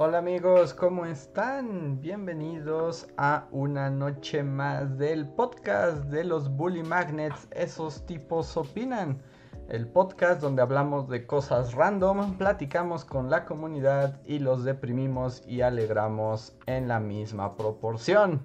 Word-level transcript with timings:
Hola 0.00 0.18
amigos, 0.18 0.74
¿cómo 0.74 1.06
están? 1.06 2.00
Bienvenidos 2.00 3.08
a 3.16 3.48
una 3.50 3.90
noche 3.90 4.44
más 4.44 4.96
del 4.96 5.26
podcast 5.26 6.04
de 6.04 6.22
los 6.22 6.48
Bully 6.48 6.84
Magnets. 6.84 7.48
Esos 7.50 8.06
tipos 8.06 8.56
opinan. 8.56 9.20
El 9.68 9.88
podcast 9.88 10.40
donde 10.40 10.62
hablamos 10.62 11.08
de 11.08 11.26
cosas 11.26 11.74
random, 11.74 12.38
platicamos 12.38 13.04
con 13.04 13.28
la 13.28 13.44
comunidad 13.44 14.20
y 14.24 14.38
los 14.38 14.62
deprimimos 14.62 15.42
y 15.48 15.62
alegramos 15.62 16.56
en 16.66 16.86
la 16.86 17.00
misma 17.00 17.56
proporción. 17.56 18.40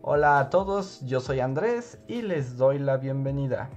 Hola 0.00 0.38
a 0.38 0.48
todos, 0.48 1.02
yo 1.04 1.20
soy 1.20 1.40
Andrés 1.40 2.00
y 2.08 2.22
les 2.22 2.56
doy 2.56 2.78
la 2.78 2.96
bienvenida. 2.96 3.68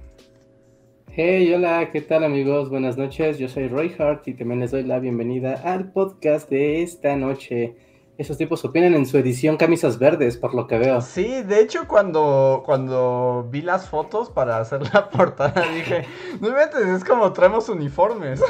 Hey, 1.22 1.52
hola, 1.52 1.90
¿qué 1.92 2.00
tal 2.00 2.24
amigos? 2.24 2.70
Buenas 2.70 2.96
noches, 2.96 3.38
yo 3.38 3.46
soy 3.46 3.68
Roy 3.68 3.94
Hart 3.98 4.26
y 4.26 4.32
también 4.32 4.60
les 4.60 4.70
doy 4.70 4.84
la 4.84 4.98
bienvenida 5.00 5.52
al 5.52 5.92
podcast 5.92 6.48
de 6.48 6.80
esta 6.80 7.14
noche. 7.14 7.76
Esos 8.16 8.38
tipos 8.38 8.64
opinan 8.64 8.94
en 8.94 9.04
su 9.04 9.18
edición 9.18 9.58
camisas 9.58 9.98
verdes, 9.98 10.38
por 10.38 10.54
lo 10.54 10.66
que 10.66 10.78
veo. 10.78 11.02
Sí, 11.02 11.42
de 11.42 11.60
hecho 11.60 11.86
cuando, 11.86 12.62
cuando 12.64 13.46
vi 13.52 13.60
las 13.60 13.86
fotos 13.90 14.30
para 14.30 14.56
hacer 14.60 14.80
la 14.94 15.10
portada 15.10 15.62
dije, 15.74 16.06
no 16.40 16.48
inventes, 16.48 16.86
es 16.86 17.04
como 17.04 17.30
traemos 17.34 17.68
uniformes. 17.68 18.42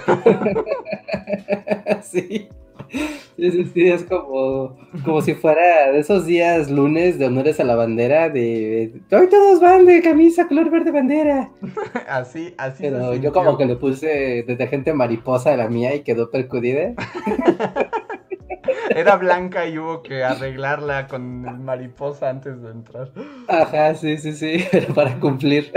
sí. 2.05 2.51
Sí, 2.89 3.51
sí, 3.51 3.65
sí, 3.73 3.89
es 3.89 4.05
como, 4.05 4.77
como 5.05 5.23
si 5.23 5.35
fuera 5.35 5.93
de 5.93 5.99
esos 6.01 6.27
días 6.27 6.71
lunes 6.71 7.19
de 7.19 7.27
honores 7.27 7.59
a 7.61 7.65
la 7.65 7.75
bandera, 7.75 8.29
de, 8.29 9.01
hoy 9.11 9.29
todos 9.29 9.61
van 9.61 9.87
de 9.87 10.03
camisa 10.03 10.47
color 10.47 10.71
verde 10.71 10.91
bandera. 10.91 11.51
así, 12.09 12.55
así. 12.59 12.83
Pero 12.83 13.15
yo 13.15 13.33
como 13.33 13.57
que 13.57 13.67
le 13.67 13.77
puse 13.77 14.45
detergente 14.47 14.93
mariposa 14.93 15.55
a 15.55 15.57
la 15.57 15.69
mía 15.69 15.95
y 15.95 16.03
quedó 16.03 16.31
percudida. 16.31 16.95
Era 18.91 19.17
blanca 19.17 19.67
y 19.67 19.79
hubo 19.79 20.03
que 20.03 20.23
arreglarla 20.23 21.07
con 21.07 21.65
mariposa 21.65 22.29
antes 22.29 22.61
de 22.61 22.71
entrar. 22.71 23.11
Ajá, 23.49 23.95
sí, 23.95 24.19
sí, 24.19 24.33
sí, 24.33 24.65
pero 24.73 24.93
para 24.93 25.19
cumplir. 25.19 25.73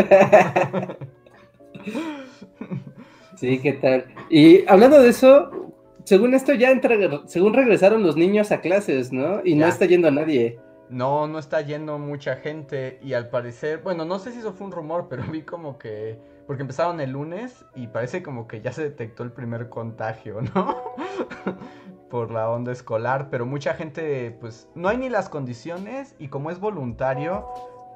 Sí, 3.43 3.59
¿qué 3.59 3.73
tal? 3.73 4.05
Y 4.29 4.65
hablando 4.67 5.01
de 5.01 5.09
eso, 5.09 5.62
según 6.05 6.33
esto 6.33 6.53
ya 6.53 6.71
entra, 6.71 6.95
según 7.25 7.53
regresaron 7.53 8.03
los 8.03 8.17
niños 8.17 8.51
a 8.51 8.59
clases, 8.59 9.13
¿no? 9.13 9.41
Y 9.43 9.55
no 9.55 9.67
está 9.67 9.85
yendo 9.85 10.09
a 10.09 10.11
nadie. 10.11 10.59
No, 10.89 11.27
no 11.27 11.39
está 11.39 11.61
yendo 11.61 11.97
mucha 11.97 12.35
gente 12.35 12.99
y 13.01 13.13
al 13.13 13.29
parecer, 13.29 13.81
bueno, 13.81 14.05
no 14.05 14.19
sé 14.19 14.31
si 14.31 14.39
eso 14.39 14.53
fue 14.53 14.67
un 14.67 14.73
rumor, 14.73 15.07
pero 15.09 15.23
vi 15.23 15.43
como 15.43 15.77
que, 15.77 16.19
porque 16.45 16.61
empezaron 16.61 16.99
el 16.99 17.11
lunes 17.11 17.65
y 17.73 17.87
parece 17.87 18.21
como 18.21 18.47
que 18.47 18.61
ya 18.61 18.71
se 18.71 18.83
detectó 18.83 19.23
el 19.23 19.31
primer 19.31 19.69
contagio, 19.69 20.41
¿no? 20.53 20.83
Por 22.09 22.31
la 22.31 22.49
onda 22.49 22.71
escolar, 22.71 23.29
pero 23.31 23.45
mucha 23.45 23.73
gente, 23.73 24.37
pues, 24.39 24.69
no 24.75 24.89
hay 24.89 24.97
ni 24.97 25.09
las 25.09 25.29
condiciones 25.29 26.15
y 26.19 26.27
como 26.27 26.51
es 26.51 26.59
voluntario, 26.59 27.47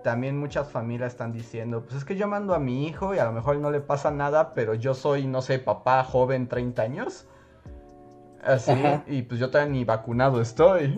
también 0.04 0.40
muchas 0.40 0.72
familias 0.72 1.12
están 1.12 1.34
diciendo, 1.34 1.84
pues 1.84 1.98
es 1.98 2.06
que 2.06 2.16
yo 2.16 2.28
mando 2.28 2.56
a 2.56 2.60
mi 2.60 2.88
hijo 2.88 3.14
y 3.14 3.20
a 3.20 3.26
lo 3.26 3.34
mejor 3.34 3.58
no 3.58 3.70
le 3.70 3.82
pasa 3.82 4.10
nada, 4.10 4.56
pero 4.56 4.74
yo 4.74 4.96
soy, 4.96 5.28
no 5.28 5.42
sé, 5.42 5.60
papá 5.60 6.04
joven, 6.04 6.48
30 6.48 6.82
años 6.82 7.28
Así, 8.44 8.72
y 9.08 9.24
pues 9.24 9.40
yo 9.40 9.50
todavía 9.50 9.74
ni 9.74 9.84
vacunado 9.84 10.42
estoy. 10.42 10.98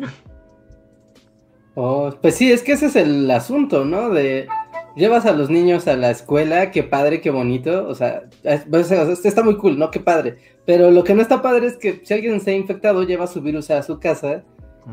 Oh, 1.76 2.12
pues 2.22 2.36
sí, 2.36 2.52
es 2.52 2.62
que 2.62 2.74
ese 2.74 2.88
es 2.88 2.96
el 2.96 3.30
asunto, 3.32 3.86
¿no? 3.86 4.10
De 4.10 4.48
llevas 4.96 5.26
a 5.26 5.32
los 5.32 5.50
niños 5.50 5.88
a 5.88 5.96
la 5.96 6.12
escuela, 6.12 6.72
qué 6.72 6.84
padre, 6.84 7.22
qué 7.22 7.30
bonito, 7.32 7.88
o 7.88 7.96
sea, 7.96 8.24
pues, 8.70 8.92
está 8.92 9.44
muy 9.44 9.58
cool, 9.58 9.80
¿no? 9.80 9.90
Qué 9.92 10.00
padre. 10.00 10.38
Pero 10.66 10.92
lo 10.92 11.04
que 11.04 11.16
no 11.16 11.22
está 11.22 11.42
padre 11.42 11.68
es 11.68 11.78
que 11.78 12.02
si 12.04 12.14
alguien 12.14 12.40
se 12.42 12.52
ha 12.52 12.56
infectado, 12.56 13.04
lleva 13.04 13.28
su 13.28 13.42
virus 13.42 13.72
a 13.72 13.82
su 13.82 14.00
casa 14.00 14.44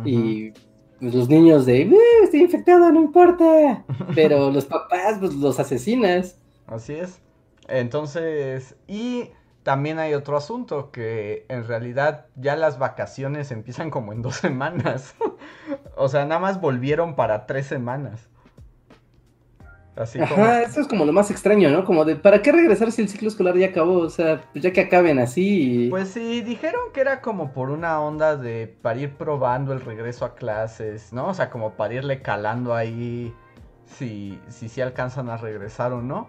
y 0.04 0.52
pues, 1.00 1.14
los 1.14 1.28
niños 1.28 1.66
de, 1.66 1.82
eh, 1.82 1.96
estoy 2.22 2.40
infectado, 2.40 2.90
no 2.92 3.00
importa. 3.00 3.84
Pero 4.14 4.50
los 4.50 4.64
papás, 4.64 5.18
pues 5.18 5.34
los 5.34 5.58
asesinas. 5.58 6.38
Así 6.66 6.94
es. 6.94 7.20
Entonces, 7.68 8.76
y 8.86 9.30
también 9.66 9.98
hay 9.98 10.14
otro 10.14 10.36
asunto, 10.36 10.92
que 10.92 11.44
en 11.48 11.66
realidad 11.66 12.26
ya 12.36 12.54
las 12.54 12.78
vacaciones 12.78 13.50
empiezan 13.50 13.90
como 13.90 14.12
en 14.12 14.22
dos 14.22 14.36
semanas. 14.46 15.16
o 15.96 16.08
sea, 16.08 16.24
nada 16.24 16.40
más 16.40 16.60
volvieron 16.60 17.16
para 17.16 17.46
tres 17.46 17.66
semanas. 17.66 18.28
Así 19.96 20.20
Ajá, 20.20 20.62
eso 20.62 20.80
es 20.80 20.86
como 20.86 21.04
lo 21.04 21.12
más 21.12 21.32
extraño, 21.32 21.68
¿no? 21.70 21.84
Como 21.84 22.04
de, 22.04 22.14
¿para 22.14 22.42
qué 22.42 22.52
regresar 22.52 22.92
si 22.92 23.02
el 23.02 23.08
ciclo 23.08 23.26
escolar 23.26 23.56
ya 23.56 23.66
acabó? 23.66 23.98
O 23.98 24.08
sea, 24.08 24.40
pues 24.52 24.62
ya 24.62 24.72
que 24.72 24.82
acaben 24.82 25.18
así. 25.18 25.88
Pues 25.90 26.10
sí, 26.10 26.42
dijeron 26.42 26.92
que 26.94 27.00
era 27.00 27.20
como 27.20 27.52
por 27.52 27.70
una 27.70 28.00
onda 28.00 28.36
de 28.36 28.72
para 28.82 29.00
ir 29.00 29.14
probando 29.16 29.72
el 29.72 29.80
regreso 29.80 30.24
a 30.26 30.36
clases, 30.36 31.12
¿no? 31.12 31.26
O 31.26 31.34
sea, 31.34 31.50
como 31.50 31.72
para 31.72 31.94
irle 31.94 32.22
calando 32.22 32.72
ahí 32.72 33.34
si, 33.84 34.38
si, 34.46 34.68
si 34.68 34.80
alcanzan 34.80 35.28
a 35.28 35.38
regresar 35.38 35.92
o 35.92 36.02
no. 36.02 36.28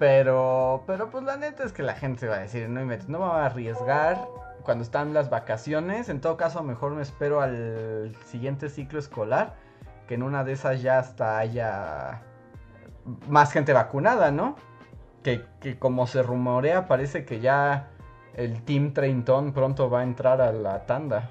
Pero, 0.00 0.82
pero 0.86 1.10
pues 1.10 1.24
la 1.24 1.36
neta 1.36 1.62
es 1.62 1.74
que 1.74 1.82
la 1.82 1.92
gente 1.92 2.26
va 2.26 2.36
a 2.36 2.38
decir, 2.38 2.70
no, 2.70 2.80
no 2.80 2.86
me 2.86 3.18
voy 3.18 3.28
a 3.28 3.44
arriesgar 3.44 4.26
cuando 4.62 4.82
están 4.82 5.12
las 5.12 5.28
vacaciones. 5.28 6.08
En 6.08 6.22
todo 6.22 6.38
caso, 6.38 6.62
mejor 6.62 6.92
me 6.92 7.02
espero 7.02 7.42
al 7.42 8.16
siguiente 8.24 8.70
ciclo 8.70 8.98
escolar, 8.98 9.56
que 10.08 10.14
en 10.14 10.22
una 10.22 10.42
de 10.42 10.52
esas 10.52 10.80
ya 10.80 10.98
hasta 10.98 11.36
haya 11.36 12.22
más 13.28 13.52
gente 13.52 13.74
vacunada, 13.74 14.30
¿no? 14.30 14.56
Que, 15.22 15.44
que 15.60 15.78
como 15.78 16.06
se 16.06 16.22
rumorea, 16.22 16.88
parece 16.88 17.26
que 17.26 17.40
ya 17.40 17.90
el 18.32 18.62
Team 18.62 18.94
Treintón 18.94 19.52
pronto 19.52 19.90
va 19.90 20.00
a 20.00 20.04
entrar 20.04 20.40
a 20.40 20.50
la 20.50 20.86
tanda. 20.86 21.28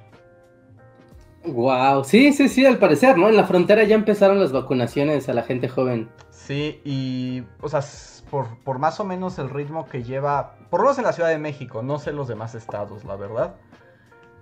Wow, 1.44 2.04
sí, 2.04 2.34
sí, 2.34 2.48
sí, 2.48 2.68
al 2.68 2.78
parecer, 2.78 3.18
¿no? 3.18 3.30
En 3.30 3.36
la 3.36 3.46
frontera 3.46 3.84
ya 3.86 3.96
empezaron 3.96 4.40
las 4.40 4.52
vacunaciones 4.52 5.28
a 5.28 5.34
la 5.34 5.42
gente 5.42 5.70
joven. 5.70 6.08
Sí, 6.30 6.82
y, 6.84 7.44
o 7.62 7.70
sea, 7.70 7.82
por, 8.30 8.80
más 8.80 9.00
o 9.00 9.06
menos 9.06 9.40
el 9.40 9.50
ritmo 9.50 9.88
que 9.88 10.04
lleva, 10.04 10.56
por 10.70 10.82
lo 10.82 10.86
menos 10.86 10.98
en 11.00 11.06
la 11.06 11.14
Ciudad 11.14 11.30
de 11.30 11.38
México, 11.38 11.82
no 11.82 12.00
sé 12.00 12.12
los 12.12 12.28
demás 12.28 12.56
estados, 12.56 13.04
la 13.06 13.16
verdad. 13.16 13.56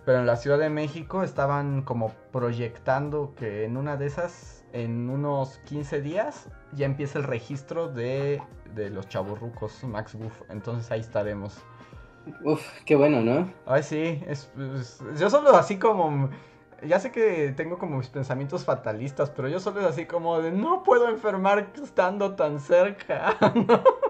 Pero 0.06 0.20
en 0.20 0.26
la 0.26 0.38
Ciudad 0.38 0.58
de 0.58 0.70
México 0.70 1.24
estaban 1.24 1.82
como 1.82 2.12
proyectando 2.32 3.34
que 3.36 3.66
en 3.66 3.76
una 3.76 3.98
de 3.98 4.06
esas, 4.06 4.64
en 4.72 5.10
unos 5.10 5.58
15 5.66 6.02
días, 6.02 6.48
ya 6.74 6.86
empieza 6.86 7.20
el 7.20 7.26
registro 7.26 7.90
de, 7.90 8.42
de 8.74 8.90
los 8.90 9.10
chavorrucos 9.10 9.84
Max 9.84 10.16
Buff. 10.16 10.42
Entonces 10.50 10.90
ahí 10.92 11.02
estaremos. 11.02 11.62
Uf, 12.44 12.62
qué 12.86 12.96
bueno, 12.96 13.22
¿no? 13.22 13.50
Ay, 13.66 13.84
sí, 13.84 14.24
es, 14.28 14.52
yo 15.18 15.30
solo 15.30 15.56
así 15.56 15.78
como 15.78 16.30
ya 16.86 17.00
sé 17.00 17.12
que 17.12 17.54
tengo 17.56 17.78
como 17.78 17.98
mis 17.98 18.08
pensamientos 18.08 18.66
fatalistas, 18.66 19.30
pero 19.30 19.48
yo 19.48 19.60
solo 19.60 19.82
es 19.82 19.86
así 19.86 20.06
como 20.06 20.42
de 20.42 20.52
no 20.52 20.84
puedo 20.84 21.10
enfermar 21.10 21.68
estando 21.82 22.36
tan 22.36 22.60
cerca. 22.60 23.38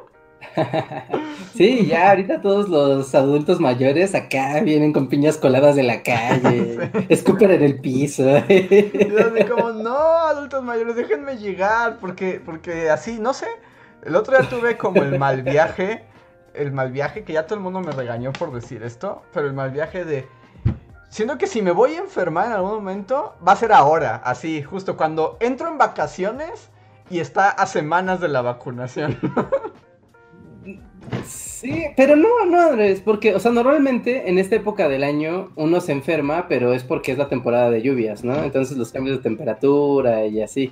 sí, 1.54 1.88
ya 1.88 2.10
ahorita 2.10 2.42
todos 2.42 2.70
los 2.70 3.14
adultos 3.16 3.60
mayores 3.60 4.16
acá 4.16 4.62
vienen 4.62 4.94
con 4.94 5.08
piñas 5.08 5.38
coladas 5.38 5.76
de 5.76 5.84
la 5.84 6.04
calle, 6.04 6.92
escupen 7.10 7.52
en 7.52 7.64
el 7.64 7.80
piso. 7.80 8.24
yo 8.24 8.38
así 8.38 9.44
como, 9.50 9.72
no, 9.72 9.98
adultos 9.98 10.64
mayores, 10.64 10.96
déjenme 10.96 11.38
llegar, 11.38 11.98
porque, 12.00 12.42
porque 12.44 12.90
así, 12.90 13.20
no 13.20 13.34
sé, 13.34 13.48
el 14.04 14.16
otro 14.16 14.38
día 14.38 14.50
tuve 14.50 14.78
como 14.78 15.04
el 15.04 15.18
mal 15.20 15.44
viaje, 15.44 16.04
el 16.54 16.72
mal 16.72 16.92
viaje, 16.92 17.24
que 17.24 17.34
ya 17.34 17.46
todo 17.46 17.56
el 17.56 17.64
mundo 17.64 17.82
me 17.82 17.92
regañó 17.92 18.32
por 18.34 18.52
decir 18.52 18.84
esto, 18.84 19.24
pero 19.34 19.48
el 19.48 19.54
mal 19.54 19.72
viaje 19.72 20.06
de 20.06 20.28
Siento 21.10 21.38
que 21.38 21.48
si 21.48 21.62
me 21.62 21.72
voy 21.72 21.96
a 21.96 22.00
enfermar 22.00 22.48
en 22.48 22.54
algún 22.54 22.72
momento, 22.72 23.36
va 23.46 23.54
a 23.54 23.56
ser 23.56 23.72
ahora, 23.72 24.18
así, 24.18 24.62
justo 24.62 24.98
cuando 24.98 25.38
entro 25.40 25.68
en 25.68 25.78
vacaciones 25.78 26.70
y 27.10 27.20
está 27.20 27.50
a 27.50 27.66
semanas 27.66 28.20
de 28.20 28.28
la 28.28 28.42
vacunación. 28.42 29.18
Sí, 31.26 31.86
pero 31.96 32.16
no, 32.16 32.46
no, 32.46 32.62
Andrés, 32.62 33.02
porque, 33.02 33.34
o 33.34 33.40
sea, 33.40 33.52
normalmente 33.52 34.30
en 34.30 34.38
esta 34.38 34.56
época 34.56 34.88
del 34.88 35.04
año 35.04 35.52
uno 35.56 35.82
se 35.82 35.92
enferma, 35.92 36.48
pero 36.48 36.74
es 36.74 36.84
porque 36.84 37.12
es 37.12 37.18
la 37.18 37.30
temporada 37.30 37.72
de 37.72 37.82
lluvias, 37.82 38.24
¿no? 38.24 38.44
Entonces 38.44 38.78
los 38.78 38.92
cambios 38.92 39.18
de 39.18 39.24
temperatura 39.24 40.26
y 40.26 40.42
así. 40.42 40.72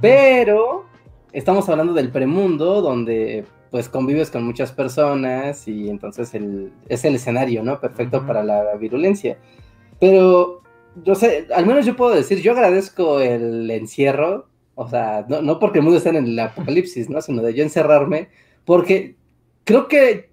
Pero 0.00 0.86
estamos 1.32 1.68
hablando 1.68 1.92
del 1.92 2.10
premundo, 2.10 2.82
donde 2.82 3.44
pues 3.70 3.88
convives 3.88 4.30
con 4.30 4.44
muchas 4.44 4.72
personas 4.72 5.68
y 5.68 5.88
entonces 5.90 6.34
el, 6.34 6.72
es 6.88 7.04
el 7.04 7.14
escenario, 7.14 7.62
¿no? 7.62 7.80
Perfecto 7.80 8.26
para 8.26 8.42
la 8.42 8.74
virulencia. 8.74 9.38
Pero, 10.00 10.62
yo 11.04 11.14
sé, 11.14 11.46
al 11.54 11.66
menos 11.66 11.86
yo 11.86 11.96
puedo 11.96 12.14
decir, 12.14 12.40
yo 12.42 12.52
agradezco 12.52 13.20
el 13.20 13.70
encierro 13.70 14.48
O 14.74 14.88
sea, 14.88 15.24
no, 15.28 15.42
no 15.42 15.58
porque 15.58 15.78
el 15.78 15.84
mundo 15.84 15.98
esté 15.98 16.10
en 16.10 16.16
el 16.16 16.38
apocalipsis, 16.38 17.08
¿no? 17.08 17.20
Sino 17.20 17.42
de 17.42 17.54
yo 17.54 17.62
encerrarme, 17.62 18.28
porque 18.64 19.16
creo 19.64 19.88
que 19.88 20.30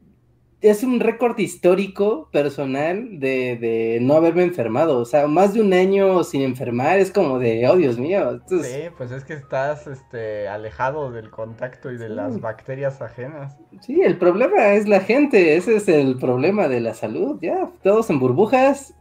es 0.63 0.81
un 0.81 1.01
récord 1.01 1.37
histórico 1.39 2.29
personal 2.31 3.19
de, 3.19 3.57
de, 3.57 3.99
no 4.01 4.13
haberme 4.13 4.43
enfermado. 4.43 4.97
O 4.97 5.03
sea, 5.03 5.27
más 5.27 5.53
de 5.53 5.59
un 5.59 5.73
año 5.73 6.23
sin 6.23 6.41
enfermar 6.41 6.99
es 6.99 7.11
como 7.11 7.37
de, 7.37 7.67
oh 7.67 7.75
Dios 7.75 7.99
mío. 7.99 8.39
Sí, 8.47 8.89
pues 8.97 9.11
es 9.11 9.25
que 9.25 9.33
estás 9.33 9.87
este, 9.87 10.47
alejado 10.47 11.11
del 11.11 11.29
contacto 11.29 11.91
y 11.91 11.97
de 11.97 12.07
las 12.07 12.39
bacterias 12.39 13.01
ajenas. 13.01 13.57
Sí, 13.81 14.01
el 14.01 14.17
problema 14.17 14.73
es 14.73 14.87
la 14.87 15.01
gente. 15.01 15.57
Ese 15.57 15.75
es 15.75 15.89
el 15.89 16.17
problema 16.17 16.69
de 16.69 16.79
la 16.79 16.93
salud. 16.93 17.37
Ya, 17.41 17.69
todos 17.83 18.09
en 18.09 18.19
burbujas. 18.19 18.93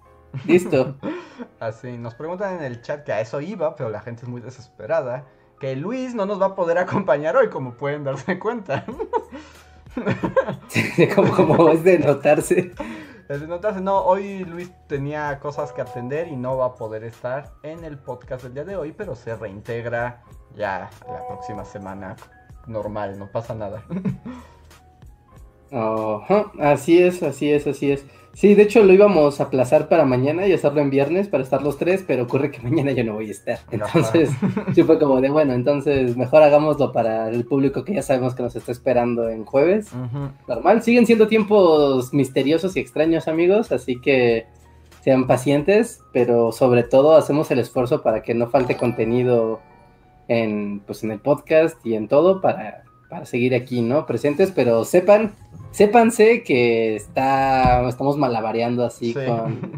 Listo. 0.46 0.96
Así, 1.60 1.96
nos 1.98 2.14
preguntan 2.14 2.56
en 2.56 2.64
el 2.64 2.82
chat 2.82 3.04
que 3.04 3.12
a 3.12 3.20
eso 3.20 3.40
iba, 3.40 3.76
pero 3.76 3.90
la 3.90 4.00
gente 4.00 4.22
es 4.22 4.28
muy 4.28 4.40
desesperada. 4.40 5.24
Que 5.60 5.76
Luis 5.76 6.14
no 6.14 6.26
nos 6.26 6.40
va 6.40 6.46
a 6.46 6.54
poder 6.54 6.78
acompañar 6.78 7.36
hoy, 7.36 7.48
como 7.48 7.74
pueden 7.74 8.04
darse 8.04 8.38
cuenta. 8.38 8.84
como, 11.14 11.34
como 11.34 11.68
es 11.70 11.84
de 11.84 11.98
notarse. 11.98 12.72
Es 13.28 13.40
de 13.40 13.46
notarse, 13.46 13.80
no, 13.80 13.98
hoy 13.98 14.44
Luis 14.44 14.72
tenía 14.88 15.38
cosas 15.38 15.72
que 15.72 15.80
atender 15.80 16.28
y 16.28 16.36
no 16.36 16.56
va 16.56 16.66
a 16.66 16.74
poder 16.74 17.04
estar 17.04 17.52
en 17.62 17.84
el 17.84 17.98
podcast 17.98 18.42
del 18.42 18.54
día 18.54 18.64
de 18.64 18.76
hoy, 18.76 18.92
pero 18.92 19.14
se 19.14 19.36
reintegra 19.36 20.22
ya 20.56 20.90
la 21.06 21.26
próxima 21.28 21.64
semana 21.64 22.16
normal, 22.66 23.18
no 23.18 23.28
pasa 23.28 23.54
nada. 23.54 23.84
así 26.60 27.02
es, 27.02 27.22
así 27.22 27.52
es, 27.52 27.66
así 27.66 27.92
es. 27.92 28.04
Sí, 28.34 28.54
de 28.54 28.62
hecho 28.62 28.82
lo 28.82 28.92
íbamos 28.92 29.40
a 29.40 29.44
aplazar 29.44 29.88
para 29.88 30.04
mañana 30.04 30.46
y 30.46 30.52
hacerlo 30.52 30.80
en 30.80 30.90
viernes 30.90 31.28
para 31.28 31.42
estar 31.42 31.62
los 31.62 31.76
tres, 31.76 32.02
pero 32.06 32.24
ocurre 32.24 32.50
que 32.50 32.60
mañana 32.62 32.92
yo 32.92 33.04
no 33.04 33.14
voy 33.14 33.28
a 33.28 33.30
estar. 33.30 33.58
Entonces, 33.70 34.30
sí 34.74 34.82
fue 34.82 34.98
como 34.98 35.20
de, 35.20 35.30
bueno, 35.30 35.52
entonces 35.52 36.16
mejor 36.16 36.42
hagámoslo 36.42 36.92
para 36.92 37.28
el 37.28 37.44
público 37.44 37.84
que 37.84 37.94
ya 37.94 38.02
sabemos 38.02 38.34
que 38.34 38.42
nos 38.42 38.56
está 38.56 38.72
esperando 38.72 39.28
en 39.28 39.44
jueves. 39.44 39.90
Normal, 40.48 40.82
siguen 40.82 41.06
siendo 41.06 41.28
tiempos 41.28 42.12
misteriosos 42.14 42.76
y 42.76 42.80
extraños, 42.80 43.28
amigos, 43.28 43.70
así 43.70 44.00
que 44.00 44.46
sean 45.02 45.26
pacientes, 45.26 46.00
pero 46.12 46.52
sobre 46.52 46.84
todo 46.84 47.16
hacemos 47.16 47.50
el 47.50 47.58
esfuerzo 47.58 48.02
para 48.02 48.22
que 48.22 48.34
no 48.34 48.48
falte 48.48 48.76
contenido 48.76 49.60
en, 50.28 50.80
pues, 50.80 51.02
en 51.04 51.10
el 51.10 51.20
podcast 51.20 51.84
y 51.84 51.94
en 51.94 52.08
todo 52.08 52.40
para, 52.40 52.84
para 53.12 53.26
seguir 53.26 53.54
aquí, 53.54 53.82
¿no? 53.82 54.06
Presentes, 54.06 54.50
pero 54.52 54.86
sepan 54.86 55.34
sépanse 55.70 56.42
que 56.42 56.96
está, 56.96 57.86
estamos 57.86 58.16
malabareando 58.16 58.86
así 58.86 59.14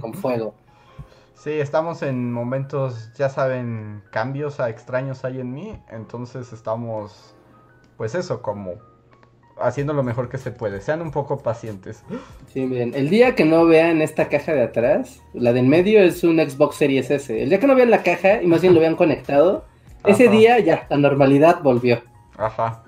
con, 0.00 0.14
fuego. 0.14 0.54
Sí, 1.34 1.50
estamos 1.50 2.02
en 2.02 2.32
momentos, 2.32 3.12
ya 3.18 3.28
saben, 3.28 4.02
cambios 4.12 4.60
a 4.60 4.70
extraños 4.70 5.24
hay 5.24 5.40
en 5.40 5.52
mí, 5.52 5.76
entonces 5.90 6.52
estamos, 6.52 7.34
pues 7.96 8.14
eso, 8.14 8.40
como 8.40 8.74
haciendo 9.60 9.94
lo 9.94 10.04
mejor 10.04 10.28
que 10.28 10.38
se 10.38 10.52
puede. 10.52 10.80
Sean 10.80 11.02
un 11.02 11.10
poco 11.10 11.38
pacientes. 11.38 12.04
Sí, 12.52 12.66
bien. 12.66 12.92
El 12.94 13.10
día 13.10 13.34
que 13.34 13.44
no 13.44 13.66
vean 13.66 14.00
esta 14.00 14.28
caja 14.28 14.52
de 14.52 14.62
atrás, 14.62 15.20
la 15.32 15.52
de 15.52 15.58
en 15.58 15.68
medio 15.68 16.00
es 16.00 16.22
un 16.22 16.38
Xbox 16.38 16.76
Series 16.76 17.10
S. 17.10 17.42
El 17.42 17.48
día 17.48 17.58
que 17.58 17.66
no 17.66 17.74
vean 17.74 17.90
la 17.90 18.04
caja 18.04 18.40
y 18.40 18.46
más 18.46 18.60
bien 18.60 18.74
lo 18.74 18.80
vean 18.80 18.94
conectado, 18.94 19.64
ese 20.04 20.28
día 20.28 20.60
ya 20.60 20.86
la 20.88 20.98
normalidad 20.98 21.62
volvió. 21.64 22.00
Ajá. 22.36 22.83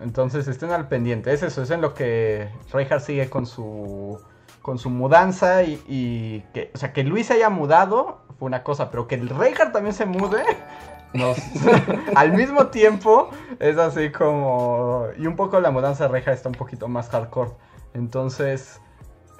Entonces 0.00 0.48
estén 0.48 0.70
al 0.70 0.88
pendiente. 0.88 1.32
Es 1.32 1.42
eso, 1.42 1.62
es 1.62 1.70
en 1.70 1.80
lo 1.80 1.94
que 1.94 2.48
Reinhardt 2.72 3.04
sigue 3.04 3.30
con 3.30 3.46
su 3.46 4.20
con 4.62 4.78
su 4.78 4.88
mudanza 4.88 5.62
y, 5.62 6.42
que, 6.54 6.70
o 6.74 6.78
sea, 6.78 6.94
que 6.94 7.04
Luis 7.04 7.30
haya 7.30 7.50
mudado 7.50 8.20
fue 8.38 8.46
una 8.46 8.62
cosa, 8.62 8.90
pero 8.90 9.06
que 9.06 9.14
el 9.14 9.28
Reinhardt 9.28 9.72
también 9.72 9.94
se 9.94 10.06
mude 10.06 10.42
al 12.16 12.32
mismo 12.32 12.68
tiempo 12.68 13.28
es 13.60 13.76
así 13.76 14.10
como 14.10 15.08
y 15.18 15.26
un 15.26 15.36
poco 15.36 15.60
la 15.60 15.70
mudanza 15.70 16.04
de 16.04 16.12
Reinhardt 16.12 16.36
está 16.38 16.48
un 16.48 16.54
poquito 16.54 16.88
más 16.88 17.10
hardcore. 17.10 17.50
Entonces 17.92 18.80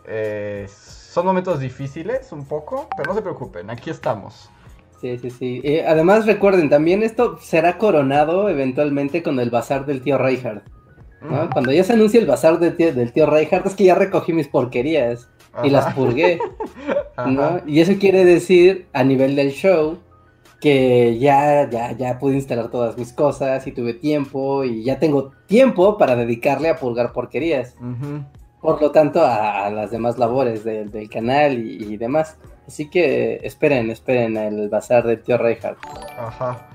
eh, 0.07 0.69
son 0.69 1.27
momentos 1.27 1.59
difíciles 1.59 2.31
un 2.33 2.45
poco, 2.45 2.89
pero 2.97 3.09
no 3.09 3.15
se 3.15 3.23
preocupen, 3.23 3.71
aquí 3.71 3.91
estamos. 3.91 4.51
Sí, 5.05 5.19
sí, 5.19 5.31
sí. 5.31 5.61
Eh, 5.65 5.85
además, 5.87 6.25
recuerden, 6.25 6.71
también 6.71 7.03
esto 7.03 7.37
será 7.39 7.77
coronado 7.77 8.49
eventualmente 8.49 9.23
con 9.23 9.39
el 9.39 9.51
bazar 9.51 9.85
del 9.85 10.01
tío 10.01 10.17
Reinhardt. 10.17 10.67
¿no? 11.21 11.51
Cuando 11.51 11.73
ya 11.73 11.85
se 11.85 11.93
anuncie 11.93 12.21
el 12.21 12.27
bazar 12.27 12.59
del 12.59 12.75
tío, 12.75 12.95
del 12.95 13.13
tío 13.13 13.27
Reinhardt, 13.27 13.67
es 13.67 13.75
que 13.75 13.85
ya 13.85 13.95
recogí 13.95 14.33
mis 14.33 14.49
porquerías 14.49 15.29
y 15.63 15.69
las 15.69 15.93
purgué. 15.93 16.39
¿no? 17.27 17.61
Y 17.67 17.81
eso 17.81 17.93
quiere 18.01 18.25
decir, 18.25 18.87
a 18.95 19.05
nivel 19.05 19.37
del 19.37 19.51
show, 19.51 19.99
que 20.59 21.19
ya, 21.19 21.69
ya, 21.69 21.93
ya 21.93 22.19
pude 22.19 22.37
instalar 22.37 22.71
todas 22.71 22.97
mis 22.97 23.13
cosas 23.13 23.67
y 23.67 23.73
tuve 23.73 23.93
tiempo 23.93 24.65
y 24.65 24.85
ya 24.85 24.99
tengo 24.99 25.33
tiempo 25.47 25.99
para 25.99 26.17
dedicarle 26.17 26.71
a 26.71 26.77
purgar 26.77 27.13
porquerías. 27.13 27.77
Por 28.63 28.81
lo 28.81 28.91
tanto, 28.91 29.23
a, 29.23 29.69
las 29.69 29.91
demás 29.91 30.17
labores 30.17 30.65
del 30.65 31.11
canal 31.11 31.59
y 31.59 31.95
demás. 31.99 32.39
Así 32.67 32.89
que 32.89 33.41
esperen, 33.43 33.91
esperen 33.91 34.37
el 34.37 34.69
bazar 34.69 35.07
del 35.07 35.23
tío 35.23 35.37
Reinhardt. 35.39 35.79
Ajá. 36.19 36.67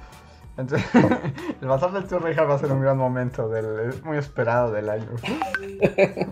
Entonces, 0.58 0.88
el 1.62 1.68
bazar 1.68 1.92
del 1.92 2.06
tío 2.06 2.20
Reinhardt 2.20 2.50
va 2.50 2.56
a 2.56 2.60
ser 2.60 2.72
un 2.72 2.82
gran 2.82 2.98
momento, 2.98 3.50
del, 3.50 4.02
muy 4.04 4.18
esperado 4.18 4.72
del 4.72 4.90
año. 4.90 5.08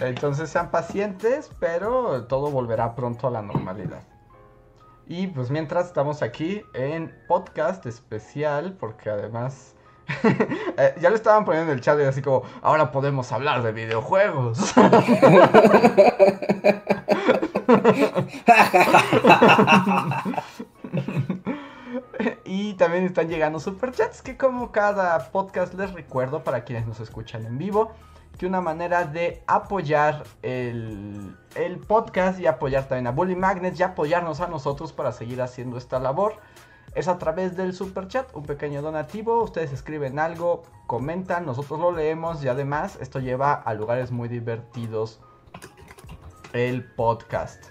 Entonces 0.00 0.50
sean 0.50 0.70
pacientes, 0.70 1.50
pero 1.58 2.24
todo 2.24 2.50
volverá 2.50 2.94
pronto 2.94 3.28
a 3.28 3.30
la 3.30 3.42
normalidad. 3.42 4.02
Y 5.06 5.26
pues 5.28 5.50
mientras 5.50 5.86
estamos 5.86 6.22
aquí 6.22 6.62
en 6.74 7.14
podcast 7.26 7.84
especial, 7.86 8.76
porque 8.78 9.10
además 9.10 9.74
eh, 10.76 10.94
ya 11.00 11.10
lo 11.10 11.16
estaban 11.16 11.44
poniendo 11.44 11.72
en 11.72 11.78
el 11.78 11.84
chat 11.84 11.98
y 12.00 12.02
así 12.02 12.22
como, 12.22 12.42
ahora 12.62 12.92
podemos 12.92 13.32
hablar 13.32 13.62
de 13.62 13.72
videojuegos. 13.72 14.74
y 22.44 22.74
también 22.74 23.04
están 23.04 23.28
llegando 23.28 23.60
superchats 23.60 24.22
que 24.22 24.36
como 24.36 24.72
cada 24.72 25.18
podcast 25.30 25.74
les 25.74 25.92
recuerdo 25.92 26.44
para 26.44 26.64
quienes 26.64 26.86
nos 26.86 27.00
escuchan 27.00 27.46
en 27.46 27.58
vivo 27.58 27.92
que 28.38 28.46
una 28.46 28.60
manera 28.60 29.04
de 29.04 29.42
apoyar 29.46 30.24
el, 30.42 31.36
el 31.54 31.78
podcast 31.78 32.40
y 32.40 32.46
apoyar 32.46 32.88
también 32.88 33.06
a 33.06 33.10
Bully 33.10 33.36
Magnets 33.36 33.78
y 33.78 33.82
apoyarnos 33.82 34.40
a 34.40 34.48
nosotros 34.48 34.92
para 34.92 35.12
seguir 35.12 35.42
haciendo 35.42 35.76
esta 35.76 35.98
labor 35.98 36.36
es 36.94 37.08
a 37.08 37.18
través 37.18 37.56
del 37.56 37.74
super 37.74 38.08
chat, 38.08 38.34
un 38.34 38.44
pequeño 38.44 38.82
donativo. 38.82 39.42
Ustedes 39.42 39.72
escriben 39.72 40.18
algo, 40.18 40.64
comentan, 40.86 41.46
nosotros 41.46 41.80
lo 41.80 41.92
leemos 41.92 42.44
y 42.44 42.48
además 42.48 42.98
esto 43.00 43.18
lleva 43.18 43.54
a 43.54 43.74
lugares 43.74 44.10
muy 44.10 44.28
divertidos 44.28 45.20
el 46.52 46.84
podcast. 46.84 47.64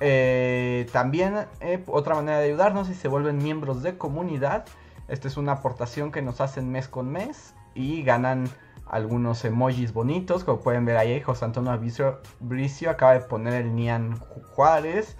Eh, 0.00 0.86
también 0.92 1.46
eh, 1.60 1.84
otra 1.86 2.14
manera 2.14 2.38
de 2.38 2.46
ayudarnos 2.46 2.86
si 2.86 2.94
se 2.94 3.08
vuelven 3.08 3.38
miembros 3.38 3.82
de 3.82 3.96
comunidad. 3.96 4.64
Esta 5.08 5.28
es 5.28 5.36
una 5.36 5.52
aportación 5.52 6.12
que 6.12 6.22
nos 6.22 6.40
hacen 6.40 6.70
mes 6.70 6.88
con 6.88 7.10
mes 7.10 7.54
y 7.74 8.02
ganan 8.02 8.48
algunos 8.86 9.44
emojis 9.44 9.92
bonitos. 9.92 10.44
Como 10.44 10.60
pueden 10.60 10.84
ver 10.84 10.96
ahí, 10.96 11.20
José 11.20 11.46
Antonio 11.46 11.78
Bricio 12.40 12.90
acaba 12.90 13.14
de 13.14 13.20
poner 13.20 13.54
el 13.54 13.74
Nian 13.74 14.18
Juárez. 14.18 15.16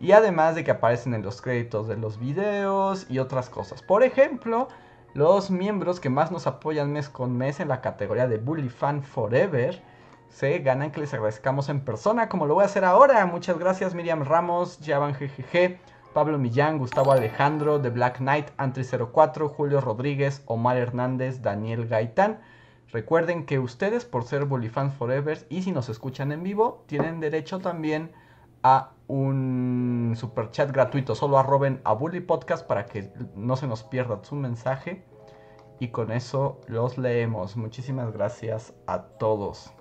Y 0.00 0.12
además 0.12 0.54
de 0.54 0.64
que 0.64 0.70
aparecen 0.70 1.14
en 1.14 1.22
los 1.22 1.40
créditos 1.40 1.88
de 1.88 1.96
los 1.96 2.18
videos 2.18 3.06
y 3.08 3.18
otras 3.18 3.48
cosas. 3.48 3.82
Por 3.82 4.02
ejemplo, 4.02 4.68
los 5.14 5.50
miembros 5.50 6.00
que 6.00 6.10
más 6.10 6.30
nos 6.30 6.46
apoyan 6.46 6.92
mes 6.92 7.08
con 7.08 7.36
mes 7.36 7.60
en 7.60 7.68
la 7.68 7.80
categoría 7.80 8.28
de 8.28 8.36
Bully 8.36 8.68
Fan 8.68 9.02
Forever 9.02 9.82
se 10.28 10.58
ganan 10.58 10.90
que 10.90 11.00
les 11.00 11.14
agradezcamos 11.14 11.70
en 11.70 11.80
persona, 11.80 12.28
como 12.28 12.46
lo 12.46 12.52
voy 12.54 12.64
a 12.64 12.66
hacer 12.66 12.84
ahora. 12.84 13.24
Muchas 13.24 13.58
gracias 13.58 13.94
Miriam 13.94 14.22
Ramos, 14.22 14.78
Javan 14.84 15.14
GGG, 15.14 15.78
Pablo 16.12 16.36
Millán, 16.36 16.76
Gustavo 16.76 17.12
Alejandro, 17.12 17.80
The 17.80 17.88
Black 17.88 18.18
Knight, 18.18 18.50
Antri04, 18.58 19.48
Julio 19.48 19.80
Rodríguez, 19.80 20.42
Omar 20.44 20.76
Hernández, 20.76 21.40
Daniel 21.40 21.88
Gaitán. 21.88 22.40
Recuerden 22.92 23.46
que 23.46 23.58
ustedes, 23.58 24.04
por 24.04 24.24
ser 24.24 24.44
Bully 24.44 24.68
Fans 24.68 24.94
Forever 24.94 25.46
y 25.48 25.62
si 25.62 25.72
nos 25.72 25.88
escuchan 25.88 26.32
en 26.32 26.42
vivo, 26.42 26.84
tienen 26.86 27.20
derecho 27.20 27.58
también 27.58 28.12
a 28.62 28.90
un 29.08 30.14
super 30.16 30.50
chat 30.50 30.70
gratuito. 30.72 31.14
Solo 31.14 31.38
arroben 31.38 31.80
a 31.84 31.92
Bully 31.92 32.20
Podcast 32.20 32.66
para 32.66 32.86
que 32.86 33.10
no 33.34 33.56
se 33.56 33.66
nos 33.66 33.82
pierda 33.82 34.22
su 34.22 34.34
mensaje. 34.34 35.04
Y 35.78 35.88
con 35.88 36.10
eso 36.10 36.60
los 36.66 36.98
leemos. 36.98 37.56
Muchísimas 37.56 38.12
gracias 38.12 38.74
a 38.86 39.02
todos. 39.18 39.72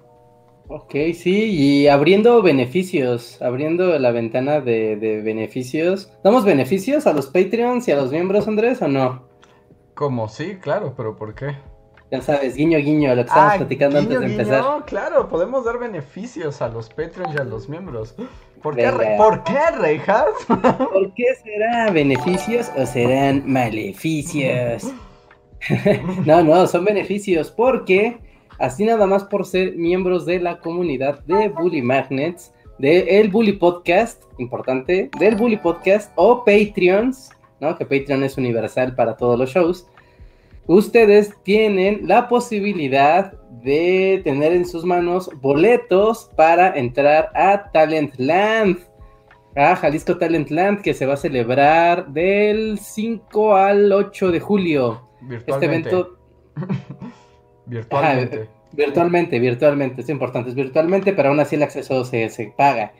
Ok, 0.67 0.95
sí, 1.13 1.51
y 1.51 1.87
abriendo 1.87 2.41
beneficios, 2.41 3.39
abriendo 3.41 3.99
la 3.99 4.11
ventana 4.11 4.61
de, 4.61 5.21
beneficios. 5.23 6.11
¿Damos 6.23 6.43
beneficios 6.43 7.05
a 7.05 7.13
los 7.13 7.27
Patreons 7.27 7.87
y 7.87 7.91
a 7.91 7.97
los 7.97 8.11
miembros, 8.11 8.47
Andrés, 8.47 8.81
o 8.81 8.87
no? 8.87 9.27
Como 9.93 10.27
sí, 10.27 10.57
claro, 10.59 10.95
pero 10.97 11.15
¿por 11.15 11.35
qué? 11.35 11.55
Ya 12.11 12.21
sabes, 12.21 12.55
guiño, 12.55 12.77
guiño, 12.77 13.09
lo 13.15 13.23
que 13.23 13.29
estábamos 13.29 13.53
Ah, 13.53 13.57
platicando 13.57 13.99
guiño, 13.99 14.17
antes 14.17 14.19
de 14.19 14.27
guiño, 14.27 14.41
empezar. 14.41 14.85
Claro, 14.85 15.27
podemos 15.27 15.65
dar 15.65 15.79
beneficios 15.79 16.61
a 16.61 16.69
los 16.69 16.89
Patreons 16.89 17.33
y 17.33 17.37
a 17.37 17.43
los 17.43 17.67
miembros. 17.67 18.15
¿Por 18.61 18.75
qué, 18.75 18.91
Venga. 18.91 19.17
¿Por 19.17 19.43
qué 19.43 19.59
Reinhardt? 19.79 20.45
¿Por 20.91 21.13
qué 21.13 21.25
será 21.43 21.91
beneficios 21.91 22.71
o 22.77 22.85
serán 22.85 23.43
maleficios? 23.45 24.91
no, 26.25 26.43
no, 26.43 26.67
son 26.67 26.85
beneficios 26.85 27.49
porque 27.51 28.17
así 28.59 28.85
nada 28.85 29.07
más 29.07 29.23
por 29.23 29.45
ser 29.45 29.75
miembros 29.75 30.25
de 30.25 30.39
la 30.39 30.59
comunidad 30.59 31.23
de 31.25 31.49
Bully 31.49 31.81
Magnets, 31.81 32.53
de 32.77 33.19
el 33.19 33.29
Bully 33.29 33.53
Podcast, 33.53 34.23
importante, 34.37 35.09
del 35.19 35.35
Bully 35.35 35.57
Podcast 35.57 36.11
o 36.15 36.43
Patreons, 36.43 37.31
¿no? 37.59 37.75
Que 37.77 37.85
Patreon 37.85 38.23
es 38.23 38.37
universal 38.37 38.95
para 38.95 39.15
todos 39.17 39.39
los 39.39 39.49
shows. 39.49 39.87
Ustedes 40.67 41.33
tienen 41.43 42.07
la 42.07 42.27
posibilidad 42.27 43.33
de 43.63 44.21
tener 44.23 44.51
en 44.53 44.65
sus 44.65 44.85
manos 44.85 45.29
boletos 45.41 46.31
para 46.35 46.75
entrar 46.75 47.31
a 47.35 47.71
Talentland 47.71 48.79
a 49.55 49.75
Jalisco 49.75 50.17
Talent 50.17 50.49
Land 50.49 50.81
que 50.81 50.93
se 50.93 51.05
va 51.05 51.13
a 51.13 51.17
celebrar 51.17 52.07
del 52.07 52.77
5 52.77 53.55
al 53.55 53.91
8 53.91 54.31
de 54.31 54.39
julio. 54.39 55.07
Este 55.29 55.65
evento 55.65 56.17
Virtualmente. 57.65 58.49
virtualmente, 58.73 59.39
virtualmente, 59.39 60.01
es 60.01 60.09
importante, 60.09 60.49
es 60.49 60.55
virtualmente, 60.55 61.13
pero 61.13 61.29
aún 61.29 61.39
así 61.39 61.55
el 61.55 61.63
acceso 61.63 62.05
se, 62.05 62.29
se 62.29 62.53
paga, 62.55 62.93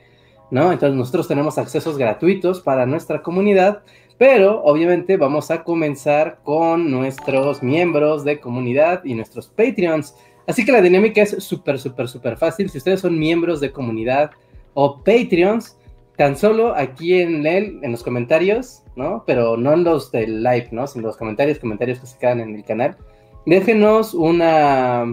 ¿no? 0.50 0.72
Entonces 0.72 0.96
nosotros 0.96 1.28
tenemos 1.28 1.56
accesos 1.56 1.96
gratuitos 1.96 2.60
para 2.60 2.84
nuestra 2.84 3.22
comunidad, 3.22 3.82
pero 4.18 4.62
obviamente 4.64 5.16
vamos 5.16 5.50
a 5.50 5.62
comenzar 5.62 6.40
con 6.42 6.90
nuestros 6.90 7.62
miembros 7.62 8.24
de 8.24 8.40
comunidad 8.40 9.04
y 9.04 9.14
nuestros 9.14 9.48
Patreons. 9.48 10.14
Así 10.46 10.64
que 10.64 10.72
la 10.72 10.80
dinámica 10.80 11.22
es 11.22 11.42
súper, 11.42 11.78
súper, 11.78 12.08
súper 12.08 12.36
fácil. 12.36 12.70
Si 12.70 12.78
ustedes 12.78 13.00
son 13.00 13.18
miembros 13.18 13.60
de 13.60 13.72
comunidad 13.72 14.30
o 14.74 14.98
Patreons, 15.02 15.76
tan 16.16 16.36
solo 16.36 16.74
aquí 16.74 17.20
en 17.20 17.46
el, 17.46 17.78
en 17.82 17.92
los 17.92 18.02
comentarios, 18.02 18.82
¿no? 18.94 19.24
Pero 19.26 19.56
no 19.56 19.74
en 19.74 19.84
los 19.84 20.10
del 20.12 20.42
live, 20.42 20.68
¿no? 20.70 20.86
Sino 20.86 21.08
los 21.08 21.16
comentarios, 21.16 21.58
comentarios 21.58 21.98
que 21.98 22.06
se 22.06 22.18
quedan 22.18 22.40
en 22.40 22.54
el 22.54 22.64
canal. 22.64 22.96
Déjenos 23.44 24.14
una, 24.14 25.04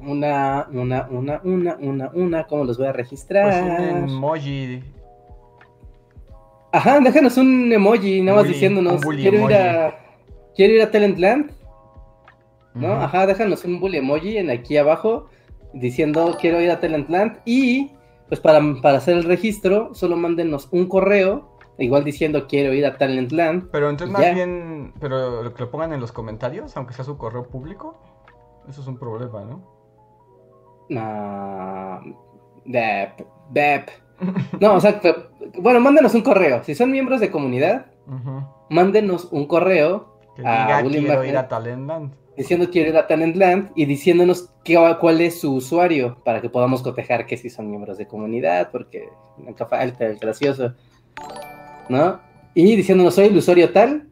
una, 0.00 0.68
una, 0.70 1.08
una, 1.10 1.40
una, 1.42 1.76
una, 1.80 2.10
una, 2.12 2.46
¿cómo 2.46 2.64
los 2.64 2.76
voy 2.76 2.88
a 2.88 2.92
Pues 2.92 3.04
registrar? 3.04 3.62
un 3.62 4.08
emoji. 4.08 4.82
Ajá, 6.72 7.00
déjenos 7.00 7.36
un 7.36 7.70
emoji, 7.70 8.22
nada 8.22 8.38
más 8.38 8.44
Bully, 8.44 8.54
diciéndonos, 8.54 9.02
quiero 9.02 9.50
ir 9.50 9.54
a, 9.54 9.98
quiero 10.56 10.74
ir 10.74 10.82
a 10.82 10.90
Talentland, 10.90 11.52
¿no? 12.74 12.94
Ajá, 12.94 13.26
déjanos 13.26 13.64
un 13.64 13.78
bully 13.78 13.98
emoji 13.98 14.38
en 14.38 14.48
aquí 14.50 14.78
abajo, 14.78 15.28
diciendo 15.74 16.36
quiero 16.40 16.60
ir 16.60 16.70
a 16.70 16.80
Talentland 16.80 17.40
y 17.44 17.90
pues 18.28 18.40
para, 18.40 18.60
para 18.80 18.96
hacer 18.98 19.18
el 19.18 19.24
registro, 19.24 19.94
solo 19.94 20.16
mándenos 20.16 20.68
un 20.70 20.86
correo, 20.88 21.58
igual 21.76 22.04
diciendo 22.04 22.46
quiero 22.48 22.72
ir 22.72 22.86
a 22.86 22.96
Talentland. 22.96 23.70
Pero 23.70 23.90
entonces 23.90 24.10
más 24.10 24.22
ya. 24.22 24.32
bien, 24.32 24.94
pero 24.98 25.52
que 25.52 25.62
lo 25.62 25.70
pongan 25.70 25.92
en 25.92 26.00
los 26.00 26.12
comentarios, 26.12 26.74
aunque 26.78 26.94
sea 26.94 27.04
su 27.04 27.18
correo 27.18 27.42
público. 27.48 28.00
Eso 28.66 28.80
es 28.80 28.86
un 28.86 28.96
problema, 28.96 29.44
¿no? 29.44 29.82
Dep, 32.64 33.20
dep. 33.50 33.88
No, 34.60 34.74
o 34.74 34.80
sea, 34.80 35.00
bueno, 35.58 35.80
mándenos 35.80 36.14
un 36.14 36.22
correo. 36.22 36.62
Si 36.64 36.74
son 36.74 36.90
miembros 36.90 37.20
de 37.20 37.30
comunidad, 37.30 37.86
mándenos 38.70 39.28
un 39.30 39.46
correo 39.46 40.18
Que 40.36 40.42
diga 40.42 40.82
William 40.84 41.04
quiero 41.04 41.24
ir 41.24 41.36
a 41.36 41.48
Talentland. 41.48 42.12
diciendo 42.36 42.68
quiero 42.70 42.90
ir 42.90 42.96
a 42.96 43.06
Talentland 43.06 43.70
y 43.74 43.84
diciéndonos 43.84 44.50
qué, 44.64 44.78
cuál 45.00 45.20
es 45.20 45.40
su 45.40 45.54
usuario 45.54 46.18
para 46.24 46.40
que 46.40 46.48
podamos 46.48 46.82
cotejar 46.82 47.26
que 47.26 47.36
si 47.36 47.50
son 47.50 47.68
miembros 47.68 47.98
de 47.98 48.06
comunidad, 48.06 48.70
porque 48.70 49.08
nunca 49.38 49.66
falta 49.66 50.06
el 50.06 50.18
gracioso, 50.18 50.72
¿no? 51.88 52.20
Y 52.54 52.76
diciéndonos 52.76 53.14
soy 53.14 53.26
el 53.26 53.36
usuario 53.36 53.72
tal 53.72 54.08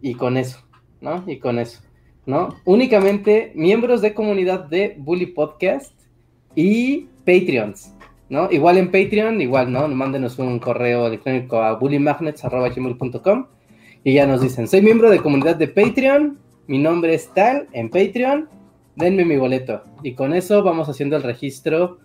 y 0.00 0.14
con 0.14 0.36
eso, 0.36 0.60
¿no? 1.00 1.24
Y 1.26 1.38
con 1.38 1.58
eso, 1.58 1.80
¿no? 2.26 2.56
Únicamente 2.64 3.52
miembros 3.54 4.00
de 4.00 4.14
comunidad 4.14 4.64
de 4.64 4.94
Bully 4.98 5.26
Podcast 5.26 5.92
y 6.54 7.08
Patreons, 7.24 7.94
¿no? 8.28 8.50
Igual 8.50 8.78
en 8.78 8.90
Patreon, 8.90 9.40
igual, 9.40 9.72
¿no? 9.72 9.88
Mándenos 9.88 10.38
un 10.38 10.58
correo 10.58 11.06
electrónico 11.06 11.62
a 11.62 11.74
bullymagnets.com 11.74 13.46
y 14.04 14.12
ya 14.14 14.26
nos 14.26 14.40
dicen, 14.40 14.68
soy 14.68 14.82
miembro 14.82 15.10
de 15.10 15.18
comunidad 15.18 15.56
de 15.56 15.68
Patreon, 15.68 16.38
mi 16.66 16.78
nombre 16.78 17.14
es 17.14 17.32
tal 17.34 17.68
en 17.72 17.90
Patreon, 17.90 18.48
denme 18.96 19.24
mi 19.24 19.36
boleto. 19.36 19.82
Y 20.02 20.14
con 20.14 20.34
eso 20.34 20.62
vamos 20.62 20.88
haciendo 20.88 21.16
el 21.16 21.22
registro 21.22 21.98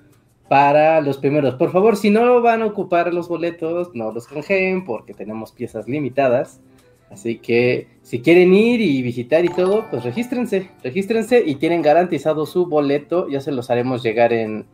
para 0.48 1.02
los 1.02 1.18
primeros. 1.18 1.56
Por 1.56 1.72
favor, 1.72 1.98
si 1.98 2.10
no 2.10 2.42
van 2.42 2.62
a 2.62 2.66
ocupar 2.66 3.14
los 3.14 3.28
boletos, 3.28 3.92
no 3.94 4.12
los 4.12 4.28
canjeen 4.28 4.86
porque 4.86 5.14
tenemos 5.14 5.52
piezas 5.52 5.88
limitadas. 5.88 6.62
Así 7.10 7.38
que 7.38 7.88
si 8.02 8.22
quieren 8.22 8.54
ir 8.54 8.82
y 8.82 9.02
visitar 9.04 9.46
y 9.46 9.50
todo, 9.50 9.86
pues 9.92 10.04
regístrense, 10.04 10.70
regístrense 10.84 11.44
y 11.46 11.56
tienen 11.56 11.84
garantizado 11.84 12.46
su 12.46 12.66
boleto. 12.66 13.30
Ya 13.30 13.40
se 13.40 13.52
los 13.52 13.70
haremos 13.70 14.02
llegar 14.02 14.34
en, 14.34 14.66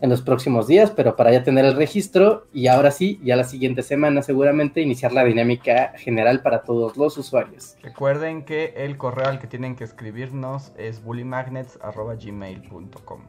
en 0.00 0.10
los 0.10 0.22
próximos 0.22 0.66
días, 0.66 0.90
pero 0.90 1.14
para 1.16 1.30
ya 1.32 1.44
tener 1.44 1.64
el 1.64 1.76
registro 1.76 2.46
y 2.52 2.66
ahora 2.68 2.90
sí, 2.90 3.20
ya 3.22 3.36
la 3.36 3.44
siguiente 3.44 3.82
semana 3.82 4.22
seguramente 4.22 4.80
iniciar 4.80 5.12
la 5.12 5.24
dinámica 5.24 5.92
general 5.96 6.42
para 6.42 6.62
todos 6.62 6.96
los 6.96 7.16
usuarios. 7.18 7.76
Recuerden 7.82 8.44
que 8.44 8.72
el 8.76 8.96
correo 8.96 9.28
al 9.28 9.38
que 9.38 9.46
tienen 9.46 9.76
que 9.76 9.84
escribirnos 9.84 10.72
es 10.76 11.00
bullymagnets.gmail.com. 11.02 13.20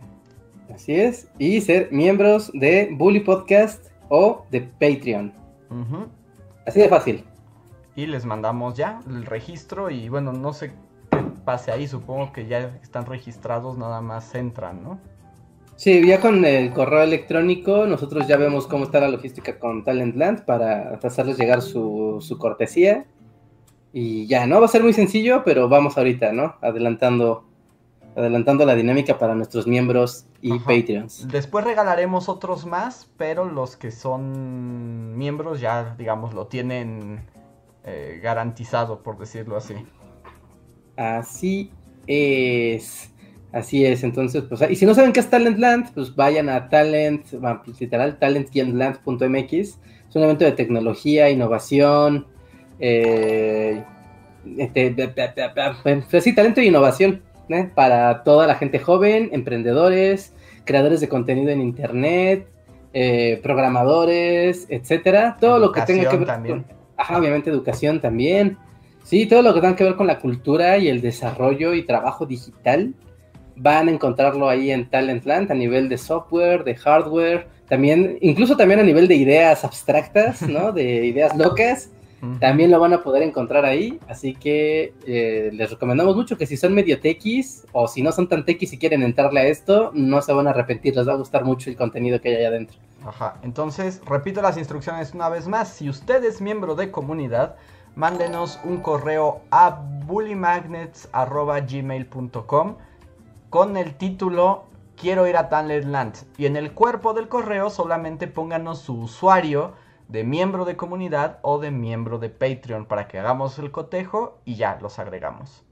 Así 0.73 0.95
es, 0.95 1.29
y 1.39 1.59
ser 1.61 1.91
miembros 1.91 2.51
de 2.53 2.89
Bully 2.91 3.21
Podcast 3.21 3.87
o 4.09 4.45
de 4.51 4.61
Patreon. 4.61 5.33
Ujú. 5.71 6.07
Así 6.65 6.79
de 6.79 6.89
fácil. 6.89 7.25
Y 7.95 8.05
les 8.05 8.25
mandamos 8.25 8.75
ya 8.75 9.01
el 9.07 9.25
registro 9.25 9.89
y 9.89 10.09
bueno, 10.09 10.31
no 10.31 10.53
sé 10.53 10.69
qué 10.69 10.75
pase 11.43 11.71
ahí, 11.71 11.87
supongo 11.87 12.31
que 12.31 12.45
ya 12.45 12.77
están 12.83 13.07
registrados, 13.07 13.75
nada 13.77 14.01
más 14.01 14.35
entran, 14.35 14.83
¿no? 14.83 14.99
Sí, 15.79 16.05
ya 16.05 16.19
con 16.19 16.43
el 16.43 16.73
correo 16.73 17.03
electrónico 17.03 17.85
nosotros 17.85 18.27
ya 18.27 18.35
vemos 18.35 18.67
cómo 18.67 18.83
está 18.83 18.99
la 18.99 19.07
logística 19.07 19.59
con 19.59 19.85
Talentland 19.85 20.43
para 20.43 20.99
hacerles 21.01 21.37
llegar 21.37 21.61
su, 21.61 22.17
su 22.19 22.37
cortesía. 22.37 23.05
Y 23.93 24.27
ya, 24.27 24.45
¿no? 24.45 24.59
Va 24.59 24.65
a 24.65 24.69
ser 24.69 24.83
muy 24.83 24.91
sencillo, 24.91 25.41
pero 25.45 25.69
vamos 25.69 25.97
ahorita, 25.97 26.33
¿no? 26.33 26.55
Adelantando, 26.59 27.45
adelantando 28.13 28.65
la 28.65 28.75
dinámica 28.75 29.17
para 29.17 29.35
nuestros 29.35 29.67
miembros 29.67 30.25
y 30.41 30.51
Ajá. 30.51 30.65
Patreons. 30.65 31.29
Después 31.29 31.63
regalaremos 31.63 32.27
otros 32.27 32.65
más, 32.65 33.09
pero 33.15 33.45
los 33.45 33.77
que 33.77 33.91
son 33.91 35.17
miembros 35.17 35.61
ya, 35.61 35.95
digamos, 35.97 36.33
lo 36.33 36.47
tienen 36.47 37.21
eh, 37.85 38.19
garantizado, 38.21 39.01
por 39.01 39.17
decirlo 39.17 39.55
así. 39.55 39.75
Así 40.97 41.71
es. 42.05 43.13
Así 43.51 43.83
es, 43.83 44.03
entonces, 44.03 44.43
pues, 44.47 44.61
y 44.69 44.75
si 44.75 44.85
no 44.85 44.93
saben 44.93 45.11
qué 45.11 45.19
es 45.19 45.29
Talentland, 45.29 45.91
pues 45.93 46.15
vayan 46.15 46.49
a 46.49 46.69
Talent, 46.69 47.25
pues, 47.65 47.81
literal, 47.81 48.19
talent-land.mx. 48.19 49.53
Es 49.53 50.15
un 50.15 50.23
evento 50.23 50.45
de 50.45 50.51
tecnología, 50.51 51.31
innovación, 51.31 52.27
eh, 52.79 53.83
este, 54.57 54.91
bla, 54.91 55.07
bla, 55.07 55.33
bla, 55.35 55.47
bla, 55.53 55.77
pues, 55.81 56.23
sí, 56.23 56.33
talento 56.35 56.61
e 56.61 56.65
innovación, 56.65 57.23
¿eh? 57.49 57.69
Para 57.73 58.23
toda 58.23 58.45
la 58.45 58.53
gente 58.53 58.77
joven, 58.77 59.29
emprendedores, 59.31 60.33
creadores 60.63 61.01
de 61.01 61.09
contenido 61.09 61.49
en 61.49 61.61
internet, 61.61 62.47
eh, 62.93 63.39
programadores, 63.41 64.67
etcétera. 64.69 65.37
Todo 65.39 65.57
lo 65.57 65.71
que 65.71 65.81
tenga 65.81 66.07
que 66.07 66.17
ver 66.17 66.27
también. 66.27 66.63
con, 66.63 66.77
ajá, 66.97 67.17
obviamente 67.17 67.49
educación 67.49 67.99
también. 67.99 68.57
Sí, 69.03 69.25
todo 69.25 69.41
lo 69.41 69.55
que 69.55 69.61
tenga 69.61 69.75
que 69.75 69.83
ver 69.83 69.95
con 69.95 70.05
la 70.05 70.19
cultura 70.19 70.77
y 70.77 70.87
el 70.87 71.01
desarrollo 71.01 71.73
y 71.73 71.83
trabajo 71.83 72.27
digital 72.27 72.93
van 73.59 73.87
a 73.87 73.91
encontrarlo 73.91 74.49
ahí 74.49 74.71
en 74.71 74.89
Talentland 74.89 75.51
a 75.51 75.53
nivel 75.53 75.89
de 75.89 75.97
software, 75.97 76.63
de 76.63 76.75
hardware, 76.75 77.47
también, 77.67 78.17
incluso 78.21 78.57
también 78.57 78.79
a 78.79 78.83
nivel 78.83 79.07
de 79.07 79.15
ideas 79.15 79.63
abstractas, 79.63 80.41
¿no? 80.47 80.71
De 80.71 81.05
ideas 81.05 81.37
locas, 81.37 81.91
también 82.39 82.71
lo 82.71 82.79
van 82.79 82.93
a 82.93 83.01
poder 83.01 83.23
encontrar 83.23 83.65
ahí. 83.65 83.99
Así 84.07 84.33
que 84.33 84.93
eh, 85.05 85.49
les 85.53 85.69
recomendamos 85.69 86.15
mucho 86.15 86.37
que 86.37 86.45
si 86.45 86.55
son 86.57 86.73
medio 86.73 86.99
tequis 86.99 87.65
o 87.71 87.87
si 87.87 88.01
no 88.01 88.11
son 88.11 88.27
tan 88.27 88.43
tequis 88.43 88.73
y 88.73 88.77
quieren 88.77 89.03
entrarle 89.03 89.39
a 89.41 89.47
esto, 89.47 89.91
no 89.93 90.21
se 90.21 90.33
van 90.33 90.47
a 90.47 90.49
arrepentir, 90.49 90.95
les 90.95 91.07
va 91.07 91.13
a 91.13 91.17
gustar 91.17 91.45
mucho 91.45 91.69
el 91.69 91.77
contenido 91.77 92.19
que 92.19 92.29
hay 92.29 92.35
allá 92.37 92.47
adentro. 92.49 92.77
Ajá, 93.05 93.37
entonces 93.43 94.01
repito 94.05 94.41
las 94.41 94.57
instrucciones 94.57 95.13
una 95.13 95.29
vez 95.29 95.47
más. 95.47 95.69
Si 95.69 95.89
usted 95.89 96.23
es 96.25 96.41
miembro 96.41 96.75
de 96.75 96.91
comunidad, 96.91 97.55
mándenos 97.95 98.59
un 98.65 98.81
correo 98.81 99.39
a 99.51 99.79
bullymagnets.gmail.com 100.05 102.75
con 103.49 103.77
el 103.77 103.95
título 103.95 104.65
Quiero 104.95 105.27
ir 105.27 105.37
a 105.37 105.49
Talentland. 105.49 106.15
Y 106.37 106.45
en 106.45 106.57
el 106.57 106.73
cuerpo 106.73 107.13
del 107.13 107.29
correo 107.29 107.69
solamente 107.69 108.27
pónganos 108.27 108.79
su 108.79 108.99
usuario 108.99 109.73
de 110.09 110.23
miembro 110.23 110.65
de 110.65 110.75
comunidad 110.75 111.39
o 111.41 111.59
de 111.59 111.71
miembro 111.71 112.19
de 112.19 112.29
Patreon 112.29 112.85
para 112.85 113.07
que 113.07 113.19
hagamos 113.19 113.59
el 113.59 113.71
cotejo 113.71 114.39
y 114.43 114.55
ya 114.55 114.77
los 114.81 114.99
agregamos. 114.99 115.63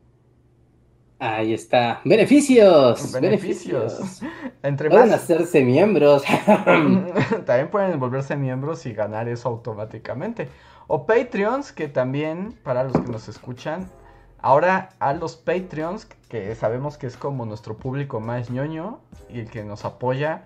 Ahí 1.19 1.53
está. 1.53 1.99
Beneficios. 2.05 3.11
Beneficios. 3.11 4.21
Entre 4.61 4.89
pueden 4.89 5.11
hacerse 5.11 5.63
miembros. 5.63 6.23
también 7.45 7.69
pueden 7.71 7.99
volverse 7.99 8.35
miembros 8.35 8.85
y 8.85 8.93
ganar 8.93 9.27
eso 9.27 9.49
automáticamente. 9.49 10.49
O 10.85 11.05
Patreons, 11.05 11.71
que 11.71 11.87
también, 11.87 12.53
para 12.63 12.83
los 12.83 12.93
que 12.93 13.11
nos 13.11 13.27
escuchan, 13.27 13.89
ahora 14.41 14.89
a 14.99 15.13
los 15.13 15.35
Patreons, 15.35 16.05
que 16.29 16.53
sabemos 16.55 16.97
que 16.97 17.07
es 17.07 17.17
como 17.17 17.45
nuestro 17.45 17.77
público 17.77 18.19
más 18.19 18.49
ñoño 18.49 18.99
y 19.29 19.39
el 19.39 19.49
que 19.49 19.63
nos 19.63 19.85
apoya, 19.85 20.43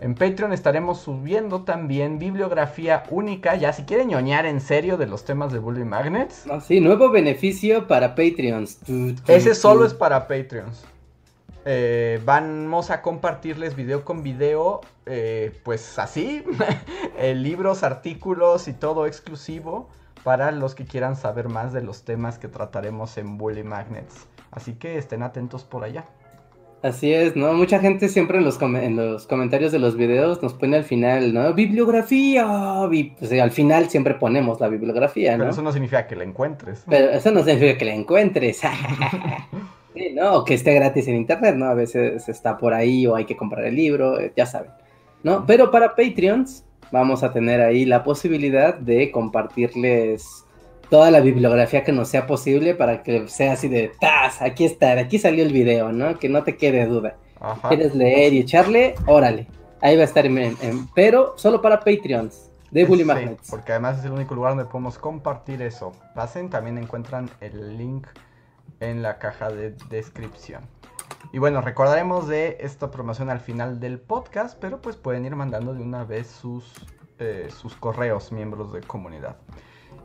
en 0.00 0.14
Patreon 0.14 0.54
estaremos 0.54 1.00
subiendo 1.00 1.62
también 1.62 2.18
bibliografía 2.18 3.02
única, 3.10 3.54
ya 3.56 3.72
si 3.74 3.82
quieren 3.82 4.08
ñoñar 4.08 4.46
en 4.46 4.62
serio 4.62 4.96
de 4.96 5.06
los 5.06 5.24
temas 5.24 5.52
de 5.52 5.58
Bully 5.58 5.84
Magnets. 5.84 6.46
Ah, 6.50 6.60
sí, 6.60 6.80
nuevo 6.80 7.10
beneficio 7.10 7.86
para 7.86 8.14
Patreons. 8.14 8.78
Ese 9.26 9.54
solo 9.54 9.84
es 9.84 9.92
para 9.92 10.26
Patreons. 10.26 10.84
Eh, 11.66 12.18
vamos 12.24 12.90
a 12.90 13.02
compartirles 13.02 13.76
video 13.76 14.02
con 14.02 14.22
video, 14.22 14.80
eh, 15.04 15.52
pues 15.62 15.98
así, 15.98 16.42
eh, 17.18 17.34
libros, 17.34 17.82
artículos 17.82 18.68
y 18.68 18.72
todo 18.72 19.06
exclusivo 19.06 19.90
para 20.22 20.50
los 20.52 20.74
que 20.74 20.84
quieran 20.84 21.16
saber 21.16 21.48
más 21.48 21.72
de 21.72 21.82
los 21.82 22.04
temas 22.04 22.38
que 22.38 22.48
trataremos 22.48 23.16
en 23.18 23.38
Bully 23.38 23.64
Magnets. 23.64 24.26
Así 24.50 24.74
que 24.74 24.98
estén 24.98 25.22
atentos 25.22 25.64
por 25.64 25.84
allá. 25.84 26.04
Así 26.82 27.12
es, 27.12 27.36
¿no? 27.36 27.52
Mucha 27.52 27.78
gente 27.78 28.08
siempre 28.08 28.38
en 28.38 28.44
los, 28.44 28.60
en 28.62 28.96
los 28.96 29.26
comentarios 29.26 29.70
de 29.70 29.78
los 29.78 29.96
videos 29.96 30.42
nos 30.42 30.54
pone 30.54 30.78
al 30.78 30.84
final, 30.84 31.34
¿no? 31.34 31.52
Bibliografía. 31.52 32.46
Pues, 33.18 33.32
al 33.32 33.50
final 33.50 33.90
siempre 33.90 34.14
ponemos 34.14 34.60
la 34.60 34.68
bibliografía, 34.68 35.32
¿no? 35.32 35.44
Pero 35.44 35.50
eso 35.50 35.62
no 35.62 35.72
significa 35.72 36.06
que 36.06 36.16
la 36.16 36.24
encuentres. 36.24 36.84
Pero 36.88 37.10
eso 37.10 37.30
no 37.32 37.44
significa 37.44 37.76
que 37.76 37.84
la 37.84 37.94
encuentres. 37.94 38.62
sí, 39.94 40.12
¿no? 40.14 40.36
O 40.36 40.44
que 40.44 40.54
esté 40.54 40.72
gratis 40.72 41.06
en 41.08 41.16
internet, 41.16 41.54
¿no? 41.54 41.66
A 41.66 41.74
veces 41.74 42.26
está 42.30 42.56
por 42.56 42.72
ahí 42.72 43.06
o 43.06 43.14
hay 43.14 43.26
que 43.26 43.36
comprar 43.36 43.66
el 43.66 43.76
libro, 43.76 44.18
eh, 44.18 44.32
ya 44.34 44.46
saben, 44.46 44.70
¿no? 45.22 45.44
Pero 45.46 45.70
para 45.70 45.94
Patreons 45.94 46.64
vamos 46.92 47.22
a 47.22 47.32
tener 47.32 47.60
ahí 47.60 47.84
la 47.84 48.04
posibilidad 48.04 48.74
de 48.74 49.10
compartirles 49.10 50.44
toda 50.88 51.10
la 51.10 51.20
bibliografía 51.20 51.84
que 51.84 51.92
nos 51.92 52.08
sea 52.08 52.26
posible 52.26 52.74
para 52.74 53.02
que 53.02 53.28
sea 53.28 53.52
así 53.52 53.68
de 53.68 53.92
¡tas! 54.00 54.42
Aquí 54.42 54.64
está, 54.64 54.94
de 54.96 55.02
aquí 55.02 55.18
salió 55.18 55.44
el 55.44 55.52
video, 55.52 55.92
¿no? 55.92 56.18
Que 56.18 56.28
no 56.28 56.42
te 56.42 56.56
quede 56.56 56.86
duda. 56.86 57.16
¿Quieres 57.68 57.94
leer 57.94 58.34
y 58.34 58.40
echarle? 58.40 58.94
Órale. 59.06 59.46
Ahí 59.80 59.96
va 59.96 60.02
a 60.02 60.04
estar, 60.04 60.26
en, 60.26 60.56
pero 60.94 61.34
solo 61.36 61.62
para 61.62 61.80
Patreons 61.80 62.50
de 62.70 62.84
Bully 62.84 63.04
Magnets. 63.04 63.50
porque 63.50 63.72
además 63.72 63.98
es 63.98 64.04
el 64.04 64.12
único 64.12 64.34
lugar 64.34 64.54
donde 64.54 64.70
podemos 64.70 64.98
compartir 64.98 65.62
eso. 65.62 65.92
Pasen, 66.14 66.50
también 66.50 66.76
encuentran 66.76 67.30
el 67.40 67.78
link 67.78 68.06
en 68.80 69.02
la 69.02 69.18
caja 69.18 69.50
de 69.50 69.74
descripción. 69.88 70.62
Y 71.32 71.38
bueno, 71.38 71.60
recordaremos 71.60 72.26
de 72.26 72.56
esta 72.60 72.90
promoción 72.90 73.30
al 73.30 73.40
final 73.40 73.78
del 73.78 74.00
podcast, 74.00 74.58
pero 74.60 74.80
pues 74.80 74.96
pueden 74.96 75.24
ir 75.24 75.36
mandando 75.36 75.74
de 75.74 75.82
una 75.82 76.04
vez 76.04 76.26
sus, 76.26 76.74
eh, 77.18 77.48
sus 77.56 77.74
correos, 77.76 78.32
miembros 78.32 78.72
de 78.72 78.80
comunidad. 78.80 79.36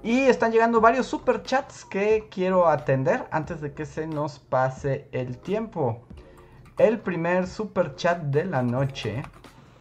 Y 0.03 0.21
están 0.21 0.51
llegando 0.51 0.81
varios 0.81 1.07
super 1.07 1.41
chats 1.41 1.83
que 1.83 2.27
quiero 2.29 2.67
atender 2.67 3.25
antes 3.31 3.59
de 3.59 3.73
que 3.73 3.87
se 3.87 4.05
nos 4.05 4.37
pase 4.37 5.07
el 5.11 5.39
tiempo. 5.39 6.03
El 6.77 6.99
primer 6.99 7.47
super 7.47 7.95
chat 7.95 8.21
de 8.21 8.45
la 8.45 8.61
noche 8.61 9.23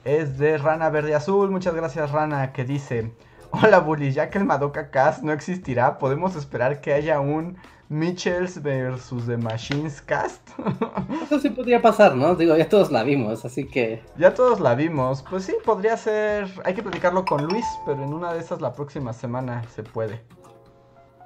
es 0.04 0.38
de 0.38 0.56
Rana 0.56 0.88
Verde 0.88 1.14
Azul. 1.14 1.50
Muchas 1.50 1.74
gracias, 1.74 2.10
Rana, 2.10 2.52
que 2.52 2.64
dice: 2.64 3.12
Hola, 3.50 3.80
Bully, 3.80 4.12
ya 4.12 4.30
que 4.30 4.38
el 4.38 4.44
Madoka 4.44 4.90
Cast 4.90 5.22
no 5.22 5.32
existirá, 5.32 5.98
podemos 5.98 6.36
esperar 6.36 6.80
que 6.80 6.94
haya 6.94 7.20
un 7.20 7.58
Mitchells 7.94 8.60
versus 8.60 9.24
The 9.26 9.36
Machines 9.36 10.02
Cast. 10.02 10.40
Eso 11.22 11.38
sí 11.38 11.48
podría 11.50 11.80
pasar, 11.80 12.16
¿no? 12.16 12.34
Digo, 12.34 12.56
ya 12.56 12.68
todos 12.68 12.90
la 12.90 13.04
vimos, 13.04 13.44
así 13.44 13.66
que. 13.66 14.02
Ya 14.18 14.34
todos 14.34 14.58
la 14.58 14.74
vimos. 14.74 15.24
Pues 15.30 15.44
sí, 15.44 15.54
podría 15.64 15.96
ser. 15.96 16.48
Hay 16.64 16.74
que 16.74 16.82
platicarlo 16.82 17.24
con 17.24 17.44
Luis, 17.46 17.64
pero 17.86 18.02
en 18.02 18.12
una 18.12 18.34
de 18.34 18.40
esas 18.40 18.60
la 18.60 18.72
próxima 18.72 19.12
semana 19.12 19.62
se 19.74 19.84
puede. 19.84 20.20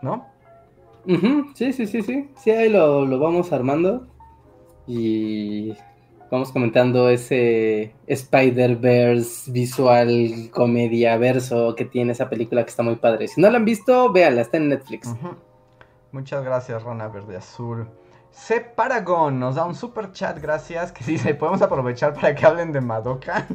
¿No? 0.03 0.27
Sí, 1.55 1.73
sí, 1.73 1.87
sí, 1.87 2.03
sí. 2.03 2.29
Sí, 2.37 2.51
ahí 2.51 2.69
lo, 2.69 3.07
lo 3.07 3.19
vamos 3.19 3.51
armando. 3.51 4.07
Y 4.87 5.73
vamos 6.31 6.53
comentando 6.53 7.09
ese 7.09 7.95
Spider-Verse 8.07 9.51
visual 9.51 10.51
comedia 10.51 11.17
verso 11.17 11.75
que 11.75 11.87
tiene 11.87 12.13
esa 12.13 12.29
película 12.29 12.63
que 12.65 12.71
está 12.71 12.83
muy 12.83 12.97
padre. 12.97 13.27
Si 13.27 13.41
no 13.41 13.49
la 13.49 13.57
han 13.57 13.65
visto, 13.65 14.13
véanla, 14.13 14.43
está 14.43 14.59
en 14.59 14.69
Netflix. 14.69 15.15
Muchas 16.13 16.45
gracias, 16.45 16.83
Rona 16.83 17.09
Verde 17.09 17.37
Azul. 17.37 17.89
C. 18.31 18.61
Paragon 18.61 19.39
nos 19.39 19.57
da 19.57 19.65
un 19.65 19.75
super 19.75 20.13
chat, 20.13 20.39
gracias. 20.41 20.93
Que 20.93 21.05
dice: 21.13 21.35
¿podemos 21.35 21.63
aprovechar 21.63 22.15
para 22.15 22.35
que 22.35 22.47
hablen 22.47 22.73
de 22.73 22.81
Madoka? 22.81 23.47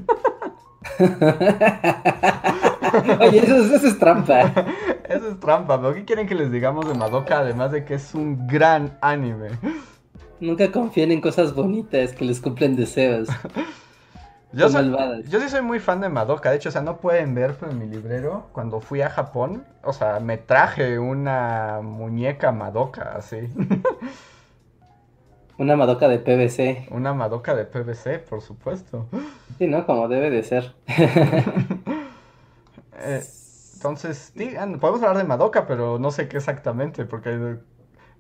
Oye, 3.20 3.40
eso, 3.40 3.76
es 3.76 3.98
trampa. 3.98 4.54
eso 5.10 5.30
es 5.30 5.40
trampa, 5.40 5.78
pero 5.82 5.96
¿qué 5.96 6.06
quieren 6.06 6.28
que 6.28 6.36
les 6.36 6.52
digamos 6.52 6.88
de 6.88 6.94
Madoka? 6.94 7.40
Además 7.40 7.72
de 7.72 7.86
que 7.86 7.96
es 7.96 8.14
un 8.14 8.46
gran 8.48 8.98
anime. 9.02 9.50
Nunca 10.40 10.72
confíen 10.72 11.12
en 11.12 11.22
cosas 11.22 11.56
bonitas 11.56 12.14
que 12.14 12.26
les 12.26 12.40
cumplen 12.40 12.76
deseos. 12.76 13.30
Yo, 14.54 14.68
yo 14.68 15.40
sí 15.40 15.50
soy 15.50 15.62
muy 15.64 15.80
fan 15.80 16.00
de 16.00 16.10
Madoka, 16.10 16.52
de 16.52 16.58
hecho, 16.58 16.70
o 16.70 16.72
sea, 16.72 16.84
no 16.84 16.98
pueden 16.98 17.34
ver, 17.34 17.56
pero 17.60 17.72
en 17.72 17.80
mi 17.80 17.88
librero, 17.88 18.50
cuando 18.52 18.80
fui 18.82 19.02
a 19.02 19.10
Japón, 19.10 19.66
o 19.84 19.94
sea, 19.94 20.20
me 20.20 20.38
traje 20.38 21.00
una 21.00 21.80
muñeca 21.82 22.52
Madoka, 22.52 23.14
así. 23.16 23.38
Una 25.58 25.76
Madoka 25.76 26.08
de 26.08 26.18
PVC. 26.18 26.88
Una 26.90 27.14
Madoka 27.14 27.54
de 27.54 27.66
PVC, 27.66 28.20
por 28.20 28.42
supuesto. 28.42 29.08
Sí, 29.60 29.68
¿no? 29.68 29.86
Como 29.86 30.08
debe 30.08 30.30
de 30.30 30.44
ser. 30.44 30.74
Eh, 33.06 33.22
entonces, 33.76 34.32
podemos 34.80 35.02
hablar 35.02 35.18
de 35.18 35.26
Madoka, 35.26 35.68
pero 35.68 36.00
no 36.00 36.10
sé 36.12 36.30
qué 36.30 36.38
exactamente, 36.38 37.06
porque... 37.06 37.58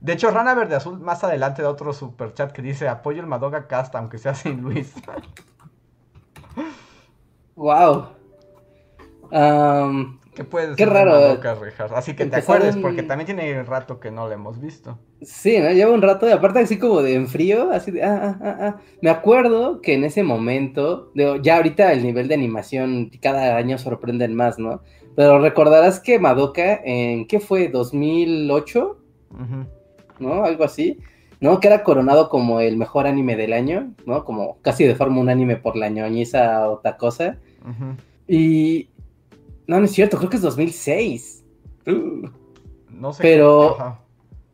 De 0.01 0.11
hecho, 0.11 0.29
Rana 0.29 0.53
Verde 0.55 0.75
Azul 0.75 0.99
más 0.99 1.23
adelante 1.23 1.61
da 1.61 1.69
otro 1.69 1.93
super 1.93 2.33
chat 2.33 2.51
que 2.51 2.61
dice 2.61 2.89
apoyo 2.89 3.21
el 3.21 3.27
Madoka 3.27 3.67
Cast, 3.67 3.95
aunque 3.95 4.17
sea 4.17 4.35
sin 4.35 4.61
Luis. 4.61 4.93
Wow. 7.55 8.07
¿Qué 10.35 10.43
puedes 10.43 10.75
Qué 10.75 10.85
raro. 10.85 11.39
Así 11.95 12.15
que 12.15 12.25
te 12.25 12.37
acuerdes, 12.37 12.75
porque 12.77 13.03
también 13.03 13.27
tiene 13.27 13.63
rato 13.63 13.99
que 13.99 14.09
no 14.09 14.27
lo 14.27 14.33
hemos 14.33 14.59
visto. 14.59 14.97
Sí, 15.21 15.59
¿no? 15.59 15.71
lleva 15.71 15.91
un 15.91 16.01
rato, 16.01 16.27
y 16.27 16.31
aparte 16.31 16.59
así 16.59 16.79
como 16.79 17.01
de 17.01 17.13
en 17.13 17.27
frío, 17.27 17.71
así 17.71 17.91
de, 17.91 18.03
ah, 18.03 18.19
ah, 18.21 18.37
ah, 18.41 18.57
ah. 18.59 18.81
Me 19.01 19.09
acuerdo 19.09 19.79
que 19.81 19.93
en 19.93 20.03
ese 20.03 20.23
momento, 20.23 21.11
ya 21.13 21.57
ahorita 21.57 21.93
el 21.93 22.03
nivel 22.03 22.27
de 22.27 22.33
animación 22.33 23.11
cada 23.21 23.55
año 23.55 23.77
sorprenden 23.77 24.35
más, 24.35 24.57
¿no? 24.57 24.81
Pero 25.15 25.39
recordarás 25.39 25.99
que 25.99 26.17
Madoka, 26.17 26.81
en, 26.83 27.27
¿qué 27.27 27.39
fue? 27.39 27.71
¿2008? 27.71 28.95
¿No? 30.19 30.43
Algo 30.43 30.63
así. 30.63 30.99
¿No? 31.43 31.59
Que 31.59 31.67
era 31.67 31.83
coronado 31.83 32.29
como 32.29 32.61
el 32.61 32.77
mejor 32.77 33.05
anime 33.05 33.35
del 33.35 33.51
año, 33.51 33.93
¿no? 34.05 34.23
Como 34.23 34.59
casi 34.61 34.85
de 34.85 34.95
forma 34.95 35.19
un 35.19 35.27
anime 35.27 35.57
por 35.57 35.75
la 35.75 35.89
ñoñiza 35.89 36.69
o 36.69 36.81
cosa. 36.97 37.37
Y... 38.29 38.87
No, 39.67 39.79
no 39.79 39.85
es 39.85 39.91
cierto, 39.91 40.17
creo 40.17 40.29
que 40.29 40.37
es 40.37 40.41
2006. 40.41 41.43
No 42.89 43.11
sé. 43.11 43.21
Pero... 43.21 43.99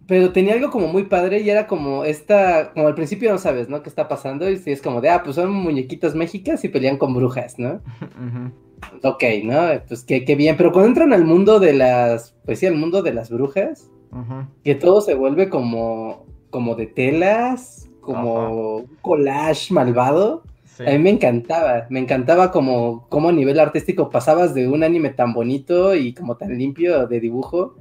Pero 0.08 0.32
tenía 0.32 0.56
algo 0.56 0.72
como 0.72 0.88
muy 0.88 1.04
padre 1.04 1.42
y 1.42 1.50
era 1.52 1.68
como 1.68 2.04
esta, 2.04 2.72
como 2.74 2.88
al 2.88 2.96
principio 2.96 3.32
no 3.32 3.38
sabes, 3.38 3.70
¿no? 3.70 3.84
¿Qué 3.84 3.90
está 3.90 4.08
pasando? 4.08 4.50
Y 4.50 4.60
es 4.66 4.82
como 4.82 5.02
de, 5.02 5.10
ah, 5.10 5.22
pues 5.24 5.36
son 5.36 5.52
muñequitas 5.52 6.16
mágicas 6.16 6.64
y 6.64 6.70
pelean 6.70 6.98
con 6.98 7.14
brujas, 7.14 7.60
¿no? 7.60 7.82
Ok, 9.04 9.24
¿no? 9.44 9.68
Pues 9.88 10.04
qué, 10.06 10.26
qué, 10.26 10.36
bien. 10.36 10.58
Pero 10.58 10.72
cuando 10.72 10.88
entran 10.88 11.14
al 11.14 11.26
mundo 11.26 11.60
de 11.60 11.74
las, 11.74 12.34
pues 12.46 12.58
sí, 12.60 12.66
al 12.66 12.78
mundo 12.78 13.04
de 13.04 13.14
las 13.14 13.30
brujas, 13.30 13.92
que 14.64 14.74
todo 14.74 15.02
se 15.02 15.14
vuelve 15.14 15.50
como, 15.50 16.26
como 16.50 16.76
de 16.76 16.88
telas, 16.88 17.90
como 18.02 18.86
collage 19.02 19.74
malvado. 19.74 20.44
A 20.80 20.92
mí 20.92 21.00
me 21.00 21.10
encantaba, 21.10 21.88
me 21.90 22.00
encantaba 22.00 22.52
como, 22.52 23.06
como 23.10 23.30
a 23.30 23.34
nivel 23.34 23.60
artístico 23.60 24.10
pasabas 24.10 24.54
de 24.54 24.70
un 24.70 24.84
anime 24.84 25.10
tan 25.10 25.34
bonito 25.34 25.94
y 25.94 26.14
como 26.14 26.38
tan 26.38 26.58
limpio 26.58 27.06
de 27.06 27.20
dibujo 27.20 27.76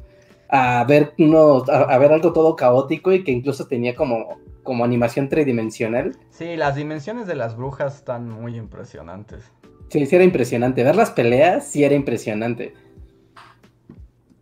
a 0.48 0.84
ver 0.84 1.12
uno, 1.18 1.64
a, 1.68 1.98
ver 1.98 2.12
algo 2.12 2.32
todo 2.32 2.56
caótico 2.56 3.12
y 3.12 3.22
que 3.22 3.32
incluso 3.32 3.66
tenía 3.66 3.94
como, 3.94 4.38
como 4.62 4.84
animación 4.84 5.28
tridimensional. 5.28 6.16
Sí, 6.30 6.56
las 6.56 6.76
dimensiones 6.76 7.26
de 7.26 7.34
las 7.34 7.56
brujas 7.56 7.96
están 7.96 8.28
muy 8.28 8.56
impresionantes. 8.56 9.52
Sí, 9.90 10.04
sí 10.06 10.16
era 10.16 10.24
impresionante. 10.24 10.84
Ver 10.84 10.96
las 10.96 11.10
peleas 11.10 11.66
sí 11.66 11.84
era 11.84 11.94
impresionante. 11.94 12.74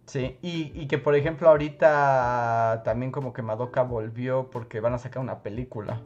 Sí, 0.06 0.38
y, 0.40 0.86
que 0.86 0.98
por 0.98 1.16
ejemplo 1.16 1.48
ahorita 1.48 2.82
también 2.84 3.10
como 3.10 3.32
que 3.32 3.42
Madoka 3.42 3.82
volvió 3.82 4.50
porque 4.50 4.78
van 4.78 4.94
a 4.94 4.98
sacar 4.98 5.20
una 5.20 5.42
película 5.42 6.00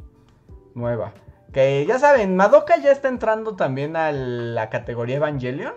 nueva. 0.75 1.13
Que 1.53 1.85
ya 1.87 1.99
saben, 1.99 2.35
Madoka 2.35 2.79
ya 2.79 2.93
está 2.93 3.09
entrando 3.09 3.57
también 3.57 3.97
a 3.97 4.11
la 4.11 4.71
categoría 4.71 5.17
Evangelion. 5.17 5.75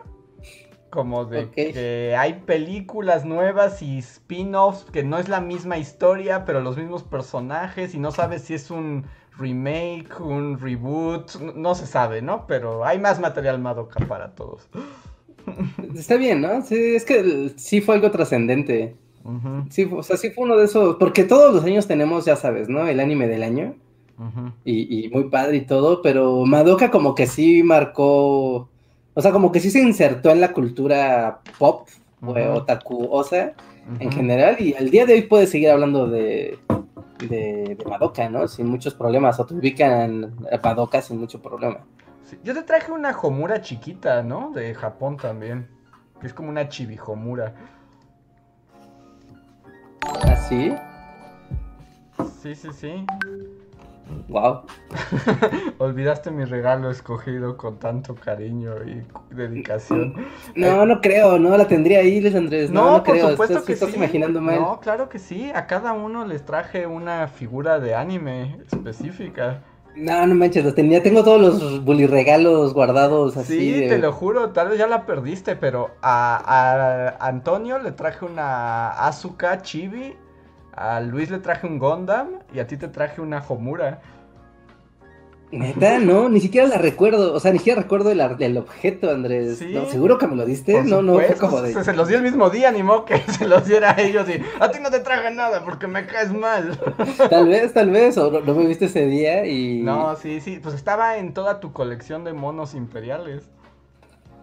Como 0.89 1.25
de 1.25 1.49
que 1.49 2.15
hay 2.15 2.33
películas 2.45 3.25
nuevas 3.25 3.81
y 3.81 3.97
spin-offs 3.97 4.86
que 4.91 5.03
no 5.03 5.17
es 5.17 5.27
la 5.27 5.41
misma 5.41 5.77
historia, 5.77 6.45
pero 6.45 6.62
los 6.62 6.77
mismos 6.77 7.03
personajes 7.03 7.95
y 7.95 7.99
no 7.99 8.12
sabes 8.12 8.43
si 8.43 8.53
es 8.53 8.69
un 8.69 9.05
remake, 9.38 10.19
un 10.19 10.59
reboot, 10.59 11.33
no, 11.55 11.75
se 11.75 11.88
sabe, 11.88 12.21
¿no? 12.21 12.45
Pero 12.45 12.86
hay 12.86 12.99
más 12.99 13.19
material 13.19 13.59
Madoka 13.59 14.05
para 14.05 14.36
todos. 14.36 14.69
Está 15.96 16.18
bien, 16.18 16.42
¿no? 16.42 16.62
Sí, 16.62 16.96
es 16.96 17.06
que 17.06 17.52
sí 17.56 17.82
fue 17.82 17.96
algo 17.96 18.12
trascendente. 18.12 18.96
Sí, 19.70 19.89
o 19.89 20.04
sea, 20.04 20.18
sí 20.18 20.32
fue 20.32 20.44
uno 20.44 20.58
de 20.58 20.66
esos, 20.66 20.98
porque 20.98 21.24
todos 21.24 21.54
los 21.54 21.63
años 21.63 21.88
tenemos, 21.88 22.26
ya 22.26 22.36
sabes, 22.36 22.68
¿no? 22.68 22.88
El 22.88 23.00
anime 23.00 23.28
del 23.28 23.44
año. 23.44 23.76
y, 24.66 25.10
muy 25.13 25.30
padre 25.30 25.58
y 25.58 25.62
todo, 25.62 26.02
pero 26.02 26.46
Madoka 26.46 26.92
como 26.92 27.16
que 27.16 27.26
sí 27.28 27.63
marcó, 27.63 28.70
o 29.13 29.22
sea, 29.22 29.32
como 29.32 29.52
que 29.52 29.60
sí 29.60 29.72
se 29.72 29.82
insertó 29.82 30.30
en 30.30 30.42
la 30.42 30.52
cultura 30.52 31.39
pop, 31.58 31.88
o 32.22 32.32
otaku, 32.32 33.08
o 33.10 33.24
sea, 33.24 33.54
en 34.00 34.12
general, 34.12 34.58
y 34.60 34.74
al 34.74 34.89
día 34.89 35.06
de 35.06 35.13
hoy 35.13 35.22
puede 35.24 35.48
seguir 35.48 35.70
hablando 35.70 36.08
de, 36.08 36.58
de, 37.30 37.78
Madoka, 37.89 38.30
¿no? 38.30 38.48
Sin 38.48 38.68
muchos 38.68 38.94
problemas, 38.94 39.39
o 39.39 39.46
te 39.46 39.54
ubican 39.54 40.36
a 40.52 40.58
Madoka 40.62 41.02
sin 41.02 41.20
mucho 41.20 41.42
problema. 41.42 41.80
Yo 42.43 42.54
te 42.54 42.63
traje 42.63 42.91
una 42.91 43.17
Homura 43.17 43.62
chiquita, 43.62 44.24
¿no? 44.24 44.52
De 44.52 44.74
Japón 44.74 45.17
también, 45.17 45.67
que 46.19 46.28
es 46.28 46.34
como 46.34 46.50
una 46.50 46.69
Chibihomura. 46.69 47.54
¿Ah, 50.24 50.36
sí? 50.36 50.76
Sí, 52.41 52.56
sí, 52.56 52.69
sí. 52.74 53.06
Wow. 54.28 54.63
Olvidaste 55.78 56.32
mi 56.32 56.46
regalo 56.46 56.89
escogido 56.91 57.58
con 57.58 57.80
tanto 57.80 58.15
cariño 58.15 58.76
y 58.84 59.04
dedicación. 59.34 60.26
No, 60.56 60.86
no 60.86 61.02
creo, 61.02 61.39
no 61.39 61.56
la 61.58 61.67
tendría 61.67 62.00
ahí, 62.00 62.19
Les 62.19 62.36
Andrés. 62.36 62.69
No, 62.69 62.98
no, 62.98 63.04
por 63.04 63.17
supuesto 63.17 63.63
que 63.63 63.74
estás 63.74 63.96
imaginando 63.96 64.41
mal. 64.41 64.60
No, 64.60 64.80
claro 64.80 65.10
que 65.10 65.19
sí. 65.19 65.52
A 65.54 65.67
cada 65.67 65.93
uno 65.93 66.26
les 66.26 66.46
traje 66.46 66.86
una 66.86 67.28
figura 67.28 67.80
de 67.80 67.96
anime 67.96 68.60
específica. 68.72 69.62
No, 69.95 70.25
no 70.25 70.36
manches, 70.36 70.63
los 70.63 70.75
tenía, 70.75 71.03
tengo 71.03 71.23
todos 71.23 71.39
los 71.39 71.86
bully 71.86 72.08
regalos 72.08 72.73
guardados 72.73 73.38
así. 73.38 73.60
Sí, 73.60 73.88
te 73.88 73.97
lo 73.99 74.12
juro, 74.12 74.49
tal 74.51 74.69
vez 74.69 74.79
ya 74.79 74.88
la 74.88 75.06
perdiste, 75.06 75.56
pero 75.56 75.91
a, 76.01 77.15
a 77.19 77.27
Antonio 77.27 77.77
le 77.79 77.91
traje 77.91 78.25
una 78.25 78.89
Asuka 78.89 79.62
Chibi 79.62 80.15
a 80.75 80.99
Luis 81.01 81.29
le 81.29 81.39
traje 81.39 81.67
un 81.67 81.77
Gundam 81.77 82.39
y 82.53 82.60
a 82.60 82.67
ti 82.67 82.77
te 82.77 82.88
traje 82.88 83.21
una 83.21 83.43
Homura. 83.47 84.01
Neta, 85.54 86.00
no, 86.00 86.30
ni 86.30 86.42
siquiera 86.42 86.68
la 86.68 86.80
recuerdo, 86.80 87.32
o 87.32 87.39
sea, 87.39 87.52
ni 87.52 87.60
siquiera 87.60 87.84
recuerdo 87.84 88.10
el, 88.10 88.58
objeto, 88.58 89.12
Andrés. 89.12 89.60
¿Sí? 89.60 89.78
¿Seguro 89.92 90.18
que 90.18 90.26
me 90.26 90.36
lo 90.36 90.46
diste? 90.46 90.84
no, 90.84 91.04
no, 91.04 91.13
fue 91.13 91.36
como 91.36 91.62
de... 91.62 91.84
Se, 91.84 91.94
los 91.94 92.08
di 92.08 92.16
el 92.16 92.24
mismo 92.24 92.50
día, 92.50 92.72
ni 92.72 92.82
modo 92.82 93.06
que 93.06 93.20
se 93.38 93.48
los 93.48 93.68
diera 93.68 93.92
a 93.92 94.02
ellos 94.02 94.28
y 94.28 94.42
a 94.60 94.72
ti 94.72 94.80
no 94.82 94.89
te 94.89 95.00
traje 95.00 95.30
nada 95.30 95.63
porque 95.63 95.86
me 95.86 96.08
caes 96.08 96.34
mal. 96.34 96.80
Tal 97.30 97.48
vez, 97.48 97.72
tal 97.72 97.92
vez, 97.92 98.18
o 98.18 98.32
no, 98.32 98.56
me 98.56 98.66
viste 98.66 98.86
ese 98.86 99.06
día 99.06 99.46
y... 99.46 99.82
No, 99.82 100.16
sí, 100.16 100.42
sí, 100.42 100.60
pues 100.62 100.74
estaba 100.74 101.18
en 101.18 101.36
toda 101.36 101.60
tu 101.60 101.72
colección 101.72 102.24
de 102.24 102.34
monos 102.34 102.74
imperiales. 102.74 103.44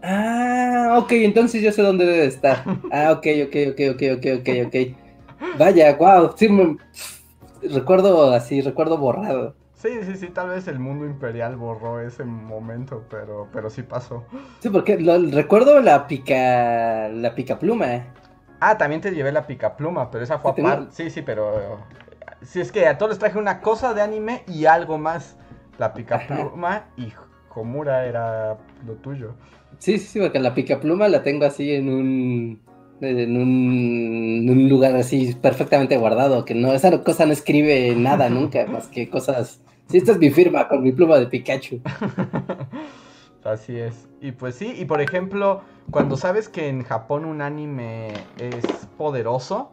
Ah, 0.05 0.97
ok, 0.97 1.11
entonces 1.13 1.61
yo 1.61 1.73
sé 1.73 1.83
dónde 1.83 2.07
debe 2.07 2.27
estar. 2.27 2.65
Ah, 2.93 3.11
ok, 3.11 3.27
ok, 3.47 3.57
ok, 3.73 3.81
ok, 3.95 4.03
ok, 4.17 4.27
ok, 4.39 4.49
ok. 4.67 5.59
Vaya, 5.59 5.97
wow, 5.97 6.33
sí, 6.37 6.49
recuerdo 7.63 8.33
así, 8.33 8.61
recuerdo 8.61 8.97
borrado. 8.97 9.55
Sí, 9.81 9.89
sí, 10.05 10.15
sí, 10.17 10.27
tal 10.27 10.51
vez 10.51 10.69
el 10.69 10.79
mundo 10.79 11.07
imperial 11.07 11.57
borró 11.57 12.01
ese 12.01 12.23
momento, 12.25 13.07
pero, 13.09 13.49
pero 13.51 13.71
sí 13.71 13.83
pasó. 13.83 14.25
Sí, 14.59 14.69
porque 14.69 14.99
recuerdo 15.33 15.81
la 15.81 16.07
pica, 16.07 17.09
la 17.09 17.35
pica 17.35 17.59
pluma. 17.59 18.05
Ah, 18.61 18.77
también 18.77 19.01
te 19.01 19.11
llevé 19.13 19.33
la 19.33 19.47
pica 19.47 19.79
pluma, 19.79 20.11
pero 20.11 20.23
esa 20.23 20.39
fue 20.39 20.51
aparte. 20.51 20.95
Sí, 20.95 21.09
sí, 21.09 21.23
pero 21.23 21.79
sí 22.43 22.61
es 22.61 22.71
que 22.71 22.87
a 22.87 22.99
todos 22.99 23.13
les 23.13 23.19
traje 23.19 23.39
una 23.39 23.63
cosa 23.63 23.95
de 23.95 24.03
anime 24.03 24.43
y 24.47 24.67
algo 24.67 24.99
más. 24.99 25.39
La 25.79 25.95
pica 25.95 26.27
pluma 26.27 26.85
y 26.99 27.15
Homura 27.55 28.05
era 28.05 28.59
lo 28.87 28.95
tuyo. 28.97 29.35
Sí, 29.79 29.99
sí, 29.99 30.07
sí, 30.07 30.21
porque 30.21 30.41
la 30.41 30.55
pica 30.55 30.79
pluma 30.79 31.09
la 31.09 31.23
tengo 31.23 31.47
así 31.47 31.73
en 31.75 31.89
un 31.89 32.61
en 33.01 34.51
un, 34.51 34.69
lugar 34.69 34.95
así 34.97 35.35
perfectamente 35.41 35.97
guardado, 35.97 36.45
que 36.45 36.55
no, 36.55 36.75
esa 36.75 37.03
cosa 37.03 37.25
no 37.25 37.33
escribe 37.33 37.95
nada 37.97 38.29
nunca, 38.29 38.67
más 38.67 38.89
que 38.89 39.09
cosas. 39.09 39.63
Si 39.91 39.97
esta 39.97 40.13
es 40.13 40.19
mi 40.19 40.31
firma 40.31 40.69
con 40.69 40.85
mi 40.85 40.93
pluma 40.93 41.17
de 41.17 41.27
Pikachu. 41.27 41.81
Así 43.45 43.77
es. 43.77 44.09
Y 44.21 44.31
pues 44.31 44.55
sí, 44.55 44.73
y 44.79 44.85
por 44.85 45.01
ejemplo, 45.01 45.63
cuando 45.91 46.17
sabes 46.17 46.49
que 46.49 46.69
en 46.69 46.85
Japón 46.85 47.25
un 47.25 47.43
anime 47.43 48.13
es 48.39 48.65
poderoso, 48.97 49.73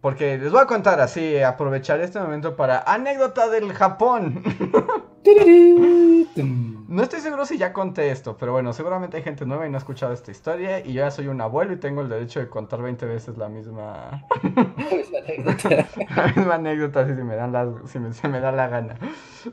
porque 0.00 0.38
les 0.38 0.50
voy 0.50 0.62
a 0.62 0.66
contar 0.66 1.00
así, 1.00 1.38
aprovechar 1.40 2.00
este 2.00 2.20
momento 2.20 2.56
para 2.56 2.80
anécdota 2.86 3.50
del 3.50 3.72
Japón. 3.74 4.42
no 6.88 7.02
estoy 7.02 7.20
seguro 7.20 7.44
si 7.44 7.58
ya 7.58 7.74
conté 7.74 8.10
esto, 8.10 8.38
pero 8.38 8.52
bueno, 8.52 8.72
seguramente 8.72 9.18
hay 9.18 9.22
gente 9.22 9.44
nueva 9.44 9.66
y 9.66 9.70
no 9.70 9.76
ha 9.76 9.78
escuchado 9.78 10.14
esta 10.14 10.30
historia 10.30 10.80
y 10.80 10.94
yo 10.94 11.02
ya 11.02 11.10
soy 11.10 11.28
un 11.28 11.38
abuelo 11.38 11.74
y 11.74 11.76
tengo 11.76 12.00
el 12.00 12.08
derecho 12.08 12.40
de 12.40 12.48
contar 12.48 12.80
20 12.80 13.04
veces 13.04 13.36
la 13.36 13.50
misma, 13.50 14.24
anécdota. 15.22 15.68
la 16.16 16.26
misma 16.34 16.54
anécdota 16.54 17.06
si, 17.06 17.12
me 17.12 17.36
dan 17.36 17.86
si 17.86 17.98
se 18.14 18.28
me 18.28 18.40
da 18.40 18.52
la 18.52 18.68
gana. 18.68 18.96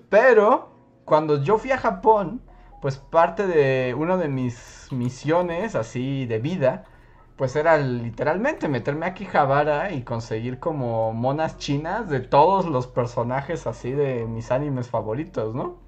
Pero 0.09 0.69
cuando 1.03 1.43
yo 1.43 1.57
fui 1.57 1.71
a 1.71 1.77
Japón, 1.77 2.41
pues 2.81 2.97
parte 2.97 3.47
de 3.47 3.93
una 3.95 4.15
de 4.15 4.29
mis 4.29 4.87
misiones 4.91 5.75
así 5.75 6.25
de 6.27 6.39
vida 6.39 6.85
pues 7.35 7.57
era 7.57 7.77
literalmente 7.77 8.69
meterme 8.69 9.07
a 9.07 9.13
Kijabara 9.13 9.91
y 9.91 10.03
conseguir 10.03 10.59
como 10.59 11.11
monas 11.11 11.57
chinas 11.57 12.09
de 12.09 12.21
todos 12.21 12.65
los 12.65 12.87
personajes 12.87 13.67
así 13.67 13.91
de 13.91 14.25
mis 14.25 14.51
animes 14.51 14.87
favoritos, 14.87 15.53
¿no? 15.53 15.84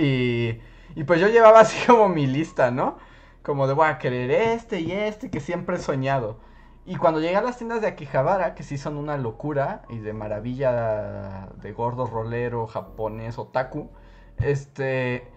Y, 0.00 1.04
pues 1.04 1.20
yo 1.20 1.28
llevaba 1.28 1.60
así 1.60 1.86
como 1.86 2.08
mi 2.08 2.26
lista, 2.26 2.70
¿no? 2.70 2.98
Como 3.42 3.66
de 3.66 3.74
voy 3.74 3.88
a 3.88 3.98
querer 3.98 4.30
este 4.30 4.80
y 4.80 4.92
este 4.92 5.30
que 5.30 5.40
siempre 5.40 5.76
he 5.76 5.78
soñado. 5.80 6.38
Y 6.86 6.96
cuando 6.96 7.20
llegué 7.20 7.36
a 7.36 7.42
las 7.42 7.58
tiendas 7.58 7.80
de 7.80 7.88
Akihabara, 7.88 8.54
que 8.54 8.62
sí 8.62 8.78
son 8.78 8.96
una 8.96 9.16
locura 9.16 9.82
y 9.88 9.98
de 9.98 10.12
maravilla 10.12 11.48
de 11.62 11.72
gordo 11.72 12.06
rolero 12.06 12.66
japonés 12.66 13.38
otaku, 13.38 13.90
este, 14.38 15.28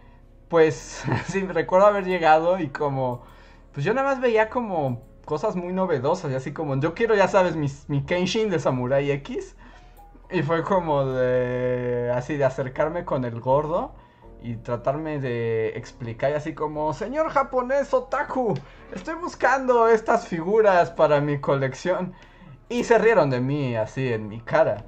pues 0.50 1.04
sí, 1.28 1.46
recuerdo 1.48 1.88
haber 1.88 2.06
llegado 2.06 2.60
y 2.60 2.70
como 2.70 3.24
pues 3.74 3.86
yo 3.86 3.94
nada 3.94 4.08
más 4.08 4.22
veía 4.22 4.50
como 4.50 5.02
cosas 5.26 5.56
muy 5.56 5.74
novedosas 5.74 6.32
y 6.32 6.36
así 6.36 6.54
como, 6.54 6.76
yo 6.80 6.94
quiero, 6.94 7.16
ya 7.16 7.28
sabes, 7.28 7.56
mi 7.56 8.04
Kenshin 8.04 8.50
de 8.50 8.60
Samurai 8.60 9.10
X. 9.12 9.56
Y 10.32 10.42
fue 10.42 10.64
como 10.64 11.06
de, 11.06 12.12
así, 12.16 12.38
de 12.38 12.46
acercarme 12.46 13.06
con 13.06 13.24
el 13.26 13.40
gordo 13.40 13.94
y 14.44 14.58
tratarme 14.58 15.20
de 15.20 15.70
explicar 15.70 16.32
y 16.32 16.34
así 16.34 16.54
como, 16.54 16.94
señor 16.94 17.30
japonés 17.30 17.94
otaku, 17.94 18.54
estoy 18.94 19.16
buscando 19.16 19.88
estas 19.88 20.28
figuras 20.28 20.92
para 20.92 21.22
mi 21.22 21.40
colección. 21.40 22.14
Y 22.68 22.84
se 22.84 22.98
rieron 22.98 23.30
de 23.30 23.40
mí 23.40 23.76
así 23.76 24.12
en 24.12 24.28
mi 24.28 24.42
cara. 24.42 24.84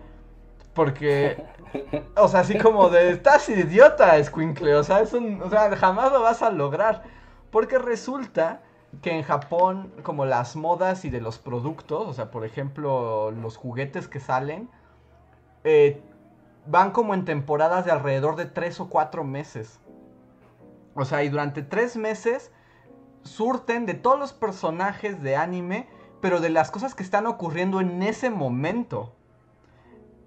Porque, 0.73 1.45
o 2.17 2.27
sea, 2.27 2.41
así 2.41 2.57
como 2.57 2.89
de, 2.89 3.11
estás 3.11 3.47
idiota, 3.47 4.21
Squinkle, 4.21 4.75
o 4.75 4.83
sea, 4.83 4.99
es 4.99 5.13
un, 5.13 5.41
o 5.41 5.49
sea, 5.49 5.73
jamás 5.77 6.11
lo 6.11 6.21
vas 6.21 6.41
a 6.41 6.49
lograr. 6.49 7.03
Porque 7.49 7.77
resulta 7.79 8.61
que 9.01 9.11
en 9.11 9.23
Japón, 9.23 9.93
como 10.03 10.25
las 10.25 10.55
modas 10.57 11.05
y 11.05 11.09
de 11.09 11.21
los 11.21 11.37
productos, 11.39 12.07
o 12.07 12.13
sea, 12.13 12.29
por 12.29 12.45
ejemplo, 12.45 13.31
los 13.31 13.55
juguetes 13.55 14.07
que 14.09 14.19
salen, 14.19 14.69
eh, 15.63 16.01
van 16.67 16.91
como 16.91 17.13
en 17.13 17.25
temporadas 17.25 17.85
de 17.85 17.91
alrededor 17.91 18.35
de 18.35 18.45
tres 18.45 18.79
o 18.79 18.89
cuatro 18.89 19.23
meses. 19.23 19.79
O 20.95 21.05
sea, 21.05 21.23
y 21.23 21.29
durante 21.29 21.61
tres 21.61 21.97
meses 21.97 22.51
surten 23.23 23.85
de 23.85 23.95
todos 23.95 24.17
los 24.17 24.33
personajes 24.33 25.21
de 25.21 25.35
anime, 25.35 25.87
pero 26.21 26.39
de 26.39 26.49
las 26.49 26.71
cosas 26.71 26.95
que 26.95 27.03
están 27.03 27.27
ocurriendo 27.27 27.81
en 27.81 28.01
ese 28.01 28.29
momento. 28.29 29.13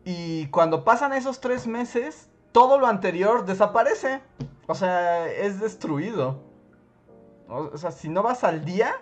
Y 0.04 0.46
cuando 0.48 0.84
pasan 0.84 1.12
esos 1.12 1.40
tres 1.40 1.66
meses, 1.66 2.30
todo 2.52 2.78
lo 2.78 2.86
anterior 2.86 3.44
desaparece. 3.44 4.20
O 4.66 4.74
sea, 4.74 5.26
es 5.26 5.60
destruido. 5.60 6.42
O 7.48 7.76
sea, 7.78 7.90
si 7.90 8.08
no 8.08 8.22
vas 8.22 8.44
al 8.44 8.64
día, 8.64 8.92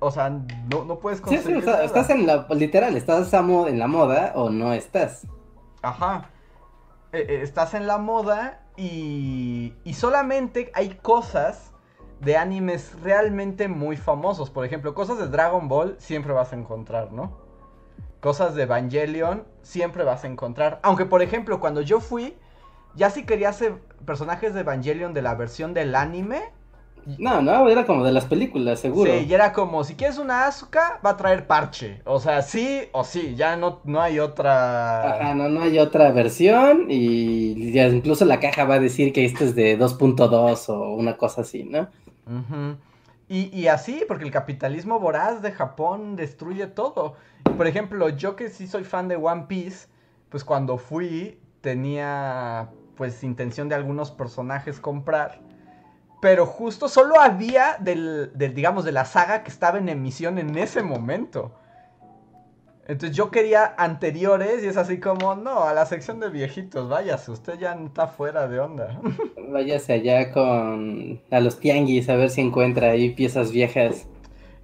o 0.00 0.10
sea, 0.10 0.30
no, 0.30 0.98
puedes 0.98 1.20
conseguir. 1.20 1.62
Sí, 1.62 1.70
sí, 1.70 1.76
estás 1.84 2.10
en 2.10 2.26
la. 2.26 2.46
Literal, 2.50 2.96
estás 2.96 3.32
en 3.32 3.78
la 3.78 3.86
moda 3.86 4.32
o 4.34 4.50
no 4.50 4.72
estás. 4.72 5.26
Ajá. 5.84 6.30
E, 7.12 7.18
e, 7.18 7.42
estás 7.42 7.74
en 7.74 7.86
la 7.86 7.98
moda 7.98 8.62
y. 8.76 9.74
Y 9.84 9.94
solamente 9.94 10.72
hay 10.74 10.94
cosas 10.96 11.72
de 12.20 12.36
animes 12.36 12.96
realmente 13.02 13.68
muy 13.68 13.96
famosos. 13.96 14.50
Por 14.50 14.64
ejemplo, 14.64 14.94
cosas 14.94 15.18
de 15.18 15.28
Dragon 15.28 15.68
Ball 15.68 15.96
siempre 15.98 16.32
vas 16.32 16.52
a 16.52 16.56
encontrar, 16.56 17.12
¿no? 17.12 17.38
Cosas 18.20 18.54
de 18.54 18.62
Evangelion 18.62 19.46
siempre 19.62 20.04
vas 20.04 20.24
a 20.24 20.28
encontrar. 20.28 20.80
Aunque, 20.82 21.04
por 21.04 21.20
ejemplo, 21.20 21.60
cuando 21.60 21.82
yo 21.82 22.00
fui, 22.00 22.38
ya 22.94 23.10
si 23.10 23.26
quería 23.26 23.50
hacer 23.50 23.78
personajes 24.06 24.54
de 24.54 24.60
Evangelion 24.60 25.12
de 25.12 25.22
la 25.22 25.34
versión 25.34 25.74
del 25.74 25.94
anime 25.94 26.52
No, 27.18 27.42
no, 27.42 27.68
era 27.68 27.84
como 27.84 28.04
de 28.04 28.12
las 28.12 28.24
películas, 28.24 28.80
seguro. 28.80 29.12
Sí, 29.12 29.26
y 29.28 29.34
era 29.34 29.52
como, 29.52 29.84
si 29.84 29.94
quieres 29.94 30.18
una 30.18 30.46
azúcar, 30.46 31.00
va 31.04 31.10
a 31.10 31.16
traer 31.16 31.46
parche. 31.46 32.00
O 32.04 32.20
sea, 32.20 32.42
sí 32.42 32.82
o 32.92 33.04
sí, 33.04 33.34
ya 33.36 33.56
no, 33.56 33.80
no 33.84 34.00
hay 34.00 34.18
otra... 34.18 35.14
Ajá, 35.14 35.34
no, 35.34 35.48
no 35.48 35.62
hay 35.62 35.78
otra 35.78 36.10
versión 36.12 36.86
y 36.88 37.72
ya 37.72 37.86
incluso 37.88 38.24
la 38.24 38.40
caja 38.40 38.64
va 38.64 38.74
a 38.74 38.80
decir 38.80 39.12
que 39.12 39.24
este 39.24 39.44
es 39.44 39.54
de 39.54 39.78
2.2 39.78 40.68
o 40.68 40.94
una 40.94 41.16
cosa 41.16 41.42
así, 41.42 41.64
¿no? 41.64 41.88
y, 43.28 43.54
y 43.54 43.68
así, 43.68 44.04
porque 44.08 44.24
el 44.24 44.30
capitalismo 44.30 44.98
voraz 44.98 45.42
de 45.42 45.52
Japón 45.52 46.16
destruye 46.16 46.66
todo. 46.66 47.14
Por 47.56 47.66
ejemplo, 47.66 48.08
yo 48.08 48.34
que 48.36 48.48
sí 48.48 48.66
soy 48.66 48.84
fan 48.84 49.08
de 49.08 49.16
One 49.16 49.44
Piece, 49.48 49.88
pues 50.30 50.44
cuando 50.44 50.78
fui 50.78 51.38
tenía 51.60 52.70
pues 52.96 53.24
intención 53.24 53.68
de 53.68 53.74
algunos 53.74 54.10
personajes 54.10 54.80
comprar 54.80 55.40
pero 56.24 56.46
justo 56.46 56.88
solo 56.88 57.20
había 57.20 57.76
del, 57.78 58.32
digamos, 58.34 58.86
de 58.86 58.92
la 58.92 59.04
saga 59.04 59.42
que 59.42 59.50
estaba 59.50 59.76
en 59.76 59.90
emisión 59.90 60.38
en 60.38 60.56
ese 60.56 60.82
momento. 60.82 61.52
Entonces 62.88 63.14
yo 63.14 63.30
quería 63.30 63.74
anteriores 63.76 64.64
y 64.64 64.68
es 64.68 64.78
así 64.78 65.00
como, 65.00 65.34
no, 65.34 65.64
a 65.64 65.74
la 65.74 65.84
sección 65.84 66.20
de 66.20 66.30
viejitos, 66.30 66.88
váyase, 66.88 67.30
usted 67.30 67.58
ya 67.58 67.74
está 67.74 68.06
fuera 68.06 68.48
de 68.48 68.58
onda. 68.58 68.98
Váyase 69.50 69.92
allá 69.92 70.32
con 70.32 71.20
a 71.30 71.40
los 71.40 71.60
tianguis 71.60 72.08
a 72.08 72.16
ver 72.16 72.30
si 72.30 72.40
encuentra 72.40 72.92
ahí 72.92 73.10
piezas 73.10 73.52
viejas. 73.52 74.08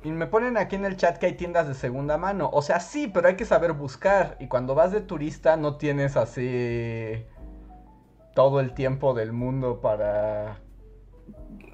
Y 0.03 0.13
me 0.13 0.27
ponen 0.27 0.57
aquí 0.57 0.77
en 0.77 0.87
el 0.87 0.97
chat 0.97 1.19
que 1.19 1.27
hay 1.27 1.35
tiendas 1.35 1.69
de 1.69 1.75
segunda 1.75 2.17
mano. 2.17 2.49
O 2.55 2.63
sea, 2.63 2.81
sí, 2.81 3.07
pero 3.07 3.29
hay 3.29 3.37
que 3.37 3.45
saber 3.45 3.75
buscar. 3.75 4.39
Y 4.41 4.49
cuando 4.49 4.75
vas 4.75 4.93
de 4.93 5.03
turista 5.03 5.59
no 5.59 5.77
tienes 5.77 6.17
así 6.17 7.23
todo 8.35 8.61
el 8.61 8.73
tiempo 8.73 9.13
del 9.13 9.35
mundo 9.35 9.83
para 9.83 10.63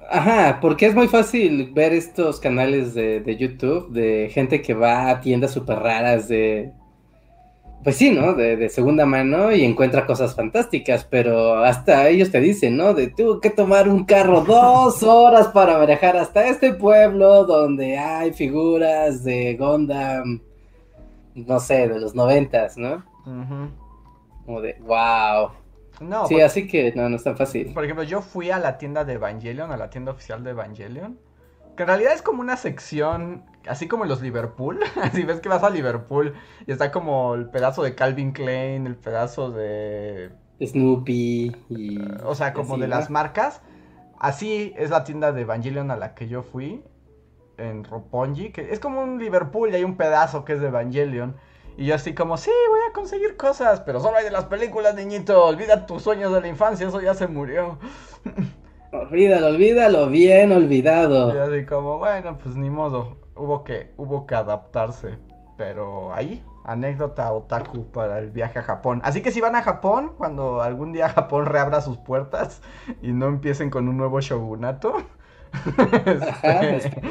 Ajá, 0.09 0.59
porque 0.61 0.85
es 0.85 0.95
muy 0.95 1.07
fácil 1.07 1.71
ver 1.73 1.93
estos 1.93 2.39
canales 2.39 2.93
de, 2.93 3.37
YouTube 3.37 3.91
de 3.91 4.29
gente 4.31 4.61
que 4.61 4.73
va 4.73 5.09
a 5.09 5.19
tiendas 5.19 5.51
súper 5.51 5.79
raras 5.79 6.27
de... 6.27 6.71
Pues 7.83 7.97
sí, 7.97 8.11
¿no? 8.11 8.33
De, 8.33 8.69
segunda 8.69 9.05
mano 9.05 9.51
y 9.51 9.63
encuentra 9.63 10.05
cosas 10.05 10.35
fantásticas, 10.35 11.05
pero 11.09 11.63
hasta 11.63 12.07
ellos 12.09 12.31
te 12.31 12.39
dicen, 12.39 12.77
¿no? 12.77 12.93
De 12.93 13.07
tuve 13.07 13.39
que 13.41 13.49
tomar 13.49 13.87
un 13.87 14.05
carro 14.05 14.41
dos 14.41 15.03
horas 15.03 15.47
para 15.49 15.85
viajar 15.85 16.17
hasta 16.17 16.47
este 16.47 16.73
pueblo 16.73 17.45
donde 17.45 17.97
hay 17.97 18.33
figuras 18.33 19.23
de 19.23 19.55
Gondam, 19.55 20.41
no 21.35 21.59
sé, 21.59 21.87
de 21.87 21.99
los 21.99 22.15
noventas, 22.15 22.77
¿no? 22.77 23.05
Como 24.45 24.61
de, 24.61 24.75
wow. 24.81 25.51
No, 25.99 26.27
sí, 26.27 26.41
así 26.41 26.67
que 26.67 26.93
no, 26.93 27.09
no 27.09 27.15
es 27.15 27.23
tan 27.23 27.37
fácil. 27.37 27.73
Por 27.73 27.83
ejemplo, 27.83 28.03
yo 28.03 28.21
fui 28.21 28.51
a 28.51 28.59
la 28.59 28.77
tienda 28.77 29.03
de 29.03 29.13
Evangelion, 29.13 29.71
a 29.71 29.77
la 29.77 29.89
tienda 29.89 30.11
oficial 30.11 30.43
de 30.43 30.51
Evangelion. 30.51 31.19
Que 31.75 31.83
en 31.83 31.87
realidad 31.87 32.13
es 32.13 32.21
como 32.21 32.41
una 32.41 32.57
sección, 32.57 33.43
así 33.67 33.87
como 33.87 34.05
los 34.05 34.21
Liverpool. 34.21 34.79
Así 35.01 35.23
ves 35.23 35.39
que 35.39 35.49
vas 35.49 35.63
a 35.63 35.69
Liverpool 35.69 36.33
y 36.65 36.71
está 36.71 36.91
como 36.91 37.35
el 37.35 37.49
pedazo 37.49 37.83
de 37.83 37.93
Calvin 37.93 38.31
Klein, 38.31 38.87
el 38.87 38.95
pedazo 38.95 39.51
de. 39.51 40.31
Snoopy 40.59 41.55
y. 41.69 41.99
o 42.23 42.33
sea, 42.33 42.53
como 42.53 42.77
de 42.77 42.87
las 42.87 43.09
marcas. 43.11 43.61
Así 44.19 44.73
es 44.75 44.89
la 44.89 45.03
tienda 45.03 45.31
de 45.31 45.41
Evangelion 45.41 45.91
a 45.91 45.95
la 45.97 46.15
que 46.15 46.27
yo 46.27 46.41
fui. 46.41 46.83
En 47.57 47.83
Roppongi. 47.83 48.51
Que 48.51 48.73
es 48.73 48.79
como 48.79 49.01
un 49.01 49.19
Liverpool 49.19 49.69
y 49.71 49.75
hay 49.75 49.83
un 49.83 49.97
pedazo 49.97 50.45
que 50.45 50.53
es 50.53 50.61
de 50.61 50.67
Evangelion. 50.67 51.35
Y 51.77 51.85
yo 51.85 51.93
así 51.93 52.15
como, 52.15 52.37
sí, 52.37 52.49
voy 52.69 52.76
a 52.87 52.93
conseguir 52.93 53.37
cosas, 53.37 53.81
pero 53.81 53.99
solo 53.99 54.17
hay 54.17 54.23
de 54.23 54.31
las 54.31 54.45
películas, 54.45 54.95
niñito. 54.95 55.45
Olvida 55.45 55.85
tus 55.85 56.03
sueños 56.03 56.33
de 56.33 56.41
la 56.41 56.47
infancia, 56.47 56.87
eso 56.87 57.01
ya 57.01 57.13
se 57.13 57.27
murió. 57.27 57.77
Olvídalo, 58.91 59.47
olvídalo, 59.47 60.07
bien 60.07 60.51
olvidado. 60.51 61.35
Y 61.35 61.37
así 61.37 61.65
como, 61.65 61.97
bueno, 61.97 62.37
pues 62.41 62.55
ni 62.55 62.69
modo. 62.69 63.17
Hubo 63.35 63.63
que, 63.63 63.93
hubo 63.97 64.25
que 64.25 64.35
adaptarse. 64.35 65.17
Pero 65.57 66.13
ahí, 66.13 66.43
anécdota 66.63 67.31
otaku 67.31 67.91
para 67.91 68.19
el 68.19 68.31
viaje 68.31 68.59
a 68.59 68.63
Japón. 68.63 69.01
Así 69.03 69.21
que 69.21 69.31
si 69.31 69.41
van 69.41 69.55
a 69.55 69.63
Japón, 69.63 70.13
cuando 70.17 70.61
algún 70.61 70.93
día 70.93 71.09
Japón 71.09 71.45
reabra 71.45 71.81
sus 71.81 71.97
puertas 71.97 72.61
y 73.01 73.11
no 73.11 73.27
empiecen 73.27 73.69
con 73.69 73.87
un 73.87 73.97
nuevo 73.97 74.19
shogunato. 74.21 74.95
Este, 76.05 77.01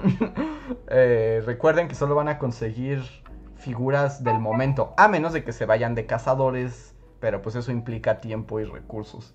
eh, 0.88 1.42
recuerden 1.44 1.88
que 1.88 1.94
solo 1.94 2.14
van 2.14 2.28
a 2.28 2.38
conseguir 2.38 3.02
figuras 3.66 4.22
del 4.22 4.38
momento, 4.38 4.94
a 4.96 5.08
menos 5.08 5.32
de 5.32 5.42
que 5.42 5.52
se 5.52 5.66
vayan 5.66 5.96
de 5.96 6.06
cazadores, 6.06 6.94
pero 7.18 7.42
pues 7.42 7.56
eso 7.56 7.72
implica 7.72 8.20
tiempo 8.20 8.60
y 8.60 8.64
recursos. 8.64 9.34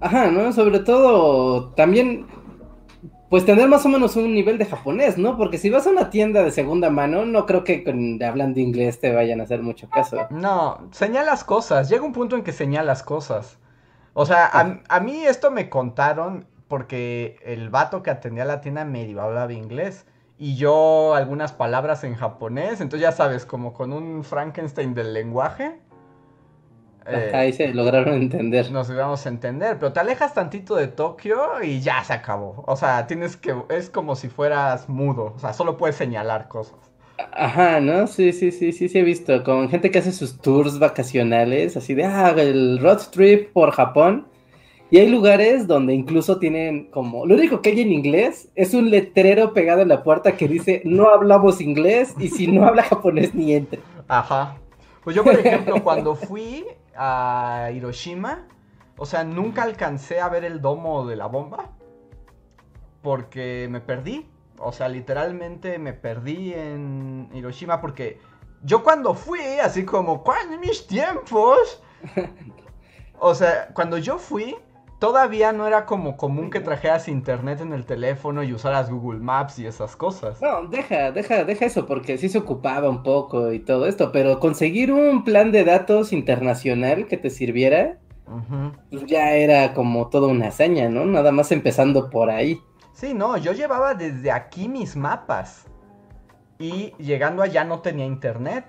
Ajá, 0.00 0.26
¿no? 0.26 0.52
Sobre 0.52 0.80
todo 0.80 1.70
también, 1.74 2.26
pues 3.28 3.44
tener 3.44 3.68
más 3.68 3.86
o 3.86 3.88
menos 3.88 4.16
un 4.16 4.34
nivel 4.34 4.58
de 4.58 4.66
japonés, 4.66 5.18
¿no? 5.18 5.36
Porque 5.36 5.56
si 5.56 5.70
vas 5.70 5.86
a 5.86 5.90
una 5.90 6.10
tienda 6.10 6.42
de 6.42 6.50
segunda 6.50 6.90
mano, 6.90 7.24
no 7.24 7.46
creo 7.46 7.62
que 7.62 7.84
con, 7.84 8.20
hablando 8.20 8.58
inglés 8.58 8.98
te 8.98 9.14
vayan 9.14 9.40
a 9.40 9.44
hacer 9.44 9.62
mucho 9.62 9.88
caso. 9.88 10.26
No, 10.30 10.88
señalas 10.90 11.44
cosas, 11.44 11.88
llega 11.88 12.02
un 12.02 12.12
punto 12.12 12.34
en 12.34 12.42
que 12.42 12.52
señalas 12.52 13.04
cosas. 13.04 13.60
O 14.14 14.26
sea, 14.26 14.46
a, 14.46 14.80
a 14.88 14.98
mí 14.98 15.24
esto 15.24 15.52
me 15.52 15.70
contaron 15.70 16.48
porque 16.66 17.36
el 17.44 17.70
vato 17.70 18.02
que 18.02 18.10
atendía 18.10 18.44
la 18.44 18.60
tienda 18.60 18.84
medio 18.84 19.22
hablaba 19.22 19.52
inglés 19.52 20.06
y 20.40 20.56
yo 20.56 21.14
algunas 21.14 21.52
palabras 21.52 22.02
en 22.02 22.14
japonés, 22.14 22.80
entonces 22.80 23.02
ya 23.02 23.12
sabes, 23.12 23.44
como 23.44 23.74
con 23.74 23.92
un 23.92 24.24
Frankenstein 24.24 24.94
del 24.94 25.12
lenguaje. 25.12 25.78
Eh, 27.06 27.30
ahí 27.34 27.52
se 27.52 27.68
lograron 27.74 28.14
entender. 28.14 28.70
Nos 28.72 28.88
íbamos 28.88 29.26
a 29.26 29.28
entender, 29.28 29.78
pero 29.78 29.92
te 29.92 30.00
alejas 30.00 30.32
tantito 30.32 30.76
de 30.76 30.86
Tokio 30.86 31.62
y 31.62 31.80
ya 31.80 32.02
se 32.04 32.14
acabó. 32.14 32.64
O 32.66 32.74
sea, 32.74 33.06
tienes 33.06 33.36
que, 33.36 33.54
es 33.68 33.90
como 33.90 34.16
si 34.16 34.30
fueras 34.30 34.88
mudo, 34.88 35.34
o 35.36 35.38
sea, 35.38 35.52
solo 35.52 35.76
puedes 35.76 35.96
señalar 35.96 36.48
cosas. 36.48 36.78
Ajá, 37.32 37.80
¿no? 37.80 38.06
Sí, 38.06 38.32
sí, 38.32 38.50
sí, 38.50 38.72
sí, 38.72 38.88
sí 38.88 38.98
he 38.98 39.02
visto, 39.02 39.44
con 39.44 39.68
gente 39.68 39.90
que 39.90 39.98
hace 39.98 40.10
sus 40.10 40.40
tours 40.40 40.78
vacacionales, 40.78 41.76
así 41.76 41.92
de, 41.92 42.04
ah, 42.06 42.30
el 42.38 42.78
road 42.78 43.00
trip 43.12 43.52
por 43.52 43.72
Japón. 43.72 44.26
Y 44.90 44.98
hay 44.98 45.08
lugares 45.08 45.68
donde 45.68 45.94
incluso 45.94 46.38
tienen 46.38 46.90
como, 46.90 47.24
lo 47.24 47.36
único 47.36 47.62
que 47.62 47.70
hay 47.70 47.80
en 47.80 47.92
inglés 47.92 48.50
es 48.56 48.74
un 48.74 48.90
letrero 48.90 49.52
pegado 49.52 49.82
en 49.82 49.88
la 49.88 50.02
puerta 50.02 50.36
que 50.36 50.48
dice, 50.48 50.82
no 50.84 51.08
hablamos 51.08 51.60
inglés 51.60 52.14
y 52.18 52.28
si 52.28 52.48
no 52.48 52.66
habla 52.66 52.82
japonés 52.82 53.32
ni 53.32 53.54
entre. 53.54 53.80
Ajá. 54.08 54.56
Pues 55.04 55.14
yo, 55.14 55.22
por 55.22 55.34
ejemplo, 55.34 55.82
cuando 55.84 56.16
fui 56.16 56.64
a 56.96 57.70
Hiroshima, 57.72 58.48
o 58.96 59.06
sea, 59.06 59.22
nunca 59.22 59.62
alcancé 59.62 60.20
a 60.20 60.28
ver 60.28 60.44
el 60.44 60.60
domo 60.60 61.06
de 61.06 61.16
la 61.16 61.26
bomba 61.26 61.70
porque 63.00 63.68
me 63.70 63.80
perdí. 63.80 64.26
O 64.58 64.72
sea, 64.72 64.88
literalmente 64.88 65.78
me 65.78 65.92
perdí 65.92 66.52
en 66.52 67.30
Hiroshima 67.32 67.80
porque 67.80 68.18
yo 68.62 68.82
cuando 68.82 69.14
fui, 69.14 69.40
así 69.62 69.84
como, 69.84 70.22
¿cuáles 70.22 70.58
mis 70.58 70.86
tiempos? 70.86 71.82
O 73.22 73.34
sea, 73.34 73.68
cuando 73.74 73.98
yo 73.98 74.16
fui, 74.16 74.56
todavía 75.00 75.52
no 75.52 75.66
era 75.66 75.86
como 75.86 76.16
común 76.16 76.50
que 76.50 76.60
trajeras 76.60 77.08
internet 77.08 77.60
en 77.62 77.72
el 77.72 77.86
teléfono 77.86 78.44
y 78.44 78.52
usaras 78.52 78.90
Google 78.90 79.18
Maps 79.18 79.58
y 79.58 79.66
esas 79.66 79.96
cosas. 79.96 80.40
No, 80.40 80.68
deja, 80.68 81.10
deja, 81.10 81.42
deja 81.42 81.64
eso, 81.64 81.86
porque 81.86 82.18
sí 82.18 82.28
se 82.28 82.38
ocupaba 82.38 82.88
un 82.88 83.02
poco 83.02 83.50
y 83.50 83.58
todo 83.58 83.86
esto, 83.86 84.12
pero 84.12 84.38
conseguir 84.38 84.92
un 84.92 85.24
plan 85.24 85.50
de 85.50 85.64
datos 85.64 86.12
internacional 86.12 87.06
que 87.08 87.16
te 87.16 87.30
sirviera, 87.30 87.98
pues 88.90 89.06
ya 89.06 89.32
era 89.32 89.74
como 89.74 90.08
toda 90.08 90.28
una 90.28 90.48
hazaña, 90.48 90.88
¿no? 90.88 91.06
Nada 91.06 91.32
más 91.32 91.50
empezando 91.50 92.10
por 92.10 92.30
ahí. 92.30 92.60
Sí, 92.92 93.14
no, 93.14 93.38
yo 93.38 93.52
llevaba 93.52 93.94
desde 93.94 94.30
aquí 94.30 94.68
mis 94.68 94.94
mapas. 94.96 95.66
Y 96.58 96.92
llegando 96.98 97.42
allá 97.42 97.64
no 97.64 97.80
tenía 97.80 98.04
internet. 98.04 98.66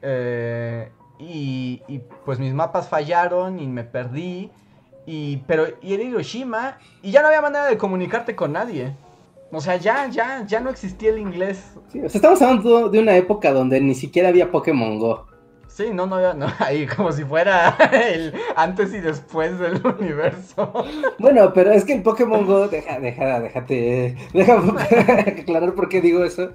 Eh, 0.00 0.90
y, 1.18 1.82
y 1.86 1.98
pues 2.24 2.38
mis 2.38 2.54
mapas 2.54 2.88
fallaron 2.88 3.60
y 3.60 3.66
me 3.66 3.84
perdí. 3.84 4.50
Y, 5.06 5.38
pero, 5.46 5.66
y 5.80 5.94
era 5.94 6.02
Hiroshima, 6.02 6.78
y 7.02 7.10
ya 7.10 7.22
no 7.22 7.28
había 7.28 7.40
manera 7.40 7.66
de 7.66 7.78
comunicarte 7.78 8.36
con 8.36 8.52
nadie. 8.52 8.94
O 9.52 9.60
sea, 9.60 9.76
ya, 9.76 10.08
ya, 10.08 10.46
ya 10.46 10.60
no 10.60 10.70
existía 10.70 11.10
el 11.10 11.18
inglés. 11.18 11.74
Sí, 11.88 12.00
o 12.00 12.08
sea, 12.08 12.18
estamos 12.18 12.40
hablando 12.42 12.88
de 12.88 13.00
una 13.00 13.16
época 13.16 13.52
donde 13.52 13.80
ni 13.80 13.94
siquiera 13.94 14.28
había 14.28 14.50
Pokémon 14.50 14.98
Go. 14.98 15.26
Sí, 15.66 15.86
no, 15.92 16.06
no 16.06 16.16
había, 16.16 16.34
no, 16.34 16.46
ahí 16.58 16.86
como 16.86 17.10
si 17.10 17.24
fuera 17.24 17.76
el 17.92 18.34
antes 18.54 18.92
y 18.94 19.00
después 19.00 19.58
del 19.58 19.80
universo. 20.00 20.72
Bueno, 21.18 21.52
pero 21.52 21.72
es 21.72 21.84
que 21.84 21.94
el 21.94 22.02
Pokémon 22.02 22.46
Go, 22.46 22.68
deja, 22.68 23.00
deja, 23.00 23.40
déjate, 23.40 24.16
déjame 24.32 24.82
aclarar 25.40 25.74
por 25.74 25.88
qué 25.88 26.00
digo 26.00 26.24
eso. 26.24 26.50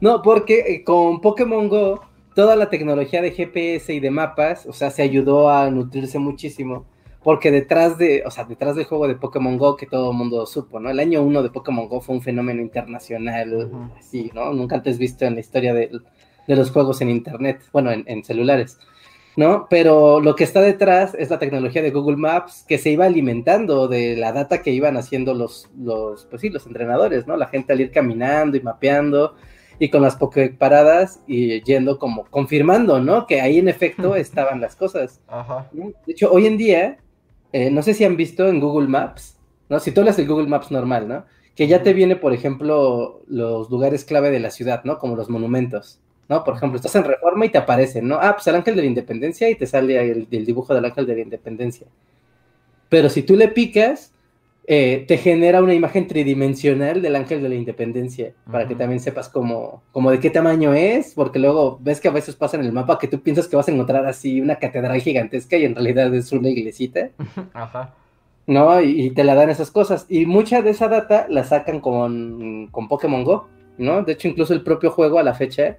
No, 0.00 0.22
porque 0.22 0.60
eh, 0.66 0.84
con 0.84 1.20
Pokémon 1.20 1.68
Go, 1.68 2.00
toda 2.34 2.56
la 2.56 2.70
tecnología 2.70 3.22
de 3.22 3.32
GPS 3.32 3.92
y 3.92 4.00
de 4.00 4.10
mapas, 4.10 4.66
o 4.66 4.72
sea, 4.72 4.90
se 4.90 5.02
ayudó 5.02 5.50
a 5.50 5.70
nutrirse 5.70 6.18
muchísimo 6.18 6.86
porque 7.22 7.50
detrás 7.50 7.98
de, 7.98 8.22
o 8.24 8.30
sea, 8.30 8.44
detrás 8.44 8.76
del 8.76 8.86
juego 8.86 9.06
de 9.06 9.14
Pokémon 9.14 9.58
Go 9.58 9.76
que 9.76 9.86
todo 9.86 10.10
el 10.10 10.16
mundo 10.16 10.46
supo, 10.46 10.80
¿no? 10.80 10.90
El 10.90 11.00
año 11.00 11.22
uno 11.22 11.42
de 11.42 11.50
Pokémon 11.50 11.88
Go 11.88 12.00
fue 12.00 12.14
un 12.14 12.22
fenómeno 12.22 12.62
internacional, 12.62 13.70
así, 13.98 14.30
¿no? 14.34 14.52
Nunca 14.52 14.76
antes 14.76 14.98
visto 14.98 15.24
en 15.26 15.34
la 15.34 15.40
historia 15.40 15.74
de, 15.74 15.90
los 16.46 16.70
juegos 16.70 17.00
en 17.00 17.10
internet, 17.10 17.60
bueno, 17.72 17.90
en, 17.92 18.24
celulares. 18.24 18.78
¿no? 19.36 19.66
Pero 19.70 20.20
lo 20.20 20.34
que 20.34 20.42
está 20.44 20.60
detrás 20.60 21.14
es 21.14 21.30
la 21.30 21.38
tecnología 21.38 21.82
de 21.82 21.92
Google 21.92 22.16
Maps 22.16 22.64
que 22.66 22.78
se 22.78 22.90
iba 22.90 23.06
alimentando 23.06 23.86
de 23.86 24.16
la 24.16 24.32
data 24.32 24.60
que 24.60 24.72
iban 24.72 24.96
haciendo 24.96 25.34
los, 25.34 25.70
los, 25.78 26.26
pues 26.26 26.42
sí, 26.42 26.48
los 26.48 26.66
entrenadores, 26.66 27.26
¿no? 27.26 27.36
La 27.36 27.46
gente 27.46 27.72
al 27.72 27.80
ir 27.80 27.92
caminando 27.92 28.56
y 28.56 28.60
mapeando 28.60 29.36
y 29.80 29.88
con 29.88 30.02
las 30.02 30.18
paradas 30.58 31.22
y 31.26 31.62
yendo 31.62 31.98
como 31.98 32.26
confirmando, 32.26 33.00
¿no? 33.00 33.26
Que 33.26 33.40
ahí 33.40 33.58
en 33.58 33.68
efecto 33.68 34.14
estaban 34.14 34.60
las 34.60 34.76
cosas. 34.76 35.20
Ajá. 35.26 35.68
De 35.72 36.12
hecho, 36.12 36.30
hoy 36.30 36.46
en 36.46 36.58
día, 36.58 36.98
eh, 37.52 37.70
no 37.70 37.82
sé 37.82 37.94
si 37.94 38.04
han 38.04 38.16
visto 38.16 38.48
en 38.48 38.60
Google 38.60 38.88
Maps, 38.88 39.38
¿no? 39.68 39.80
Si 39.80 39.92
tú 39.92 40.00
hablas 40.00 40.16
del 40.16 40.28
Google 40.28 40.48
Maps 40.48 40.70
normal, 40.70 41.08
¿no? 41.08 41.24
Que 41.54 41.66
ya 41.66 41.82
te 41.82 41.92
viene, 41.92 42.16
por 42.16 42.32
ejemplo, 42.32 43.22
los 43.26 43.70
lugares 43.70 44.04
clave 44.04 44.30
de 44.30 44.40
la 44.40 44.50
ciudad, 44.50 44.84
¿no? 44.84 44.98
Como 44.98 45.16
los 45.16 45.28
monumentos. 45.28 46.00
¿no? 46.30 46.44
Por 46.44 46.54
ejemplo, 46.54 46.76
estás 46.76 46.94
en 46.94 47.02
reforma 47.02 47.44
y 47.44 47.48
te 47.48 47.58
aparecen, 47.58 48.06
¿no? 48.06 48.14
Ah, 48.22 48.34
pues 48.34 48.46
el 48.46 48.54
ángel 48.54 48.76
de 48.76 48.82
la 48.82 48.86
independencia 48.86 49.50
y 49.50 49.56
te 49.56 49.66
sale 49.66 50.12
el, 50.12 50.28
dibujo 50.28 50.72
del 50.72 50.84
ángel 50.84 51.04
de 51.04 51.16
la 51.16 51.22
independencia. 51.22 51.88
Pero 52.88 53.08
si 53.08 53.22
tú 53.22 53.34
le 53.34 53.48
picas, 53.48 54.12
eh, 54.72 55.04
te 55.08 55.18
genera 55.18 55.64
una 55.64 55.74
imagen 55.74 56.06
tridimensional 56.06 57.02
del 57.02 57.16
ángel 57.16 57.42
de 57.42 57.48
la 57.48 57.56
independencia, 57.56 58.34
para 58.48 58.68
que 58.68 58.76
también 58.76 59.00
sepas 59.00 59.28
cómo, 59.28 59.82
de 59.92 60.20
qué 60.20 60.30
tamaño 60.30 60.72
es, 60.74 61.12
porque 61.14 61.40
luego 61.40 61.80
ves 61.82 62.00
que 62.00 62.06
a 62.06 62.12
veces 62.12 62.36
pasa 62.36 62.56
en 62.56 62.64
el 62.64 62.70
mapa 62.70 62.96
que 62.96 63.08
tú 63.08 63.20
piensas 63.20 63.48
que 63.48 63.56
vas 63.56 63.66
a 63.66 63.72
encontrar 63.72 64.06
así 64.06 64.40
una 64.40 64.60
catedral 64.60 65.00
gigantesca 65.00 65.56
y 65.56 65.64
en 65.64 65.74
realidad 65.74 66.14
es 66.14 66.30
una 66.30 66.50
iglesita. 66.50 67.10
Ajá. 67.52 67.96
¿No? 68.46 68.80
Y, 68.80 69.10
te 69.10 69.24
la 69.24 69.34
dan 69.34 69.50
esas 69.50 69.72
cosas. 69.72 70.06
Y 70.08 70.24
mucha 70.24 70.62
de 70.62 70.70
esa 70.70 70.86
data 70.86 71.26
la 71.28 71.42
sacan 71.42 71.80
con, 71.80 72.68
con 72.70 72.86
Pokémon 72.86 73.24
Go, 73.24 73.48
¿no? 73.76 74.04
De 74.04 74.12
hecho, 74.12 74.28
incluso 74.28 74.54
el 74.54 74.62
propio 74.62 74.92
juego 74.92 75.18
a 75.18 75.24
la 75.24 75.34
fecha 75.34 75.78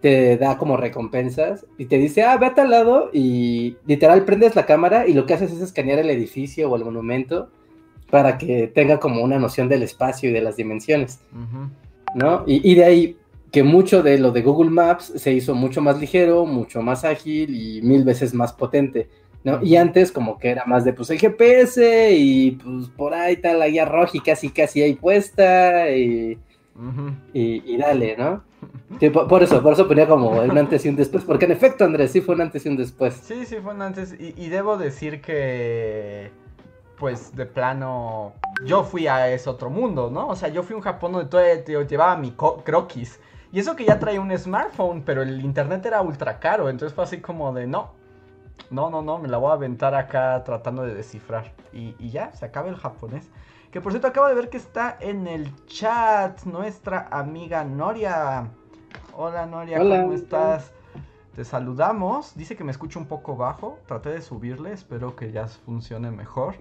te 0.00 0.36
da 0.36 0.58
como 0.58 0.76
recompensas 0.76 1.66
y 1.76 1.86
te 1.86 1.98
dice, 1.98 2.22
ah, 2.22 2.36
ve 2.36 2.46
a 2.46 2.54
tal 2.54 2.70
lado 2.70 3.10
y 3.12 3.78
literal 3.84 4.24
prendes 4.24 4.54
la 4.54 4.64
cámara 4.64 5.08
y 5.08 5.12
lo 5.12 5.26
que 5.26 5.34
haces 5.34 5.50
es 5.50 5.60
escanear 5.60 5.98
el 5.98 6.10
edificio 6.10 6.70
o 6.70 6.76
el 6.76 6.84
monumento 6.84 7.50
para 8.10 8.38
que 8.38 8.68
tenga 8.68 8.98
como 8.98 9.22
una 9.22 9.38
noción 9.38 9.68
del 9.68 9.82
espacio 9.82 10.30
y 10.30 10.32
de 10.32 10.40
las 10.40 10.56
dimensiones, 10.56 11.20
¿no? 12.14 12.44
Y, 12.46 12.74
de 12.74 12.84
ahí 12.84 13.16
que 13.52 13.62
mucho 13.62 14.02
de 14.02 14.18
lo 14.18 14.30
de 14.30 14.42
Google 14.42 14.70
Maps 14.70 15.12
se 15.16 15.32
hizo 15.32 15.54
mucho 15.54 15.80
más 15.80 15.98
ligero, 15.98 16.46
mucho 16.46 16.82
más 16.82 17.04
ágil 17.04 17.54
y 17.54 17.82
mil 17.82 18.04
veces 18.04 18.34
más 18.34 18.52
potente, 18.52 19.08
¿no? 19.44 19.62
Y 19.62 19.76
antes 19.76 20.12
como 20.12 20.38
que 20.38 20.50
era 20.50 20.64
más 20.64 20.84
de 20.84 20.92
pues 20.92 21.10
el 21.10 21.18
GPS 21.18 22.12
y 22.14 22.52
pues 22.52 22.88
por 22.88 23.14
ahí 23.14 23.34
está 23.34 23.54
la 23.54 23.68
guía 23.68 23.84
roja 23.84 24.12
y 24.14 24.20
casi 24.20 24.50
casi 24.50 24.82
ahí 24.82 24.94
puesta 24.94 25.90
y, 25.90 26.38
y 27.32 27.76
dale, 27.76 28.16
¿no? 28.16 28.48
por, 29.28 29.42
eso, 29.42 29.62
por 29.62 29.72
eso 29.74 29.86
ponía 29.86 30.08
como 30.08 30.30
un 30.30 30.58
antes 30.58 30.84
y 30.84 30.88
un 30.88 30.96
después, 30.96 31.24
porque 31.24 31.44
en 31.44 31.52
efecto, 31.52 31.84
Andrés, 31.84 32.10
sí 32.10 32.20
fue 32.20 32.34
un 32.34 32.40
antes 32.40 32.64
y 32.64 32.68
un 32.68 32.76
después. 32.76 33.14
Sí, 33.14 33.44
sí 33.44 33.56
fue 33.62 33.74
un 33.74 33.82
antes, 33.82 34.14
y, 34.18 34.48
debo 34.48 34.76
decir 34.76 35.20
que, 35.20 36.30
pues, 36.98 37.34
de 37.34 37.46
plano, 37.46 38.32
yo 38.64 38.84
fui 38.84 39.06
a 39.06 39.28
ese 39.28 39.48
otro 39.48 39.70
mundo, 39.70 40.10
¿no? 40.10 40.28
O 40.28 40.36
sea, 40.36 40.48
yo 40.48 40.62
fui 40.62 40.74
a 40.74 40.76
un 40.76 40.82
Japón 40.82 41.12
donde 41.12 41.28
todavía 41.28 41.86
llevaba 41.86 42.16
mi 42.16 42.32
croquis, 42.32 43.20
y 43.52 43.60
eso 43.60 43.76
que 43.76 43.84
ya 43.84 43.98
traía 43.98 44.20
un 44.20 44.36
smartphone, 44.36 45.02
pero 45.02 45.22
el 45.22 45.40
internet 45.40 45.84
era 45.86 46.02
ultra 46.02 46.38
caro, 46.38 46.68
entonces 46.68 46.94
fue 46.94 47.04
así 47.04 47.20
como 47.20 47.52
de, 47.52 47.66
no, 47.66 47.92
no, 48.70 48.90
no, 48.90 49.02
no, 49.02 49.18
me 49.18 49.28
la 49.28 49.38
voy 49.38 49.50
a 49.50 49.54
aventar 49.54 49.94
acá 49.94 50.42
tratando 50.44 50.82
de 50.82 50.94
descifrar, 50.94 51.52
y, 51.72 51.94
y 51.98 52.10
ya, 52.10 52.32
se 52.32 52.44
acaba 52.44 52.68
el 52.68 52.76
japonés. 52.76 53.30
Que 53.70 53.82
por 53.82 53.92
cierto 53.92 54.08
acabo 54.08 54.28
de 54.28 54.34
ver 54.34 54.48
que 54.48 54.56
está 54.56 54.96
en 54.98 55.26
el 55.26 55.54
chat 55.66 56.42
nuestra 56.44 57.06
amiga 57.10 57.64
Noria. 57.64 58.48
Hola 59.14 59.44
Noria, 59.44 59.78
¿cómo 59.78 60.14
estás? 60.14 60.72
Te 61.34 61.44
saludamos. 61.44 62.34
Dice 62.34 62.56
que 62.56 62.64
me 62.64 62.70
escucho 62.72 62.98
un 62.98 63.04
poco 63.04 63.36
bajo. 63.36 63.78
Traté 63.86 64.08
de 64.08 64.22
subirle, 64.22 64.72
espero 64.72 65.14
que 65.16 65.32
ya 65.32 65.48
funcione 65.48 66.10
mejor. 66.10 66.54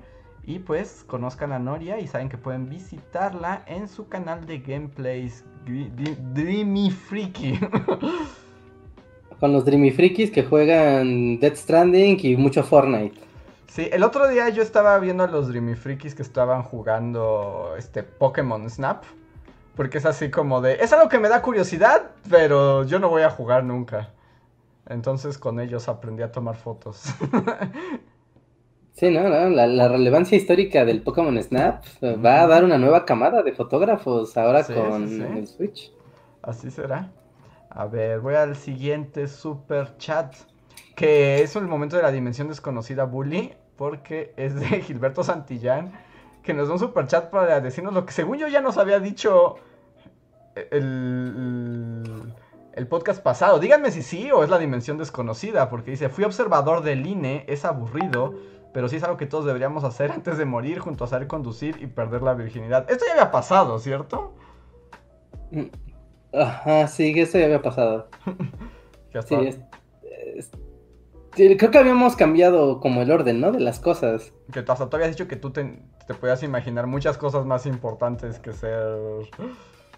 Y 0.47 0.59
pues 0.59 1.03
conozcan 1.05 1.51
a 1.51 1.59
Noria 1.59 1.99
y 1.99 2.07
saben 2.07 2.29
que 2.29 2.37
pueden 2.37 2.69
visitarla 2.69 3.63
en 3.67 3.89
su 3.89 4.07
canal 4.07 4.47
de 4.47 4.59
gameplays 4.59 5.43
Dreamy 5.65 6.89
Freaky. 6.89 7.59
Con 9.41 9.51
los 9.51 9.65
Dreamy 9.65 9.91
Freakies 9.91 10.31
que 10.31 10.43
juegan 10.43 11.41
Dead 11.41 11.53
Stranding 11.53 12.17
y 12.23 12.37
mucho 12.37 12.63
Fortnite. 12.63 13.19
Sí, 13.67 13.89
el 13.91 14.03
otro 14.03 14.29
día 14.29 14.47
yo 14.47 14.63
estaba 14.63 14.97
viendo 14.99 15.25
a 15.25 15.27
los 15.27 15.49
Dreamy 15.49 15.75
Freakies 15.75 16.15
que 16.15 16.21
estaban 16.21 16.63
jugando 16.63 17.75
este 17.77 18.03
Pokémon 18.03 18.69
Snap. 18.69 19.03
Porque 19.75 19.97
es 19.97 20.05
así 20.05 20.31
como 20.31 20.61
de. 20.61 20.75
Es 20.75 20.93
algo 20.93 21.09
que 21.09 21.19
me 21.19 21.27
da 21.27 21.41
curiosidad, 21.41 22.11
pero 22.29 22.85
yo 22.85 22.99
no 22.99 23.09
voy 23.09 23.23
a 23.23 23.29
jugar 23.29 23.65
nunca. 23.65 24.11
Entonces 24.87 25.37
con 25.37 25.59
ellos 25.59 25.89
aprendí 25.89 26.23
a 26.23 26.31
tomar 26.31 26.55
fotos. 26.55 27.03
sí, 28.97 29.09
no, 29.11 29.29
no 29.29 29.49
la, 29.49 29.87
relevancia 29.87 30.37
histórica 30.37 30.83
del 30.83 31.01
Pokémon 31.01 31.41
Snap 31.41 31.83
va 32.03 32.41
a 32.41 32.47
dar 32.47 32.63
una 32.65 32.77
nueva 32.77 33.05
camada 33.05 33.43
de 33.43 33.53
fotógrafos 33.53 34.35
ahora 34.35 34.63
con 34.63 35.37
el 35.37 35.47
Switch. 35.47 35.91
Así 36.41 36.71
será. 36.71 37.11
A 37.69 37.85
ver, 37.85 38.19
voy 38.19 38.35
al 38.35 38.55
siguiente 38.55 39.27
super 39.27 39.97
chat 39.97 40.33
que 40.97 41.43
es 41.43 41.55
el 41.55 41.67
momento 41.67 41.95
de 41.95 42.01
la 42.01 42.11
dimensión 42.11 42.47
desconocida 42.47 43.05
bully, 43.05 43.53
porque 43.75 44.33
es 44.35 44.55
de 44.55 44.65
Gilberto 44.81 45.23
Santillán, 45.23 45.91
que 46.41 46.55
nos 46.55 46.67
da 46.67 46.73
un 46.73 46.79
super 46.79 47.05
chat 47.05 47.29
para 47.29 47.61
decirnos 47.61 47.93
lo 47.93 48.03
que 48.03 48.13
según 48.13 48.39
yo 48.39 48.47
ya 48.47 48.61
nos 48.61 48.79
había 48.79 48.99
dicho 48.99 49.57
el, 50.71 52.33
el 52.73 52.87
podcast 52.87 53.21
pasado. 53.21 53.59
Díganme 53.59 53.91
si 53.91 54.01
sí 54.01 54.31
o 54.31 54.43
es 54.43 54.49
la 54.49 54.57
dimensión 54.57 54.97
desconocida, 54.97 55.69
porque 55.69 55.91
dice, 55.91 56.09
fui 56.09 56.23
observador 56.23 56.81
del 56.81 57.05
INE, 57.05 57.45
es 57.47 57.63
aburrido, 57.63 58.33
pero 58.77 58.89
sí 58.89 58.97
es 58.97 59.03
algo 59.03 59.17
que 59.17 59.25
todos 59.25 59.43
deberíamos 59.43 59.83
hacer 59.83 60.11
antes 60.11 60.37
de 60.37 60.45
morir 60.45 60.77
junto 60.77 61.03
a 61.03 61.07
saber 61.07 61.25
conducir 61.25 61.77
y 61.81 61.87
perder 61.87 62.21
la 62.21 62.35
virginidad. 62.35 62.87
Esto 62.91 63.05
ya 63.07 63.13
había 63.13 63.31
pasado, 63.31 63.79
¿cierto? 63.79 64.35
Mm, 65.49 65.63
ajá, 66.31 66.87
sí, 66.87 67.11
eso 67.19 67.39
ya 67.39 67.45
había 67.45 67.63
pasado. 67.63 68.07
sí, 69.27 69.35
es, 70.35 70.51
creo 71.33 71.71
que 71.71 71.77
habíamos 71.79 72.15
cambiado 72.15 72.79
como 72.79 73.01
el 73.01 73.09
orden, 73.09 73.41
¿no? 73.41 73.51
De 73.51 73.59
las 73.59 73.79
cosas. 73.79 74.31
Que 74.53 74.59
hasta 74.59 74.87
tú 74.87 74.95
habías 74.95 75.09
dicho 75.09 75.27
que 75.27 75.37
tú 75.37 75.49
te, 75.49 75.81
te 76.05 76.13
podías 76.13 76.43
imaginar 76.43 76.85
muchas 76.85 77.17
cosas 77.17 77.47
más 77.47 77.65
importantes 77.65 78.37
que 78.37 78.53
ser... 78.53 78.95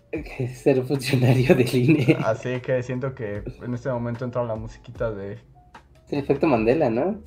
Que 0.09 0.47
ser 0.55 0.81
funcionario 0.83 1.53
del 1.53 1.75
INE. 1.75 2.17
Así 2.23 2.61
que 2.61 2.81
siento 2.81 3.13
que 3.13 3.43
en 3.61 3.73
este 3.73 3.91
momento 3.91 4.23
entra 4.23 4.41
la 4.45 4.55
musiquita 4.55 5.11
de... 5.11 5.37
Sí, 6.09 6.15
efecto 6.15 6.47
Mandela, 6.47 6.89
¿no? 6.89 7.19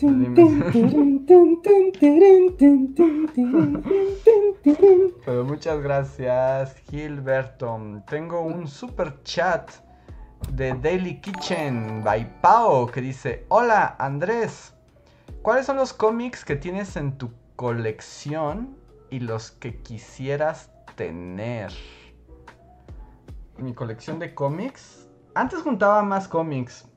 Pero 5.25 5.45
muchas 5.45 5.81
gracias, 5.81 6.75
Gilberto. 6.91 7.81
Tengo 8.09 8.41
un 8.41 8.67
super 8.67 9.23
chat 9.23 9.71
de 10.51 10.75
Daily 10.75 11.21
Kitchen 11.21 12.03
by 12.03 12.41
Pao 12.41 12.89
que 12.89 13.01
dice, 13.01 13.47
hola 13.51 13.95
Andrés, 14.01 14.75
¿cuáles 15.43 15.67
son 15.67 15.77
los 15.77 15.93
cómics 15.93 16.45
que 16.45 16.57
tienes 16.57 16.97
en 16.97 17.17
tu 17.17 17.31
colección 17.55 18.77
y 19.11 19.21
los 19.21 19.53
que 19.53 19.77
quisieras 19.77 20.73
tener? 20.97 21.71
Mi 23.59 23.75
colección 23.75 24.19
de 24.19 24.35
cómics. 24.35 25.09
Antes 25.37 25.63
juntaba 25.63 26.03
más 26.03 26.27
cómics. 26.27 26.89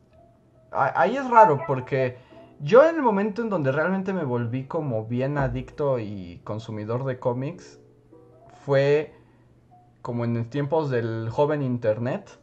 Ahí 0.76 1.18
es 1.18 1.30
raro 1.30 1.62
porque 1.66 2.18
yo 2.60 2.88
en 2.88 2.96
el 2.96 3.02
momento 3.02 3.42
en 3.42 3.50
donde 3.50 3.72
realmente 3.72 4.14
me 4.14 4.24
volví 4.24 4.66
como 4.66 5.06
bien 5.06 5.38
adicto 5.38 6.00
y 6.00 6.42
consumidor 6.44 7.06
de 7.06 7.20
cómics 7.20 7.80
fue 8.66 9.14
como 10.02 10.26
en 10.26 10.50
tiempos 10.50 10.90
del 10.90 11.30
joven 11.30 11.62
internet 11.62 12.40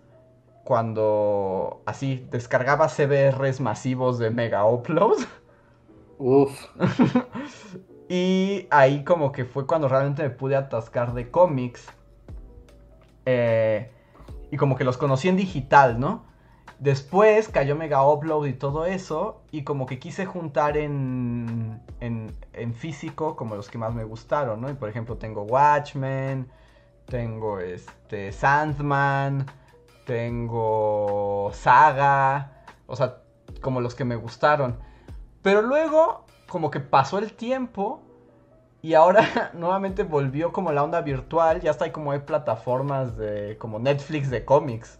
cuando 0.64 1.82
así 1.86 2.26
descargaba 2.30 2.88
CBRs 2.88 3.60
masivos 3.60 4.18
de 4.18 4.30
Mega 4.30 4.64
Upload. 4.64 5.18
Uf. 6.18 6.52
y 8.08 8.66
ahí 8.70 9.04
como 9.04 9.32
que 9.32 9.44
fue 9.44 9.66
cuando 9.66 9.88
realmente 9.88 10.22
me 10.22 10.30
pude 10.30 10.56
atascar 10.56 11.14
de 11.14 11.30
cómics. 11.30 11.88
Eh, 13.26 13.90
y 14.50 14.56
como 14.56 14.76
que 14.76 14.84
los 14.84 14.98
conocí 14.98 15.28
en 15.28 15.36
digital, 15.36 15.98
¿no? 15.98 16.24
Después 16.82 17.48
cayó 17.48 17.76
Mega 17.76 18.06
Upload 18.06 18.46
y 18.46 18.52
todo 18.54 18.86
eso. 18.86 19.42
Y 19.52 19.62
como 19.62 19.86
que 19.86 19.98
quise 19.98 20.26
juntar 20.26 20.76
en, 20.76 21.80
en, 22.00 22.74
físico 22.74 23.36
como 23.36 23.54
los 23.54 23.70
que 23.70 23.78
más 23.78 23.94
me 23.94 24.04
gustaron, 24.04 24.60
¿no? 24.60 24.68
Y 24.68 24.74
por 24.74 24.88
ejemplo 24.88 25.16
tengo 25.16 25.42
Watchmen, 25.42 26.50
tengo 27.06 27.60
este 27.60 28.32
Sandman 28.32 29.46
tengo 30.04 31.50
Saga, 31.54 32.64
o 32.86 32.96
sea, 32.96 33.18
como 33.60 33.80
los 33.80 33.94
que 33.94 34.04
me 34.04 34.16
gustaron. 34.16 34.78
Pero 35.42 35.62
luego, 35.62 36.24
como 36.48 36.70
que 36.70 36.80
pasó 36.80 37.18
el 37.18 37.32
tiempo 37.32 38.02
y 38.82 38.94
ahora 38.94 39.50
nuevamente 39.54 40.02
volvió 40.02 40.52
como 40.52 40.72
la 40.72 40.82
onda 40.82 41.00
virtual, 41.00 41.60
ya 41.60 41.70
está 41.70 41.84
ahí 41.86 41.92
como 41.92 42.12
hay 42.12 42.20
plataformas 42.20 43.16
de 43.16 43.56
como 43.58 43.78
Netflix 43.78 44.30
de 44.30 44.44
cómics. 44.44 44.98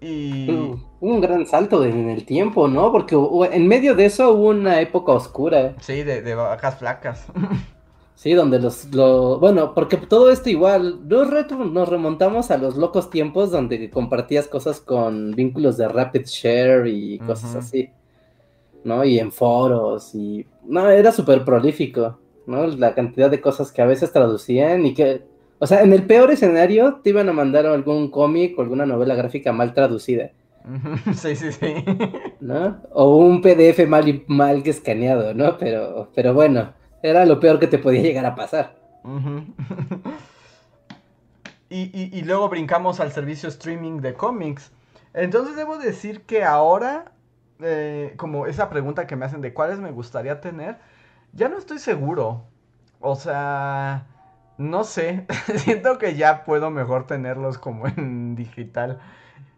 Y... 0.00 0.48
Hubo 0.48 1.14
un 1.14 1.20
gran 1.20 1.46
salto 1.46 1.84
en 1.84 2.08
el 2.08 2.24
tiempo, 2.24 2.68
¿no? 2.68 2.92
Porque 2.92 3.16
en 3.52 3.68
medio 3.68 3.94
de 3.94 4.06
eso 4.06 4.32
hubo 4.32 4.48
una 4.48 4.80
época 4.80 5.12
oscura. 5.12 5.74
Sí, 5.80 6.02
de, 6.02 6.22
de 6.22 6.34
vacas 6.34 6.78
flacas. 6.78 7.26
Sí, 8.16 8.32
donde 8.32 8.58
los, 8.58 8.88
Bueno, 8.90 9.74
porque 9.74 9.98
todo 9.98 10.30
esto 10.30 10.48
igual, 10.48 11.06
nos, 11.06 11.28
nos 11.70 11.88
remontamos 11.88 12.50
a 12.50 12.56
los 12.56 12.74
locos 12.76 13.10
tiempos 13.10 13.50
donde 13.50 13.90
compartías 13.90 14.48
cosas 14.48 14.80
con 14.80 15.32
vínculos 15.32 15.76
de 15.76 15.86
Rapid 15.86 16.24
Share 16.24 16.86
y 16.86 17.18
cosas 17.18 17.54
así, 17.54 17.90
¿no? 18.84 19.04
Y 19.04 19.18
en 19.18 19.30
foros 19.32 20.14
y... 20.14 20.46
No, 20.64 20.88
era 20.88 21.12
súper 21.12 21.44
prolífico, 21.44 22.18
¿no? 22.46 22.66
La 22.66 22.94
cantidad 22.94 23.30
de 23.30 23.42
cosas 23.42 23.70
que 23.70 23.82
a 23.82 23.86
veces 23.86 24.10
traducían 24.12 24.86
y 24.86 24.94
que... 24.94 25.22
O 25.58 25.66
sea, 25.66 25.82
en 25.82 25.92
el 25.92 26.04
peor 26.04 26.30
escenario 26.30 27.00
te 27.02 27.10
iban 27.10 27.28
a 27.28 27.32
mandar 27.32 27.66
algún 27.66 28.10
cómic 28.10 28.58
o 28.58 28.62
alguna 28.62 28.86
novela 28.86 29.14
gráfica 29.14 29.52
mal 29.52 29.74
traducida. 29.74 30.30
Sí, 31.14 31.36
sí, 31.36 31.52
sí. 31.52 31.74
¿No? 32.40 32.78
O 32.92 33.16
un 33.16 33.40
PDF 33.40 33.86
mal, 33.86 34.24
mal 34.26 34.62
escaneado, 34.66 35.32
¿no? 35.32 35.56
Pero, 35.58 36.10
pero 36.14 36.34
bueno 36.34 36.74
era 37.02 37.24
lo 37.24 37.40
peor 37.40 37.58
que 37.58 37.66
te 37.66 37.78
podía 37.78 38.02
llegar 38.02 38.26
a 38.26 38.34
pasar. 38.34 38.76
y, 41.68 42.22
luego 42.22 42.48
brincamos 42.48 43.00
al 43.00 43.12
servicio 43.12 43.48
streaming 43.48 44.00
de 44.00 44.14
cómics. 44.14 44.72
Entonces 45.14 45.56
debo 45.56 45.78
decir 45.78 46.22
que 46.22 46.44
ahora, 46.44 47.12
eh, 47.60 48.14
como 48.16 48.46
esa 48.46 48.68
pregunta 48.68 49.06
que 49.06 49.16
me 49.16 49.24
hacen 49.24 49.40
de 49.40 49.54
cuáles 49.54 49.78
me 49.78 49.92
gustaría 49.92 50.40
tener, 50.40 50.78
ya 51.32 51.48
no 51.48 51.58
estoy 51.58 51.78
seguro. 51.78 52.44
O 53.00 53.14
sea, 53.14 54.06
no 54.58 54.84
sé. 54.84 55.26
Siento 55.56 55.98
que 55.98 56.16
ya 56.16 56.44
puedo 56.44 56.70
mejor 56.70 57.06
tenerlos 57.06 57.58
como 57.58 57.86
en 57.86 58.34
digital. 58.34 58.98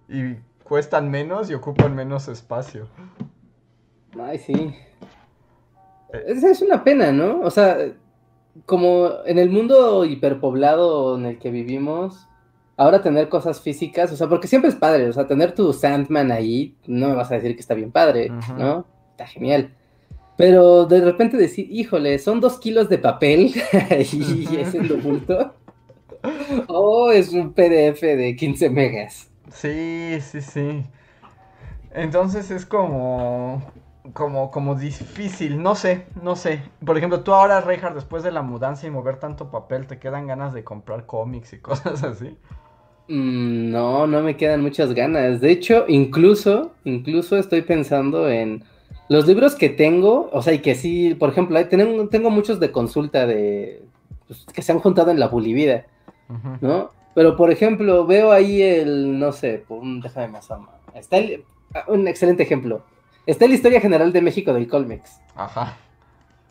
Y 0.08 0.36
cuestan 0.64 1.10
menos 1.10 1.50
y 1.50 1.54
ocupan 1.54 1.94
menos 1.94 2.28
espacio. 2.28 2.88
Ay, 4.20 4.38
sí. 4.38 4.74
Es, 6.12 6.62
una 6.62 6.84
pena, 6.84 7.12
¿no? 7.12 7.40
O 7.40 7.50
sea, 7.50 7.78
como 8.64 9.10
en 9.26 9.38
el 9.38 9.50
mundo 9.50 10.04
hiperpoblado 10.04 11.18
en 11.18 11.26
el 11.26 11.38
que 11.38 11.50
vivimos, 11.50 12.26
ahora 12.76 13.02
tener 13.02 13.28
cosas 13.28 13.60
físicas, 13.60 14.10
o 14.12 14.16
sea, 14.16 14.28
porque 14.28 14.48
siempre 14.48 14.70
es 14.70 14.76
padre, 14.76 15.08
o 15.08 15.12
sea, 15.12 15.26
tener 15.26 15.54
tu 15.54 15.72
Sandman 15.72 16.32
ahí, 16.32 16.76
no 16.86 17.08
me 17.08 17.14
vas 17.14 17.30
a 17.30 17.34
decir 17.34 17.54
que 17.54 17.60
está 17.60 17.74
bien 17.74 17.92
padre, 17.92 18.30
¿no? 18.56 18.86
Está 19.10 19.26
genial. 19.26 19.74
Pero 20.38 20.86
de 20.86 21.00
repente 21.00 21.36
decir, 21.36 21.66
híjole, 21.70 22.18
son 22.20 22.40
dos 22.40 22.58
kilos 22.58 22.88
de 22.88 22.96
papel 22.96 23.52
y 24.12 24.56
es 24.56 24.72
el 24.72 24.90
bulto. 24.94 25.52
Oh, 26.68 27.10
es 27.10 27.32
un 27.32 27.52
PDF 27.52 28.00
de 28.00 28.36
15 28.36 28.70
megas. 28.70 29.28
Sí, 29.52 30.18
sí, 30.20 30.40
sí. 30.40 30.84
Entonces 31.92 32.52
es 32.52 32.64
como 32.64 33.62
como, 34.12 34.50
como 34.50 34.74
difícil, 34.74 35.62
no 35.62 35.74
sé, 35.74 36.06
no 36.22 36.36
sé. 36.36 36.62
Por 36.84 36.96
ejemplo, 36.96 37.20
tú 37.20 37.34
ahora, 37.34 37.60
Reinhardt, 37.60 37.94
después 37.94 38.22
de 38.22 38.30
la 38.30 38.42
mudanza 38.42 38.86
y 38.86 38.90
mover 38.90 39.16
tanto 39.16 39.50
papel, 39.50 39.86
¿te 39.86 39.98
quedan 39.98 40.26
ganas 40.26 40.54
de 40.54 40.64
comprar 40.64 41.06
cómics 41.06 41.52
y 41.52 41.58
cosas 41.60 42.02
así? 42.02 42.36
Mm, 43.08 43.70
no, 43.70 44.06
no 44.06 44.22
me 44.22 44.36
quedan 44.36 44.62
muchas 44.62 44.94
ganas. 44.94 45.40
De 45.40 45.50
hecho, 45.50 45.84
incluso, 45.88 46.74
incluso 46.84 47.36
estoy 47.36 47.62
pensando 47.62 48.28
en 48.28 48.64
los 49.08 49.26
libros 49.26 49.54
que 49.54 49.68
tengo, 49.68 50.28
o 50.32 50.42
sea, 50.42 50.52
y 50.52 50.58
que 50.60 50.74
sí, 50.74 51.14
por 51.14 51.30
ejemplo, 51.30 51.66
tengo, 51.68 52.08
tengo 52.08 52.30
muchos 52.30 52.60
de 52.60 52.70
consulta 52.70 53.26
de 53.26 53.82
pues, 54.26 54.44
que 54.52 54.62
se 54.62 54.72
han 54.72 54.80
juntado 54.80 55.10
en 55.10 55.18
la 55.18 55.28
Bulivida, 55.28 55.86
¿no? 56.60 56.90
Pero, 57.14 57.36
por 57.36 57.50
ejemplo, 57.50 58.06
veo 58.06 58.30
ahí 58.30 58.62
el, 58.62 59.18
no 59.18 59.32
sé, 59.32 59.64
déjame 60.02 60.28
más 60.28 60.48
Está 60.94 61.16
un 61.88 62.06
excelente 62.06 62.42
ejemplo. 62.42 62.82
Está 63.26 63.46
la 63.48 63.54
historia 63.54 63.80
general 63.80 64.12
de 64.12 64.22
México 64.22 64.52
del 64.52 64.68
Colmex. 64.68 65.20
Ajá. 65.34 65.76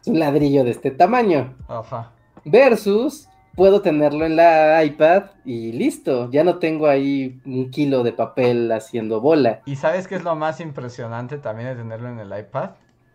Es 0.01 0.07
un 0.07 0.19
ladrillo 0.19 0.63
de 0.63 0.71
este 0.71 0.91
tamaño. 0.91 1.55
Ajá. 1.67 2.11
Versus, 2.43 3.29
puedo 3.57 3.81
tenerlo 3.81 4.25
en 4.25 4.37
la 4.37 4.81
iPad 4.83 5.23
y 5.43 5.73
listo. 5.73 6.29
Ya 6.31 6.45
no 6.45 6.59
tengo 6.59 6.87
ahí 6.87 7.41
un 7.43 7.71
kilo 7.71 8.03
de 8.03 8.13
papel 8.13 8.71
haciendo 8.71 9.19
bola. 9.19 9.61
¿Y 9.65 9.75
sabes 9.75 10.07
qué 10.07 10.15
es 10.15 10.23
lo 10.23 10.35
más 10.35 10.61
impresionante 10.61 11.39
también 11.39 11.69
de 11.69 11.75
tenerlo 11.75 12.07
en 12.07 12.19
el 12.19 12.39
iPad? 12.39 12.69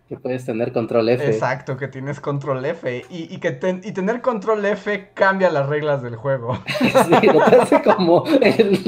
Que 0.08 0.16
puedes 0.16 0.44
tener 0.44 0.72
control 0.72 1.08
F. 1.10 1.24
Exacto, 1.24 1.76
que 1.76 1.86
tienes 1.86 2.20
control 2.20 2.64
F. 2.66 3.04
Y, 3.08 3.38
que 3.38 3.58
y 3.84 3.92
tener 3.92 4.20
control 4.20 4.64
F 4.66 5.10
cambia 5.14 5.48
las 5.48 5.68
reglas 5.68 6.02
del 6.02 6.16
juego. 6.16 6.58
sí, 6.66 7.26
lo 7.28 7.40
hace 7.40 7.80
como 7.80 8.24
el, 8.26 8.80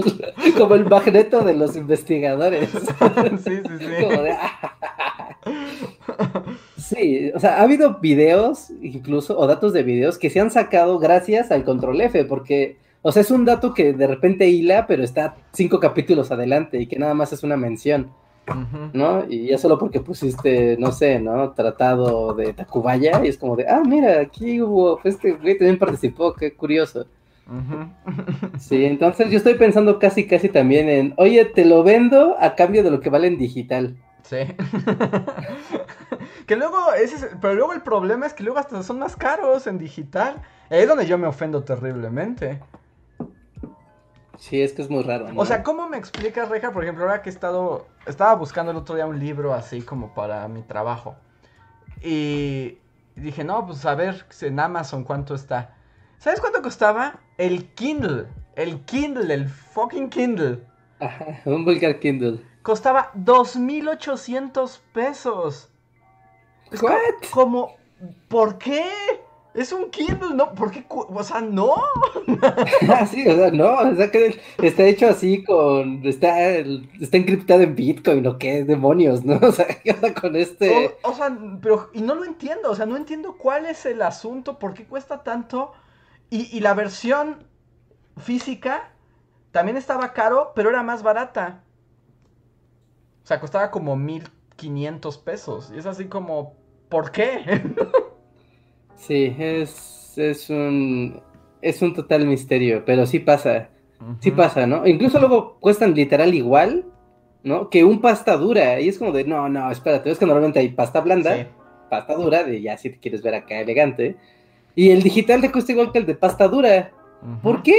como 0.59 0.75
el 0.75 0.85
magneto 0.87 1.43
de 1.43 1.55
los 1.55 1.77
investigadores. 1.77 2.69
sí, 3.45 3.63
sí, 3.65 3.79
sí. 3.79 3.87
Sí, 6.89 7.31
o 7.35 7.41
sea, 7.41 7.59
ha 7.59 7.63
habido 7.63 7.99
videos, 8.01 8.71
incluso, 8.83 9.39
o 9.39 9.47
datos 9.47 9.73
de 9.73 9.83
videos 9.83 10.19
que 10.19 10.31
se 10.31 10.41
han 10.41 10.51
sacado 10.51 10.99
gracias 10.99 11.51
al 11.51 11.65
control 11.65 12.01
F, 12.01 12.25
porque, 12.25 12.77
o 13.03 13.13
sea, 13.13 13.23
es 13.23 13.31
un 13.31 13.45
dato 13.45 13.75
que 13.75 13.93
de 13.93 14.07
repente 14.07 14.49
hila, 14.49 14.87
pero 14.87 15.03
está 15.03 15.37
cinco 15.53 15.81
capítulos 15.81 16.31
adelante 16.31 16.81
y 16.81 16.87
que 16.87 16.99
nada 16.99 17.15
más 17.15 17.33
es 17.33 17.43
una 17.43 17.57
mención. 17.57 18.11
¿no? 18.93 19.25
Y 19.29 19.47
ya 19.47 19.59
solo 19.59 19.79
porque 19.79 20.01
pusiste, 20.01 20.77
no 20.79 20.93
sé, 20.93 21.19
¿no? 21.19 21.53
Tratado 21.53 22.35
de 22.35 22.53
Tacubaya 22.53 23.25
y 23.25 23.29
es 23.29 23.39
como 23.39 23.57
de, 23.57 23.67
ah, 23.69 23.83
mira, 23.87 24.21
aquí 24.21 24.61
hubo, 24.61 25.01
este 25.05 25.33
güey 25.33 25.57
también 25.57 25.79
participó, 25.79 26.35
qué 26.35 26.53
curioso. 26.53 27.07
Sí, 28.59 28.85
entonces 28.85 29.31
yo 29.31 29.37
estoy 29.37 29.55
pensando 29.55 29.99
casi, 29.99 30.27
casi 30.27 30.49
también 30.49 30.89
en, 30.89 31.15
oye, 31.17 31.45
te 31.45 31.65
lo 31.65 31.83
vendo 31.83 32.37
a 32.39 32.55
cambio 32.55 32.83
de 32.83 32.91
lo 32.91 33.01
que 33.01 33.11
vale 33.11 33.27
en 33.29 33.39
digital. 33.39 33.97
Sí. 34.25 34.37
que 36.47 36.57
luego, 36.57 36.93
ese 36.95 37.29
pero 37.41 37.55
luego 37.55 37.73
el 37.75 37.83
problema 37.83 38.27
es 38.27 38.33
que 38.33 38.43
luego 38.43 38.59
hasta 38.59 38.83
son 38.83 38.99
más 38.99 39.17
caros 39.17 39.67
en 39.67 39.79
digital. 39.79 40.43
Ahí 40.71 40.81
es 40.81 40.89
donde 40.89 41.07
yo 41.07 41.19
me 41.19 41.27
ofendo 41.27 41.63
terriblemente. 41.63 42.61
Sí, 44.39 44.63
es 44.63 44.73
que 44.73 44.83
es 44.83 44.91
muy 44.91 45.03
raro. 45.03 45.29
O 45.37 45.45
sea, 45.45 45.63
¿cómo 45.63 45.89
me 45.89 45.97
explicas, 45.97 46.49
Reja? 46.49 46.73
Por 46.73 46.83
ejemplo, 46.83 47.05
ahora 47.05 47.23
que 47.23 47.29
he 47.29 47.33
estado. 47.33 47.87
Estaba 48.07 48.35
buscando 48.35 48.73
el 48.73 48.79
otro 48.79 48.95
día 48.95 49.07
un 49.07 49.19
libro 49.19 49.55
así 49.55 49.83
como 49.83 50.15
para 50.15 50.47
mi 50.49 50.63
trabajo. 50.63 51.17
Y 52.03 52.79
dije, 53.15 53.45
no, 53.45 53.67
pues 53.67 53.85
a 53.87 53.95
ver 53.95 54.27
en 54.41 54.59
Amazon 54.59 55.05
cuánto 55.05 55.35
está. 55.35 55.77
¿Sabes 56.19 56.41
cuánto 56.41 56.63
costaba? 56.63 57.21
El 57.39 57.67
Kindle. 57.75 58.27
El 58.57 58.81
Kindle, 58.85 59.33
el 59.33 59.49
fucking 59.49 60.09
Kindle. 60.09 60.61
Ajá, 61.01 61.41
un 61.45 61.65
vulgar 61.65 61.99
Kindle. 62.01 62.41
Costaba 62.65 63.13
2.800 63.13 64.81
pesos. 64.95 65.69
¿What? 66.81 67.29
Como, 67.31 67.77
¿por 68.29 68.57
qué? 68.57 68.91
Es 69.53 69.71
un 69.71 69.91
Kindle, 69.91 70.35
¿no? 70.35 70.55
¿Por 70.55 70.71
qué? 70.71 70.83
O 70.89 71.23
sea, 71.23 71.43
no. 71.43 71.77
sí, 73.11 73.29
o 73.29 73.37
sea, 73.37 73.51
no. 73.51 73.71
O 73.81 73.95
sea, 73.95 74.11
que 74.11 74.41
está 74.63 74.83
hecho 74.85 75.09
así 75.09 75.45
con. 75.45 76.07
Está, 76.07 76.53
está 76.53 77.19
encriptado 77.19 77.61
en 77.61 77.75
Bitcoin, 77.75 78.27
¿o 78.27 78.39
qué 78.39 78.65
demonios, 78.65 79.27
no? 79.27 79.35
O 79.43 79.53
sea, 79.53 79.67
¿qué 79.67 79.91
onda 79.91 80.15
con 80.15 80.35
este? 80.35 80.97
O, 81.03 81.13
sea, 81.13 81.37
pero. 81.61 81.91
Y 81.93 82.01
no 82.01 82.15
lo 82.15 82.25
entiendo. 82.25 82.71
O 82.71 82.75
sea, 82.75 82.87
no 82.87 82.97
entiendo 82.97 83.37
cuál 83.37 83.67
es 83.67 83.85
el 83.85 84.01
asunto, 84.01 84.59
por 84.59 84.73
qué 84.73 84.87
cuesta 84.87 85.23
tanto. 85.23 85.73
Y, 86.31 86.49
y 86.57 86.61
la 86.61 86.73
versión 86.73 87.45
física 88.17 88.91
también 89.53 89.77
estaba 89.77 90.15
caro, 90.15 90.53
pero 90.57 90.71
era 90.71 90.83
más 90.83 91.03
barata. 91.03 91.61
O 93.25 93.27
sea, 93.27 93.41
costaba 93.41 93.71
como 93.71 93.97
1500 93.97 95.19
pesos. 95.19 95.73
Y 95.75 95.79
es 95.79 95.87
así 95.87 96.05
como. 96.05 96.55
¿Por 96.89 97.11
qué? 97.11 97.41
Sí, 98.97 99.37
es, 99.39 100.17
es 100.17 100.49
un 100.49 101.21
es 101.65 101.81
un 101.81 101.95
total 101.95 102.27
misterio, 102.27 102.85
pero 102.85 103.07
sí 103.07 103.19
pasa. 103.19 103.71
Sí 104.21 104.31
pasa, 104.31 104.67
¿no? 104.67 104.87
Incluso 104.87 105.19
luego 105.19 105.57
cuestan 105.61 105.95
literal 105.95 106.35
igual, 106.35 106.85
¿no? 107.43 107.71
Que 107.71 107.85
un 107.85 108.03
pasta 108.03 108.37
dura. 108.37 108.79
Y 108.81 108.91
es 108.91 108.99
como 108.99 109.13
de, 109.13 109.25
no, 109.25 109.49
no, 109.49 109.71
espérate, 109.71 110.11
es 110.11 110.19
que 110.19 110.27
normalmente 110.27 110.59
hay 110.59 110.69
pasta 110.69 111.01
blanda, 111.01 111.49
pasta 111.89 112.15
dura, 112.15 112.45
de 112.45 112.61
ya 112.61 112.77
si 112.77 112.91
te 112.91 112.99
quieres 112.99 113.23
ver 113.23 113.35
acá 113.35 113.61
elegante. 113.61 114.17
Y 114.75 114.91
el 114.91 115.03
digital 115.03 115.41
te 115.41 115.51
cuesta 115.51 115.73
igual 115.73 115.91
que 115.91 116.01
el 116.01 116.07
de 116.07 116.15
pasta 116.15 116.49
dura. 116.49 116.93
¿Por 117.43 117.63
qué? 117.63 117.79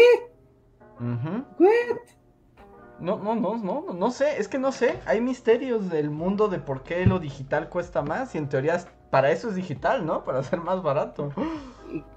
No, 3.00 3.18
no, 3.18 3.36
no, 3.36 3.58
no, 3.58 3.86
no 3.94 4.12
sé, 4.12 4.40
es 4.40 4.48
que 4.48 4.58
no 4.58 4.72
sé. 4.72 4.96
Hay 5.06 5.22
misterios 5.22 5.90
del 5.90 6.10
mundo 6.10 6.48
de 6.48 6.60
por 6.60 6.84
qué 6.84 7.06
lo 7.06 7.20
digital 7.20 7.70
cuesta 7.70 8.02
más 8.02 8.36
y 8.36 8.38
en 8.38 8.48
teoría 8.48 8.80
para 9.10 9.32
eso 9.32 9.50
es 9.50 9.56
digital, 9.56 10.06
¿no? 10.06 10.24
Para 10.24 10.44
ser 10.44 10.60
más 10.60 10.82
barato. 10.82 11.32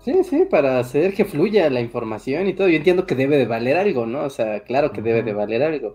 Sí, 0.01 0.24
sí, 0.24 0.45
para 0.45 0.79
hacer 0.79 1.14
que 1.14 1.24
fluya 1.24 1.68
la 1.70 1.81
información 1.81 2.47
y 2.47 2.55
todo. 2.55 2.68
Yo 2.68 2.76
entiendo 2.76 3.07
que 3.07 3.14
debe 3.14 3.37
de 3.37 3.47
valer 3.47 3.76
algo, 3.76 4.07
¿no? 4.07 4.22
O 4.24 4.31
sea, 4.31 4.61
claro 4.61 4.93
que 4.93 5.03
debe 5.03 5.22
de 5.22 5.33
valer 5.33 5.62
algo. 5.62 5.95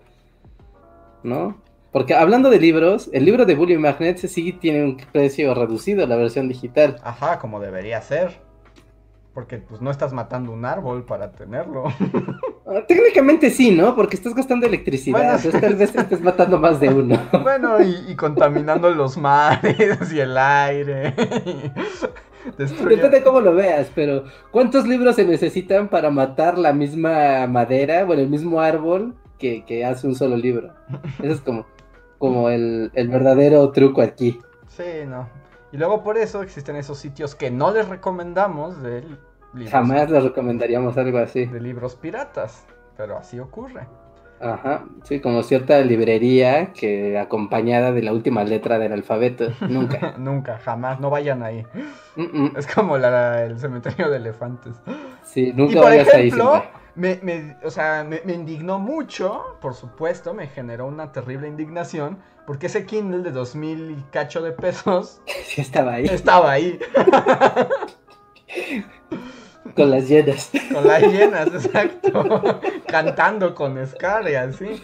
¿No? 1.24 1.62
Porque 1.92 2.14
hablando 2.14 2.50
de 2.50 2.60
libros, 2.60 3.10
el 3.14 3.26
libro 3.26 3.46
de 3.46 3.56
Bully 3.56 3.78
Magnet 3.78 4.18
sí 4.18 4.54
tiene 4.54 4.84
un 4.84 4.98
precio 5.12 5.54
reducido, 5.54 6.08
la 6.08 6.16
versión 6.16 6.48
digital. 6.48 6.96
Ajá, 7.04 7.40
como 7.40 7.60
debería 7.60 8.02
ser. 8.02 8.42
Porque 9.34 9.58
pues 9.58 9.82
no 9.82 9.92
estás 9.92 10.14
matando 10.14 10.52
un 10.52 10.66
árbol 10.66 11.06
para 11.06 11.32
tenerlo. 11.32 11.84
Técnicamente 12.88 13.50
sí, 13.50 13.72
¿no? 13.72 13.96
Porque 13.96 14.16
estás 14.16 14.34
gastando 14.34 14.66
electricidad. 14.66 15.40
Bueno, 15.40 15.60
tal 15.62 15.76
vez 15.76 15.96
estés 15.96 16.22
matando 16.22 16.58
más 16.60 16.80
de 16.80 16.90
uno. 16.90 17.20
Bueno, 17.44 17.82
y, 17.82 18.12
y 18.12 18.16
contaminando 18.16 18.90
los 18.90 19.18
mares 19.18 20.12
y 20.12 20.20
el 20.20 20.38
aire. 20.38 21.14
Destruye- 22.58 22.96
Depende 22.98 23.20
de 23.20 23.24
cómo 23.24 23.40
lo 23.40 23.54
veas, 23.56 23.90
pero 23.96 24.26
¿cuántos 24.52 24.86
libros 24.88 25.16
se 25.16 25.24
necesitan 25.26 25.88
para 25.88 26.10
matar 26.10 26.58
la 26.58 26.74
misma 26.74 27.48
madera, 27.48 28.04
bueno, 28.04 28.22
el 28.22 28.30
mismo 28.30 28.60
árbol 28.60 29.16
que, 29.40 29.64
que 29.66 29.86
hace 29.86 30.08
un 30.08 30.16
solo 30.16 30.36
libro? 30.36 30.74
Eso 31.22 31.34
es 31.34 31.42
como, 31.42 31.66
como 32.18 32.50
el, 32.50 32.92
el 32.96 33.08
verdadero 33.08 33.72
truco 33.72 34.02
aquí. 34.02 34.42
Sí, 34.68 34.84
no. 35.08 35.30
Y 35.72 35.78
luego 35.78 36.04
por 36.04 36.18
eso 36.18 36.44
existen 36.44 36.76
esos 36.76 36.98
sitios 37.00 37.34
que 37.34 37.50
no 37.50 37.72
les 37.72 37.88
recomendamos 37.88 38.82
de 38.84 39.04
libros, 39.54 39.72
Jamás 39.72 40.10
les 40.10 40.24
recomendaríamos 40.24 40.98
algo 40.98 41.18
así. 41.20 41.46
de 41.46 41.60
libros 41.60 41.96
piratas. 41.96 42.66
Pero 42.98 43.18
así 43.18 43.40
ocurre. 43.40 43.88
Ajá, 44.40 44.84
sí, 45.04 45.20
como 45.22 45.42
cierta 45.42 45.80
librería 45.80 46.74
que 46.74 47.18
acompañada 47.18 47.92
de 47.94 48.02
la 48.04 48.12
última 48.12 48.44
letra 48.44 48.78
del 48.78 48.92
alfabeto. 48.94 49.46
Nunca. 49.70 50.14
Nunca, 50.18 50.58
jamás, 50.60 51.00
no 51.00 51.10
vayan 51.10 51.44
ahí. 51.44 51.66
Mm, 52.16 52.22
mm. 52.44 52.52
Es 52.58 52.68
como 52.68 52.98
la- 52.98 53.44
el 53.46 53.58
cementerio 53.60 54.10
de 54.10 54.18
elefantes. 54.18 54.76
Sí, 55.24 55.50
Y 55.50 55.54
nunca 55.54 55.76
por 55.82 55.84
vayas 55.92 56.14
ahí 56.14 56.28
ejemplo, 56.28 56.52
siempre. 56.52 56.72
me, 56.96 57.20
me- 57.24 57.58
o 57.66 57.70
sea, 57.72 58.04
me, 58.04 58.22
me 58.26 58.34
indignó 58.34 58.80
mucho, 58.80 59.58
por 59.62 59.74
supuesto, 59.76 60.34
me 60.34 60.48
generó 60.48 60.88
una 60.88 61.12
terrible 61.14 61.48
indignación, 61.48 62.18
porque 62.46 62.66
ese 62.68 62.86
Kindle 62.86 63.24
de 63.24 63.32
2000 63.32 63.92
y 63.92 64.04
cacho 64.12 64.42
de 64.42 64.52
pesos 64.52 65.22
Sí, 65.46 65.62
estaba 65.62 65.94
ahí, 65.94 66.06
estaba 66.06 66.52
ahí, 66.52 66.78
con 69.76 69.90
las 69.90 70.08
llenas. 70.08 70.52
con 70.72 70.88
las 70.88 71.02
llenas, 71.04 71.48
exacto, 71.48 72.62
cantando 72.88 73.54
con 73.56 73.86
Scar 73.86 74.30
y 74.30 74.36
así. 74.36 74.82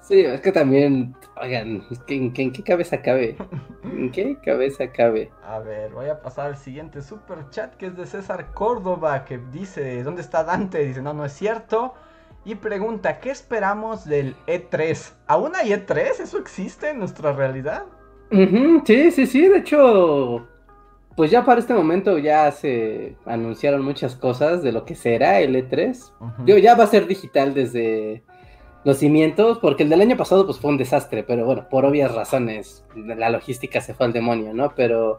Sí, 0.00 0.20
es 0.20 0.40
que 0.40 0.52
también, 0.52 1.14
oigan, 1.40 1.82
¿en, 2.08 2.32
qué- 2.32 2.42
en 2.42 2.52
qué 2.52 2.62
cabeza 2.62 3.02
cabe? 3.02 3.36
¿En 3.84 4.10
qué 4.10 4.38
cabeza 4.40 4.90
cabe? 4.90 5.30
A 5.42 5.58
ver, 5.58 5.92
voy 5.92 6.08
a 6.08 6.20
pasar 6.22 6.46
al 6.46 6.56
siguiente 6.56 7.02
super 7.02 7.48
chat 7.50 7.74
que 7.76 7.86
es 7.86 7.96
de 7.96 8.06
César 8.06 8.52
Córdoba, 8.52 9.24
que 9.24 9.38
dice, 9.38 10.02
¿dónde 10.02 10.22
está 10.22 10.44
Dante? 10.44 10.84
Dice, 10.84 11.02
no, 11.02 11.12
no 11.14 11.24
es 11.24 11.32
cierto. 11.32 11.94
Y 12.44 12.54
pregunta, 12.54 13.20
¿qué 13.20 13.30
esperamos 13.30 14.04
del 14.06 14.34
E3? 14.46 15.14
¿Aún 15.26 15.54
hay 15.56 15.72
E3? 15.72 16.20
¿Eso 16.20 16.38
existe 16.38 16.90
en 16.90 16.98
nuestra 17.00 17.32
realidad? 17.32 17.84
Sí, 18.86 19.10
sí, 19.10 19.26
sí, 19.26 19.48
de 19.48 19.58
hecho, 19.58 20.46
pues 21.18 21.32
ya 21.32 21.44
para 21.44 21.58
este 21.58 21.74
momento 21.74 22.16
ya 22.16 22.48
se 22.52 23.16
anunciaron 23.26 23.84
muchas 23.84 24.14
cosas 24.14 24.62
de 24.62 24.70
lo 24.70 24.84
que 24.84 24.94
será 24.94 25.40
el 25.40 25.56
E3. 25.56 26.12
Ujú. 26.20 26.44
Digo, 26.44 26.58
ya 26.58 26.76
va 26.76 26.84
a 26.84 26.86
ser 26.86 27.08
digital 27.08 27.54
desde 27.54 28.22
los 28.84 28.98
cimientos, 28.98 29.58
porque 29.58 29.82
el 29.82 29.88
del 29.88 30.00
año 30.00 30.16
pasado 30.16 30.46
pues 30.46 30.60
fue 30.60 30.70
un 30.70 30.76
desastre, 30.76 31.24
pero 31.24 31.44
bueno, 31.44 31.66
por 31.68 31.84
obvias 31.84 32.14
razones, 32.14 32.84
la 32.94 33.30
logística 33.30 33.80
se 33.80 33.94
fue 33.94 34.06
al 34.06 34.12
demonio, 34.12 34.54
¿no? 34.54 34.72
Pero, 34.76 35.18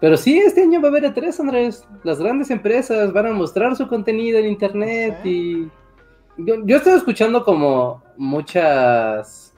pero 0.00 0.16
sí, 0.16 0.36
este 0.36 0.62
año 0.62 0.80
va 0.80 0.88
a 0.88 0.90
haber 0.90 1.04
E3, 1.04 1.38
Andrés. 1.38 1.86
Las 2.02 2.18
grandes 2.18 2.50
empresas 2.50 3.12
van 3.12 3.26
a 3.28 3.32
mostrar 3.32 3.76
su 3.76 3.86
contenido 3.86 4.36
en 4.40 4.46
internet 4.46 5.20
y 5.22 5.68
yo, 6.38 6.56
yo 6.64 6.78
estoy 6.78 6.94
escuchando 6.94 7.44
como 7.44 8.02
muchas, 8.16 9.54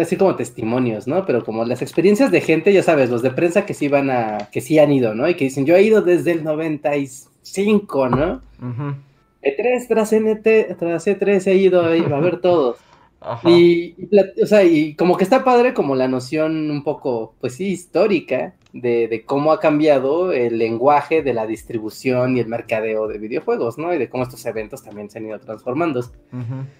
así 0.00 0.16
como 0.16 0.36
testimonios, 0.36 1.06
¿no? 1.06 1.26
Pero 1.26 1.44
como 1.44 1.64
las 1.64 1.82
experiencias 1.82 2.30
de 2.30 2.40
gente, 2.40 2.72
ya 2.72 2.82
sabes, 2.82 3.10
los 3.10 3.22
de 3.22 3.30
prensa 3.30 3.66
que 3.66 3.74
sí 3.74 3.88
van 3.88 4.10
a, 4.10 4.48
que 4.52 4.60
sí 4.60 4.78
han 4.78 4.92
ido, 4.92 5.14
¿no? 5.14 5.28
Y 5.28 5.34
que 5.34 5.44
dicen, 5.44 5.66
yo 5.66 5.76
he 5.76 5.82
ido 5.82 6.02
desde 6.02 6.32
el 6.32 6.44
95, 6.44 8.08
¿no? 8.08 8.40
Ujú. 8.60 8.94
E3 9.42 9.86
tras 9.88 10.12
NT, 10.12 10.78
tras 10.78 11.06
E3 11.06 11.46
he 11.46 11.54
ido 11.54 11.82
a, 11.82 11.92
a 11.92 12.20
ver 12.20 12.40
todos. 12.40 12.76
Ajá. 13.20 13.50
Y, 13.50 13.94
y 13.98 14.42
o 14.42 14.46
sea, 14.46 14.62
y 14.62 14.94
como 14.94 15.16
que 15.16 15.24
está 15.24 15.42
padre 15.42 15.74
como 15.74 15.96
la 15.96 16.06
noción 16.06 16.70
un 16.70 16.84
poco, 16.84 17.34
pues 17.40 17.54
sí, 17.54 17.68
histórica 17.68 18.54
de, 18.80 19.08
de 19.08 19.24
cómo 19.24 19.52
ha 19.52 19.60
cambiado 19.60 20.32
el 20.32 20.58
lenguaje 20.58 21.22
de 21.22 21.32
la 21.32 21.46
distribución 21.46 22.36
y 22.36 22.40
el 22.40 22.46
mercadeo 22.46 23.08
de 23.08 23.18
videojuegos, 23.18 23.78
¿no? 23.78 23.94
Y 23.94 23.98
de 23.98 24.08
cómo 24.08 24.24
estos 24.24 24.44
eventos 24.46 24.82
también 24.82 25.10
se 25.10 25.18
han 25.18 25.26
ido 25.26 25.38
transformando. 25.38 26.00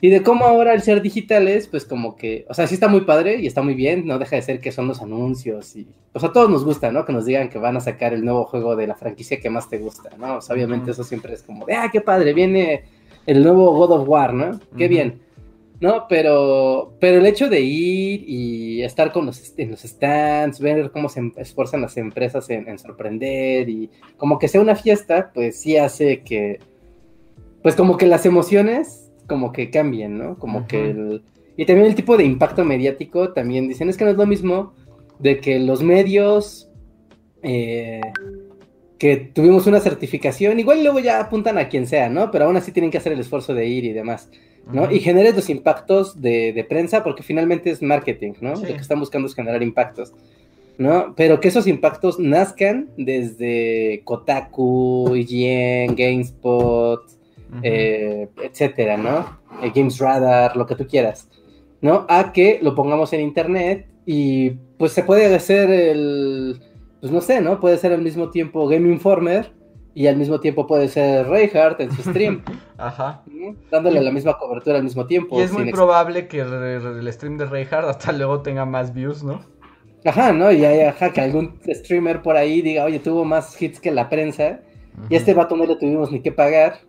Y 0.01 0.11
de 0.11 0.23
cómo 0.23 0.45
ahora 0.45 0.73
al 0.73 0.83
ser 0.83 1.01
digitales, 1.01 1.69
pues 1.69 1.85
como 1.85 2.17
que, 2.17 2.45
o 2.49 2.55
sea, 2.55 2.67
sí 2.67 2.75
está 2.75 2.89
muy 2.89 3.03
padre 3.03 3.37
y 3.37 3.47
está 3.47 3.63
muy 3.63 3.75
bien, 3.75 4.07
no 4.07 4.19
deja 4.19 4.37
de 4.37 4.43
ser 4.43 4.61
que 4.61 4.73
son 4.73 4.89
los 4.89 5.01
anuncios 5.01 5.75
y, 5.77 5.87
o 6.13 6.21
sea, 6.21 6.29
a 6.29 6.33
todos 6.33 6.51
nos 6.51 6.65
gusta, 6.65 6.93
¿no? 6.93 7.05
Que 7.05 7.13
nos 7.13 7.25
digan 7.25 7.49
que 7.49 7.59
van 7.59 7.77
a 7.77 7.81
sacar 7.81 8.13
el 8.13 8.25
nuevo 8.25 8.45
juego 8.45 8.77
de 8.77 8.87
la 8.87 8.95
franquicia 8.95 9.41
que 9.41 9.51
más 9.51 9.69
te 9.69 9.79
gusta, 9.79 10.11
¿no? 10.19 10.37
O 10.37 10.41
sea, 10.41 10.55
obviamente 10.55 10.91
eso 10.91 11.05
siempre 11.05 11.35
es 11.35 11.43
como 11.43 11.65
de, 11.67 11.75
ah, 11.75 11.89
qué 11.91 12.01
padre, 12.01 12.35
viene 12.35 12.85
el 13.27 13.43
nuevo 13.43 13.73
God 13.73 14.01
of 14.01 14.09
War, 14.09 14.35
¿no? 14.35 14.61
Qué 14.77 14.89
bien. 14.89 15.26
¿No? 15.81 16.07
Pero, 16.09 16.95
pero 17.01 17.19
el 17.19 17.27
hecho 17.27 17.49
de 17.49 17.61
ir 17.61 18.25
y 18.27 18.83
estar 18.83 19.13
con 19.13 19.27
los, 19.27 19.53
en 19.59 19.71
los 19.71 19.83
stands, 19.83 20.59
ver 20.61 20.91
cómo 20.91 21.09
se 21.09 21.21
em- 21.21 21.33
esfuerzan 21.37 21.83
las 21.83 21.97
empresas 21.97 22.49
en, 22.49 22.69
en 22.69 22.79
sorprender 22.79 23.69
y 23.69 23.91
como 24.17 24.39
que 24.39 24.49
sea 24.49 24.61
una 24.61 24.75
fiesta, 24.75 25.31
pues 25.35 25.61
sí 25.61 25.77
hace 25.77 26.23
que, 26.23 26.61
pues 27.63 27.75
como 27.75 27.97
que 27.97 28.07
las 28.07 28.25
emociones 28.25 29.11
como 29.27 29.53
que 29.53 29.71
cambien, 29.71 30.19
¿no? 30.19 30.39
Como 30.39 30.67
que 30.67 30.91
el... 30.91 31.23
Y 31.57 31.65
también 31.67 31.89
el 31.89 31.95
tipo 31.95 32.17
de 32.17 32.25
impacto 32.25 32.65
mediático, 32.65 33.33
también 33.33 33.69
dicen, 33.69 33.89
es 33.89 33.97
que 33.97 34.05
no 34.05 34.11
es 34.11 34.17
lo 34.17 34.27
mismo 34.27 34.75
de 35.19 35.41
que 35.41 35.59
los 35.59 35.83
medios 35.83 36.69
eh, 37.43 38.01
que 38.99 39.17
tuvimos 39.17 39.67
una 39.67 39.81
certificación, 39.81 40.59
igual 40.61 40.83
luego 40.83 41.01
ya 41.01 41.21
apuntan 41.21 41.59
a 41.59 41.69
quien 41.69 41.87
sea, 41.87 42.09
¿no? 42.09 42.31
Pero 42.31 42.47
aún 42.47 42.57
así 42.57 42.73
tienen 42.73 42.91
que 42.91 42.99
hacer 42.99 43.13
el 43.13 43.21
esfuerzo 43.21 43.55
de 43.55 43.67
ir 43.67 43.85
y 43.85 43.93
demás, 43.93 44.31
¿no? 44.67 44.91
Y 44.91 45.01
generes 45.01 45.35
los 45.37 45.49
impactos 45.49 46.21
de, 46.21 46.53
de 46.53 46.65
prensa, 46.65 47.05
porque 47.05 47.23
finalmente 47.23 47.71
es 47.71 47.83
marketing, 47.83 48.33
¿no? 48.41 48.57
Sí. 48.57 48.63
Lo 48.67 48.75
que 48.75 48.81
están 48.81 49.01
buscando 49.01 49.29
es 49.29 49.35
generar 49.35 49.63
impactos. 49.63 50.13
¿no? 50.79 51.15
Pero 51.17 51.41
que 51.41 51.49
esos 51.49 51.67
impactos 51.67 52.19
nazcan 52.19 52.91
desde 52.97 54.03
Kotaku, 54.05 55.15
IGN, 55.17 55.95
GameSpot, 55.97 57.01
Ujú. 57.49 57.61
eh, 57.63 58.29
etcétera, 58.43 58.97
¿no? 58.97 59.39
Eh, 59.63 59.73
Games 59.75 59.99
Radar, 59.99 60.57
lo 60.57 60.67
que 60.67 60.75
tú 60.75 60.87
quieras, 60.87 61.29
¿no? 61.81 62.05
A 62.09 62.33
que 62.33 62.59
lo 62.61 62.75
pongamos 62.75 63.13
en 63.13 63.21
internet 63.21 63.87
y 64.05 64.51
pues 64.79 64.93
se 64.93 65.03
puede 65.03 65.33
hacer 65.35 65.71
el, 65.71 66.61
pues 67.01 67.13
no 67.13 67.21
sé, 67.21 67.41
¿no? 67.41 67.61
Puede 67.61 67.79
ser 67.79 67.93
al 67.93 68.03
mismo 68.03 68.31
tiempo 68.31 68.67
Game 68.69 68.89
Informer 68.91 69.53
y 69.97 70.09
al 70.09 70.17
mismo 70.19 70.39
tiempo 70.41 70.67
puede 70.67 70.89
ser 70.89 71.27
Reinhardt 71.27 71.81
en 71.81 71.91
su 71.91 72.03
stream, 72.03 72.43
Ajá. 72.77 73.23
dándole 73.71 74.03
la 74.03 74.11
misma 74.11 74.37
cobertura 74.37 74.77
al 74.77 74.85
mismo 74.85 75.07
tiempo. 75.07 75.39
Y 75.41 75.43
es 75.43 75.51
muy 75.51 75.73
probable 75.73 76.29
que 76.29 76.41
el 76.41 77.11
stream 77.15 77.39
de 77.39 77.47
Reinhardt 77.47 77.89
hasta 77.89 78.13
luego 78.13 78.43
tenga 78.43 78.67
más 78.67 78.93
views, 78.93 79.25
¿no? 79.25 79.41
Ajá, 80.05 80.35
¿no? 80.35 80.53
Y 80.53 80.67
hay, 80.67 80.81
ajá, 80.83 81.15
que 81.15 81.23
algún 81.23 81.59
streamer 81.67 82.21
por 82.21 82.37
ahí 82.37 82.61
diga, 82.61 82.85
oye, 82.85 82.99
tuvo 82.99 83.25
más 83.25 83.61
hits 83.61 83.81
que 83.81 83.91
la 83.91 84.11
prensa 84.11 84.61
y 85.09 85.15
a 85.15 85.19
este 85.19 85.33
vato 85.33 85.57
no 85.57 85.65
le 85.65 85.77
tuvimos 85.77 86.13
ni 86.13 86.21
que 86.21 86.31
pagar, 86.31 86.81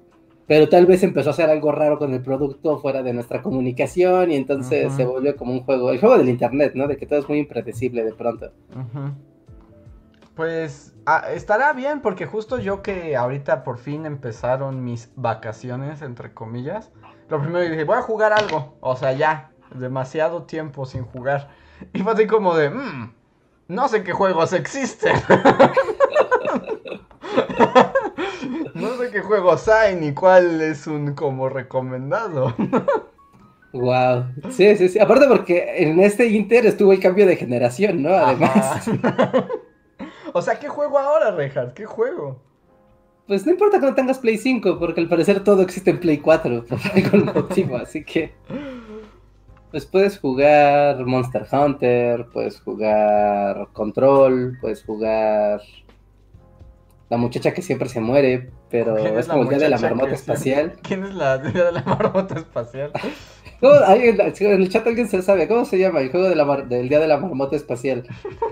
pero 0.45 0.67
tal 0.67 0.85
vez 0.85 1.01
empezó 1.01 1.29
a 1.29 1.31
hacer 1.31 1.49
algo 1.49 1.71
raro 1.71 1.97
con 1.97 2.13
el 2.13 2.21
producto 2.21 2.77
fuera 2.79 3.03
de 3.03 3.13
nuestra 3.13 3.41
comunicación 3.41 4.33
y 4.33 4.35
entonces 4.35 4.91
se 4.91 5.05
volvió 5.05 5.37
como 5.37 5.53
un 5.53 5.61
juego, 5.61 5.91
el 5.91 5.99
juego 6.01 6.17
del 6.17 6.27
internet, 6.27 6.73
¿no? 6.75 6.89
De 6.89 6.97
que 6.97 7.05
todo 7.05 7.19
es 7.19 7.29
muy 7.29 7.39
impredecible 7.39 8.03
de 8.03 8.13
pronto. 8.13 8.51
Ujú. 8.71 9.13
Pues 10.37 10.93
ah, 11.07 11.25
estará 11.33 11.73
bien 11.73 12.01
porque 12.01 12.27
justo 12.27 12.59
yo 12.59 12.83
que 12.83 13.17
ahorita 13.17 13.63
por 13.63 13.79
fin 13.79 14.05
empezaron 14.05 14.83
mis 14.83 15.09
vacaciones, 15.15 16.03
entre 16.03 16.31
comillas, 16.33 16.91
lo 17.27 17.41
primero 17.41 17.65
que 17.65 17.71
dije, 17.71 17.83
voy 17.83 17.97
a 17.97 18.01
jugar 18.03 18.31
algo. 18.33 18.77
O 18.79 18.95
sea, 18.95 19.13
ya, 19.13 19.49
demasiado 19.73 20.43
tiempo 20.43 20.85
sin 20.85 21.03
jugar. 21.03 21.49
Y 21.93 21.99
fue 22.01 22.13
así 22.13 22.25
como 22.25 22.55
de, 22.55 22.71
"Mm, 22.71 23.13
no 23.67 23.87
sé 23.87 24.03
qué 24.03 24.11
juegos 24.11 24.51
existen. 24.53 25.13
no 28.73 28.97
sé 28.97 29.11
qué 29.11 29.21
juegos 29.21 29.67
hay 29.67 29.95
ni 29.95 30.13
cuál 30.13 30.61
es 30.61 30.87
un 30.87 31.13
como 31.13 31.49
recomendado. 31.49 32.55
Wow. 33.73 34.23
Sí, 34.49 34.75
sí, 34.77 34.87
sí. 34.89 34.97
Aparte 34.97 35.27
porque 35.27 35.83
en 35.83 35.99
este 35.99 36.25
Inter 36.27 36.65
estuvo 36.65 36.93
el 36.93 37.01
cambio 37.01 37.27
de 37.27 37.35
generación, 37.35 38.01
¿no? 38.01 38.15
Además. 38.15 38.89
O 40.37 40.41
sea, 40.41 40.59
¿qué 40.59 40.67
juego 40.67 40.97
ahora, 40.97 41.31
Reinhardt? 41.31 41.73
¿Qué 41.73 41.85
juego? 41.85 42.47
pues 43.27 43.45
no 43.45 43.51
importa 43.51 43.79
que 43.79 43.85
no 43.85 43.93
tengas 43.93 44.19
Play 44.19 44.37
5, 44.37 44.79
porque 44.79 45.01
al 45.01 45.09
parecer 45.09 45.43
todo 45.43 45.61
existe 45.61 45.91
en 45.91 45.99
Play 45.99 46.17
4 46.19 46.65
por 46.69 46.79
algún 46.95 47.25
motivo, 47.25 47.77
así 47.77 48.03
que 48.03 48.33
pues 49.69 49.85
puedes 49.85 50.17
jugar 50.17 51.05
Monster 51.05 51.45
Hunter, 51.51 52.25
puedes 52.31 52.61
jugar 52.61 53.67
Control, 53.73 54.57
puedes 54.61 54.83
jugar 54.83 55.61
la 57.09 57.17
muchacha 57.17 57.53
que 57.53 57.61
siempre 57.61 57.89
se 57.89 57.99
muere, 57.99 58.49
pero 58.69 58.95
¿Quién 58.95 59.17
es 59.17 59.27
la 59.27 59.33
como 59.33 59.43
el 59.43 59.49
día 59.49 59.59
de 59.59 59.69
la 59.69 59.77
marmota 59.77 60.13
espacial. 60.13 60.73
¿Quién 60.81 61.03
es 61.03 61.13
la 61.13 61.37
día 61.37 61.65
de 61.65 61.71
la 61.73 61.81
marmota 61.85 62.35
espacial? 62.35 62.91
En 63.61 64.61
el 64.61 64.69
chat 64.69 64.85
alguien 64.85 65.07
se 65.07 65.21
sabe, 65.21 65.47
¿cómo 65.47 65.65
se 65.65 65.79
llama? 65.79 66.01
El 66.01 66.11
juego 66.11 66.29
de 66.29 66.35
la 66.35 66.45
mar- 66.45 66.67
del 66.67 66.89
día 66.89 66.99
de 66.99 67.07
la 67.07 67.17
marmota 67.17 67.55
espacial. 67.55 68.03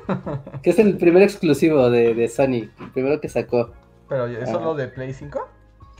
Que 0.63 0.71
es 0.71 0.79
el 0.79 0.97
primer 0.97 1.21
exclusivo 1.23 1.89
de, 1.89 2.13
de 2.15 2.27
Sony, 2.27 2.69
el 2.79 2.91
primero 2.93 3.19
que 3.21 3.29
sacó. 3.29 3.71
Pero 4.09 4.25
¿es 4.27 4.49
Ah. 4.49 4.51
solo 4.53 4.73
de 4.75 4.87
Play 4.87 5.13
5? 5.13 5.47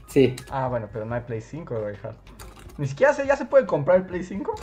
Sí. 0.08 0.36
Ah, 0.50 0.68
bueno, 0.68 0.88
pero 0.92 1.06
no 1.06 1.16
hay 1.16 1.22
Play 1.22 1.42
5, 1.42 1.76
Reinhardt. 1.76 2.18
Ni 2.78 2.88
siquiera 2.88 3.14
se, 3.14 3.26
ya 3.28 3.36
se 3.36 3.46
puede 3.46 3.66
comprar 3.66 3.98
el 3.98 4.06
Play 4.06 4.24
5. 4.24 4.54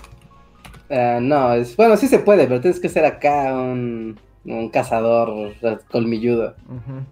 Ah, 0.90 1.18
no, 1.20 1.52
es, 1.54 1.76
bueno, 1.76 1.96
sí 1.96 2.06
se 2.08 2.18
puede, 2.18 2.46
pero 2.46 2.60
tienes 2.60 2.80
que 2.80 2.88
ser 2.88 3.04
acá 3.04 3.52
un, 3.54 4.18
un 4.44 4.68
cazador 4.70 5.52
colmilludo. 5.90 6.54
Ujú. 6.68 7.04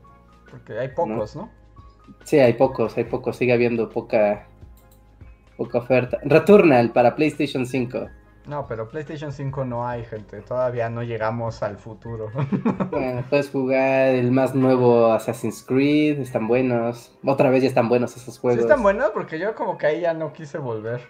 Porque 0.50 0.78
hay 0.78 0.88
pocos, 0.88 1.36
¿no? 1.36 1.50
Sí, 2.24 2.38
hay 2.40 2.54
pocos, 2.54 2.96
hay 2.96 3.04
pocos, 3.04 3.36
sigue 3.36 3.52
habiendo 3.52 3.88
poca, 3.88 4.46
poca 5.60 5.78
oferta. 5.78 6.16
Returnal 6.24 6.90
para 6.92 7.14
PlayStation 7.14 7.66
5. 7.66 8.08
No, 8.46 8.66
pero 8.66 8.88
PlayStation 8.88 9.30
5 9.30 9.64
no 9.66 9.86
hay, 9.86 10.02
gente. 10.04 10.40
Todavía 10.40 10.88
no 10.88 11.02
llegamos 11.02 11.62
al 11.62 11.76
futuro. 11.76 12.30
Bueno, 12.90 13.22
puedes 13.28 13.50
jugar 13.50 14.08
el 14.14 14.32
más 14.32 14.54
nuevo 14.54 15.12
Assassin's 15.12 15.62
Creed, 15.62 16.18
están 16.18 16.48
buenos. 16.48 17.14
Otra 17.24 17.50
vez 17.50 17.62
ya 17.62 17.68
están 17.68 17.88
buenos 17.90 18.16
esos 18.16 18.34
sí 18.34 18.40
juegos. 18.40 18.62
están 18.62 18.82
buenos 18.82 19.10
porque 19.10 19.38
yo 19.38 19.54
como 19.54 19.76
que 19.76 19.86
ahí 19.86 20.00
ya 20.00 20.14
no 20.14 20.32
quise 20.32 20.56
volver. 20.58 21.02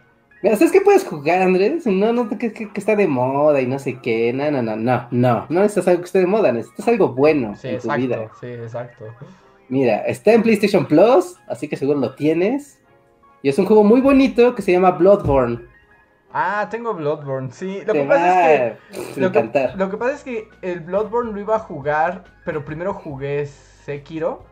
Mira, 0.43 0.57
¿sabes 0.57 0.73
qué 0.73 0.81
puedes 0.81 1.05
jugar, 1.07 1.41
Andrés? 1.43 1.87
No, 1.87 2.13
no, 2.13 2.29
que, 2.29 2.53
que- 2.53 2.71
que 2.73 2.81
está 2.81 2.97
de 2.97 3.07
moda 3.07 3.61
y 3.61 3.67
no 3.67 3.79
sé 3.79 4.01
qué. 4.03 4.33
No, 4.33 4.51
no, 4.51 4.63
no, 4.63 4.75
no, 4.75 5.07
no. 5.13 5.47
No 5.49 5.61
necesitas 5.61 5.87
algo 5.89 6.01
que 6.01 6.07
esté 6.07 6.19
de 6.19 6.27
moda, 6.27 6.51
necesitas 6.53 6.89
algo 6.89 7.11
bueno 7.15 7.55
Sí, 7.55 7.69
en 7.69 7.79
tu 7.79 7.93
vida. 7.93 8.29
Sí, 8.41 8.47
exacto. 8.49 9.05
Mira, 9.69 9.99
está 10.07 10.33
en 10.33 10.43
PlayStation 10.43 10.85
Plus, 10.87 11.37
así 11.47 11.69
que 11.69 11.77
seguro 11.77 12.01
lo 12.01 12.15
tienes. 12.17 12.80
Y 13.43 13.49
es 13.49 13.59
un 13.59 13.67
juego 13.67 13.85
muy 13.85 14.01
bonito 14.01 14.55
que 14.55 14.63
se 14.63 14.73
llama 14.73 14.91
Bloodborne. 14.93 15.61
Ah, 16.33 16.69
tengo 16.71 16.95
Bloodborne, 16.95 17.51
sí. 17.51 17.81
Lo 17.87 17.93
que 17.93 18.05
pasa 18.05 18.55
es 18.55 18.79
que 18.93 19.21
Lo 19.21 19.33
que, 19.33 19.39
encantar. 19.39 19.75
lo 19.77 19.91
que 19.91 19.97
pasa 19.97 20.13
es 20.13 20.23
que 20.23 20.49
el 20.63 20.81
Bloodborne 20.81 21.33
lo 21.33 21.41
iba 21.41 21.57
a 21.57 21.61
jugar, 21.61 22.25
pero 22.45 22.65
primero 22.65 22.95
jugué 22.95 23.47
Sekiro. 23.47 24.45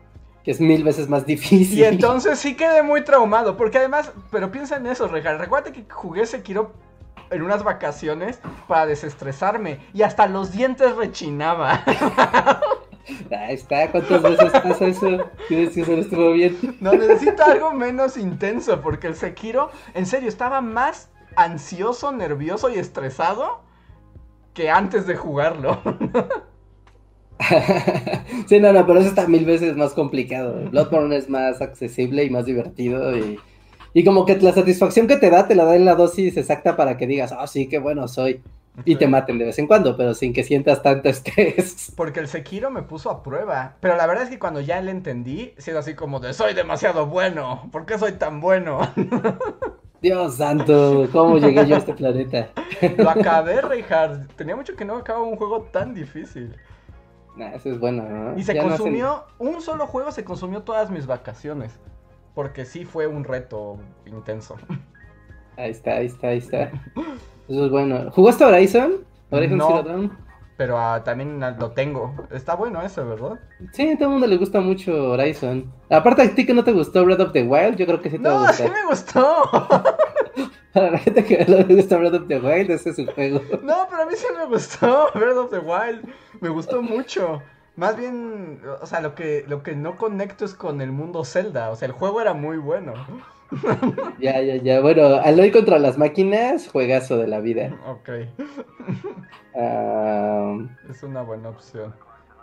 Que 0.43 0.51
es 0.51 0.59
mil 0.59 0.83
veces 0.83 1.07
más 1.07 1.25
difícil. 1.25 1.79
Y 1.79 1.83
entonces 1.83 2.39
sí 2.39 2.55
quedé 2.55 2.83
muy 2.83 3.03
traumado, 3.03 3.55
porque 3.55 3.77
además, 3.77 4.11
pero 4.31 4.51
piensa 4.51 4.77
en 4.77 4.87
eso, 4.87 5.07
Rejar. 5.07 5.37
Recuerda 5.37 5.71
que 5.71 5.85
jugué 5.89 6.25
Sekiro 6.25 6.73
en 7.29 7.43
unas 7.43 7.63
vacaciones 7.63 8.39
para 8.67 8.85
desestresarme 8.87 9.79
y 9.93 10.01
hasta 10.01 10.27
los 10.27 10.51
dientes 10.51 10.95
rechinaba. 10.95 11.83
Ahí 13.31 13.55
está, 13.55 13.91
¿cuántas 13.91 14.21
veces 14.21 14.51
pasa 14.51 14.85
eso? 14.85 15.17
Tienes 15.47 15.73
que 15.73 15.81
hacer 15.81 15.99
estuvo 15.99 16.31
bien. 16.33 16.57
No, 16.79 16.93
necesito 16.93 17.43
algo 17.43 17.73
menos 17.73 18.17
intenso, 18.17 18.81
porque 18.81 19.07
el 19.07 19.15
Sekiro, 19.15 19.71
en 19.93 20.05
serio, 20.05 20.29
estaba 20.29 20.61
más 20.61 21.09
ansioso, 21.35 22.11
nervioso 22.11 22.69
y 22.69 22.77
estresado 22.77 23.61
que 24.53 24.69
antes 24.69 25.07
de 25.07 25.15
jugarlo. 25.15 25.81
sí, 28.47 28.59
no, 28.59 28.73
no, 28.73 28.85
pero 28.85 28.99
eso 28.99 29.09
está 29.09 29.27
mil 29.27 29.45
veces 29.45 29.75
más 29.75 29.93
complicado. 29.93 30.69
Bloodborne 30.69 31.15
es 31.15 31.29
más 31.29 31.61
accesible 31.61 32.23
y 32.23 32.29
más 32.29 32.45
divertido 32.45 33.17
y, 33.17 33.39
y 33.93 34.03
como 34.03 34.25
que 34.25 34.37
la 34.37 34.53
satisfacción 34.53 35.07
que 35.07 35.17
te 35.17 35.29
da 35.29 35.47
te 35.47 35.55
la 35.55 35.65
da 35.65 35.75
en 35.75 35.85
la 35.85 35.95
dosis 35.95 36.37
exacta 36.37 36.75
para 36.75 36.97
que 36.97 37.07
digas, 37.07 37.33
ah, 37.37 37.47
sí, 37.47 37.67
qué 37.67 37.79
bueno 37.79 38.07
soy. 38.07 38.41
Y 38.85 38.95
te 38.95 39.07
maten 39.07 39.37
de 39.37 39.45
vez 39.45 39.59
en 39.59 39.67
cuando, 39.67 39.95
pero 39.97 40.13
sin 40.13 40.33
que 40.33 40.43
sientas 40.43 40.81
tanto 40.81 41.09
estrés. 41.09 41.91
Porque 41.97 42.19
el 42.19 42.27
Sekiro 42.27 42.69
me 42.69 42.83
puso 42.83 43.09
a 43.09 43.23
prueba. 43.23 43.75
Pero 43.79 43.95
la 43.97 44.05
verdad 44.07 44.23
es 44.25 44.29
que 44.29 44.39
cuando 44.39 44.61
ya 44.61 44.81
le 44.81 44.91
entendí, 44.91 45.53
era 45.65 45.79
así 45.79 45.95
como 45.95 46.19
de 46.19 46.33
soy 46.33 46.53
demasiado 46.53 47.05
bueno. 47.07 47.67
¿Por 47.71 47.85
qué 47.85 47.97
soy 47.97 48.13
tan 48.13 48.39
bueno? 48.41 48.79
Dios 50.01 50.35
santo, 50.37 51.09
¿cómo 51.11 51.37
llegué 51.39 51.65
yo 51.67 51.75
a 51.75 51.79
este 51.79 51.93
planeta? 51.93 52.49
Lo 52.97 53.09
acabé, 53.09 53.59
Reinhardt. 53.61 54.31
Tenía 54.35 54.55
mucho 54.55 54.75
que 54.75 54.85
no 54.85 54.95
acababa 54.95 55.25
un 55.25 55.35
juego 55.35 55.63
tan 55.63 55.93
difícil. 55.93 56.55
Nah, 57.35 57.49
eso 57.49 57.69
es 57.69 57.79
bueno, 57.79 58.03
¿no? 58.03 58.37
Y 58.39 58.43
se 58.43 58.53
Ya 58.53 58.61
no 58.63 58.69
hacen- 58.69 58.77
consumió, 58.77 59.25
un 59.39 59.61
solo 59.61 59.87
juego 59.87 60.11
se 60.11 60.23
consumió 60.23 60.61
todas 60.63 60.89
mis 60.89 61.05
vacaciones. 61.05 61.77
Porque 62.33 62.63
sí 62.63 62.85
fue 62.85 63.07
un 63.07 63.25
reto 63.25 63.77
intenso. 64.05 64.55
Ahí 65.57 65.71
está, 65.71 65.95
ahí 65.95 66.05
está, 66.05 66.27
ahí 66.29 66.37
está. 66.37 66.71
Eso 67.49 67.65
es 67.65 67.71
bueno. 67.71 68.11
¿Jugaste 68.11 68.45
Horizon? 68.45 69.05
Horizon 69.31 69.57
No. 69.57 69.67
Zero 69.67 69.83
Dawn. 69.83 70.17
Pero 70.55 70.77
ah, 70.77 71.01
también 71.03 71.39
lo 71.39 71.71
tengo. 71.71 72.13
Está 72.31 72.53
bueno 72.53 72.81
ese, 72.81 73.01
¿verdad? 73.01 73.39
Sí, 73.71 73.89
a 73.89 73.95
todo 73.95 74.09
el 74.09 74.11
mundo 74.11 74.27
le 74.27 74.37
gusta 74.37 74.59
mucho 74.59 75.13
Horizon. 75.13 75.71
Aparte 75.89 76.21
a 76.21 76.35
ti 76.35 76.45
que 76.45 76.53
no 76.53 76.63
te 76.63 76.73
gustó 76.73 77.05
Breath 77.05 77.21
of 77.21 77.31
the 77.31 77.43
Wild, 77.43 77.77
yo 77.77 77.85
creo 77.85 78.01
que 78.01 78.09
sí 78.09 78.19
te 78.19 78.27
va 78.27 78.47
No, 78.47 78.53
sí 78.53 78.63
me 78.63 78.85
gustó. 78.89 79.43
Para 80.73 80.91
la 80.91 80.97
gente 80.99 81.23
que 81.23 81.45
no 81.45 81.57
le 81.57 81.75
gusta 81.75 81.97
Breath 81.97 82.13
of 82.13 82.27
the 82.27 82.39
Wild, 82.39 82.69
ese 82.71 82.89
es 82.89 82.97
su 82.97 83.05
juego. 83.07 83.41
No, 83.63 83.87
pero 83.89 84.03
a 84.03 84.05
mí 84.05 84.13
sí 84.15 84.27
me 84.37 84.45
gustó 84.45 85.07
Breath 85.15 85.37
of 85.37 85.49
the 85.49 85.59
Wild. 85.59 86.07
Me 86.41 86.49
gustó 86.49 86.81
mucho. 86.81 87.41
Más 87.77 87.95
bien, 87.95 88.61
o 88.81 88.85
sea, 88.85 88.99
lo 88.99 89.15
que, 89.15 89.45
lo 89.47 89.63
que 89.63 89.75
no 89.75 89.95
conecto 89.95 90.43
es 90.43 90.53
con 90.53 90.81
el 90.81 90.91
mundo 90.91 91.23
Zelda. 91.23 91.69
O 91.69 91.77
sea, 91.77 91.87
el 91.87 91.93
juego 91.93 92.19
era 92.19 92.33
muy 92.33 92.57
bueno. 92.57 92.93
Ya, 94.19 94.41
ya, 94.41 94.55
ya. 94.57 94.81
Bueno, 94.81 95.15
Aloy 95.15 95.51
contra 95.51 95.79
las 95.79 95.97
máquinas, 95.97 96.67
juegazo 96.67 97.17
de 97.17 97.27
la 97.27 97.39
vida. 97.39 97.75
Ok, 97.87 98.09
es 100.89 101.03
una 101.03 101.21
buena 101.21 101.49
opción. 101.49 101.93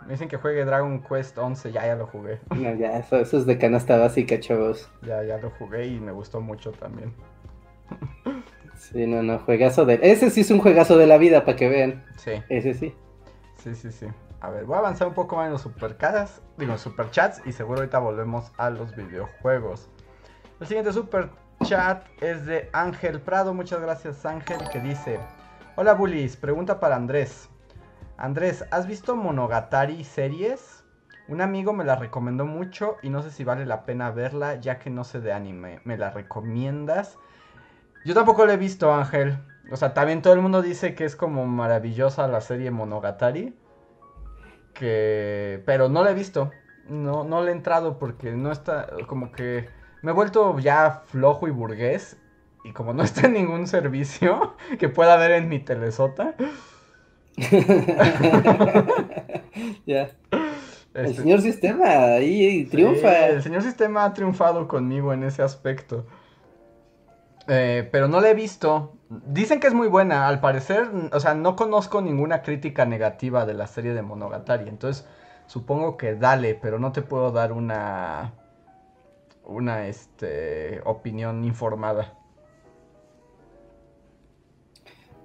Me 0.05 0.13
dicen 0.13 0.27
que 0.29 0.37
juegue 0.37 0.63
Dragon 0.63 1.01
Quest 1.03 1.37
11, 1.37 1.71
ya, 1.71 1.85
ya 1.85 1.95
lo 1.95 2.07
jugué. 2.07 2.39
no, 2.55 2.73
ya, 2.75 2.97
eso, 2.97 3.17
eso 3.17 3.37
es 3.37 3.45
de 3.45 3.57
canasta 3.57 3.97
básica, 3.97 4.39
chavos. 4.39 4.89
Ya, 5.01 5.23
ya 5.23 5.37
lo 5.37 5.49
jugué 5.51 5.87
y 5.87 5.99
me 5.99 6.11
gustó 6.11 6.39
mucho 6.39 6.71
también. 6.71 7.13
Sí, 8.77 9.05
no, 9.07 9.23
no, 9.23 9.39
juegazo 9.39 9.85
de... 9.85 9.99
Ese 10.01 10.29
sí 10.29 10.41
es 10.41 10.51
un 10.51 10.59
juegazo 10.59 10.97
de 10.97 11.07
la 11.07 11.17
vida, 11.17 11.45
para 11.45 11.57
que 11.57 11.67
vean. 11.67 12.05
Sí, 12.17 12.31
Ese 12.47 12.73
sí. 12.73 12.93
sí, 13.57 13.75
sí, 13.75 13.91
sí. 13.91 14.05
A 14.39 14.49
ver, 14.51 14.65
voy 14.65 14.75
a 14.75 14.79
avanzar 14.79 15.07
un 15.07 15.13
poco 15.15 15.35
más 15.35 15.47
en 15.47 15.53
los 15.53 15.61
superchats, 15.61 16.41
digo, 16.57 16.77
superchats 16.77 17.41
y 17.45 17.51
seguro 17.51 17.79
ahorita 17.79 17.97
volvemos 17.99 18.51
a 18.57 18.69
los 18.69 18.95
videojuegos. 18.95 19.89
El 20.59 20.65
siguiente 20.65 20.91
super 20.91 21.29
chat 21.63 22.03
es 22.19 22.47
de 22.47 22.67
Ángel 22.73 23.21
Prado, 23.21 23.53
muchas 23.53 23.79
gracias 23.79 24.25
Ángel, 24.25 24.57
que 24.71 24.79
dice, 24.79 25.19
hola 25.75 25.93
bullies, 25.93 26.35
pregunta 26.35 26.79
para 26.79 26.95
Andrés. 26.95 27.47
Andrés, 28.17 28.65
¿has 28.71 28.87
visto 28.87 29.15
Monogatari 29.15 30.03
series? 30.03 30.83
Un 31.27 31.41
amigo 31.41 31.73
me 31.73 31.83
la 31.83 31.95
recomendó 31.95 32.45
mucho 32.45 32.97
y 33.03 33.09
no 33.09 33.21
sé 33.21 33.29
si 33.29 33.43
vale 33.43 33.67
la 33.67 33.85
pena 33.85 34.09
verla 34.09 34.55
ya 34.55 34.79
que 34.79 34.89
no 34.89 35.03
sé 35.03 35.19
de 35.19 35.31
anime. 35.31 35.79
¿Me 35.83 35.95
la 35.95 36.09
recomiendas? 36.09 37.19
Yo 38.03 38.15
tampoco 38.15 38.43
la 38.47 38.53
he 38.53 38.57
visto, 38.57 38.91
Ángel. 38.91 39.37
O 39.71 39.75
sea, 39.75 39.93
también 39.93 40.23
todo 40.23 40.33
el 40.33 40.41
mundo 40.41 40.63
dice 40.63 40.95
que 40.95 41.05
es 41.05 41.15
como 41.15 41.45
maravillosa 41.45 42.27
la 42.27 42.41
serie 42.41 42.71
Monogatari. 42.71 43.55
Que... 44.73 45.61
Pero 45.67 45.87
no 45.87 46.03
la 46.03 46.11
he 46.11 46.15
visto. 46.15 46.49
No, 46.89 47.23
no 47.25 47.45
he 47.45 47.51
entrado 47.51 47.99
porque 47.99 48.31
no 48.31 48.51
está... 48.51 48.87
Como 49.05 49.31
que 49.31 49.76
me 50.01 50.11
he 50.11 50.13
vuelto 50.13 50.59
ya 50.59 51.03
flojo 51.05 51.47
y 51.47 51.51
burgués. 51.51 52.17
Y 52.63 52.73
como 52.73 52.93
no 52.93 53.03
está 53.03 53.27
en 53.27 53.33
ningún 53.33 53.67
servicio 53.67 54.55
que 54.79 54.89
pueda 54.89 55.15
ver 55.17 55.31
en 55.31 55.49
mi 55.49 55.59
telesota. 55.59 56.35
ya. 59.85 60.09
El 60.93 61.05
este, 61.05 61.21
señor 61.21 61.41
Sistema 61.41 61.85
ahí 62.15 62.63
sí, 62.63 62.69
triunfa. 62.69 63.27
el 63.27 63.43
señor 63.43 63.61
sistema 63.61 64.05
ha 64.05 64.13
triunfado 64.13 64.67
conmigo 64.67 65.13
en 65.13 65.23
ese 65.23 65.43
aspecto. 65.43 66.07
Eh, 67.47 67.87
pero 67.91 68.07
no 68.07 68.19
la 68.19 68.31
he 68.31 68.33
visto. 68.33 68.97
Dicen 69.09 69.59
que 69.59 69.67
es 69.67 69.73
muy 69.73 69.87
buena. 69.87 70.27
Al 70.27 70.39
parecer, 70.41 70.89
o 71.11 71.19
sea, 71.19 71.33
no 71.35 71.55
conozco 71.55 72.01
ninguna 72.01 72.41
crítica 72.41 72.85
negativa 72.85 73.45
de 73.45 73.53
la 73.53 73.67
serie 73.67 73.93
de 73.93 74.01
Monogatari. 74.01 74.67
Entonces, 74.67 75.07
supongo 75.45 75.95
que 75.97 76.15
dale, 76.15 76.55
pero 76.55 76.79
no 76.79 76.91
te 76.91 77.01
puedo 77.01 77.31
dar 77.31 77.53
una. 77.53 78.33
Una, 79.47 79.87
este. 79.87 80.81
opinión 80.85 81.43
informada. 81.43 82.13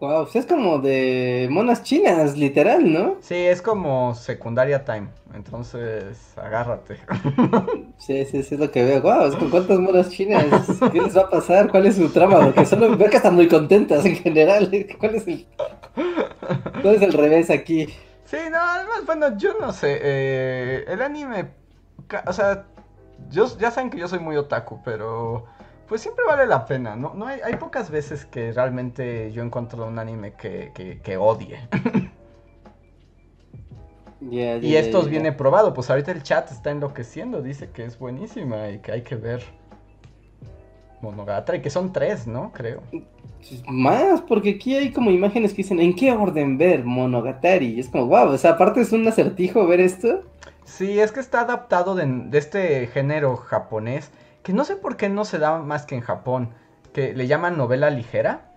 Wow, 0.00 0.24
pues 0.24 0.34
es 0.36 0.46
como 0.46 0.78
de 0.80 1.46
monas 1.50 1.84
chinas, 1.84 2.36
literal, 2.36 2.92
¿no? 2.92 3.18
Sí, 3.20 3.36
es 3.36 3.62
como 3.62 4.14
secundaria 4.16 4.84
time. 4.84 5.10
Entonces, 5.34 6.36
agárrate. 6.36 6.98
Sí, 7.98 8.24
sí, 8.26 8.42
sí, 8.42 8.54
es 8.56 8.60
lo 8.60 8.68
que 8.72 8.82
veo. 8.84 9.00
Wow, 9.00 9.26
es 9.28 9.36
con 9.36 9.48
cuántas 9.48 9.78
monas 9.78 10.10
chinas. 10.10 10.44
¿Qué 10.90 11.00
les 11.00 11.16
va 11.16 11.22
a 11.22 11.30
pasar? 11.30 11.70
¿Cuál 11.70 11.86
es 11.86 11.94
su 11.96 12.08
trama? 12.10 12.40
Porque 12.42 12.66
solo 12.66 12.96
veo 12.96 13.08
que 13.08 13.16
están 13.16 13.36
muy 13.36 13.46
contentas 13.46 14.04
en 14.04 14.16
general. 14.16 14.68
¿Cuál 14.98 15.14
es 15.14 15.28
el, 15.28 15.46
cuál 16.82 16.94
es 16.96 17.02
el 17.02 17.12
revés 17.12 17.48
aquí? 17.50 17.86
Sí, 18.24 18.38
no, 18.50 18.58
además, 18.58 19.02
bueno, 19.06 19.36
yo 19.38 19.54
no 19.60 19.72
sé. 19.72 19.98
eh, 20.02 20.84
el 20.88 21.00
anime. 21.02 21.50
O 22.26 22.32
sea, 22.32 22.66
yo, 23.30 23.46
ya 23.58 23.70
saben 23.70 23.90
que 23.90 23.98
yo 23.98 24.08
soy 24.08 24.18
muy 24.18 24.36
otaku, 24.36 24.80
pero. 24.84 25.46
Pues 25.88 26.00
siempre 26.00 26.24
vale 26.26 26.46
la 26.46 26.64
pena, 26.64 26.96
¿no? 26.96 27.12
no 27.14 27.26
hay, 27.26 27.40
hay 27.44 27.56
pocas 27.56 27.90
veces 27.90 28.24
que 28.24 28.52
realmente 28.52 29.30
yo 29.32 29.42
encuentro 29.42 29.86
un 29.86 29.98
anime 29.98 30.32
que, 30.34 30.72
que, 30.74 31.00
que 31.00 31.16
odie. 31.18 31.68
Y 34.30 34.76
estos 34.76 35.06
ya. 35.06 35.10
viene 35.10 35.32
probado. 35.32 35.74
Pues 35.74 35.90
ahorita 35.90 36.12
el 36.12 36.22
chat 36.22 36.50
está 36.50 36.70
enloqueciendo. 36.70 37.42
Dice 37.42 37.70
que 37.70 37.84
es 37.84 37.98
buenísima 37.98 38.68
y 38.70 38.78
que 38.78 38.92
hay 38.92 39.02
que 39.02 39.16
ver. 39.16 39.42
Monogatari, 41.02 41.60
que 41.60 41.70
son 41.70 41.92
tres, 41.92 42.26
¿no? 42.26 42.52
Creo. 42.52 42.82
Más, 43.66 44.20
porque 44.22 44.50
aquí 44.50 44.76
hay 44.76 44.92
como 44.92 45.10
imágenes 45.10 45.50
que 45.50 45.58
dicen 45.58 45.80
¿en 45.80 45.94
qué 45.94 46.12
orden 46.12 46.58
ver 46.58 46.84
Monogatari? 46.84 47.74
Y 47.74 47.80
es 47.80 47.88
como, 47.88 48.06
wow, 48.06 48.28
o 48.28 48.38
sea, 48.38 48.52
aparte 48.52 48.80
es 48.80 48.92
un 48.92 49.06
acertijo 49.06 49.66
ver 49.66 49.80
esto. 49.80 50.22
Sí, 50.64 51.00
es 51.00 51.12
que 51.12 51.20
está 51.20 51.40
adaptado 51.40 51.94
de, 51.94 52.06
de 52.06 52.38
este 52.38 52.86
género 52.86 53.36
japonés 53.36 54.12
que 54.42 54.52
no 54.52 54.64
sé 54.64 54.76
por 54.76 54.96
qué 54.96 55.08
no 55.08 55.24
se 55.24 55.38
da 55.38 55.58
más 55.58 55.86
que 55.86 55.94
en 55.94 56.00
Japón, 56.00 56.50
que 56.92 57.14
le 57.14 57.26
llaman 57.26 57.56
novela 57.56 57.90
ligera. 57.90 58.50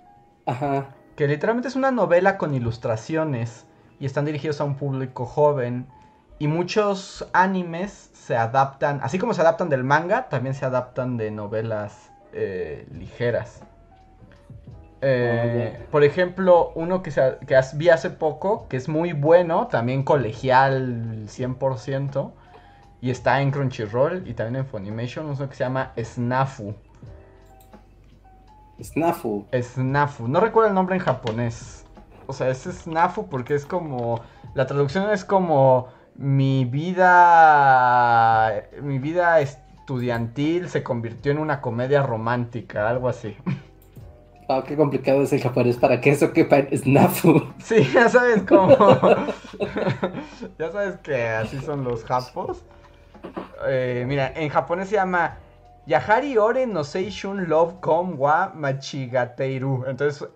Ajá. 0.46 0.88
Que 1.16 1.28
literalmente 1.28 1.68
es 1.68 1.76
una 1.76 1.92
novela 1.92 2.38
con 2.38 2.54
ilustraciones 2.54 3.66
y 4.00 4.06
están 4.06 4.26
dirigidos 4.26 4.62
a 4.62 4.66
un 4.66 4.76
público 4.76 5.26
joven. 5.26 5.88
Y 6.38 6.48
muchos 6.48 7.28
animes 7.34 8.10
se 8.14 8.36
adaptan, 8.36 9.00
así 9.04 9.18
como 9.18 9.34
se 9.34 9.42
adaptan 9.42 9.70
del 9.70 9.84
manga, 9.84 10.28
también 10.28 10.54
se 10.54 10.66
adaptan 10.66 11.18
de 11.18 11.32
novelas 11.32 12.12
eh, 12.36 12.86
ligeras. 12.92 13.64
Eh, 15.02 15.86
por 15.92 16.04
ejemplo, 16.04 16.72
uno 16.76 17.02
que, 17.02 17.12
se, 17.12 17.38
que 17.48 17.60
vi 17.76 17.90
hace 17.90 18.10
poco, 18.10 18.68
que 18.68 18.76
es 18.76 18.90
muy 18.90 19.14
bueno, 19.14 19.68
también 19.68 20.04
colegial 20.04 21.28
100%, 21.28 22.32
y 23.02 23.12
está 23.12 23.42
en 23.42 23.52
Crunchyroll 23.52 24.28
y 24.28 24.34
también 24.34 24.64
en 24.64 24.66
Funimation, 24.66 25.28
uno 25.28 25.50
que 25.50 25.56
se 25.56 25.64
llama 25.64 25.94
Snafu. 25.98 26.76
Snafu. 28.82 29.46
Snafu, 29.54 30.28
no 30.28 30.40
recuerdo 30.40 30.70
el 30.70 30.76
nombre 30.76 30.96
en 30.96 31.02
japonés. 31.02 31.86
O 32.28 32.34
sea, 32.34 32.50
es 32.50 32.64
Snafu 32.64 33.28
porque 33.30 33.56
es 33.56 33.66
como... 33.66 34.22
La 34.56 34.66
traducción 34.66 35.10
es 35.12 35.24
como 35.24 35.88
mi 36.16 36.66
vida... 36.66 38.52
Mi 38.82 39.00
vida 39.00 39.40
estudiantil 39.86 40.68
se 40.68 40.82
convirtió 40.82 41.32
en 41.32 41.38
una 41.38 41.62
comedia 41.62 42.02
romántica, 42.02 42.90
algo 42.90 43.08
así. 43.08 43.38
Oh, 44.48 44.64
qué 44.68 44.76
complicado 44.76 45.22
es 45.22 45.32
el 45.32 45.42
japonés 45.42 45.78
para 45.78 46.02
que 46.02 46.10
eso 46.10 46.34
quepa 46.34 46.58
en 46.58 46.76
Snafu. 46.76 47.54
Sí, 47.60 47.88
ya 47.94 48.10
sabes 48.10 48.42
cómo. 48.48 48.76
ya 50.58 50.72
sabes 50.72 50.98
que 51.04 51.28
así 51.28 51.60
son 51.60 51.84
los 51.84 52.04
japos. 52.04 52.66
Eh, 53.68 54.06
mira, 54.08 54.34
en 54.36 54.50
japonés 54.50 54.90
se 54.90 54.96
llama 54.96 55.38
Yahari 55.86 56.36
Ore 56.36 56.66
no 56.66 56.84
Seishun 56.84 57.48
Love 57.48 57.76
Kom 57.80 58.20
wa 58.20 58.54
Machigateiru. 58.56 59.86
Entonces, 59.88 60.28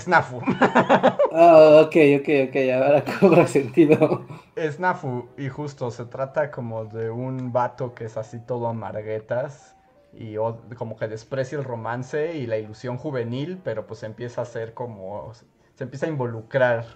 Snafu. 0.00 0.40
Ah, 1.38 1.82
ok, 1.84 1.96
ok, 2.20 2.28
ok, 2.48 2.56
ahora 2.72 3.04
cobra 3.20 3.46
sentido. 3.46 4.24
Snafu, 4.56 5.28
y 5.36 5.48
justo 5.50 5.90
se 5.90 6.06
trata 6.06 6.50
como 6.50 6.86
de 6.86 7.10
un 7.10 7.52
vato 7.52 7.94
que 7.94 8.06
es 8.06 8.16
así 8.16 8.38
todo 8.40 8.68
amarguetas 8.68 9.76
y 10.14 10.36
como 10.76 10.96
que 10.96 11.08
desprecia 11.08 11.58
el 11.58 11.64
romance 11.64 12.36
y 12.36 12.46
la 12.46 12.56
ilusión 12.56 12.96
juvenil, 12.96 13.60
pero 13.62 13.86
pues 13.86 14.02
empieza 14.02 14.40
a 14.40 14.44
ser 14.46 14.72
como, 14.72 15.32
se 15.74 15.84
empieza 15.84 16.06
a 16.06 16.08
involucrar 16.08 16.86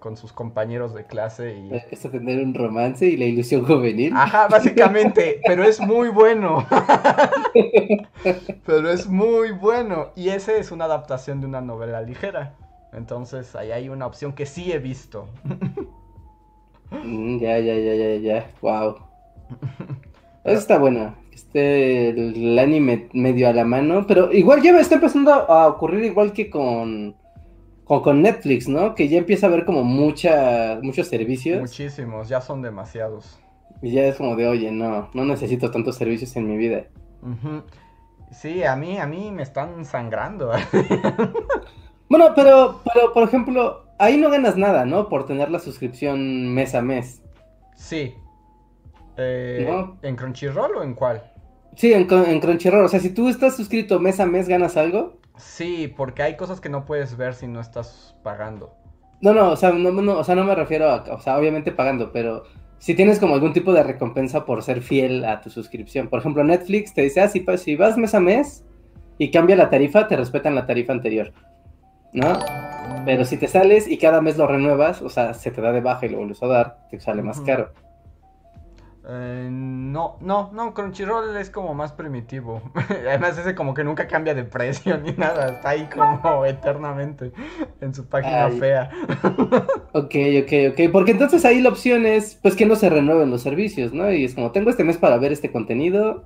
con 0.00 0.16
sus 0.16 0.32
compañeros 0.32 0.94
de 0.94 1.04
clase 1.04 1.56
y... 1.56 1.72
A 1.72 2.10
tener 2.10 2.44
un 2.44 2.54
romance 2.54 3.06
y 3.06 3.16
la 3.16 3.26
ilusión 3.26 3.64
juvenil. 3.64 4.12
Ajá, 4.16 4.48
básicamente, 4.48 5.40
pero 5.46 5.62
es 5.62 5.80
muy 5.80 6.08
bueno. 6.08 6.66
pero 8.66 8.90
es 8.90 9.06
muy 9.06 9.52
bueno. 9.52 10.08
Y 10.16 10.30
ese 10.30 10.58
es 10.58 10.72
una 10.72 10.86
adaptación 10.86 11.40
de 11.40 11.46
una 11.46 11.60
novela 11.60 12.02
ligera. 12.02 12.56
Entonces 12.92 13.54
ahí 13.54 13.70
hay 13.70 13.88
una 13.88 14.06
opción 14.06 14.32
que 14.32 14.46
sí 14.46 14.72
he 14.72 14.78
visto. 14.78 15.28
Mm, 16.90 17.38
ya, 17.38 17.58
ya, 17.58 17.74
ya, 17.74 17.94
ya, 17.94 18.14
ya. 18.16 18.50
Wow. 18.60 18.96
Eso 20.44 20.58
está 20.58 20.78
bueno 20.78 21.14
este 21.40 22.10
el, 22.10 22.58
anime 22.58 23.08
medio 23.12 23.48
a 23.48 23.52
la 23.52 23.64
mano, 23.64 24.06
pero 24.06 24.32
igual 24.32 24.62
ya 24.62 24.72
me 24.72 24.80
está 24.80 24.96
empezando 24.96 25.32
a 25.32 25.68
ocurrir 25.68 26.04
igual 26.04 26.32
que 26.32 26.50
con, 26.50 27.16
con, 27.98 28.22
Netflix, 28.22 28.68
¿no? 28.68 28.94
Que 28.94 29.08
ya 29.08 29.18
empieza 29.18 29.46
a 29.46 29.50
haber 29.50 29.64
como 29.64 29.82
mucha, 29.82 30.78
muchos 30.82 31.08
servicios. 31.08 31.60
Muchísimos, 31.60 32.28
ya 32.28 32.40
son 32.40 32.62
demasiados. 32.62 33.40
Y 33.82 33.90
ya 33.92 34.04
es 34.04 34.16
como 34.16 34.36
de, 34.36 34.46
oye, 34.46 34.70
no, 34.70 35.10
no 35.12 35.24
necesito 35.24 35.70
tantos 35.70 35.96
servicios 35.96 36.36
en 36.36 36.48
mi 36.48 36.56
vida. 36.56 36.84
Sí, 38.30 38.62
a 38.62 38.76
mí, 38.76 38.98
a 38.98 39.06
mí 39.06 39.32
me 39.32 39.42
están 39.42 39.84
sangrando. 39.84 40.52
bueno, 42.08 42.32
pero, 42.36 42.80
pero, 42.84 43.12
por 43.12 43.24
ejemplo, 43.24 43.86
ahí 43.98 44.16
no 44.16 44.30
ganas 44.30 44.56
nada, 44.56 44.84
¿no? 44.84 45.08
Por 45.08 45.26
tener 45.26 45.50
la 45.50 45.58
suscripción 45.58 46.54
mes 46.54 46.74
a 46.74 46.82
mes. 46.82 47.22
Sí. 47.74 48.14
Eh, 49.16 49.68
¿En 50.02 50.16
Crunchyroll 50.16 50.76
o 50.76 50.82
en 50.82 50.94
cuál? 50.94 51.22
Sí, 51.76 51.92
en, 51.92 52.06
Crunchyroll. 52.06 52.84
O 52.84 52.88
sea, 52.88 53.00
si 53.00 53.10
tú 53.10 53.28
estás 53.28 53.56
suscrito 53.56 53.98
mes 53.98 54.20
a 54.20 54.26
mes, 54.26 54.48
¿ganas 54.48 54.76
algo? 54.76 55.19
Sí, 55.40 55.92
porque 55.96 56.22
hay 56.22 56.36
cosas 56.36 56.60
que 56.60 56.68
no 56.68 56.84
puedes 56.84 57.16
ver 57.16 57.34
si 57.34 57.46
no 57.46 57.60
estás 57.60 58.16
pagando. 58.22 58.74
No, 59.20 59.34
no, 59.34 59.50
o 59.50 59.56
sea, 59.56 59.70
no, 59.72 59.90
no, 59.90 60.18
o 60.18 60.24
sea, 60.24 60.34
no 60.34 60.44
me 60.44 60.54
refiero 60.54 60.90
a, 60.90 61.02
o 61.10 61.20
sea, 61.20 61.36
obviamente 61.38 61.72
pagando, 61.72 62.12
pero 62.12 62.44
si 62.78 62.94
tienes 62.94 63.18
como 63.18 63.34
algún 63.34 63.52
tipo 63.52 63.72
de 63.72 63.82
recompensa 63.82 64.46
por 64.46 64.62
ser 64.62 64.80
fiel 64.80 65.24
a 65.24 65.40
tu 65.40 65.50
suscripción. 65.50 66.08
Por 66.08 66.20
ejemplo, 66.20 66.42
Netflix 66.42 66.94
te 66.94 67.02
dice, 67.02 67.20
ah, 67.20 67.28
si, 67.28 67.44
si 67.58 67.76
vas 67.76 67.98
mes 67.98 68.14
a 68.14 68.20
mes 68.20 68.64
y 69.18 69.30
cambia 69.30 69.56
la 69.56 69.68
tarifa, 69.68 70.08
te 70.08 70.16
respetan 70.16 70.54
la 70.54 70.66
tarifa 70.66 70.92
anterior, 70.92 71.32
¿no? 72.12 72.38
Pero 73.04 73.24
si 73.24 73.36
te 73.36 73.48
sales 73.48 73.86
y 73.86 73.98
cada 73.98 74.22
mes 74.22 74.38
lo 74.38 74.46
renuevas, 74.46 75.02
o 75.02 75.10
sea, 75.10 75.34
se 75.34 75.50
te 75.50 75.60
da 75.60 75.72
de 75.72 75.82
baja 75.82 76.06
y 76.06 76.08
lo 76.08 76.18
vuelves 76.18 76.42
a 76.42 76.46
dar, 76.46 76.78
te 76.90 76.98
sale 77.00 77.22
más 77.22 77.40
caro. 77.42 77.72
Eh, 79.08 79.48
no, 79.50 80.18
no, 80.20 80.50
no, 80.52 80.74
Crunchyroll 80.74 81.34
es 81.36 81.48
como 81.48 81.72
más 81.74 81.92
primitivo. 81.92 82.60
Además, 82.88 83.38
ese 83.38 83.54
como 83.54 83.72
que 83.72 83.82
nunca 83.82 84.06
cambia 84.06 84.34
de 84.34 84.44
precio 84.44 84.98
ni 85.02 85.12
nada. 85.12 85.48
Está 85.48 85.70
ahí 85.70 85.88
como 85.92 86.44
eternamente 86.46 87.32
en 87.80 87.94
su 87.94 88.06
página 88.06 88.50
fea. 88.50 88.90
ok, 89.92 90.14
ok, 90.42 90.52
ok. 90.72 90.92
Porque 90.92 91.12
entonces 91.12 91.44
ahí 91.44 91.60
la 91.60 91.70
opción 91.70 92.04
es 92.04 92.38
pues 92.42 92.54
que 92.56 92.66
no 92.66 92.76
se 92.76 92.90
renueven 92.90 93.30
los 93.30 93.42
servicios, 93.42 93.92
¿no? 93.92 94.10
Y 94.12 94.24
es 94.24 94.34
como, 94.34 94.50
tengo 94.52 94.70
este 94.70 94.84
mes 94.84 94.98
para 94.98 95.16
ver 95.18 95.32
este 95.32 95.50
contenido. 95.50 96.24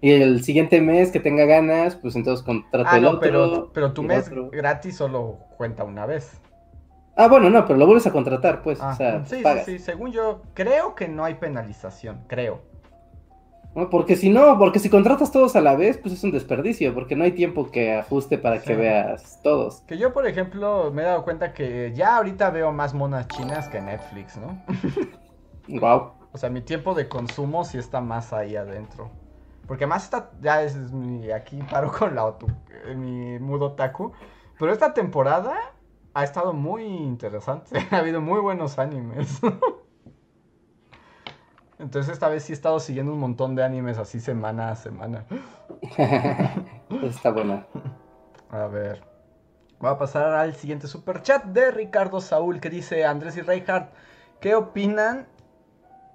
Y 0.00 0.12
el 0.12 0.44
siguiente 0.44 0.80
mes 0.80 1.10
que 1.10 1.18
tenga 1.18 1.44
ganas, 1.44 1.96
pues 1.96 2.14
entonces 2.14 2.44
contrato 2.46 2.88
ah, 2.88 2.98
el 2.98 3.04
otro. 3.04 3.20
Pero, 3.20 3.70
pero 3.74 3.92
tu 3.92 4.04
mes 4.04 4.30
gratis 4.52 4.96
solo 4.96 5.38
cuenta 5.56 5.82
una 5.82 6.06
vez. 6.06 6.40
Ah, 7.20 7.26
bueno, 7.26 7.50
no, 7.50 7.66
pero 7.66 7.76
lo 7.80 7.84
vuelves 7.84 8.06
a 8.06 8.12
contratar, 8.12 8.62
pues. 8.62 8.80
o 8.80 8.94
sea, 8.94 9.16
ah, 9.16 9.24
sí, 9.26 9.42
sí, 9.42 9.60
sí, 9.64 9.78
según 9.80 10.12
yo, 10.12 10.42
creo 10.54 10.94
que 10.94 11.08
no 11.08 11.24
hay 11.24 11.34
penalización, 11.34 12.22
creo. 12.28 12.60
porque 13.90 14.14
si 14.14 14.30
no, 14.30 14.56
porque 14.56 14.78
si 14.78 14.88
contratas 14.88 15.32
todos 15.32 15.56
a 15.56 15.60
la 15.60 15.74
vez, 15.74 15.98
pues 15.98 16.14
es 16.14 16.22
un 16.22 16.30
desperdicio, 16.30 16.94
porque 16.94 17.16
no 17.16 17.24
hay 17.24 17.32
tiempo 17.32 17.72
que 17.72 17.96
ajuste 17.96 18.38
para 18.38 18.62
que 18.62 18.76
veas 18.76 19.40
todos. 19.42 19.80
Que 19.88 19.98
yo, 19.98 20.12
por 20.12 20.28
ejemplo, 20.28 20.92
me 20.92 21.02
he 21.02 21.06
dado 21.06 21.24
cuenta 21.24 21.52
que 21.52 21.92
ya 21.92 22.18
ahorita 22.18 22.50
veo 22.50 22.70
más 22.70 22.94
monas 22.94 23.26
chinas 23.26 23.68
que 23.68 23.80
Netflix, 23.80 24.36
¿no? 24.36 24.62
wow. 25.80 26.12
O 26.30 26.38
sea, 26.38 26.50
mi 26.50 26.60
tiempo 26.60 26.94
de 26.94 27.08
consumo 27.08 27.64
sí 27.64 27.78
está 27.78 28.00
más 28.00 28.32
ahí 28.32 28.54
adentro. 28.54 29.10
Porque 29.66 29.88
más 29.88 30.04
está, 30.04 30.30
ya 30.40 30.62
es, 30.62 30.76
mi, 30.92 31.32
aquí 31.32 31.58
paro 31.68 31.90
con 31.90 32.14
la 32.14 32.32
mi 32.94 33.40
mudo 33.40 33.72
taku. 33.72 34.12
Pero 34.56 34.72
esta 34.72 34.94
temporada 34.94 35.56
ha 36.18 36.24
estado 36.24 36.52
muy 36.52 36.84
interesante. 36.84 37.78
ha 37.92 37.98
habido 37.98 38.20
muy 38.20 38.40
buenos 38.40 38.78
animes. 38.78 39.40
Entonces 41.78 42.12
esta 42.12 42.28
vez 42.28 42.42
sí 42.42 42.52
he 42.52 42.56
estado 42.56 42.80
siguiendo 42.80 43.12
un 43.12 43.20
montón 43.20 43.54
de 43.54 43.62
animes 43.62 43.98
así 43.98 44.18
semana 44.18 44.70
a 44.70 44.74
semana. 44.74 45.24
Está 47.02 47.30
buena. 47.30 47.66
A 48.50 48.66
ver. 48.66 49.04
Voy 49.78 49.90
a 49.90 49.96
pasar 49.96 50.34
al 50.34 50.56
siguiente 50.56 50.88
super 50.88 51.22
chat 51.22 51.44
de 51.44 51.70
Ricardo 51.70 52.20
Saúl 52.20 52.60
que 52.60 52.68
dice 52.68 53.04
Andrés 53.04 53.36
y 53.36 53.42
Reinhardt, 53.42 53.92
¿qué 54.40 54.56
opinan? 54.56 55.28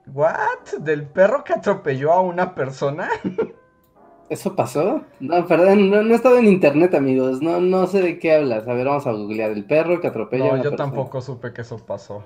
¿What? 0.08 0.80
¿Del 0.80 1.08
perro 1.08 1.46
que 1.46 1.54
atropelló 1.54 2.12
a 2.12 2.20
una 2.20 2.56
persona? 2.56 3.08
¿Eso 4.30 4.56
pasó? 4.56 5.02
No, 5.20 5.46
perdón, 5.46 5.90
no, 5.90 6.00
he 6.02 6.14
estado 6.14 6.38
en 6.38 6.48
internet, 6.48 6.96
amigos. 6.96 7.42
No, 7.42 7.60
no 7.60 7.88
sé 7.88 8.02
de 8.02 8.20
qué 8.20 8.36
hablas. 8.36 8.68
A 8.68 8.74
ver, 8.74 8.88
vamos 8.88 9.06
a 9.06 9.12
googlear. 9.12 9.52
El 9.52 9.66
perro 9.66 10.00
que 10.00 10.08
atropella. 10.08 10.56
No, 10.56 10.64
yo 10.64 10.76
tampoco 10.76 11.22
supe 11.22 11.54
que 11.54 11.62
eso 11.62 11.78
pasó. 11.78 12.24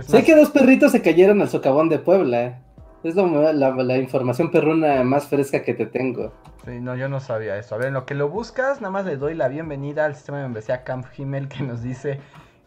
sé 0.00 0.22
que 0.24 0.36
dos 0.36 0.50
perritos 0.50 0.92
se 0.92 1.02
cayeron 1.02 1.40
al 1.40 1.48
socavón 1.48 1.88
de 1.88 1.98
Puebla. 1.98 2.60
Es 3.04 3.14
la, 3.14 3.52
la, 3.52 3.98
información 3.98 4.50
perruna 4.50 5.04
más 5.04 5.26
fresca 5.28 5.62
que 5.62 5.72
te 5.72 5.86
tengo. 5.86 6.32
Sí, 6.64 6.80
no, 6.80 6.96
yo 6.96 7.08
no 7.08 7.20
sabía 7.20 7.56
eso. 7.56 7.76
A 7.76 7.78
ver, 7.78 7.88
en 7.88 7.94
lo 7.94 8.04
que 8.04 8.14
lo 8.14 8.28
buscas, 8.28 8.80
nada 8.80 8.90
más 8.90 9.04
le 9.06 9.16
doy 9.16 9.34
la 9.34 9.48
bienvenida 9.48 10.04
al 10.04 10.16
sistema 10.16 10.38
de 10.38 10.44
membresía 10.44 10.82
Camp 10.82 11.06
Himmel 11.16 11.48
que 11.48 11.62
nos 11.62 11.82
dice 11.82 12.18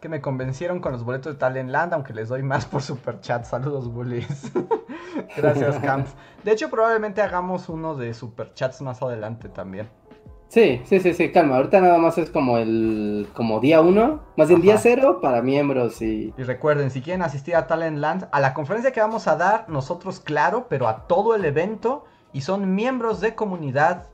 que 0.02 0.08
me 0.08 0.20
convencieron 0.20 0.80
con 0.80 0.90
los 0.90 1.04
boletos 1.04 1.34
de 1.34 1.38
Talentland, 1.38 1.94
aunque 1.94 2.12
les 2.12 2.28
doy 2.28 2.42
más 2.42 2.66
por 2.66 2.82
super 2.82 3.20
chat. 3.20 3.44
Saludos, 3.44 3.90
bullies. 3.90 4.52
Gracias, 5.36 5.78
Camp. 5.78 6.08
De 6.42 6.50
hecho, 6.50 6.68
probablemente 6.68 7.22
hagamos 7.22 7.68
uno 7.68 7.94
de 7.94 8.12
super 8.12 8.52
chats 8.52 8.82
más 8.82 9.00
adelante 9.00 9.48
también. 9.48 9.88
Sí, 10.48 10.82
sí, 10.86 10.98
sí, 10.98 11.14
sí, 11.14 11.30
calma. 11.30 11.56
Ahorita 11.56 11.80
nada 11.80 11.98
más 11.98 12.18
es 12.18 12.30
como 12.30 12.58
el 12.58 13.28
como 13.32 13.60
día 13.60 13.80
uno, 13.80 14.22
más 14.36 14.48
bien 14.48 14.60
día 14.60 14.76
cero 14.76 15.20
para 15.22 15.40
miembros 15.40 16.02
y... 16.02 16.34
Y 16.36 16.42
recuerden, 16.42 16.90
si 16.90 17.00
quieren 17.00 17.22
asistir 17.22 17.54
a 17.54 17.68
Talentland, 17.68 18.28
a 18.32 18.40
la 18.40 18.54
conferencia 18.54 18.90
que 18.90 19.00
vamos 19.00 19.28
a 19.28 19.36
dar, 19.36 19.68
nosotros 19.68 20.18
claro, 20.18 20.66
pero 20.68 20.88
a 20.88 21.06
todo 21.06 21.36
el 21.36 21.44
evento, 21.44 22.04
y 22.32 22.40
son 22.40 22.74
miembros 22.74 23.20
de 23.20 23.36
comunidad 23.36 24.08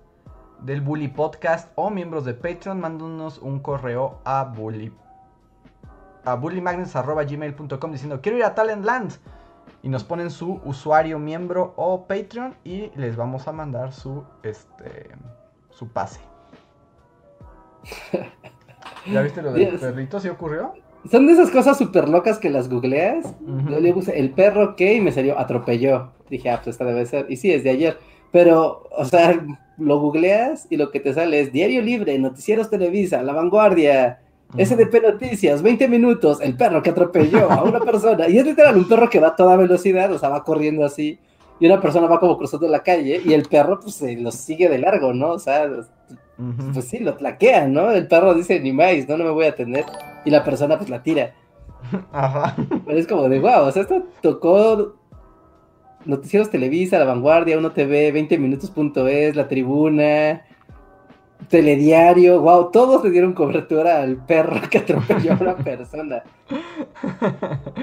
del 0.60 0.82
Bully 0.82 1.08
Podcast 1.08 1.72
o 1.76 1.88
miembros 1.88 2.26
de 2.26 2.34
Patreon, 2.34 2.78
mándanos 2.78 3.38
un 3.38 3.60
correo 3.60 4.20
a 4.24 4.44
Bully 4.44 4.92
a 6.32 6.36
bullymagnets.gmail.com 6.36 7.92
diciendo 7.92 8.20
quiero 8.20 8.38
ir 8.38 8.44
a 8.44 8.54
Talentland. 8.54 9.12
y 9.82 9.88
nos 9.88 10.04
ponen 10.04 10.30
su 10.30 10.60
usuario, 10.64 11.18
miembro 11.18 11.72
o 11.76 12.06
Patreon 12.06 12.54
y 12.64 12.90
les 12.96 13.16
vamos 13.16 13.46
a 13.48 13.52
mandar 13.52 13.92
su 13.92 14.24
este 14.42 15.10
su 15.70 15.88
pase. 15.88 16.20
¿Ya 19.12 19.22
viste 19.22 19.42
lo 19.42 19.52
del 19.52 19.78
perrito? 19.78 20.20
¿Sí 20.20 20.28
ocurrió? 20.28 20.74
Son 21.10 21.26
de 21.26 21.32
esas 21.32 21.50
cosas 21.50 21.78
súper 21.78 22.08
locas 22.08 22.38
que 22.38 22.50
las 22.50 22.68
googleas. 22.68 23.24
Ujú. 23.40 23.70
Yo 23.70 23.80
le 23.80 23.92
puse 23.92 24.18
el 24.18 24.30
perro 24.30 24.74
que 24.74 24.94
y 24.94 25.00
me 25.00 25.12
salió 25.12 25.38
atropelló. 25.38 26.10
Dije, 26.28 26.50
ah, 26.50 26.60
pues 26.62 26.74
esta 26.74 26.84
debe 26.84 27.06
ser. 27.06 27.26
Y 27.28 27.36
sí, 27.36 27.52
es 27.52 27.62
de 27.62 27.70
ayer. 27.70 27.98
Pero, 28.32 28.88
o 28.90 29.04
sea, 29.04 29.40
lo 29.78 30.00
googleas 30.00 30.66
y 30.70 30.76
lo 30.76 30.90
que 30.90 31.00
te 31.00 31.14
sale 31.14 31.40
es 31.40 31.52
Diario 31.52 31.80
Libre, 31.80 32.18
Noticieros 32.18 32.68
Televisa, 32.68 33.22
La 33.22 33.32
Vanguardia. 33.32 34.20
SDP 34.56 35.02
Noticias, 35.02 35.62
20 35.62 35.88
minutos, 35.88 36.40
el 36.40 36.56
perro 36.56 36.82
que 36.82 36.90
atropelló 36.90 37.50
a 37.50 37.62
una 37.62 37.80
persona. 37.80 38.28
Y 38.28 38.38
es 38.38 38.44
literal 38.44 38.76
un 38.76 38.88
perro 38.88 39.10
que 39.10 39.20
va 39.20 39.28
a 39.28 39.36
toda 39.36 39.56
velocidad, 39.56 40.10
o 40.12 40.18
sea, 40.18 40.30
va 40.30 40.42
corriendo 40.42 40.84
así. 40.84 41.18
Y 41.60 41.66
una 41.66 41.80
persona 41.80 42.06
va 42.06 42.20
como 42.20 42.38
cruzando 42.38 42.68
la 42.68 42.82
calle 42.82 43.20
y 43.24 43.32
el 43.32 43.42
perro, 43.42 43.80
pues, 43.80 43.96
se 43.96 44.16
lo 44.16 44.30
sigue 44.30 44.68
de 44.68 44.78
largo, 44.78 45.12
¿no? 45.12 45.32
O 45.32 45.38
sea, 45.38 45.68
pues 46.72 46.84
sí, 46.84 47.00
lo 47.00 47.14
tlaquean, 47.14 47.72
¿no? 47.72 47.90
El 47.90 48.06
perro 48.06 48.32
dice, 48.32 48.60
ni 48.60 48.72
más, 48.72 49.08
no, 49.08 49.18
no 49.18 49.24
me 49.24 49.30
voy 49.30 49.46
a 49.46 49.50
atender. 49.50 49.84
Y 50.24 50.30
la 50.30 50.44
persona, 50.44 50.78
pues, 50.78 50.88
la 50.88 51.02
tira. 51.02 51.34
Ajá. 52.12 52.56
Pero 52.86 52.98
es 52.98 53.06
como 53.06 53.28
de 53.28 53.40
wow, 53.40 53.66
o 53.66 53.72
sea, 53.72 53.82
esto 53.82 54.04
tocó 54.20 54.96
Noticieros 56.04 56.50
Televisa, 56.50 56.98
La 56.98 57.04
Vanguardia, 57.04 57.58
Uno 57.58 57.72
TV, 57.72 58.12
20 58.12 58.38
minutos.es, 58.38 59.36
La 59.36 59.48
Tribuna, 59.48 60.42
Telediario, 61.48 62.40
wow, 62.40 62.70
todos 62.70 63.02
le 63.04 63.10
dieron 63.10 63.32
cobertura 63.32 64.02
al 64.02 64.16
perro 64.16 64.60
que 64.68 64.78
atropelló 64.78 65.32
a 65.32 65.36
una 65.36 65.56
persona. 65.56 66.22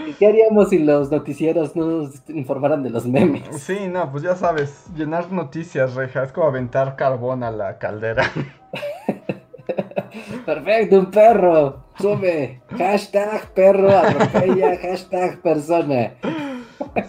¿Y 0.07 0.13
qué 0.13 0.27
haríamos 0.27 0.69
si 0.69 0.79
los 0.79 1.09
noticieros 1.09 1.75
no 1.75 1.85
nos 1.85 2.29
informaran 2.29 2.83
de 2.83 2.91
los 2.91 3.07
memes? 3.07 3.43
Sí, 3.61 3.87
no, 3.87 4.11
pues 4.11 4.23
ya 4.23 4.35
sabes, 4.35 4.85
llenar 4.95 5.31
noticias, 5.31 5.95
reja, 5.95 6.23
es 6.23 6.31
como 6.31 6.47
aventar 6.47 6.95
carbón 6.95 7.43
a 7.43 7.49
la 7.49 7.79
caldera. 7.79 8.29
Perfecto, 10.45 10.99
un 10.99 11.09
perro, 11.09 11.85
sube, 11.99 12.61
hashtag 12.77 13.51
perro 13.53 13.89
atropella, 13.89 14.77
hashtag 14.77 15.41
persona. 15.41 16.11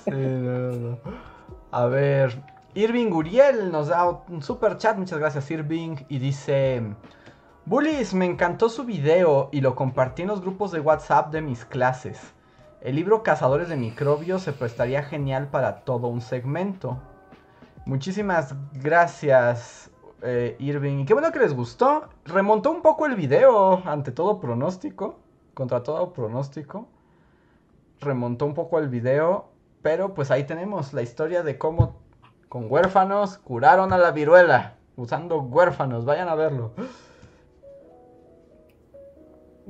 Sí, 0.05 0.11
no, 0.11 0.73
no. 0.73 0.99
A 1.71 1.87
ver, 1.87 2.41
Irving 2.77 3.11
Uriel 3.11 3.73
nos 3.73 3.89
da 3.89 4.07
un 4.29 4.43
super 4.43 4.77
chat, 4.77 4.99
muchas 4.99 5.19
gracias 5.19 5.51
Irving, 5.51 5.97
y 6.11 6.19
dice, 6.19 6.83
Bullies, 7.65 8.13
me 8.13 8.27
encantó 8.27 8.69
su 8.69 8.85
video 8.85 9.49
y 9.51 9.63
lo 9.63 9.75
compartí 9.75 10.21
en 10.21 10.29
los 10.29 10.43
grupos 10.43 10.73
de 10.73 10.81
WhatsApp 10.81 11.33
de 11.33 11.41
mis 11.41 11.65
clases. 11.65 12.35
El 12.83 12.97
libro 12.97 13.23
Cazadores 13.23 13.71
de 13.71 13.77
Microbios 13.77 14.43
se 14.43 14.53
prestaría 14.53 15.03
genial 15.03 15.49
para 15.49 15.85
todo 15.87 16.09
un 16.09 16.21
segmento. 16.21 17.01
Muchísimas 17.87 18.55
gracias, 18.75 19.91
eh, 20.21 20.55
Irving. 20.59 20.99
Y 20.99 21.07
qué 21.07 21.15
bueno 21.15 21.33
que 21.33 21.39
les 21.39 21.55
gustó. 21.55 22.11
Remontó 22.27 22.71
un 22.71 22.83
poco 22.83 23.07
el 23.07 23.17
video 23.17 23.81
ante 23.87 24.13
todo 24.13 24.39
pronóstico. 24.39 25.19
Contra 25.55 25.83
todo 25.83 26.13
pronóstico. 26.13 26.89
Remontó 28.01 28.45
un 28.45 28.53
poco 28.53 28.79
el 28.79 28.91
video. 28.91 29.49
Pero 29.81 30.13
pues 30.13 30.31
ahí 30.31 30.45
tenemos 30.45 30.93
la 30.93 31.01
historia 31.01 31.43
de 31.43 31.57
cómo 31.57 32.06
con 32.49 32.71
huérfanos 32.71 33.39
curaron 33.39 33.93
a 33.93 33.99
la 33.99 34.11
viruela. 34.11 34.75
Usando 34.97 35.41
huérfanos. 35.41 36.05
Vayan 36.05 36.29
a 36.29 36.35
verlo. 36.35 36.73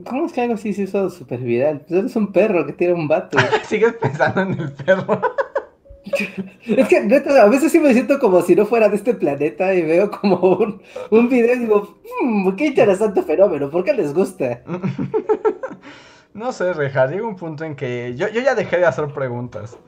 ¿Cómo 0.04 0.26
es 0.26 0.32
que 0.32 0.42
algo 0.42 0.54
así 0.54 0.72
se 0.74 0.82
hizo 0.82 1.08
súper 1.10 1.40
viral? 1.40 1.80
Pues 1.80 2.00
eres 2.00 2.16
un 2.16 2.32
perro 2.32 2.66
que 2.66 2.72
tira 2.74 2.94
un 2.94 3.08
vato. 3.08 3.38
Sigues 3.64 3.94
pensando 3.94 4.42
en 4.42 4.60
el 4.60 4.72
perro. 4.72 5.20
Es 6.66 6.88
que 6.88 6.98
a 6.98 7.46
veces 7.46 7.72
sí 7.72 7.80
me 7.80 7.92
siento 7.92 8.20
como 8.20 8.40
si 8.40 8.54
no 8.54 8.64
fuera 8.64 8.88
de 8.88 8.94
este 8.94 9.12
planeta 9.14 9.74
y 9.74 9.82
veo 9.82 10.08
como 10.08 10.36
un, 10.36 10.80
un 11.10 11.28
video 11.28 11.56
y 11.56 11.58
digo, 11.58 11.98
"Mm, 12.22 12.52
qué 12.54 12.66
interesante 12.66 13.22
fenómeno, 13.22 13.68
¿por 13.70 13.82
qué 13.82 13.92
les 13.92 14.14
gusta? 14.14 14.62
No 16.32 16.52
sé, 16.52 16.74
Reja, 16.74 17.06
llega 17.06 17.26
un 17.26 17.34
punto 17.36 17.64
en 17.64 17.74
que 17.74 18.14
yo, 18.14 18.28
yo 18.28 18.42
ya 18.42 18.54
dejé 18.54 18.76
de 18.76 18.84
hacer 18.84 19.06
preguntas. 19.08 19.78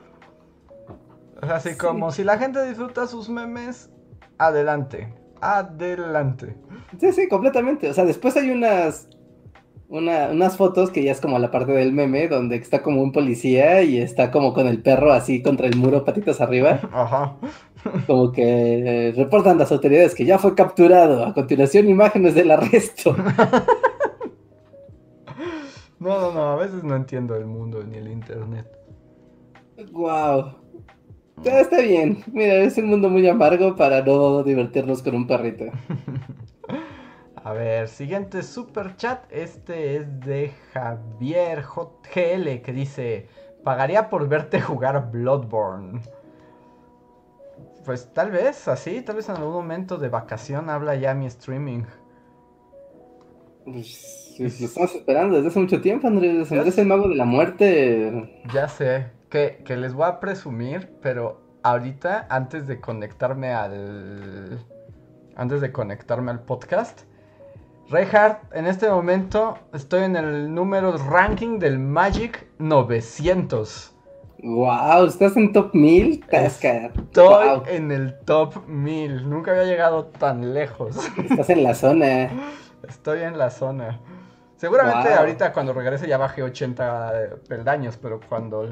O 1.41 1.45
sea, 1.45 1.55
así 1.57 1.69
Sí. 1.69 1.77
como 1.77 2.11
si 2.11 2.23
la 2.23 2.37
gente 2.37 2.65
disfruta 2.67 3.07
sus 3.07 3.29
memes, 3.29 3.89
adelante, 4.37 5.13
adelante. 5.41 6.57
Sí, 6.99 7.11
sí, 7.13 7.27
completamente. 7.29 7.89
O 7.89 7.93
sea, 7.93 8.05
después 8.05 8.35
hay 8.37 8.51
unas, 8.51 9.07
una- 9.87 10.29
unas 10.31 10.57
fotos 10.57 10.91
que 10.91 11.03
ya 11.03 11.11
es 11.11 11.21
como 11.21 11.39
la 11.39 11.49
parte 11.51 11.71
del 11.71 11.93
meme, 11.93 12.27
donde 12.27 12.57
está 12.57 12.81
como 12.83 13.01
un 13.01 13.11
policía 13.11 13.81
y 13.83 13.99
está 13.99 14.31
como 14.31 14.53
con 14.53 14.67
el 14.67 14.81
perro 14.81 15.13
así 15.13 15.41
contra 15.41 15.67
el 15.67 15.75
muro, 15.77 16.03
patitas 16.05 16.41
arriba, 16.41 16.79
Ajá. 16.91 17.37
como 18.05 18.31
que 18.33 19.07
eh, 19.07 19.13
reportan 19.15 19.57
las 19.57 19.71
autoridades 19.71 20.13
que 20.15 20.25
ya 20.25 20.37
fue 20.39 20.55
capturado. 20.55 21.25
A 21.25 21.33
continuación, 21.33 21.87
imágenes 21.89 22.35
del 22.35 22.51
arresto. 22.51 23.15
No, 25.99 26.17
no, 26.21 26.31
no, 26.31 26.51
a 26.51 26.55
veces 26.55 26.81
no 26.83 26.95
entiendo 26.95 27.35
el 27.35 27.45
mundo 27.45 27.83
ni 27.83 27.97
el 27.97 28.07
internet. 28.07 28.65
Wow. 29.91 30.53
Está 31.43 31.81
bien. 31.81 32.23
Mira, 32.31 32.55
es 32.55 32.77
un 32.77 32.87
mundo 32.87 33.09
muy 33.09 33.27
amargo 33.27 33.75
para 33.75 34.01
no 34.01 34.43
divertirnos 34.43 35.01
con 35.01 35.15
un 35.15 35.27
perrito. 35.27 35.65
A 37.43 37.53
ver, 37.53 37.87
siguiente 37.87 38.43
super 38.43 38.95
chat. 38.97 39.23
Este 39.31 39.95
es 39.95 40.19
de 40.19 40.51
Javier 40.73 41.63
JGL 41.63 42.61
que 42.61 42.73
dice: 42.73 43.27
Pagaría 43.63 44.09
por 44.09 44.27
verte 44.27 44.59
jugar 44.61 45.09
Bloodborne. 45.11 46.01
Pues 47.85 48.13
tal 48.13 48.31
vez, 48.31 48.67
así, 48.67 49.01
tal 49.01 49.15
vez 49.15 49.29
en 49.29 49.37
algún 49.37 49.53
momento 49.53 49.97
de 49.97 50.09
vacación 50.09 50.69
habla 50.69 50.95
ya 50.95 51.13
mi 51.13 51.25
streaming. 51.25 51.83
Pues, 53.65 54.35
pues, 54.37 54.59
lo 54.59 54.67
estamos 54.67 54.95
esperando 54.95 55.35
desde 55.35 55.49
hace 55.49 55.59
mucho 55.59 55.81
tiempo, 55.81 56.07
Andrés. 56.07 56.51
Andrés 56.51 56.77
el 56.77 56.87
mago 56.87 57.07
de 57.07 57.15
la 57.15 57.25
muerte. 57.25 58.43
Ya 58.53 58.67
sé, 58.67 59.07
que, 59.29 59.61
que 59.65 59.77
les 59.77 59.93
voy 59.93 60.05
a 60.07 60.19
presumir, 60.19 60.97
pero 61.01 61.41
ahorita, 61.63 62.27
antes 62.29 62.67
de 62.67 62.79
conectarme 62.79 63.53
al. 63.53 64.65
Antes 65.35 65.61
de 65.61 65.71
conectarme 65.71 66.31
al 66.31 66.41
podcast. 66.41 67.01
Reinhardt, 67.89 68.53
en 68.53 68.67
este 68.67 68.87
momento 68.89 69.57
estoy 69.73 70.03
en 70.03 70.15
el 70.15 70.53
número 70.53 70.95
ranking 70.97 71.57
del 71.57 71.79
Magic 71.79 72.45
900. 72.59 73.95
Wow, 74.43 75.05
¿estás 75.07 75.35
en 75.35 75.51
top 75.51 75.73
1000? 75.73 76.25
Tasca. 76.27 76.85
Estoy 76.95 77.47
Wow, 77.47 77.63
en 77.67 77.91
el 77.91 78.17
top 78.25 78.67
1000. 78.67 79.27
Nunca 79.29 79.51
había 79.51 79.65
llegado 79.65 80.05
tan 80.05 80.53
lejos. 80.53 80.97
estás 81.17 81.49
en 81.49 81.63
la 81.63 81.73
zona. 81.73 82.29
Estoy 82.87 83.21
en 83.23 83.37
la 83.37 83.49
zona. 83.49 83.99
Seguramente 84.59 85.07
Wow. 85.09 85.17
ahorita 85.17 85.53
cuando 85.53 85.73
regrese 85.73 86.07
ya 86.07 86.17
bajé 86.17 86.43
80 86.43 87.39
peldaños, 87.47 87.97
pero 87.97 88.19
cuando... 88.27 88.63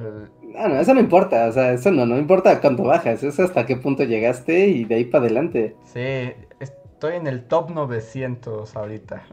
No, 0.42 0.68
no, 0.68 0.80
eso 0.80 0.94
no 0.94 1.00
importa. 1.00 1.48
O 1.48 1.52
sea, 1.52 1.72
eso 1.74 1.92
no, 1.92 2.06
no 2.06 2.18
importa 2.18 2.60
cuánto 2.62 2.84
bajas. 2.84 3.24
Es 3.24 3.40
hasta 3.40 3.66
qué 3.66 3.78
punto 3.78 4.04
llegaste 4.04 4.68
y 4.68 4.86
de 4.86 4.96
ahí 4.96 5.06
para 5.06 5.26
adelante. 5.26 5.76
Sí, 5.84 6.34
estoy 6.60 7.16
en 7.16 7.28
el 7.28 7.48
top 7.48 7.72
900 7.72 8.76
ahorita. 8.76 9.26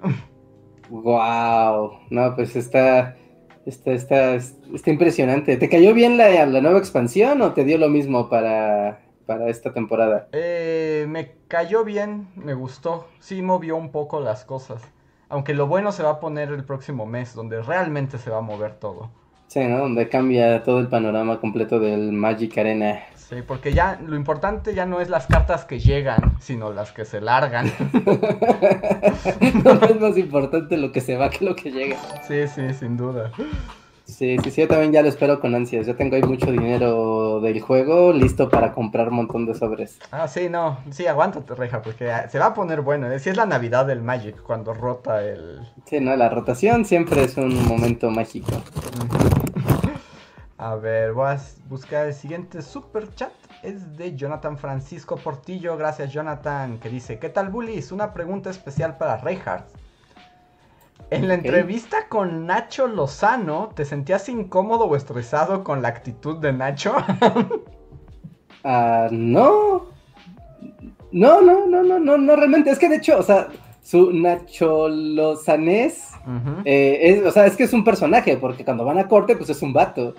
Wow. 0.88 2.00
No, 2.10 2.34
pues 2.34 2.56
está. 2.56 3.16
Está, 3.64 3.92
está, 3.92 4.34
está 4.34 4.90
impresionante. 4.90 5.56
¿Te 5.56 5.68
cayó 5.70 5.94
bien 5.94 6.18
la, 6.18 6.44
la 6.46 6.60
nueva 6.60 6.78
expansión 6.78 7.40
o 7.42 7.54
te 7.54 7.64
dio 7.64 7.78
lo 7.78 7.88
mismo 7.88 8.28
para, 8.28 9.00
para 9.26 9.48
esta 9.48 9.72
temporada? 9.72 10.28
Eh, 10.32 11.06
me 11.08 11.36
cayó 11.48 11.84
bien, 11.84 12.28
me 12.36 12.54
gustó. 12.54 13.08
Sí 13.20 13.40
movió 13.42 13.76
un 13.76 13.90
poco 13.90 14.20
las 14.20 14.44
cosas. 14.44 14.82
Aunque 15.28 15.54
lo 15.54 15.66
bueno 15.66 15.92
se 15.92 16.02
va 16.02 16.10
a 16.10 16.20
poner 16.20 16.50
el 16.50 16.64
próximo 16.64 17.06
mes, 17.06 17.34
donde 17.34 17.62
realmente 17.62 18.18
se 18.18 18.30
va 18.30 18.38
a 18.38 18.42
mover 18.42 18.74
todo. 18.74 19.10
Sí, 19.46 19.60
¿no? 19.64 19.78
Donde 19.78 20.08
cambia 20.08 20.62
todo 20.62 20.80
el 20.80 20.88
panorama 20.88 21.40
completo 21.40 21.78
del 21.78 22.12
Magic 22.12 22.58
Arena. 22.58 23.00
Sí, 23.14 23.36
porque 23.46 23.72
ya 23.72 23.98
lo 24.04 24.16
importante 24.16 24.74
ya 24.74 24.84
no 24.84 25.00
es 25.00 25.08
las 25.08 25.26
cartas 25.26 25.64
que 25.64 25.78
llegan, 25.78 26.36
sino 26.40 26.72
las 26.72 26.92
que 26.92 27.04
se 27.04 27.20
largan. 27.20 27.66
no 29.64 29.72
es 29.72 30.00
más 30.00 30.18
importante 30.18 30.76
lo 30.76 30.92
que 30.92 31.00
se 31.00 31.16
va 31.16 31.30
que 31.30 31.44
lo 31.44 31.54
que 31.54 31.70
llega. 31.70 31.96
Sí, 32.26 32.46
sí, 32.48 32.74
sin 32.74 32.96
duda. 32.96 33.30
Sí, 34.14 34.36
sí, 34.44 34.50
sí, 34.52 34.60
yo 34.60 34.68
también 34.68 34.92
ya 34.92 35.02
lo 35.02 35.08
espero 35.08 35.40
con 35.40 35.56
ansias. 35.56 35.86
Ya 35.86 35.96
tengo 35.96 36.14
ahí 36.14 36.22
mucho 36.22 36.52
dinero 36.52 37.40
del 37.40 37.60
juego 37.60 38.12
listo 38.12 38.48
para 38.48 38.72
comprar 38.72 39.08
un 39.08 39.16
montón 39.16 39.44
de 39.44 39.54
sobres. 39.54 39.98
Ah, 40.12 40.28
sí, 40.28 40.48
no. 40.48 40.78
Sí, 40.90 41.08
aguántate, 41.08 41.52
Reja, 41.56 41.82
porque 41.82 42.12
ah, 42.12 42.28
se 42.28 42.38
va 42.38 42.46
a 42.46 42.54
poner 42.54 42.80
bueno. 42.82 43.10
¿eh? 43.10 43.18
Sí 43.18 43.30
es 43.30 43.36
la 43.36 43.44
Navidad 43.44 43.86
del 43.86 44.02
Magic, 44.02 44.40
cuando 44.40 44.72
rota 44.72 45.20
el... 45.20 45.60
Sí, 45.86 45.98
no, 45.98 46.14
la 46.14 46.28
rotación 46.28 46.84
siempre 46.84 47.24
es 47.24 47.36
un 47.36 47.66
momento 47.66 48.08
mágico. 48.10 48.52
A 50.58 50.76
ver, 50.76 51.12
voy 51.12 51.30
a 51.30 51.40
buscar 51.68 52.06
el 52.06 52.14
siguiente 52.14 52.62
super 52.62 53.12
chat. 53.16 53.32
Es 53.64 53.96
de 53.96 54.14
Jonathan 54.14 54.56
Francisco 54.56 55.16
Portillo. 55.16 55.76
Gracias, 55.76 56.12
Jonathan. 56.12 56.78
Que 56.78 56.88
dice: 56.88 57.18
¿Qué 57.18 57.28
tal, 57.28 57.48
bullies? 57.48 57.90
Una 57.90 58.14
pregunta 58.14 58.50
especial 58.50 58.96
para 58.96 59.16
Reinhardt. 59.16 59.66
En 61.10 61.28
la 61.28 61.34
entrevista 61.34 62.08
con 62.08 62.46
Nacho 62.46 62.86
Lozano, 62.86 63.70
¿te 63.74 63.84
sentías 63.84 64.28
incómodo 64.28 64.84
o 64.84 64.96
estresado 64.96 65.62
con 65.62 65.82
la 65.82 65.88
actitud 65.88 66.38
de 66.38 66.52
Nacho? 66.52 66.94
Ah, 68.66 69.08
no. 69.10 69.88
No, 71.12 71.42
no, 71.42 71.66
no, 71.66 71.82
no, 71.82 71.98
no, 71.98 72.16
no, 72.16 72.34
realmente. 72.34 72.70
Es 72.70 72.78
que 72.78 72.88
de 72.88 72.96
hecho, 72.96 73.18
o 73.18 73.22
sea, 73.22 73.48
su 73.82 74.10
Nacho 74.10 74.88
Lozanés, 74.88 76.12
eh, 76.64 76.98
es, 77.02 77.26
o 77.26 77.30
sea, 77.30 77.44
es 77.44 77.56
que 77.56 77.64
es 77.64 77.74
un 77.74 77.84
personaje, 77.84 78.38
porque 78.38 78.64
cuando 78.64 78.86
van 78.86 78.96
a 78.98 79.06
corte, 79.06 79.36
pues 79.36 79.50
es 79.50 79.60
un 79.60 79.74
vato. 79.74 80.14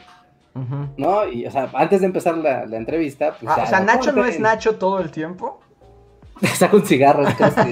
¿No? 0.95 1.27
Y, 1.27 1.47
o 1.47 1.51
sea, 1.51 1.71
antes 1.73 2.01
de 2.01 2.05
empezar 2.05 2.37
la, 2.37 2.63
entrevista, 2.77 3.35
pues. 3.39 3.51
Ah, 3.51 3.63
o 3.63 3.67
sea, 3.67 3.79
Nacho 3.79 4.11
no 4.11 4.23
es 4.23 4.39
Nacho 4.39 4.75
todo 4.75 4.99
el 4.99 5.09
tiempo. 5.09 5.59
Saca 6.53 6.77
un 6.77 6.85
cigarro 6.85 7.25
casi. 7.35 7.71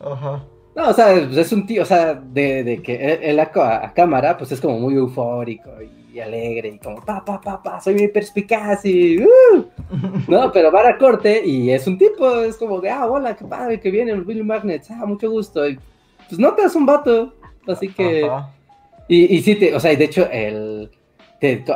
Ajá. 0.00 0.44
No, 0.74 0.88
o 0.88 0.92
sea, 0.92 1.12
pues 1.12 1.36
es 1.36 1.52
un 1.52 1.66
tío, 1.66 1.82
o 1.82 1.84
sea, 1.84 2.14
de, 2.14 2.62
de 2.62 2.82
que 2.82 3.18
él, 3.22 3.40
a, 3.40 3.92
cámara, 3.92 4.38
pues 4.38 4.52
es 4.52 4.60
como 4.60 4.78
muy 4.78 4.94
eufórico 4.94 5.70
y, 5.82 6.20
alegre 6.20 6.68
y 6.68 6.78
como, 6.78 7.02
pa, 7.04 7.24
pa, 7.24 7.40
pa, 7.40 7.62
pa, 7.62 7.80
soy 7.80 7.94
muy 7.94 8.08
perspicaz 8.08 8.84
y, 8.84 9.22
uh". 9.22 9.64
no, 10.28 10.52
pero 10.52 10.70
va 10.70 10.88
a 10.88 10.98
corte 10.98 11.44
y 11.44 11.70
es 11.70 11.86
un 11.86 11.96
tipo, 11.96 12.40
es 12.40 12.56
como 12.56 12.80
de, 12.80 12.90
ah, 12.90 13.06
hola, 13.06 13.34
qué 13.34 13.44
padre 13.44 13.80
que 13.80 13.90
viene 13.90 14.12
el 14.12 14.24
Billy 14.24 14.42
Magnets, 14.42 14.90
ah, 14.90 15.06
mucho 15.06 15.30
gusto. 15.30 15.66
Y, 15.68 15.78
pues 16.28 16.38
no 16.38 16.52
te 16.54 16.62
das 16.62 16.76
un 16.76 16.86
vato, 16.86 17.34
así 17.66 17.88
que, 17.88 18.30
y, 19.08 19.36
y 19.36 19.42
sí, 19.42 19.56
te, 19.56 19.74
o 19.74 19.80
sea, 19.80 19.92
y 19.92 19.96
de 19.96 20.04
hecho, 20.04 20.28
el, 20.30 20.90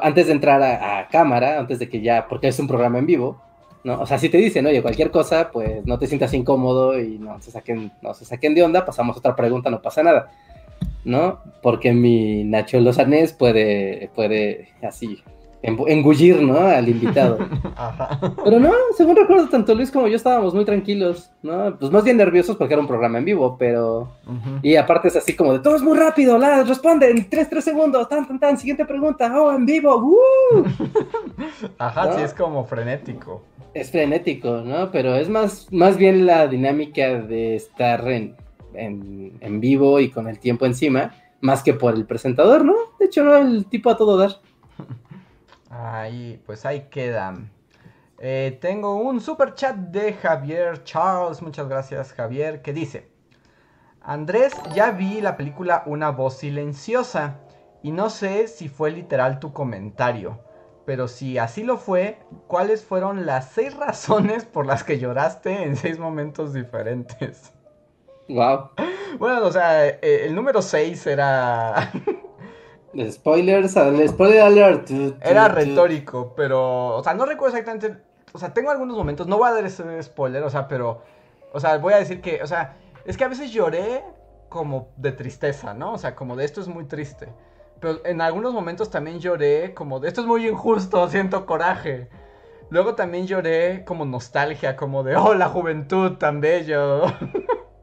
antes 0.02 0.26
de 0.26 0.32
entrar 0.32 0.62
a 0.62 1.08
cámara, 1.08 1.58
antes 1.58 1.78
de 1.78 1.88
que 1.88 2.00
ya, 2.00 2.26
porque 2.28 2.48
es 2.48 2.58
un 2.58 2.68
programa 2.68 2.98
en 2.98 3.06
vivo, 3.06 3.40
¿no? 3.84 4.00
O 4.00 4.06
sea, 4.06 4.18
si 4.18 4.28
te 4.28 4.38
dicen, 4.38 4.66
oye, 4.66 4.82
cualquier 4.82 5.10
cosa, 5.10 5.50
pues 5.52 5.84
no 5.86 5.98
te 5.98 6.06
sientas 6.06 6.34
incómodo 6.34 6.98
y 6.98 7.18
no 7.18 7.40
se 7.40 7.50
saquen, 7.50 7.92
no 8.02 8.14
se 8.14 8.24
saquen 8.24 8.54
de 8.54 8.62
onda, 8.62 8.84
pasamos 8.84 9.16
otra 9.16 9.36
pregunta, 9.36 9.70
no 9.70 9.82
pasa 9.82 10.02
nada, 10.02 10.30
¿no? 11.04 11.40
Porque 11.62 11.92
mi 11.92 12.44
Nacho 12.44 12.80
Lozanés 12.80 13.32
puede, 13.32 14.10
puede 14.14 14.68
así 14.82 15.22
engullir, 15.64 16.42
¿no? 16.42 16.58
Al 16.58 16.88
invitado. 16.88 17.38
Pero 18.44 18.60
no, 18.60 18.70
según 18.96 19.16
recuerdo, 19.16 19.48
tanto 19.48 19.74
Luis 19.74 19.90
como 19.90 20.06
yo 20.08 20.16
estábamos 20.16 20.54
muy 20.54 20.64
tranquilos, 20.64 21.30
¿no? 21.42 21.76
Pues 21.78 21.90
más 21.90 22.04
bien 22.04 22.18
nerviosos 22.18 22.56
porque 22.56 22.74
era 22.74 22.80
un 22.82 22.86
programa 22.86 23.18
en 23.18 23.24
vivo, 23.24 23.56
pero... 23.58 24.12
Y 24.62 24.76
aparte 24.76 25.08
es 25.08 25.16
así 25.16 25.34
como 25.34 25.52
de, 25.52 25.60
todo 25.60 25.76
es 25.76 25.82
muy 25.82 25.96
rápido, 25.96 26.38
la, 26.38 26.62
responde 26.64 27.10
en 27.10 27.28
3, 27.28 27.48
3 27.48 27.64
segundos, 27.64 28.08
tan, 28.08 28.26
tan, 28.26 28.38
tan, 28.38 28.58
siguiente 28.58 28.84
pregunta, 28.84 29.32
oh, 29.40 29.52
en 29.52 29.64
vivo, 29.64 29.96
¡uh! 29.96 30.64
Ajá, 31.78 32.14
sí, 32.14 32.22
es 32.22 32.34
como 32.34 32.64
frenético. 32.64 33.42
Es 33.72 33.90
frenético, 33.90 34.62
¿no? 34.64 34.90
Pero 34.90 35.14
es 35.16 35.28
más, 35.28 35.72
más 35.72 35.96
bien 35.96 36.26
la 36.26 36.46
dinámica 36.46 37.20
de 37.20 37.56
estar 37.56 38.06
en, 38.08 38.36
en 38.74 39.60
vivo 39.60 39.98
y 39.98 40.10
con 40.10 40.28
el 40.28 40.38
tiempo 40.38 40.66
encima, 40.66 41.12
más 41.40 41.62
que 41.62 41.74
por 41.74 41.94
el 41.94 42.06
presentador, 42.06 42.64
¿no? 42.64 42.74
De 42.98 43.06
hecho, 43.06 43.22
no, 43.22 43.36
el 43.36 43.66
tipo 43.66 43.90
a 43.90 43.96
todo 43.96 44.16
dar. 44.16 44.30
Ahí, 45.84 46.42
pues 46.46 46.64
ahí 46.64 46.88
quedan. 46.88 47.52
Eh, 48.18 48.56
tengo 48.62 48.96
un 48.96 49.20
super 49.20 49.54
chat 49.54 49.76
de 49.76 50.14
Javier 50.14 50.82
Charles, 50.84 51.42
muchas 51.42 51.68
gracias 51.68 52.14
Javier, 52.14 52.62
que 52.62 52.72
dice, 52.72 53.10
Andrés, 54.00 54.54
ya 54.74 54.92
vi 54.92 55.20
la 55.20 55.36
película 55.36 55.82
Una 55.84 56.10
voz 56.10 56.38
silenciosa 56.38 57.40
y 57.82 57.92
no 57.92 58.08
sé 58.08 58.48
si 58.48 58.70
fue 58.70 58.92
literal 58.92 59.40
tu 59.40 59.52
comentario, 59.52 60.40
pero 60.86 61.06
si 61.06 61.36
así 61.36 61.64
lo 61.64 61.76
fue, 61.76 62.18
¿cuáles 62.46 62.82
fueron 62.82 63.26
las 63.26 63.50
seis 63.50 63.76
razones 63.76 64.46
por 64.46 64.64
las 64.64 64.84
que 64.84 64.98
lloraste 64.98 65.64
en 65.64 65.76
seis 65.76 65.98
momentos 65.98 66.54
diferentes? 66.54 67.52
Wow. 68.28 68.70
Bueno, 69.18 69.44
o 69.44 69.52
sea, 69.52 69.86
eh, 69.86 69.98
el 70.24 70.34
número 70.34 70.62
seis 70.62 71.06
era... 71.06 71.92
Spoilers, 73.10 73.72
spoiler 74.08 74.40
alert. 74.40 74.90
Era 75.20 75.48
retórico, 75.48 76.34
pero, 76.36 76.96
o 76.96 77.02
sea, 77.02 77.14
no 77.14 77.26
recuerdo 77.26 77.56
exactamente, 77.56 77.96
o 78.32 78.38
sea, 78.38 78.52
tengo 78.52 78.70
algunos 78.70 78.96
momentos, 78.96 79.26
no 79.26 79.38
voy 79.38 79.48
a 79.48 79.52
dar 79.52 79.64
ese 79.64 80.02
spoiler, 80.02 80.42
o 80.42 80.50
sea, 80.50 80.68
pero, 80.68 81.02
o 81.52 81.60
sea, 81.60 81.78
voy 81.78 81.94
a 81.94 81.98
decir 81.98 82.20
que, 82.20 82.42
o 82.42 82.46
sea, 82.46 82.76
es 83.04 83.16
que 83.16 83.24
a 83.24 83.28
veces 83.28 83.52
lloré 83.52 84.02
como 84.48 84.88
de 84.96 85.12
tristeza, 85.12 85.74
¿no? 85.74 85.92
O 85.92 85.98
sea, 85.98 86.14
como 86.14 86.36
de 86.36 86.44
esto 86.44 86.60
es 86.60 86.68
muy 86.68 86.84
triste. 86.84 87.28
Pero 87.80 88.04
en 88.06 88.20
algunos 88.20 88.52
momentos 88.52 88.90
también 88.90 89.18
lloré 89.18 89.74
como 89.74 90.00
de 90.00 90.08
esto 90.08 90.20
es 90.20 90.26
muy 90.26 90.46
injusto, 90.46 91.08
siento 91.08 91.44
coraje. 91.44 92.08
Luego 92.70 92.94
también 92.94 93.26
lloré 93.26 93.84
como 93.84 94.04
nostalgia, 94.04 94.76
como 94.76 95.02
de, 95.02 95.16
oh, 95.16 95.34
la 95.34 95.48
juventud 95.48 96.12
tan 96.12 96.40
bello. 96.40 97.02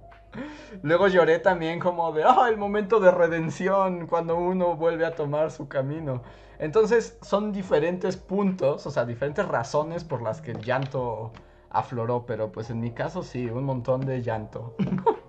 Luego 0.81 1.07
lloré 1.07 1.39
también 1.39 1.79
como 1.79 2.11
de, 2.11 2.25
oh, 2.25 2.45
el 2.45 2.57
momento 2.57 2.99
de 2.99 3.11
redención 3.11 4.07
cuando 4.07 4.35
uno 4.37 4.75
vuelve 4.75 5.05
a 5.05 5.15
tomar 5.15 5.51
su 5.51 5.67
camino. 5.67 6.21
Entonces 6.59 7.17
son 7.21 7.51
diferentes 7.51 8.17
puntos, 8.17 8.85
o 8.85 8.91
sea, 8.91 9.05
diferentes 9.05 9.47
razones 9.47 10.03
por 10.03 10.21
las 10.21 10.41
que 10.41 10.51
el 10.51 10.61
llanto 10.61 11.31
afloró, 11.69 12.25
pero 12.25 12.51
pues 12.51 12.69
en 12.69 12.79
mi 12.79 12.91
caso 12.91 13.23
sí, 13.23 13.49
un 13.49 13.63
montón 13.63 14.01
de 14.01 14.21
llanto. 14.21 14.75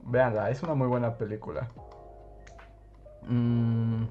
Veanla, 0.00 0.50
es 0.50 0.62
una 0.62 0.74
muy 0.74 0.86
buena 0.86 1.16
película. 1.16 1.68
Mm, 3.22 4.04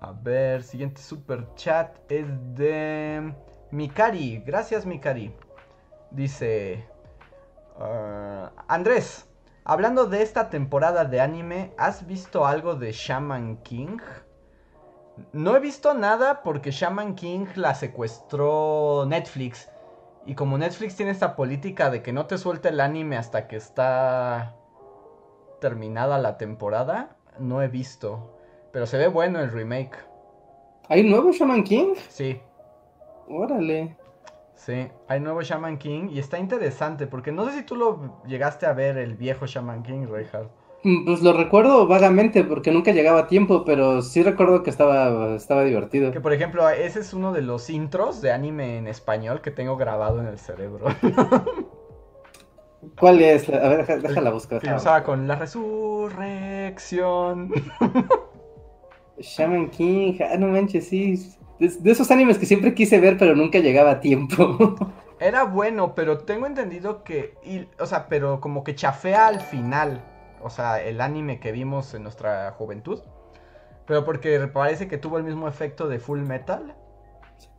a 0.00 0.12
ver, 0.12 0.62
siguiente 0.62 1.00
super 1.00 1.46
chat 1.54 1.96
es 2.10 2.26
de 2.54 3.34
Mikari. 3.70 4.42
Gracias, 4.44 4.84
Mikari. 4.86 5.34
Dice, 6.10 6.84
Ah, 7.78 8.52
Andrés, 8.68 9.28
hablando 9.64 10.06
de 10.06 10.22
esta 10.22 10.50
temporada 10.50 11.04
de 11.04 11.20
anime, 11.20 11.72
¿has 11.76 12.06
visto 12.06 12.46
algo 12.46 12.74
de 12.74 12.92
Shaman 12.92 13.58
King? 13.58 13.98
No 15.32 15.56
he 15.56 15.60
visto 15.60 15.94
nada 15.94 16.42
porque 16.42 16.70
Shaman 16.70 17.14
King 17.14 17.46
la 17.56 17.74
secuestró 17.74 19.04
Netflix. 19.06 19.68
Y 20.24 20.34
como 20.34 20.56
Netflix 20.56 20.96
tiene 20.96 21.12
esta 21.12 21.34
política 21.36 21.90
de 21.90 22.02
que 22.02 22.12
no 22.12 22.26
te 22.26 22.38
suelta 22.38 22.68
el 22.68 22.80
anime 22.80 23.16
hasta 23.16 23.48
que 23.48 23.56
está 23.56 24.54
terminada 25.60 26.18
la 26.18 26.38
temporada, 26.38 27.16
no 27.38 27.62
he 27.62 27.68
visto. 27.68 28.36
Pero 28.72 28.86
se 28.86 28.98
ve 28.98 29.08
bueno 29.08 29.40
el 29.40 29.50
remake. 29.50 29.96
¿Hay 30.88 31.02
nuevo 31.02 31.32
Shaman 31.32 31.64
King? 31.64 31.94
Sí. 32.08 32.40
Órale. 33.28 33.96
Sí, 34.64 34.86
hay 35.08 35.18
nuevo 35.18 35.42
Shaman 35.42 35.76
King 35.76 36.10
y 36.12 36.20
está 36.20 36.38
interesante 36.38 37.08
porque 37.08 37.32
no 37.32 37.44
sé 37.46 37.58
si 37.58 37.64
tú 37.64 37.74
lo 37.74 38.22
llegaste 38.28 38.64
a 38.64 38.72
ver 38.72 38.96
el 38.96 39.16
viejo 39.16 39.44
Shaman 39.44 39.82
King, 39.82 40.06
Reinhardt. 40.08 40.52
Mm, 40.84 41.04
pues 41.04 41.20
lo 41.20 41.32
recuerdo 41.32 41.88
vagamente 41.88 42.44
porque 42.44 42.70
nunca 42.70 42.92
llegaba 42.92 43.22
a 43.22 43.26
tiempo, 43.26 43.64
pero 43.64 44.02
sí 44.02 44.22
recuerdo 44.22 44.62
que 44.62 44.70
estaba, 44.70 45.34
estaba 45.34 45.64
divertido. 45.64 46.12
Que 46.12 46.20
por 46.20 46.32
ejemplo, 46.32 46.68
ese 46.68 47.00
es 47.00 47.12
uno 47.12 47.32
de 47.32 47.42
los 47.42 47.70
intros 47.70 48.22
de 48.22 48.30
anime 48.30 48.78
en 48.78 48.86
español 48.86 49.40
que 49.40 49.50
tengo 49.50 49.76
grabado 49.76 50.20
en 50.20 50.28
el 50.28 50.38
cerebro. 50.38 50.86
¿Cuál 53.00 53.20
es? 53.20 53.48
A 53.48 53.68
ver, 53.68 54.00
déjala 54.00 54.30
buscar. 54.30 54.64
Empezaba 54.64 55.02
con 55.02 55.26
la 55.26 55.34
resurrección. 55.34 57.52
Shaman 59.18 59.70
King, 59.70 60.18
ah, 60.20 60.36
no 60.38 60.46
manches, 60.46 60.86
sí 60.86 61.36
de, 61.68 61.90
esos 61.90 62.10
animes 62.10 62.38
que 62.38 62.46
siempre 62.46 62.74
quise 62.74 62.98
ver, 62.98 63.16
pero 63.18 63.36
nunca 63.36 63.58
llegaba 63.58 63.92
a 63.92 64.00
tiempo. 64.00 64.74
Era 65.20 65.44
bueno, 65.44 65.94
pero 65.94 66.18
tengo 66.18 66.46
entendido 66.46 67.04
que. 67.04 67.34
o 67.78 67.86
sea, 67.86 68.08
pero 68.08 68.40
como 68.40 68.64
que 68.64 68.74
chafea 68.74 69.28
al 69.28 69.40
final. 69.40 70.02
O 70.42 70.50
sea, 70.50 70.82
el 70.82 71.00
anime 71.00 71.38
que 71.38 71.52
vimos 71.52 71.94
en 71.94 72.02
nuestra 72.02 72.50
juventud. 72.52 73.00
Pero 73.86 74.04
porque 74.04 74.38
parece 74.48 74.88
que 74.88 74.98
tuvo 74.98 75.18
el 75.18 75.24
mismo 75.24 75.46
efecto 75.46 75.88
de 75.88 76.00
Full 76.00 76.20
Metal. 76.20 76.74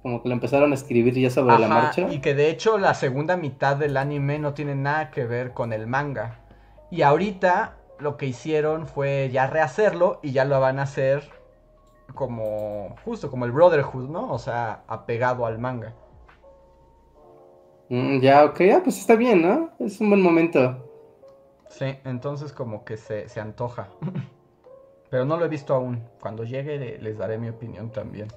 Como 0.02 0.22
que 0.22 0.28
lo 0.28 0.36
empezaron 0.36 0.72
a 0.74 0.76
escribir 0.76 1.14
ya 1.14 1.30
sobre 1.30 1.58
la 1.58 1.68
marcha. 1.70 2.10
Y 2.10 2.20
que 2.20 2.34
de 2.34 2.50
hecho 2.50 2.78
la 2.78 2.94
segunda 2.94 3.38
mitad 3.38 3.78
del 3.78 3.96
anime 3.96 4.40
no 4.40 4.54
tiene 4.54 4.76
nada 4.76 5.12
que 5.12 5.26
ver 5.26 5.54
con 5.54 5.72
el 5.72 5.88
manga. 5.88 6.40
Y 6.92 7.04
ahorita 7.04 7.78
lo 8.00 8.18
que 8.18 8.26
hicieron 8.26 8.88
fue 8.88 9.30
ya 9.32 9.48
rehacerlo 9.48 10.20
y 10.22 10.32
ya 10.34 10.44
lo 10.44 10.60
van 10.60 10.80
a 10.80 10.84
hacer 10.84 11.30
como 12.14 12.96
justo 13.04 13.30
como 13.30 13.46
el 13.46 13.52
Brotherhood, 13.52 14.10
¿no? 14.10 14.32
O 14.32 14.40
sea, 14.40 14.84
apegado 14.88 15.46
al 15.46 15.60
manga. 15.60 15.94
Mm, 17.90 18.20
ya, 18.20 18.46
ok, 18.46 18.60
ya, 18.62 18.84
pues 18.84 18.98
está 18.98 19.16
bien, 19.16 19.42
¿no? 19.42 19.72
Es 19.80 20.00
un 20.00 20.10
buen 20.10 20.22
momento. 20.22 20.90
Sí, 21.70 21.86
entonces 22.06 22.54
como 22.54 22.86
que 22.86 22.98
se, 22.98 23.28
se 23.30 23.40
antoja. 23.40 23.90
Pero 25.10 25.26
no 25.26 25.38
lo 25.38 25.46
he 25.46 25.50
visto 25.50 25.74
aún. 25.76 26.04
Cuando 26.20 26.44
llegue 26.44 26.98
les 27.00 27.18
daré 27.18 27.38
mi 27.38 27.50
opinión 27.50 27.92
también. 27.92 28.30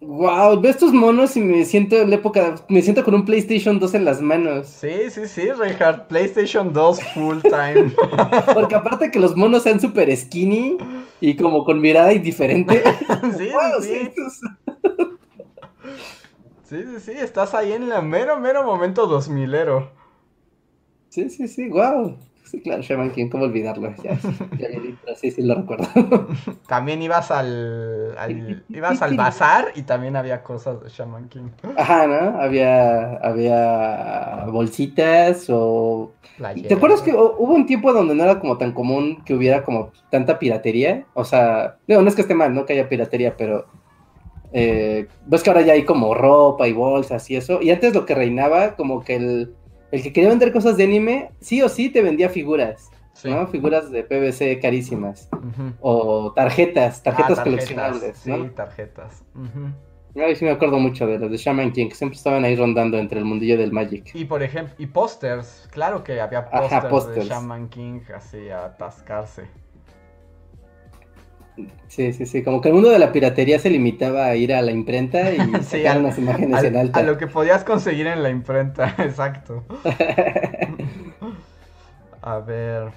Wow, 0.00 0.60
veo 0.60 0.70
estos 0.70 0.92
monos 0.92 1.36
y 1.36 1.40
me 1.40 1.64
siento 1.64 1.96
en 1.96 2.10
la 2.10 2.16
época, 2.16 2.54
me 2.68 2.82
siento 2.82 3.02
con 3.02 3.14
un 3.14 3.24
PlayStation 3.24 3.80
2 3.80 3.94
en 3.94 4.04
las 4.04 4.20
manos. 4.20 4.68
Sí, 4.68 5.10
sí, 5.10 5.26
sí, 5.26 5.50
Reinhardt, 5.50 6.06
PlayStation 6.06 6.72
2 6.72 7.02
full 7.14 7.38
time. 7.42 7.92
Porque 8.54 8.76
aparte 8.76 9.10
que 9.10 9.18
los 9.18 9.36
monos 9.36 9.64
sean 9.64 9.80
súper 9.80 10.16
skinny 10.16 10.78
y 11.20 11.36
como 11.36 11.64
con 11.64 11.80
mirada 11.80 12.12
indiferente. 12.12 12.82
sí, 13.36 13.50
sí. 13.82 14.12
sí, 16.64 16.84
sí, 16.84 17.00
sí, 17.00 17.12
estás 17.12 17.54
ahí 17.54 17.72
en 17.72 17.90
el 17.90 18.02
mero, 18.02 18.38
mero 18.38 18.64
momento 18.64 19.08
2000ero. 19.08 19.90
Sí, 21.08 21.30
sí, 21.30 21.48
sí, 21.48 21.68
wow. 21.68 22.16
Sí, 22.50 22.60
claro, 22.62 22.82
Shaman 22.82 23.10
King, 23.10 23.28
¿cómo 23.28 23.44
olvidarlo? 23.44 23.94
Ya, 24.02 24.18
ya, 24.58 24.68
ya, 25.06 25.14
sí, 25.14 25.30
sí, 25.30 25.42
lo 25.42 25.54
recuerdo. 25.56 25.86
También 26.66 27.02
ibas 27.02 27.30
al, 27.30 28.16
al, 28.18 28.64
ibas 28.68 29.02
al 29.02 29.16
bazar 29.16 29.72
y 29.74 29.82
también 29.82 30.16
había 30.16 30.42
cosas 30.42 30.82
de 30.82 30.88
Shaman 30.88 31.28
King. 31.28 31.48
Ajá, 31.76 32.06
¿no? 32.06 32.40
Había, 32.40 33.16
había 33.16 34.46
bolsitas 34.46 35.46
o... 35.50 36.12
¿Te 36.66 36.74
acuerdas 36.74 37.02
que 37.02 37.12
hubo 37.12 37.52
un 37.52 37.66
tiempo 37.66 37.92
donde 37.92 38.14
no 38.14 38.22
era 38.22 38.38
como 38.38 38.58
tan 38.58 38.72
común 38.72 39.22
que 39.24 39.34
hubiera 39.34 39.64
como 39.64 39.90
tanta 40.10 40.38
piratería? 40.38 41.04
O 41.14 41.24
sea, 41.24 41.76
no, 41.88 42.00
no 42.00 42.08
es 42.08 42.14
que 42.14 42.22
esté 42.22 42.34
mal, 42.34 42.54
no 42.54 42.64
que 42.64 42.74
haya 42.74 42.88
piratería, 42.88 43.36
pero... 43.36 43.66
Eh, 44.50 45.08
ves 45.26 45.42
que 45.42 45.50
ahora 45.50 45.60
ya 45.60 45.74
hay 45.74 45.84
como 45.84 46.14
ropa 46.14 46.66
y 46.66 46.72
bolsas 46.72 47.28
y 47.30 47.36
eso. 47.36 47.60
Y 47.60 47.70
antes 47.70 47.92
lo 47.92 48.06
que 48.06 48.14
reinaba, 48.14 48.76
como 48.76 49.04
que 49.04 49.16
el 49.16 49.54
el 49.90 50.02
que 50.02 50.12
quería 50.12 50.30
vender 50.30 50.52
cosas 50.52 50.76
de 50.76 50.84
anime, 50.84 51.30
sí 51.40 51.62
o 51.62 51.68
sí 51.68 51.88
te 51.88 52.02
vendía 52.02 52.28
figuras, 52.28 52.90
¿no? 53.24 53.46
Figuras 53.46 53.90
de 53.90 54.04
PVC 54.04 54.60
carísimas. 54.60 55.28
O 55.80 56.32
tarjetas, 56.34 57.02
tarjetas, 57.02 57.38
ah, 57.38 57.44
coleccionables, 57.44 58.26
¿no? 58.26 58.44
Sí, 58.44 58.50
tarjetas. 58.54 59.24
sí 60.36 60.44
me 60.44 60.50
acuerdo 60.50 60.78
mucho 60.78 61.06
de 61.06 61.18
los 61.18 61.30
de 61.30 61.36
Shaman 61.36 61.72
King, 61.72 61.88
que 61.88 61.94
siempre 61.94 62.16
estaban 62.16 62.44
ahí 62.44 62.54
rondando 62.54 62.98
entre 62.98 63.18
el 63.18 63.24
mundillo 63.24 63.56
del 63.56 63.72
Magic. 63.72 64.14
Y 64.14 64.24
por 64.24 64.42
ejemplo, 64.42 64.74
y 64.78 64.86
pósters, 64.86 65.68
claro 65.70 66.04
que 66.04 66.20
había 66.20 66.48
pósters 66.88 67.14
de 67.14 67.24
Shaman 67.24 67.68
King 67.68 68.00
así 68.14 68.50
a 68.50 68.66
atascarse. 68.66 69.48
Sí, 71.88 72.12
sí, 72.12 72.26
sí, 72.26 72.42
como 72.42 72.60
que 72.60 72.68
el 72.68 72.74
mundo 72.74 72.90
de 72.90 72.98
la 72.98 73.12
piratería 73.12 73.58
se 73.58 73.70
limitaba 73.70 74.26
a 74.26 74.36
ir 74.36 74.54
a 74.54 74.62
la 74.62 74.70
imprenta 74.70 75.32
y 75.32 75.38
sacar 75.62 75.98
unas 75.98 76.18
imágenes 76.18 76.62
en 76.62 76.76
alta. 76.76 77.00
A 77.00 77.02
lo 77.02 77.16
que 77.16 77.26
podías 77.26 77.64
conseguir 77.64 78.06
en 78.06 78.22
la 78.22 78.30
imprenta, 78.30 78.94
exacto. 78.98 79.64
a 82.22 82.38
ver, 82.40 82.90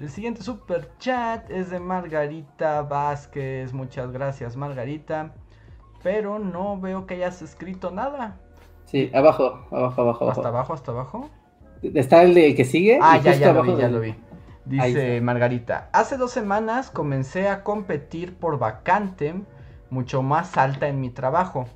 el 0.00 0.10
siguiente 0.10 0.42
super 0.42 0.88
chat 0.98 1.50
es 1.50 1.70
de 1.70 1.80
Margarita 1.80 2.82
Vázquez. 2.82 3.72
Muchas 3.72 4.12
gracias, 4.12 4.56
Margarita. 4.56 5.32
Pero 6.02 6.38
no 6.38 6.78
veo 6.78 7.06
que 7.06 7.14
hayas 7.14 7.40
escrito 7.40 7.90
nada. 7.90 8.36
Sí, 8.84 9.10
abajo, 9.14 9.66
abajo, 9.70 10.02
abajo. 10.02 10.30
¿Hasta 10.30 10.48
abajo, 10.48 10.74
hasta 10.74 10.92
abajo? 10.92 11.30
Está 11.82 12.22
el 12.22 12.34
de 12.34 12.54
que 12.54 12.64
sigue. 12.64 12.98
Ah, 13.00 13.18
ya, 13.18 13.34
ya 13.34 13.52
lo 13.52 13.62
vi, 13.62 13.76
ya 13.76 13.88
lo 13.88 14.00
vi. 14.00 14.14
Dice 14.66 15.20
Margarita, 15.20 15.90
hace 15.92 16.16
dos 16.16 16.30
semanas 16.30 16.90
comencé 16.90 17.48
a 17.48 17.62
competir 17.62 18.34
por 18.34 18.58
vacante 18.58 19.34
mucho 19.90 20.22
más 20.22 20.56
alta 20.56 20.88
en 20.88 21.00
mi 21.00 21.10
trabajo. 21.10 21.66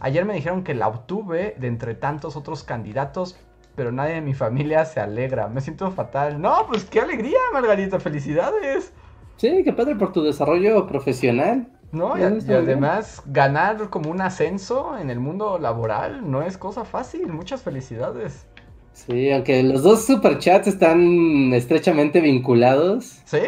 Ayer 0.00 0.24
me 0.24 0.34
dijeron 0.34 0.64
que 0.64 0.74
la 0.74 0.88
obtuve 0.88 1.54
de 1.58 1.68
entre 1.68 1.94
tantos 1.94 2.34
otros 2.34 2.64
candidatos, 2.64 3.38
pero 3.76 3.92
nadie 3.92 4.14
de 4.14 4.20
mi 4.20 4.34
familia 4.34 4.84
se 4.84 4.98
alegra. 4.98 5.46
Me 5.46 5.60
siento 5.60 5.88
fatal. 5.92 6.40
No, 6.40 6.66
pues 6.66 6.84
qué 6.84 7.00
alegría, 7.00 7.38
Margarita, 7.52 8.00
felicidades. 8.00 8.92
Sí, 9.36 9.62
qué 9.64 9.72
padre 9.72 9.94
por 9.94 10.12
tu 10.12 10.22
desarrollo 10.22 10.88
profesional. 10.88 11.68
No, 11.92 12.16
y, 12.18 12.22
y 12.22 12.52
además 12.52 13.22
ganar 13.26 13.90
como 13.90 14.10
un 14.10 14.20
ascenso 14.20 14.98
en 14.98 15.10
el 15.10 15.20
mundo 15.20 15.58
laboral 15.58 16.28
no 16.28 16.42
es 16.42 16.58
cosa 16.58 16.84
fácil. 16.84 17.28
Muchas 17.28 17.62
felicidades. 17.62 18.46
Sí, 18.92 19.30
aunque 19.30 19.62
los 19.62 19.82
dos 19.82 20.04
superchats 20.04 20.68
están 20.68 21.52
estrechamente 21.54 22.20
vinculados. 22.20 23.20
¿Sí? 23.24 23.38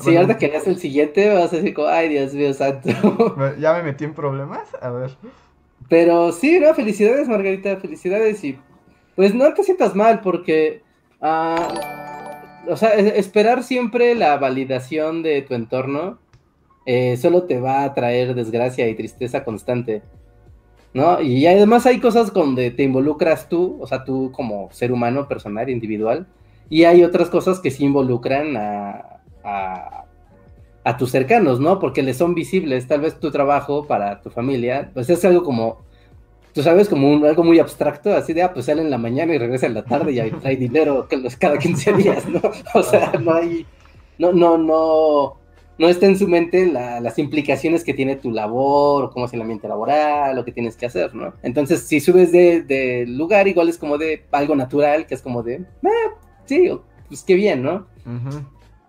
sí, 0.00 0.16
ahorita 0.16 0.38
que 0.38 0.48
leas 0.48 0.66
el 0.66 0.78
siguiente 0.78 1.34
vas 1.34 1.52
a 1.52 1.56
decir 1.56 1.74
como, 1.74 1.88
ay 1.88 2.08
Dios 2.08 2.32
mío 2.34 2.54
santo. 2.54 2.90
¿Ya 3.58 3.74
me 3.74 3.82
metí 3.82 4.04
en 4.04 4.14
problemas? 4.14 4.68
A 4.80 4.90
ver. 4.90 5.10
Pero 5.88 6.32
sí, 6.32 6.58
no, 6.60 6.72
felicidades 6.74 7.28
Margarita, 7.28 7.76
felicidades 7.76 8.42
y 8.44 8.58
pues 9.16 9.34
no 9.34 9.52
te 9.52 9.64
sientas 9.64 9.94
mal 9.94 10.20
porque, 10.20 10.82
ah, 11.20 12.62
o 12.68 12.76
sea, 12.76 12.94
esperar 12.94 13.62
siempre 13.62 14.14
la 14.14 14.38
validación 14.38 15.22
de 15.22 15.42
tu 15.42 15.54
entorno 15.54 16.18
eh, 16.86 17.16
solo 17.16 17.44
te 17.44 17.60
va 17.60 17.84
a 17.84 17.94
traer 17.94 18.34
desgracia 18.34 18.88
y 18.88 18.94
tristeza 18.94 19.44
constante. 19.44 20.02
¿No? 20.94 21.20
Y 21.20 21.46
además 21.46 21.86
hay 21.86 22.00
cosas 22.00 22.32
donde 22.32 22.70
te 22.70 22.82
involucras 22.82 23.48
tú, 23.48 23.78
o 23.80 23.86
sea, 23.86 24.04
tú 24.04 24.30
como 24.32 24.70
ser 24.72 24.92
humano, 24.92 25.28
personal, 25.28 25.70
individual, 25.70 26.26
y 26.68 26.84
hay 26.84 27.02
otras 27.04 27.28
cosas 27.28 27.60
que 27.60 27.70
sí 27.70 27.84
involucran 27.84 28.56
a, 28.56 29.20
a, 30.84 30.96
tus 30.98 31.10
cercanos, 31.10 31.60
¿no? 31.60 31.78
Porque 31.78 32.02
les 32.02 32.16
son 32.16 32.34
visibles, 32.34 32.86
tal 32.86 33.00
vez 33.00 33.18
tu 33.18 33.30
trabajo 33.30 33.86
para 33.86 34.20
tu 34.20 34.30
familia, 34.30 34.90
pues 34.92 35.08
es 35.10 35.24
algo 35.24 35.42
como, 35.42 35.78
tú 36.52 36.62
sabes, 36.62 36.88
como 36.88 37.10
un, 37.10 37.24
algo 37.24 37.44
muy 37.44 37.58
abstracto, 37.58 38.14
así 38.14 38.32
de, 38.32 38.42
ah, 38.42 38.52
pues 38.52 38.66
sale 38.66 38.82
en 38.82 38.90
la 38.90 38.98
mañana 38.98 39.34
y 39.34 39.38
regresa 39.38 39.66
en 39.66 39.74
la 39.74 39.84
tarde 39.84 40.12
y 40.12 40.20
hay, 40.20 40.30
trae 40.30 40.56
dinero 40.56 41.08
cada 41.38 41.58
15 41.58 41.92
días, 41.94 42.28
¿no? 42.28 42.40
O 42.74 42.82
sea, 42.82 43.12
no 43.20 43.34
hay, 43.34 43.66
no, 44.18 44.32
no, 44.32 44.58
no 44.58 45.41
no 45.78 45.88
está 45.88 46.06
en 46.06 46.18
su 46.18 46.28
mente 46.28 46.66
las 46.66 47.18
implicaciones 47.18 47.84
que 47.84 47.94
tiene 47.94 48.16
tu 48.16 48.30
labor, 48.30 49.04
o 49.04 49.10
cómo 49.10 49.26
es 49.26 49.32
el 49.32 49.40
ambiente 49.40 49.68
laboral, 49.68 50.36
lo 50.36 50.44
que 50.44 50.52
tienes 50.52 50.76
que 50.76 50.86
hacer, 50.86 51.14
¿no? 51.14 51.34
Entonces, 51.42 51.86
si 51.86 52.00
subes 52.00 52.32
de, 52.32 53.04
lugar, 53.08 53.48
igual 53.48 53.68
es 53.68 53.78
como 53.78 53.98
de 53.98 54.24
algo 54.32 54.54
natural, 54.54 55.06
que 55.06 55.14
es 55.14 55.22
como 55.22 55.42
de, 55.42 55.54
eh, 55.54 56.10
sí, 56.44 56.70
pues 57.08 57.22
qué 57.24 57.34
bien, 57.34 57.62
¿no? 57.62 57.86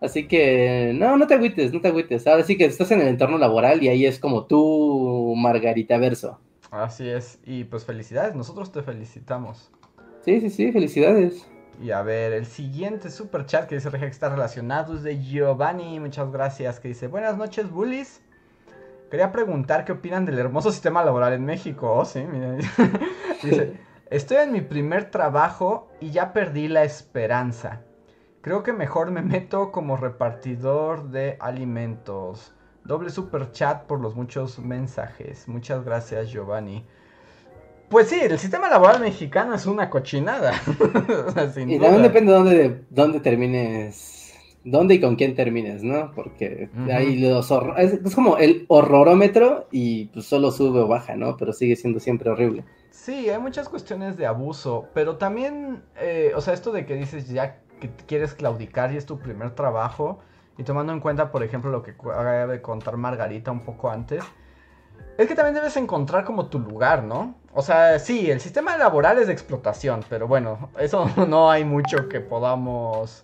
Así 0.01 0.27
que, 0.27 0.91
no, 0.95 1.17
no 1.17 1.27
te 1.27 1.35
agüites, 1.35 1.73
no 1.73 1.79
te 1.79 1.87
agüites. 1.87 2.27
Ahora 2.27 2.43
sí 2.43 2.57
que 2.57 2.65
estás 2.65 2.91
en 2.91 2.99
el 2.99 3.07
entorno 3.07 3.37
laboral 3.37 3.81
y 3.81 3.87
ahí 3.87 4.05
es 4.05 4.19
como 4.19 4.45
tú, 4.45 5.33
Margarita 5.37 5.97
Verso. 5.97 6.39
Así 6.71 7.07
es, 7.07 7.39
y 7.45 7.63
pues 7.63 7.85
felicidades, 7.85 8.35
nosotros 8.35 8.71
te 8.71 8.81
felicitamos. 8.81 9.71
Sí, 10.25 10.41
sí, 10.41 10.49
sí, 10.49 10.71
felicidades. 10.71 11.47
Y 11.81 11.91
a 11.91 12.01
ver, 12.01 12.33
el 12.33 12.45
siguiente 12.45 13.09
super 13.09 13.45
chat 13.45 13.67
que 13.67 13.75
dice 13.75 13.89
que 13.89 14.05
está 14.05 14.29
relacionado 14.29 14.95
es 14.95 15.03
de 15.03 15.21
Giovanni. 15.21 15.99
Muchas 15.99 16.31
gracias. 16.31 16.79
Que 16.79 16.89
dice: 16.89 17.07
Buenas 17.07 17.37
noches, 17.37 17.69
bullies. 17.69 18.21
Quería 19.09 19.31
preguntar 19.31 19.85
qué 19.85 19.91
opinan 19.91 20.25
del 20.25 20.39
hermoso 20.39 20.71
sistema 20.71 21.03
laboral 21.03 21.33
en 21.33 21.45
México. 21.45 21.91
Oh, 21.91 22.05
sí, 22.05 22.23
miren. 22.23 22.59
dice: 23.43 23.77
Estoy 24.09 24.37
en 24.37 24.51
mi 24.51 24.61
primer 24.61 25.09
trabajo 25.09 25.89
y 25.99 26.11
ya 26.11 26.33
perdí 26.33 26.67
la 26.67 26.83
esperanza. 26.83 27.81
Creo 28.41 28.61
que 28.61 28.73
mejor 28.73 29.09
me 29.09 29.21
meto 29.21 29.71
como 29.71 29.97
repartidor 29.97 31.09
de 31.09 31.37
alimentos. 31.39 32.53
Doble 32.83 33.09
super 33.09 33.51
chat 33.51 33.83
por 33.85 34.01
los 34.01 34.15
muchos 34.15 34.59
mensajes. 34.59 35.47
Muchas 35.47 35.83
gracias, 35.85 36.29
Giovanni. 36.29 36.85
Pues 37.89 38.09
sí, 38.09 38.19
el 38.21 38.39
sistema 38.39 38.69
laboral 38.69 39.01
mexicano 39.01 39.53
es 39.53 39.65
una 39.65 39.89
cochinada. 39.89 40.53
y 41.67 41.79
también 41.79 42.01
depende 42.01 42.31
de 42.31 42.37
dónde, 42.37 42.81
dónde 42.89 43.19
termines, 43.19 44.33
dónde 44.63 44.95
y 44.95 45.01
con 45.01 45.15
quién 45.15 45.35
termines, 45.35 45.83
¿no? 45.83 46.11
Porque 46.15 46.69
ahí 46.91 47.19
los 47.19 47.51
es, 47.77 48.15
como 48.15 48.37
el 48.37 48.65
horrorómetro 48.67 49.67
y 49.71 50.05
pues 50.05 50.25
solo 50.25 50.51
sube 50.51 50.79
o 50.79 50.87
baja, 50.87 51.15
¿no? 51.15 51.37
Pero 51.37 51.53
sigue 51.53 51.75
siendo 51.75 51.99
siempre 51.99 52.29
horrible. 52.29 52.63
Sí, 52.89 53.29
hay 53.29 53.39
muchas 53.39 53.69
cuestiones 53.69 54.17
de 54.17 54.25
abuso, 54.25 54.87
pero 54.93 55.17
también, 55.17 55.83
eh, 55.97 56.31
o 56.35 56.41
sea, 56.41 56.53
esto 56.53 56.71
de 56.71 56.85
que 56.85 56.95
dices 56.95 57.27
ya 57.27 57.59
que 57.79 57.89
quieres 58.07 58.33
claudicar 58.33 58.93
y 58.93 58.97
es 58.97 59.05
tu 59.05 59.19
primer 59.19 59.51
trabajo, 59.51 60.19
y 60.57 60.63
tomando 60.63 60.93
en 60.93 60.99
cuenta, 60.99 61.31
por 61.31 61.43
ejemplo, 61.43 61.71
lo 61.71 61.81
que 61.81 61.91
acaba 61.91 62.47
de 62.47 62.61
contar 62.61 62.97
Margarita 62.97 63.51
un 63.51 63.61
poco 63.61 63.89
antes, 63.89 64.23
es 65.17 65.27
que 65.27 65.35
también 65.35 65.55
debes 65.55 65.77
encontrar 65.77 66.25
como 66.25 66.47
tu 66.47 66.59
lugar, 66.59 67.03
¿no? 67.03 67.35
O 67.53 67.61
sea, 67.61 67.99
sí, 67.99 68.31
el 68.31 68.39
sistema 68.39 68.77
laboral 68.77 69.19
es 69.19 69.27
de 69.27 69.33
explotación, 69.33 70.03
pero 70.09 70.27
bueno, 70.27 70.69
eso 70.79 71.07
no 71.27 71.51
hay 71.51 71.63
mucho 71.63 72.09
que 72.09 72.19
podamos... 72.19 73.23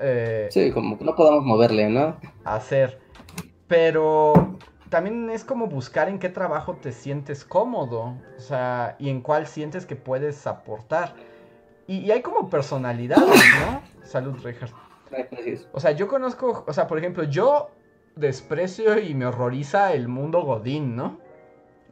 Eh, 0.00 0.48
sí, 0.50 0.70
como 0.72 0.98
que 0.98 1.04
no 1.04 1.14
podamos 1.14 1.44
moverle, 1.44 1.88
¿no? 1.88 2.16
Hacer. 2.44 3.00
Pero 3.68 4.58
también 4.88 5.30
es 5.30 5.44
como 5.44 5.66
buscar 5.66 6.08
en 6.08 6.18
qué 6.18 6.28
trabajo 6.28 6.74
te 6.74 6.92
sientes 6.92 7.44
cómodo, 7.44 8.14
o 8.36 8.40
sea, 8.40 8.96
y 8.98 9.10
en 9.10 9.20
cuál 9.20 9.46
sientes 9.46 9.86
que 9.86 9.96
puedes 9.96 10.46
aportar. 10.46 11.14
Y, 11.86 12.10
hay 12.10 12.22
como 12.22 12.48
personalidades, 12.48 13.42
¿no? 13.60 13.82
Salud, 14.04 14.36
Richard. 14.42 14.70
O 15.72 15.80
sea, 15.80 15.92
yo 15.92 16.08
conozco, 16.08 16.64
o 16.66 16.72
sea, 16.72 16.86
por 16.86 16.98
ejemplo, 16.98 17.24
yo 17.24 17.70
desprecio 18.16 18.98
y 18.98 19.14
me 19.14 19.26
horroriza 19.26 19.92
el 19.92 20.08
mundo 20.08 20.42
Godín, 20.42 20.96
¿no? 20.96 21.18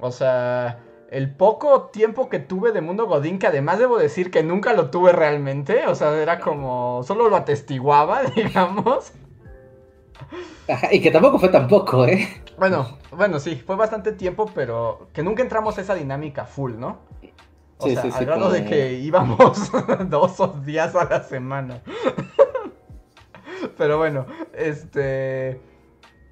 O 0.01 0.11
sea, 0.11 0.81
el 1.11 1.35
poco 1.35 1.91
tiempo 1.93 2.29
que 2.29 2.39
tuve 2.39 2.73
de 2.73 2.81
mundo 2.81 3.07
Godín, 3.07 3.39
que 3.39 3.49
además 3.49 3.79
debo 3.79 3.99
decir 3.99 4.31
que 4.31 4.43
nunca 4.43 4.73
lo 4.73 4.91
tuve 4.91 5.13
realmente, 5.13 5.87
o 5.87 5.95
sea, 5.95 6.15
era 6.21 6.41
como, 6.41 7.03
solo 7.03 7.29
lo 7.29 7.37
atestiguaba, 7.37 8.23
digamos. 8.37 9.13
y 10.93 11.01
que 11.01 11.11
tampoco 11.11 11.39
fue 11.39 11.49
tan 11.49 11.67
poco, 11.69 12.07
¿eh? 12.07 12.29
Bueno, 12.59 12.99
bueno, 13.11 13.41
sí, 13.41 13.57
fue 13.57 13.77
bastante 13.77 14.13
tiempo, 14.13 14.51
pero 14.55 15.09
que 15.13 15.23
nunca 15.23 15.43
entramos 15.43 15.79
a 15.79 15.81
esa 15.81 15.95
dinámica 15.95 16.45
full, 16.45 16.75
¿no? 16.79 16.99
O 17.79 17.89
sea, 17.89 18.03
al 18.03 18.27
grado 18.27 18.51
de 18.51 18.65
que 18.65 18.93
íbamos 19.01 19.73
dos 20.09 20.65
días 20.65 20.95
a 20.95 21.05
la 21.05 21.23
semana. 21.23 21.83
pero 23.77 23.99
bueno, 23.99 24.27
este... 24.55 25.61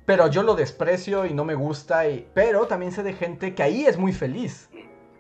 Pero 0.09 0.27
yo 0.29 0.43
lo 0.43 0.55
desprecio 0.55 1.27
y 1.27 1.35
no 1.35 1.45
me 1.45 1.55
gusta. 1.55 2.09
Y... 2.09 2.27
Pero 2.33 2.67
también 2.67 2.93
sé 2.93 3.03
de 3.03 3.13
gente 3.13 3.55
que 3.55 3.63
ahí 3.63 3.85
es 3.85 3.99
muy 3.99 4.15
feliz. 4.15 4.71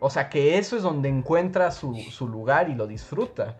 O 0.00 0.08
sea, 0.08 0.30
que 0.30 0.56
eso 0.56 0.78
es 0.78 0.82
donde 0.82 1.10
encuentra 1.10 1.70
su, 1.72 1.94
lugar 2.20 2.70
y 2.70 2.74
lo 2.74 2.86
disfruta. 2.86 3.58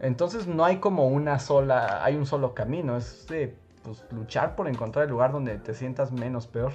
Entonces 0.00 0.46
no 0.46 0.64
hay 0.64 0.76
como 0.76 1.08
una 1.08 1.40
sola, 1.40 2.04
hay 2.04 2.14
un 2.14 2.26
solo 2.26 2.54
camino, 2.54 2.96
es 2.96 3.26
de 3.26 3.56
pues, 3.82 4.04
luchar 4.12 4.54
por 4.54 4.68
encontrar 4.68 5.06
el 5.06 5.10
lugar 5.10 5.32
donde 5.32 5.58
te 5.58 5.74
sientas 5.74 6.12
menos 6.12 6.46
peor. 6.46 6.70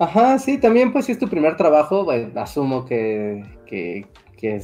Ajá, 0.00 0.36
sí, 0.40 0.58
también 0.58 0.92
pues 0.92 1.04
si 1.04 1.12
es 1.12 1.20
tu 1.20 1.28
primer 1.28 1.56
trabajo, 1.56 2.08
asumo 2.34 2.84
que, 2.84 3.44
que, 3.64 4.08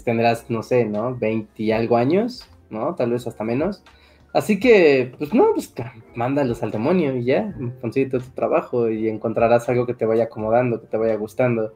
tendrás, 0.05 0.51
no 0.51 0.65
sé, 0.65 0.85
¿no? 0.87 1.15
20 1.15 1.63
y 1.63 1.71
algo 1.71 1.97
años, 1.97 2.49
¿no? 2.69 2.97
Tal 2.97 3.13
vez 3.13 3.29
hasta 3.29 3.45
menos. 3.45 3.85
Así 4.33 4.61
que, 4.61 5.13
pues 5.19 5.33
no, 5.33 5.47
pues 5.55 5.73
mándalos 6.15 6.63
al 6.63 6.71
demonio 6.71 7.17
y 7.17 7.25
ya, 7.25 7.55
consigue 7.81 8.11
tu 8.11 8.21
trabajo 8.21 8.91
y 8.91 9.09
encontrarás 9.09 9.69
algo 9.69 9.87
que 9.87 9.95
te 9.95 10.05
vaya 10.05 10.25
acomodando, 10.25 10.81
que 10.81 10.87
te 10.87 10.97
vaya 10.97 11.17
gustando. 11.17 11.75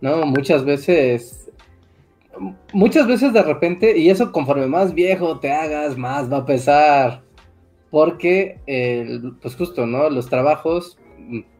No, 0.00 0.24
muchas 0.24 0.64
veces, 0.64 1.50
muchas 2.72 3.06
veces 3.06 3.32
de 3.32 3.42
repente, 3.42 3.98
y 3.98 4.08
eso 4.08 4.30
conforme 4.32 4.66
más 4.66 4.94
viejo 4.94 5.40
te 5.40 5.52
hagas, 5.52 5.98
más 5.98 6.32
va 6.32 6.38
a 6.38 6.46
pesar. 6.46 7.22
Porque, 7.90 8.60
pues 9.42 9.56
justo, 9.56 9.84
¿no? 9.84 10.08
Los 10.10 10.28
trabajos, 10.28 10.96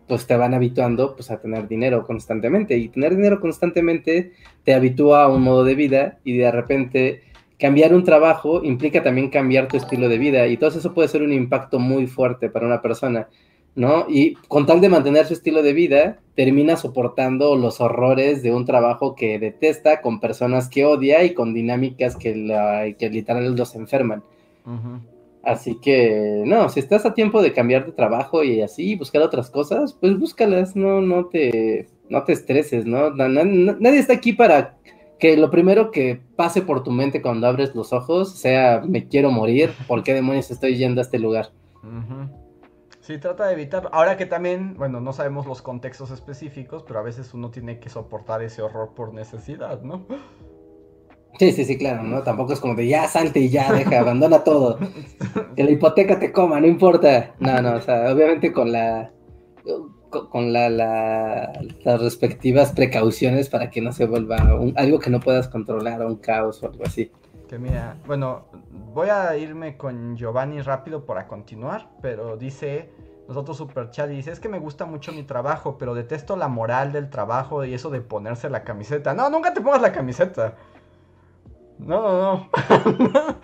pues 0.06 0.26
te 0.26 0.36
van 0.36 0.54
habituando 0.54 1.14
pues 1.14 1.30
a 1.30 1.40
tener 1.40 1.68
dinero 1.68 2.06
constantemente 2.06 2.76
y 2.76 2.88
tener 2.88 3.14
dinero 3.14 3.40
constantemente 3.40 4.32
te 4.64 4.74
habitúa 4.74 5.22
a 5.24 5.28
un 5.28 5.42
modo 5.42 5.64
de 5.64 5.76
vida 5.76 6.18
y 6.24 6.36
de 6.36 6.50
repente 6.50 7.22
cambiar 7.60 7.94
un 7.94 8.04
trabajo 8.04 8.64
implica 8.64 9.02
también 9.02 9.28
cambiar 9.28 9.68
tu 9.68 9.76
estilo 9.76 10.08
de 10.08 10.18
vida 10.18 10.46
y 10.48 10.56
todo 10.56 10.70
eso 10.70 10.94
puede 10.94 11.08
ser 11.08 11.22
un 11.22 11.32
impacto 11.32 11.78
muy 11.78 12.06
fuerte 12.06 12.48
para 12.48 12.66
una 12.66 12.80
persona, 12.80 13.28
¿no? 13.74 14.06
Y 14.08 14.34
con 14.48 14.66
tal 14.66 14.80
de 14.80 14.88
mantener 14.88 15.26
su 15.26 15.34
estilo 15.34 15.62
de 15.62 15.74
vida, 15.74 16.18
termina 16.34 16.76
soportando 16.76 17.54
los 17.56 17.80
horrores 17.80 18.42
de 18.42 18.52
un 18.52 18.64
trabajo 18.64 19.14
que 19.14 19.38
detesta, 19.38 20.00
con 20.00 20.20
personas 20.20 20.70
que 20.70 20.86
odia 20.86 21.22
y 21.22 21.34
con 21.34 21.52
dinámicas 21.52 22.16
que, 22.16 22.34
la, 22.34 22.86
que 22.98 23.10
literalmente 23.10 23.58
los 23.58 23.74
enferman. 23.74 24.24
Así 25.42 25.78
que, 25.80 26.42
no, 26.46 26.68
si 26.68 26.80
estás 26.80 27.04
a 27.04 27.14
tiempo 27.14 27.42
de 27.42 27.52
cambiar 27.52 27.84
de 27.84 27.92
trabajo 27.92 28.42
y 28.42 28.62
así, 28.62 28.94
buscar 28.94 29.22
otras 29.22 29.50
cosas, 29.50 29.94
pues 30.00 30.18
búscalas, 30.18 30.76
no, 30.76 31.00
no 31.00 31.26
te, 31.26 31.88
no 32.08 32.24
te 32.24 32.32
estreses, 32.32 32.86
¿no? 32.86 33.10
Nadie 33.10 33.98
está 33.98 34.14
aquí 34.14 34.32
para 34.32 34.76
que 35.20 35.36
lo 35.36 35.50
primero 35.50 35.90
que 35.90 36.20
pase 36.34 36.62
por 36.62 36.82
tu 36.82 36.90
mente 36.90 37.22
cuando 37.22 37.46
abres 37.46 37.74
los 37.74 37.92
ojos 37.92 38.36
sea 38.36 38.82
me 38.84 39.06
quiero 39.06 39.30
morir, 39.30 39.72
¿por 39.86 40.02
qué 40.02 40.14
demonios 40.14 40.50
estoy 40.50 40.76
yendo 40.76 41.00
a 41.00 41.04
este 41.04 41.18
lugar? 41.18 41.52
Sí, 43.00 43.18
trata 43.18 43.46
de 43.46 43.52
evitar. 43.52 43.88
Ahora 43.92 44.16
que 44.16 44.26
también, 44.26 44.76
bueno, 44.76 45.00
no 45.00 45.12
sabemos 45.12 45.46
los 45.46 45.62
contextos 45.62 46.10
específicos, 46.10 46.82
pero 46.82 47.00
a 47.00 47.02
veces 47.02 47.34
uno 47.34 47.50
tiene 47.50 47.78
que 47.78 47.88
soportar 47.88 48.42
ese 48.42 48.62
horror 48.62 48.94
por 48.94 49.14
necesidad, 49.14 49.82
¿no? 49.82 50.06
Sí, 51.38 51.52
sí, 51.52 51.64
sí, 51.64 51.78
claro, 51.78 52.02
¿no? 52.02 52.22
Tampoco 52.22 52.52
es 52.52 52.60
como 52.60 52.74
de 52.74 52.86
ya 52.86 53.06
salte 53.08 53.40
y 53.40 53.48
ya, 53.48 53.72
deja, 53.72 54.00
abandona 54.00 54.44
todo. 54.44 54.78
Que 55.56 55.64
la 55.64 55.70
hipoteca 55.70 56.18
te 56.18 56.32
coma, 56.32 56.60
no 56.60 56.66
importa. 56.66 57.34
No, 57.38 57.60
no, 57.60 57.76
o 57.76 57.80
sea, 57.80 58.12
obviamente 58.12 58.52
con 58.52 58.72
la 58.72 59.10
con 60.10 60.52
la, 60.52 60.68
las 60.68 62.00
respectivas 62.00 62.72
precauciones 62.72 63.48
para 63.48 63.70
que 63.70 63.80
no 63.80 63.92
se 63.92 64.06
vuelva 64.06 64.36
algo 64.76 64.98
que 64.98 65.10
no 65.10 65.20
puedas 65.20 65.48
controlar, 65.48 66.04
un 66.04 66.16
caos 66.16 66.62
o 66.62 66.66
algo 66.66 66.84
así. 66.84 67.10
Que 67.48 67.58
bueno, 68.06 68.44
voy 68.94 69.08
a 69.08 69.36
irme 69.36 69.76
con 69.76 70.16
Giovanni 70.16 70.60
rápido 70.60 71.04
para 71.04 71.26
continuar, 71.26 71.88
pero 72.00 72.36
dice, 72.36 72.90
nosotros 73.26 73.56
super 73.56 73.90
chat 73.90 74.08
dice, 74.08 74.30
es 74.30 74.38
que 74.38 74.48
me 74.48 74.60
gusta 74.60 74.84
mucho 74.84 75.12
mi 75.12 75.24
trabajo, 75.24 75.76
pero 75.76 75.94
detesto 75.94 76.36
la 76.36 76.46
moral 76.46 76.92
del 76.92 77.10
trabajo 77.10 77.64
y 77.64 77.74
eso 77.74 77.90
de 77.90 78.00
ponerse 78.00 78.50
la 78.50 78.62
camiseta. 78.62 79.14
No, 79.14 79.30
nunca 79.30 79.52
te 79.52 79.60
pongas 79.60 79.82
la 79.82 79.92
camiseta. 79.92 80.54
No, 81.86 82.02
no, 82.02 82.20
no. 82.20 82.48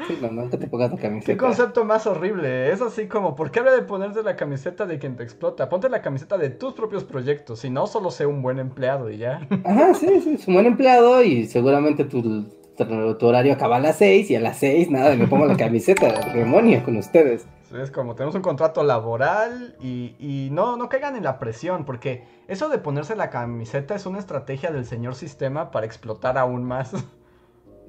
sí, 0.08 0.18
no, 0.20 0.48
te 0.50 0.66
pongas 0.66 0.92
la 0.92 0.98
camiseta. 0.98 1.32
Qué 1.32 1.36
concepto 1.36 1.84
más 1.84 2.06
horrible. 2.06 2.70
Es 2.70 2.82
así 2.82 3.06
como, 3.06 3.34
¿por 3.34 3.50
qué 3.50 3.60
habla 3.60 3.72
de 3.72 3.82
ponerse 3.82 4.22
la 4.22 4.36
camiseta 4.36 4.86
de 4.86 4.98
quien 4.98 5.16
te 5.16 5.22
explota? 5.22 5.68
Ponte 5.68 5.88
la 5.88 6.02
camiseta 6.02 6.36
de 6.36 6.50
tus 6.50 6.74
propios 6.74 7.04
proyectos. 7.04 7.60
Si 7.60 7.70
no, 7.70 7.86
solo 7.86 8.10
sé 8.10 8.26
un 8.26 8.42
buen 8.42 8.58
empleado 8.58 9.10
y 9.10 9.18
ya. 9.18 9.46
Ajá, 9.64 9.94
sí, 9.94 10.20
sí, 10.22 10.34
es 10.34 10.46
un 10.46 10.54
buen 10.54 10.66
empleado 10.66 11.22
y 11.22 11.46
seguramente 11.46 12.04
tu, 12.04 12.46
tu, 12.76 13.26
horario 13.26 13.54
acaba 13.54 13.76
a 13.76 13.80
las 13.80 13.96
6 13.96 14.30
y 14.30 14.36
a 14.36 14.40
las 14.40 14.58
6 14.58 14.90
nada, 14.90 15.14
me 15.16 15.26
pongo 15.26 15.46
la 15.46 15.56
camiseta. 15.56 16.32
demonio 16.32 16.84
con 16.84 16.96
ustedes. 16.96 17.46
es 17.74 17.90
como 17.90 18.14
tenemos 18.14 18.34
un 18.34 18.42
contrato 18.42 18.84
laboral 18.84 19.76
y, 19.80 20.14
y, 20.18 20.50
no, 20.50 20.76
no 20.76 20.88
caigan 20.88 21.16
en 21.16 21.24
la 21.24 21.38
presión, 21.38 21.84
porque 21.84 22.24
eso 22.48 22.68
de 22.68 22.78
ponerse 22.78 23.16
la 23.16 23.30
camiseta 23.30 23.94
es 23.94 24.04
una 24.04 24.18
estrategia 24.18 24.70
del 24.70 24.84
señor 24.84 25.14
sistema 25.14 25.70
para 25.70 25.86
explotar 25.86 26.36
aún 26.38 26.64
más. 26.64 26.92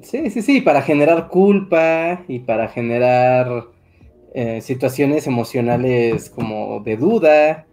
Sí, 0.01 0.29
sí, 0.29 0.41
sí, 0.41 0.61
para 0.61 0.81
generar 0.81 1.27
culpa 1.27 2.23
y 2.27 2.39
para 2.39 2.67
generar 2.67 3.65
eh, 4.33 4.61
situaciones 4.61 5.25
emocionales 5.27 6.29
como 6.29 6.81
de 6.81 6.97
duda, 6.97 7.65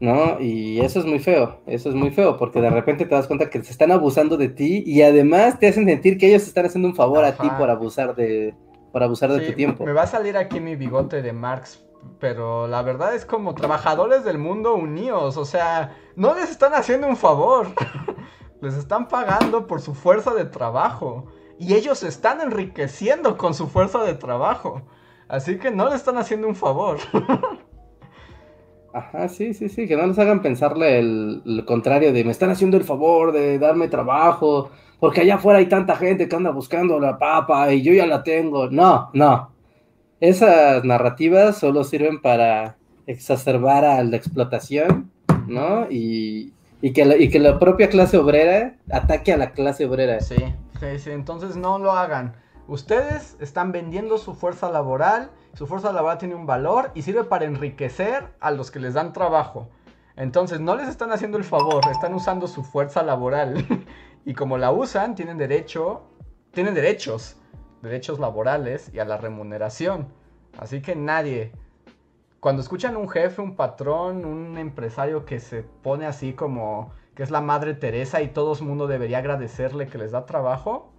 ¿no? 0.00 0.40
Y 0.40 0.80
eso 0.80 1.00
es 1.00 1.06
muy 1.06 1.18
feo, 1.18 1.60
eso 1.66 1.88
es 1.88 1.94
muy 1.94 2.10
feo, 2.10 2.36
porque 2.36 2.60
de 2.60 2.70
repente 2.70 3.04
te 3.04 3.14
das 3.14 3.26
cuenta 3.26 3.50
que 3.50 3.62
se 3.62 3.70
están 3.70 3.92
abusando 3.92 4.36
de 4.36 4.48
ti 4.48 4.82
y 4.86 5.02
además 5.02 5.58
te 5.58 5.68
hacen 5.68 5.86
sentir 5.86 6.18
que 6.18 6.28
ellos 6.28 6.42
están 6.42 6.66
haciendo 6.66 6.88
un 6.88 6.94
favor 6.94 7.24
a 7.24 7.36
ti 7.36 7.48
por 7.58 7.70
abusar 7.70 8.14
de, 8.16 8.54
por 8.92 9.02
abusar 9.02 9.30
de 9.32 9.46
tu 9.46 9.52
tiempo. 9.54 9.84
Me 9.84 9.92
va 9.92 10.02
a 10.02 10.06
salir 10.06 10.36
aquí 10.36 10.60
mi 10.60 10.76
bigote 10.76 11.22
de 11.22 11.32
Marx, 11.32 11.84
pero 12.18 12.66
la 12.66 12.82
verdad 12.82 13.14
es 13.14 13.24
como 13.24 13.54
trabajadores 13.54 14.24
del 14.24 14.38
mundo 14.38 14.74
unidos, 14.74 15.36
o 15.36 15.44
sea, 15.44 15.96
no 16.16 16.34
les 16.34 16.50
están 16.50 16.74
haciendo 16.74 17.06
un 17.06 17.16
favor, 17.16 17.68
les 18.60 18.74
están 18.74 19.08
pagando 19.08 19.66
por 19.66 19.80
su 19.80 19.94
fuerza 19.94 20.34
de 20.34 20.44
trabajo 20.44 21.26
y 21.58 21.74
ellos 21.74 22.02
están 22.02 22.40
enriqueciendo 22.40 23.36
con 23.36 23.54
su 23.54 23.68
fuerza 23.68 24.04
de 24.04 24.14
trabajo. 24.14 24.82
Así 25.28 25.58
que 25.58 25.70
no 25.70 25.88
le 25.88 25.96
están 25.96 26.16
haciendo 26.16 26.48
un 26.48 26.54
favor. 26.54 26.98
Ajá, 28.94 29.28
sí, 29.28 29.52
sí, 29.52 29.68
sí, 29.68 29.86
que 29.86 29.96
no 29.96 30.06
les 30.06 30.18
hagan 30.18 30.40
pensarle 30.40 30.98
el, 30.98 31.64
contrario 31.66 32.12
de 32.12 32.24
me 32.24 32.30
están 32.30 32.50
haciendo 32.50 32.76
el 32.76 32.84
favor 32.84 33.32
de 33.32 33.58
darme 33.58 33.88
trabajo, 33.88 34.70
porque 34.98 35.20
allá 35.20 35.34
afuera 35.34 35.58
hay 35.58 35.66
tanta 35.66 35.94
gente 35.96 36.28
que 36.28 36.34
anda 36.34 36.50
buscando 36.50 36.98
la 36.98 37.18
papa 37.18 37.72
y 37.72 37.82
yo 37.82 37.92
ya 37.92 38.06
la 38.06 38.22
tengo. 38.22 38.70
No, 38.70 39.10
no. 39.12 39.50
Esas 40.20 40.84
narrativas 40.84 41.58
solo 41.58 41.84
sirven 41.84 42.20
para 42.20 42.76
exacerbar 43.06 43.84
a 43.84 44.02
la 44.02 44.16
explotación, 44.16 45.10
¿no? 45.46 45.86
Y, 45.90 46.52
y, 46.80 46.92
que 46.92 47.16
y 47.20 47.28
que 47.28 47.38
la 47.38 47.58
propia 47.58 47.88
clase 47.88 48.16
obrera 48.16 48.74
ataque 48.90 49.32
a 49.32 49.36
la 49.36 49.52
clase 49.52 49.86
obrera. 49.86 50.20
Sí, 50.20 50.36
entonces 50.82 51.56
no 51.56 51.78
lo 51.78 51.92
hagan. 51.92 52.34
Ustedes 52.66 53.36
están 53.40 53.72
vendiendo 53.72 54.18
su 54.18 54.34
fuerza 54.34 54.70
laboral, 54.70 55.30
su 55.54 55.66
fuerza 55.66 55.92
laboral 55.92 56.18
tiene 56.18 56.34
un 56.34 56.46
valor 56.46 56.90
y 56.94 57.02
sirve 57.02 57.24
para 57.24 57.46
enriquecer 57.46 58.34
a 58.40 58.50
los 58.50 58.70
que 58.70 58.78
les 58.78 58.94
dan 58.94 59.12
trabajo. 59.12 59.68
Entonces 60.16 60.60
no 60.60 60.76
les 60.76 60.88
están 60.88 61.12
haciendo 61.12 61.38
el 61.38 61.44
favor, 61.44 61.82
están 61.90 62.14
usando 62.14 62.46
su 62.46 62.62
fuerza 62.62 63.02
laboral. 63.02 63.64
y 64.24 64.34
como 64.34 64.58
la 64.58 64.70
usan, 64.70 65.14
tienen 65.14 65.38
derecho, 65.38 66.02
tienen 66.52 66.74
derechos, 66.74 67.36
derechos 67.82 68.18
laborales 68.18 68.90
y 68.92 68.98
a 68.98 69.04
la 69.04 69.16
remuneración. 69.16 70.08
Así 70.58 70.82
que 70.82 70.94
nadie, 70.96 71.52
cuando 72.40 72.62
escuchan 72.62 72.96
un 72.96 73.08
jefe, 73.08 73.40
un 73.40 73.56
patrón, 73.56 74.24
un 74.24 74.58
empresario 74.58 75.24
que 75.24 75.40
se 75.40 75.62
pone 75.62 76.04
así 76.04 76.34
como 76.34 76.92
que 77.18 77.24
es 77.24 77.32
la 77.32 77.40
Madre 77.40 77.74
Teresa 77.74 78.22
y 78.22 78.28
todo 78.28 78.54
el 78.54 78.62
mundo 78.62 78.86
debería 78.86 79.18
agradecerle 79.18 79.88
que 79.88 79.98
les 79.98 80.12
da 80.12 80.24
trabajo, 80.24 80.92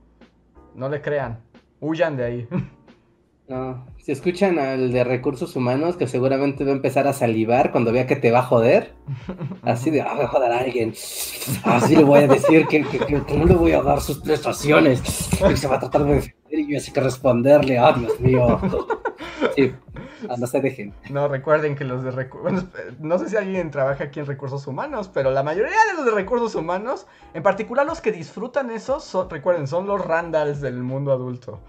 no 0.76 0.90
le 0.90 1.02
crean, 1.02 1.40
huyan 1.80 2.18
de 2.18 2.26
ahí. 2.26 2.48
No, 3.48 3.84
si 3.98 4.12
escuchan 4.12 4.60
al 4.60 4.92
de 4.92 5.04
recursos 5.04 5.56
humanos, 5.56 5.98
que 5.98 6.06
seguramente 6.06 6.64
va 6.64 6.70
a 6.70 6.76
empezar 6.76 7.08
a 7.08 7.14
salivar 7.14 7.72
cuando 7.72 7.92
vea 7.92 8.06
que 8.06 8.16
te 8.16 8.30
va 8.30 8.40
a 8.40 8.44
joder, 8.44 8.94
así 9.64 9.90
de, 9.90 10.02
ah, 10.02 10.14
voy 10.14 10.26
a 10.26 10.28
joder 10.28 10.52
a 10.52 10.60
alguien, 10.60 10.94
así 11.64 11.96
le 11.96 12.04
voy 12.04 12.20
a 12.20 12.28
decir 12.28 12.68
que, 12.68 12.86
no 13.36 13.46
le 13.46 13.56
voy 13.56 13.72
a 13.72 13.82
dar 13.82 14.02
sus 14.02 14.20
prestaciones, 14.20 15.02
y 15.52 15.58
se 15.58 15.68
va 15.68 15.78
a 15.78 15.80
tratar 15.80 16.04
de 16.04 16.14
defender 16.14 16.60
y 16.60 16.74
yo 16.74 16.78
así 16.78 16.92
que 16.92 17.00
responderle, 17.00 17.80
ah, 17.80 17.96
Dios 17.98 18.20
mío. 18.20 18.60
Sí, 19.56 19.72
Ah, 20.28 20.36
no 20.38 20.48
se 20.48 20.60
dejen. 20.60 20.94
No, 21.10 21.28
recuerden 21.28 21.76
que 21.76 21.86
los 21.86 22.04
de 22.04 22.12
recursos. 22.12 22.66
no 23.00 23.18
sé 23.20 23.30
si 23.30 23.38
alguien 23.38 23.72
trabaja 23.72 24.06
aquí 24.06 24.20
en 24.20 24.26
recursos 24.26 24.68
humanos, 24.68 25.10
pero 25.14 25.32
la 25.32 25.44
mayoría 25.44 25.78
de 25.90 25.94
los 25.96 26.06
de 26.06 26.12
recursos 26.12 26.56
humanos, 26.56 27.08
en 27.34 27.44
particular 27.44 27.86
los 27.86 28.02
que 28.02 28.12
disfrutan 28.12 28.72
eso, 28.72 29.00
recuerden, 29.30 29.68
son 29.68 29.88
los 29.88 30.04
randals 30.04 30.62
del 30.62 30.82
mundo 30.84 31.12
adulto. 31.12 31.62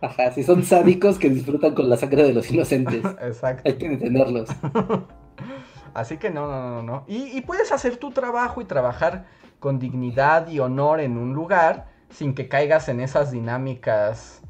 Ajá, 0.00 0.30
si 0.32 0.42
son 0.44 0.62
sádicos 0.62 1.18
que 1.18 1.28
disfrutan 1.28 1.74
con 1.74 1.90
la 1.90 1.96
sangre 1.96 2.22
de 2.22 2.32
los 2.32 2.50
inocentes. 2.50 3.04
Exacto. 3.20 3.62
Hay 3.68 3.76
que 3.76 3.86
entenderlos. 3.86 4.48
Así 5.94 6.18
que 6.18 6.30
no, 6.30 6.46
no, 6.46 6.70
no, 6.70 6.82
no. 6.82 7.04
Y, 7.08 7.36
y, 7.36 7.40
puedes 7.40 7.72
hacer 7.72 7.96
tu 7.96 8.12
trabajo 8.12 8.60
y 8.60 8.64
trabajar 8.64 9.26
con 9.58 9.80
dignidad 9.80 10.46
y 10.48 10.60
honor 10.60 11.00
en 11.00 11.16
un 11.16 11.34
lugar 11.34 11.88
sin 12.10 12.34
que 12.34 12.48
caigas 12.48 12.88
en 12.88 13.00
esas 13.00 13.32
dinámicas 13.32 14.42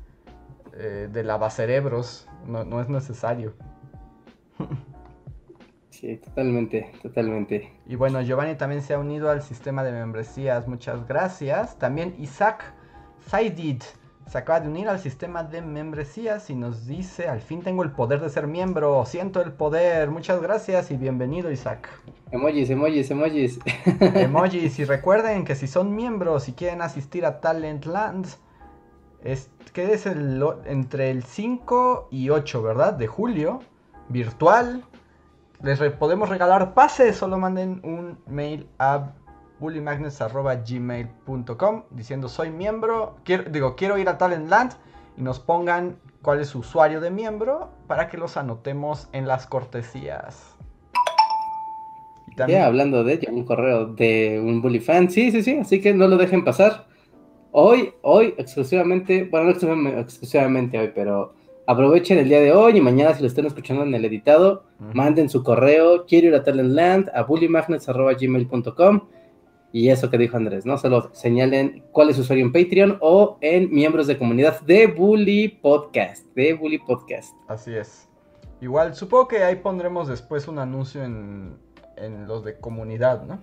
eh, 0.75 1.09
de 1.11 1.25
lavacerebros 1.25 2.29
no, 2.49 2.65
no 2.65 2.81
es 2.81 2.89
necesario. 2.89 3.55
Sí, 5.91 6.17
totalmente, 6.17 6.93
totalmente. 7.03 7.73
Y 7.87 7.97
bueno, 7.97 8.21
Giovanni 8.23 8.55
también 8.55 8.83
se 8.83 8.95
ha 8.95 8.99
unido 8.99 9.31
al 9.31 9.43
sistema 9.43 9.83
de 9.83 9.93
membresías, 9.93 10.69
muchas 10.69 11.07
gracias. 11.09 11.79
También 11.79 12.15
Isaac 12.19 12.73
Saidid 13.27 13.83
se 14.29 14.39
acaba 14.39 14.61
de 14.61 14.69
unir 14.69 14.89
al 14.89 14.99
sistema 14.99 15.43
de 15.43 15.63
membresías 15.63 16.51
y 16.51 16.55
nos 16.55 16.87
dice, 16.87 17.29
al 17.29 17.41
fin 17.41 17.63
tengo 17.63 17.83
el 17.83 17.93
poder 17.93 18.21
de 18.21 18.29
ser 18.29 18.47
miembro, 18.47 19.05
siento 19.07 19.41
el 19.41 19.53
poder, 19.53 20.11
muchas 20.11 20.41
gracias 20.43 20.91
y 20.91 20.97
bienvenido 20.97 21.51
Isaac. 21.51 21.89
Emojis, 22.31 22.69
emojis, 22.69 23.11
emojis. 23.11 23.59
Emojis, 24.01 24.79
y 24.79 24.85
recuerden 24.85 25.45
que 25.45 25.55
si 25.55 25.67
son 25.67 25.97
miembros 25.97 26.49
y 26.49 26.53
quieren 26.53 26.83
asistir 26.83 27.25
a 27.25 27.41
Talentland, 27.41 28.27
es, 29.23 29.51
que 29.73 29.93
es 29.93 30.07
el, 30.07 30.45
entre 30.65 31.11
el 31.11 31.23
5 31.25 32.09
y 32.11 32.31
8, 32.31 32.63
¿verdad? 32.63 32.95
De 32.95 33.07
julio, 33.07 33.61
virtual. 34.09 34.83
Les 35.63 35.79
podemos 35.95 36.29
regalar 36.29 36.75
pases, 36.75 37.17
solo 37.17 37.39
manden 37.39 37.81
un 37.83 38.19
mail 38.27 38.69
a 38.79 39.13
bullymagnets.gmail.com 39.59 41.83
diciendo 41.91 42.29
soy 42.29 42.51
miembro, 42.51 43.17
quiero, 43.25 43.51
digo, 43.51 43.75
quiero 43.75 43.99
ir 43.99 44.09
a 44.09 44.19
Talentland 44.19 44.75
y 45.17 45.23
nos 45.23 45.41
pongan 45.41 45.99
cuál 46.23 46.39
es 46.41 46.47
su 46.49 46.61
usuario 46.61 47.01
de 47.01 47.11
miembro 47.11 47.71
para 47.89 48.09
que 48.09 48.19
los 48.19 48.37
anotemos 48.37 49.09
en 49.13 49.27
las 49.27 49.49
cortesías. 49.49 50.55
Hablando 52.39 53.03
de 53.03 53.27
un 53.33 53.45
correo 53.45 53.87
de 53.87 54.41
un 54.41 54.63
bully 54.63 54.79
fan, 54.81 55.11
sí, 55.11 55.33
sí, 55.33 55.43
sí, 55.43 55.59
así 55.59 55.81
que 55.81 55.93
no 55.93 56.07
lo 56.07 56.17
dejen 56.17 56.45
pasar. 56.45 56.87
Hoy, 57.61 57.93
hoy, 58.03 58.35
exclusivamente, 58.39 59.25
bueno, 59.25 59.53
no 59.53 59.89
exclusivamente 59.99 60.79
hoy, 60.79 60.93
pero 60.95 61.35
aprovechen 61.67 62.19
el 62.19 62.29
día 62.29 62.41
de 62.41 62.53
hoy 62.53 62.77
y 62.77 62.81
mañana 62.81 63.13
si 63.15 63.21
lo 63.21 63.27
están 63.27 63.47
escuchando 63.47 63.83
en 63.83 63.93
el 63.93 64.05
editado, 64.05 64.63
manden 64.95 65.29
su 65.29 65.43
correo, 65.43 66.07
quiero 66.07 66.29
ir 66.29 66.37
a 66.37 66.45
Talentland, 66.45 67.11
a 67.13 67.25
bullymagnets.gmail.com 67.25 69.01
y 69.73 69.89
eso 69.89 70.09
que 70.09 70.19
dijo 70.19 70.37
Andrés, 70.37 70.67
¿no? 70.67 70.79
Solo 70.79 71.11
señalen 71.13 71.83
cuál 71.91 72.11
es 72.11 72.15
su 72.15 72.23
usuario 72.23 72.45
en 72.45 72.53
Patreon 72.53 72.99
o 73.01 73.39
en 73.41 73.69
miembros 73.73 74.07
de 74.07 74.19
comunidad 74.19 74.61
de 74.61 74.87
Bully 74.87 75.49
Podcast, 75.49 76.33
de 76.37 76.55
Bully 76.55 76.79
Podcast. 76.79 77.35
Así 77.49 77.75
es. 77.75 78.09
Igual, 78.61 78.95
supongo 78.95 79.27
que 79.27 79.43
ahí 79.43 79.57
pondremos 79.57 80.07
después 80.07 80.47
un 80.47 80.61
anuncio 80.61 81.03
en, 81.03 81.59
los 82.29 82.45
de 82.45 82.57
comunidad, 82.61 83.25
¿no? 83.25 83.41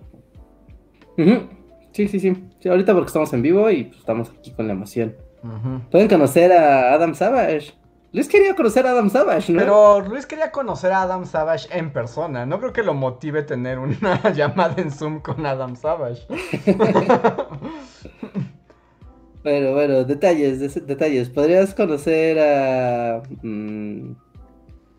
Sí, 1.96 2.20
sí, 2.20 2.20
sí, 2.60 2.68
Ahorita 2.68 2.92
porque 2.92 3.06
estamos 3.06 3.32
en 3.32 3.42
vivo 3.42 3.70
y 3.70 3.84
pues, 3.84 3.98
estamos 4.00 4.30
aquí 4.30 4.50
con 4.52 4.66
la 4.66 4.74
emoción. 4.74 5.14
Pueden 5.90 6.08
conocer 6.08 6.52
a 6.52 6.92
Adam 6.92 7.14
Savage. 7.14 7.72
Luis 8.12 8.28
quería 8.28 8.54
conocer 8.54 8.86
a 8.86 8.90
Adam 8.90 9.10
Savage, 9.10 9.52
¿no? 9.52 9.60
Pero 9.60 10.00
Luis 10.00 10.26
quería 10.26 10.50
conocer 10.50 10.92
a 10.92 11.02
Adam 11.02 11.24
Savage 11.24 11.68
en 11.70 11.92
persona. 11.92 12.46
No 12.46 12.58
creo 12.58 12.72
que 12.72 12.82
lo 12.82 12.94
motive 12.94 13.42
tener 13.42 13.78
una 13.78 14.32
llamada 14.34 14.74
en 14.78 14.90
Zoom 14.90 15.20
con 15.20 15.44
Adam 15.46 15.76
Savage. 15.76 16.26
bueno, 19.44 19.72
bueno, 19.72 20.04
detalles, 20.04 20.86
detalles. 20.86 21.30
¿Podrías 21.30 21.74
conocer 21.74 22.38
a... 22.38 23.22
Mm, 23.42 24.12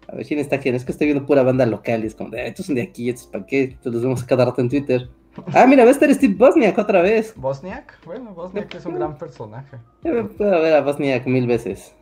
a 0.07 0.15
ver 0.15 0.25
quién 0.25 0.39
está 0.39 0.57
aquí. 0.57 0.69
Es 0.69 0.85
que 0.85 0.91
estoy 0.91 1.07
viendo 1.07 1.25
pura 1.25 1.43
banda 1.43 1.65
local 1.65 2.03
y 2.03 2.07
es 2.07 2.15
como, 2.15 2.29
de, 2.29 2.47
estos 2.47 2.67
son 2.67 2.75
de 2.75 2.83
aquí, 2.83 3.09
estos 3.09 3.27
para 3.27 3.45
qué. 3.45 3.63
Entonces 3.63 3.93
los 3.93 4.01
vemos 4.03 4.23
cada 4.23 4.45
rato 4.45 4.61
en 4.61 4.69
Twitter. 4.69 5.09
Ah, 5.53 5.65
mira, 5.67 5.83
va 5.83 5.89
a 5.89 5.91
estar 5.91 6.13
Steve 6.13 6.35
Bosniak 6.35 6.77
otra 6.77 7.01
vez. 7.01 7.33
¿Bosniak? 7.35 8.03
Bueno, 8.05 8.33
Bosniak 8.33 8.73
es 8.75 8.85
un 8.85 8.95
gran 8.95 9.17
personaje. 9.17 9.77
Yo 10.03 10.27
puedo 10.29 10.51
ver 10.61 10.75
a 10.75 10.81
Bosniak 10.81 11.25
mil 11.25 11.47
veces. 11.47 11.95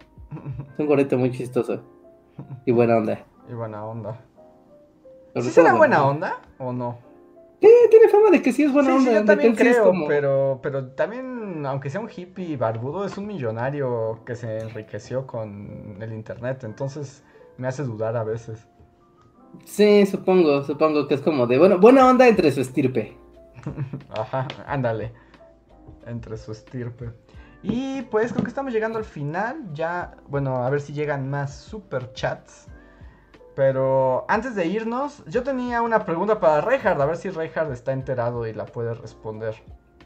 Es 0.73 0.79
un 0.79 0.87
gorrito 0.87 1.17
muy 1.17 1.31
chistoso. 1.31 1.81
Y 2.65 2.71
buena 2.71 2.97
onda. 2.97 3.19
Y 3.49 3.53
buena 3.53 3.85
onda. 3.85 4.19
¿Sí 5.35 5.49
será 5.49 5.73
buena 5.73 6.05
onda 6.05 6.39
o 6.57 6.71
no? 6.71 6.97
Sí, 7.61 7.69
tiene 7.89 8.09
fama 8.09 8.29
de 8.31 8.41
que 8.41 8.51
sí 8.51 8.63
es 8.63 8.71
buena 8.71 8.95
onda. 8.95 9.11
Sí, 9.11 9.15
yo 9.15 9.25
también 9.25 9.55
creo, 9.55 9.91
pero, 10.07 10.59
pero 10.61 10.87
también, 10.91 11.65
aunque 11.65 11.89
sea 11.89 12.01
un 12.01 12.09
hippie 12.15 12.57
barbudo, 12.57 13.05
es 13.05 13.17
un 13.17 13.27
millonario 13.27 14.19
que 14.25 14.35
se 14.35 14.59
enriqueció 14.59 15.25
con 15.27 15.97
el 16.01 16.13
internet. 16.13 16.63
Entonces 16.63 17.23
me 17.57 17.67
hace 17.67 17.83
dudar 17.83 18.15
a 18.17 18.23
veces. 18.23 18.67
Sí, 19.63 20.05
supongo, 20.05 20.63
supongo 20.63 21.07
que 21.07 21.15
es 21.15 21.21
como 21.21 21.47
de 21.47 21.57
bueno, 21.57 21.79
buena 21.79 22.07
onda 22.07 22.27
entre 22.27 22.51
su 22.51 22.61
estirpe. 22.61 23.17
Ajá, 24.09 24.47
ándale. 24.65 25.13
Entre 26.05 26.37
su 26.37 26.51
estirpe. 26.51 27.11
Y 27.63 28.03
pues 28.03 28.31
creo 28.31 28.43
que 28.43 28.49
estamos 28.49 28.71
llegando 28.71 28.99
al 28.99 29.05
final. 29.05 29.73
Ya, 29.73 30.15
bueno, 30.27 30.63
a 30.63 30.69
ver 30.69 30.81
si 30.81 30.93
llegan 30.93 31.29
más 31.29 31.55
super 31.55 32.13
chats. 32.13 32.67
Pero 33.55 34.25
antes 34.27 34.53
de 34.55 34.67
irnos, 34.67 35.23
yo 35.25 35.41
tenía 35.43 35.81
una 35.81 36.05
pregunta 36.05 36.39
para 36.39 36.61
Reinhard. 36.61 37.01
A 37.01 37.05
ver 37.05 37.17
si 37.17 37.29
Reinhard 37.29 37.71
está 37.71 37.93
enterado 37.93 38.45
y 38.45 38.53
la 38.53 38.65
puede 38.65 38.93
responder. 38.93 39.55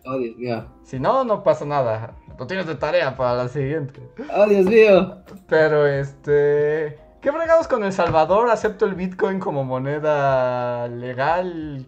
Oh, 0.05 0.17
Dios 0.17 0.37
mío. 0.37 0.65
Si 0.83 0.99
no, 0.99 1.23
no 1.23 1.43
pasa 1.43 1.65
nada. 1.65 2.13
Lo 2.37 2.47
tienes 2.47 2.67
de 2.67 2.75
tarea 2.75 3.17
para 3.17 3.35
la 3.35 3.47
siguiente. 3.49 4.01
Oh, 4.33 4.45
Dios 4.45 4.65
mío. 4.65 5.17
Pero 5.47 5.85
este. 5.85 6.97
¿Qué 7.21 7.33
fregados 7.33 7.67
con 7.67 7.83
El 7.83 7.91
Salvador? 7.91 8.49
Acepto 8.49 8.85
el 8.85 8.95
Bitcoin 8.95 9.39
como 9.39 9.65
moneda 9.65 10.87
legal. 10.87 11.85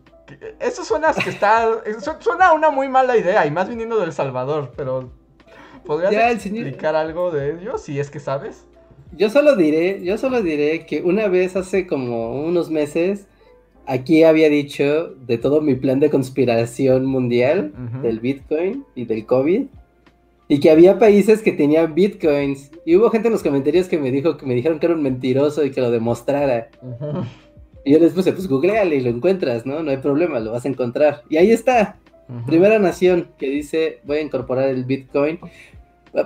Eso 0.60 0.84
suena 0.84 1.14
que 1.14 1.30
está. 1.30 1.68
Suena 2.20 2.54
una 2.54 2.70
muy 2.70 2.90
mala 2.90 3.18
idea, 3.18 3.46
y 3.46 3.52
más 3.52 3.70
viniendo 3.70 4.00
del 4.00 4.14
Salvador, 4.14 4.72
pero 4.76 5.10
¿Podrías 5.86 6.46
explicar 6.46 6.96
algo 6.96 7.32
de 7.32 7.54
ello, 7.54 7.78
si 7.78 8.00
es 8.00 8.10
que 8.10 8.20
sabes? 8.20 8.66
Yo 9.18 9.30
solo 9.30 9.56
diré, 9.56 10.04
yo 10.04 10.18
solo 10.18 10.42
diré 10.42 10.86
que 10.86 11.02
una 11.02 11.28
vez 11.28 11.56
hace 11.56 11.86
como 11.88 12.42
unos 12.44 12.70
meses, 12.70 13.28
aquí 13.86 14.24
había 14.24 14.50
dicho 14.50 15.10
de 15.16 15.38
todo 15.38 15.62
mi 15.62 15.76
plan 15.76 16.00
de 16.00 16.10
conspiración 16.10 17.06
mundial 17.06 17.74
del 18.02 18.20
Bitcoin 18.20 18.86
y 18.96 19.06
del 19.06 19.26
COVID. 19.26 19.66
Y 20.48 20.60
que 20.60 20.70
había 20.70 21.00
países 21.00 21.42
que 21.42 21.54
tenían 21.54 21.96
bitcoins. 21.96 22.72
Y 22.86 22.98
hubo 22.98 23.10
gente 23.10 23.30
en 23.30 23.32
los 23.32 23.42
comentarios 23.42 23.88
que 23.88 23.98
me 23.98 24.12
dijo 24.12 24.36
que 24.36 24.46
me 24.46 24.54
dijeron 24.54 24.80
que 24.80 24.88
era 24.88 24.96
un 24.96 25.02
mentiroso 25.02 25.64
y 25.64 25.72
que 25.72 25.80
lo 25.80 25.92
demostrara. 25.92 26.68
Y 27.84 27.94
yo 27.94 28.00
les 28.00 28.14
puse, 28.14 28.34
pues 28.34 28.48
googleale 28.48 28.96
y 28.96 29.02
lo 29.02 29.10
encuentras, 29.10 29.66
¿no? 29.66 29.82
No 29.82 29.92
hay 29.92 29.98
problema, 29.98 30.40
lo 30.40 30.52
vas 30.52 30.66
a 30.66 30.70
encontrar. 30.70 31.24
Y 31.30 31.38
ahí 31.38 31.52
está. 31.52 31.98
Primera 32.46 32.80
nación 32.80 33.30
que 33.38 33.50
dice, 33.50 34.00
voy 34.04 34.18
a 34.18 34.22
incorporar 34.22 34.70
el 34.70 34.86
bitcoin. 34.86 35.40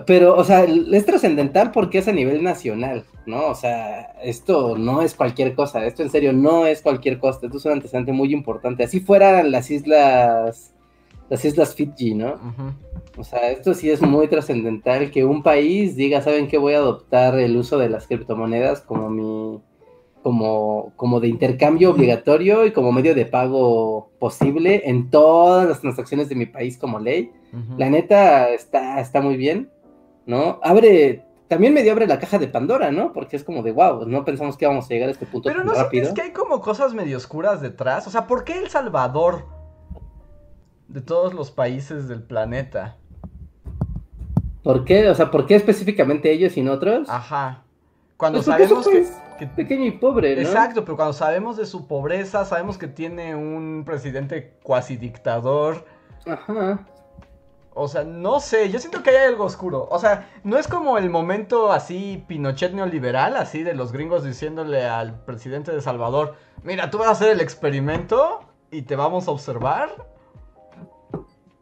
Pero, 0.06 0.36
o 0.36 0.44
sea, 0.44 0.64
es 0.64 1.06
trascendental 1.06 1.72
porque 1.72 1.99
es 1.99 2.07
a 2.07 2.11
nivel 2.11 2.44
nacional, 2.44 3.06
¿no? 3.27 3.48
O 3.48 3.56
sea, 3.56 4.14
esto 4.23 4.77
no 4.77 5.03
es 5.03 5.14
cualquier 5.14 5.53
cosa, 5.53 5.86
esto 5.86 6.02
en 6.02 6.10
serio 6.10 6.34
no 6.34 6.65
es 6.65 6.82
cualquier 6.82 7.19
cosa, 7.19 7.41
esto 7.44 7.57
es 7.57 7.65
un 7.65 7.73
antecedente 7.73 8.11
muy 8.11 8.34
importante. 8.34 8.84
Así 8.84 8.99
fueran 8.99 9.52
las 9.52 9.69
islas, 9.69 10.73
las 11.30 11.45
islas 11.45 11.76
Fiji, 11.76 12.15
¿no? 12.15 12.36
O 13.15 13.23
sea, 13.23 13.52
esto 13.52 13.76
sí 13.76 13.91
es 13.91 14.02
muy 14.02 14.27
trascendental 14.27 15.11
que 15.11 15.23
un 15.23 15.44
país 15.44 15.95
diga, 15.95 16.22
¿saben 16.22 16.48
qué? 16.48 16.57
Voy 16.57 16.73
a 16.73 16.77
adoptar 16.77 17.38
el 17.40 17.56
uso 17.56 17.77
de 17.77 17.90
las 17.90 18.07
criptomonedas 18.07 18.82
como 18.82 19.10
mi, 19.11 19.60
como, 20.26 20.91
como 20.95 21.19
de 21.19 21.27
intercambio 21.27 21.91
obligatorio 21.91 22.65
y 22.65 22.72
como 22.72 22.91
medio 22.91 23.14
de 23.14 23.27
pago 23.27 24.10
posible 24.18 24.81
en 24.85 25.11
todas 25.11 25.69
las 25.69 25.81
transacciones 25.81 26.30
de 26.30 26.34
mi 26.34 26.47
país 26.47 26.80
como 26.80 26.97
ley. 26.97 27.31
La 27.77 27.91
neta 27.91 28.49
está, 28.49 28.99
está 28.99 29.22
muy 29.22 29.38
bien. 29.38 29.69
¿no? 30.26 30.60
Abre, 30.64 31.23
también 31.47 31.76
medio 31.76 31.91
abre 31.91 32.07
la 32.07 32.18
caja 32.18 32.39
de 32.39 32.47
Pandora, 32.47 32.91
¿no? 32.91 33.14
Porque 33.14 33.35
es 33.35 33.43
como 33.43 33.61
de, 33.61 33.72
wow, 33.72 34.07
no 34.07 34.26
pensamos 34.26 34.57
que 34.57 34.65
íbamos 34.65 34.85
a 34.85 34.88
llegar 34.88 35.10
a 35.10 35.11
este 35.11 35.27
punto 35.27 35.47
Pero 35.47 35.64
no 35.64 35.76
rápido. 35.76 36.11
que 36.15 36.23
hay 36.23 36.31
como 36.31 36.60
cosas 36.60 36.95
medio 36.95 37.18
oscuras 37.18 37.61
detrás. 37.61 38.07
O 38.07 38.10
sea, 38.10 38.26
¿por 38.26 38.45
qué 38.45 38.57
El 38.57 38.72
Salvador 38.72 39.45
de 40.88 41.02
todos 41.02 41.35
los 41.35 41.52
países 41.52 42.07
del 42.07 42.23
planeta? 42.23 42.97
¿Por 44.64 44.85
qué? 44.85 45.07
O 45.07 45.14
sea, 45.14 45.30
¿por 45.30 45.45
qué 45.45 45.53
específicamente 45.53 46.31
ellos 46.31 46.57
y 46.57 46.64
no 46.64 46.72
otros? 46.72 47.07
Ajá. 47.11 47.61
Cuando 48.18 48.39
pues 48.39 48.47
sabemos 48.47 48.88
que, 48.88 49.06
que, 49.38 49.48
Pequeño 49.48 49.86
y 49.86 49.91
pobre, 49.91 50.36
¿no? 50.36 50.41
Exacto, 50.41 50.84
pero 50.86 50.95
cuando 50.95 51.14
sabemos 51.14 51.57
de 51.57 51.66
su 51.66 51.88
pobreza, 51.88 52.45
sabemos 52.45 52.78
que 52.78 52.88
tiene 52.88 53.36
un 53.36 53.84
presidente 53.86 54.57
cuasi 54.64 54.98
dictador. 54.98 55.86
Ajá. 56.26 56.86
O 57.78 57.90
sea, 57.90 58.06
no 58.06 58.40
sé, 58.40 58.70
yo 58.70 58.80
siento 58.80 59.03
que 59.03 59.10
hay 59.10 59.28
algo 59.28 59.44
oscuro. 59.44 59.86
O 59.91 59.99
sea, 59.99 60.30
no 60.45 60.57
es 60.57 60.66
como 60.66 60.98
el 60.98 61.10
momento 61.10 61.74
así 61.74 62.24
Pinochet 62.26 62.72
neoliberal, 62.72 63.36
así 63.36 63.64
de 63.64 63.74
los 63.74 63.91
gringos 63.91 64.24
diciéndole 64.24 64.86
al 64.86 65.20
presidente 65.26 65.74
de 65.74 65.82
Salvador, 65.82 66.36
mira, 66.64 66.90
tú 66.90 66.99
vas 66.99 67.10
a 67.10 67.12
hacer 67.12 67.32
el 67.32 67.41
experimento 67.41 68.40
y 68.72 68.84
te 68.84 68.95
vamos 68.95 69.28
a 69.28 69.32
observar. 69.32 69.90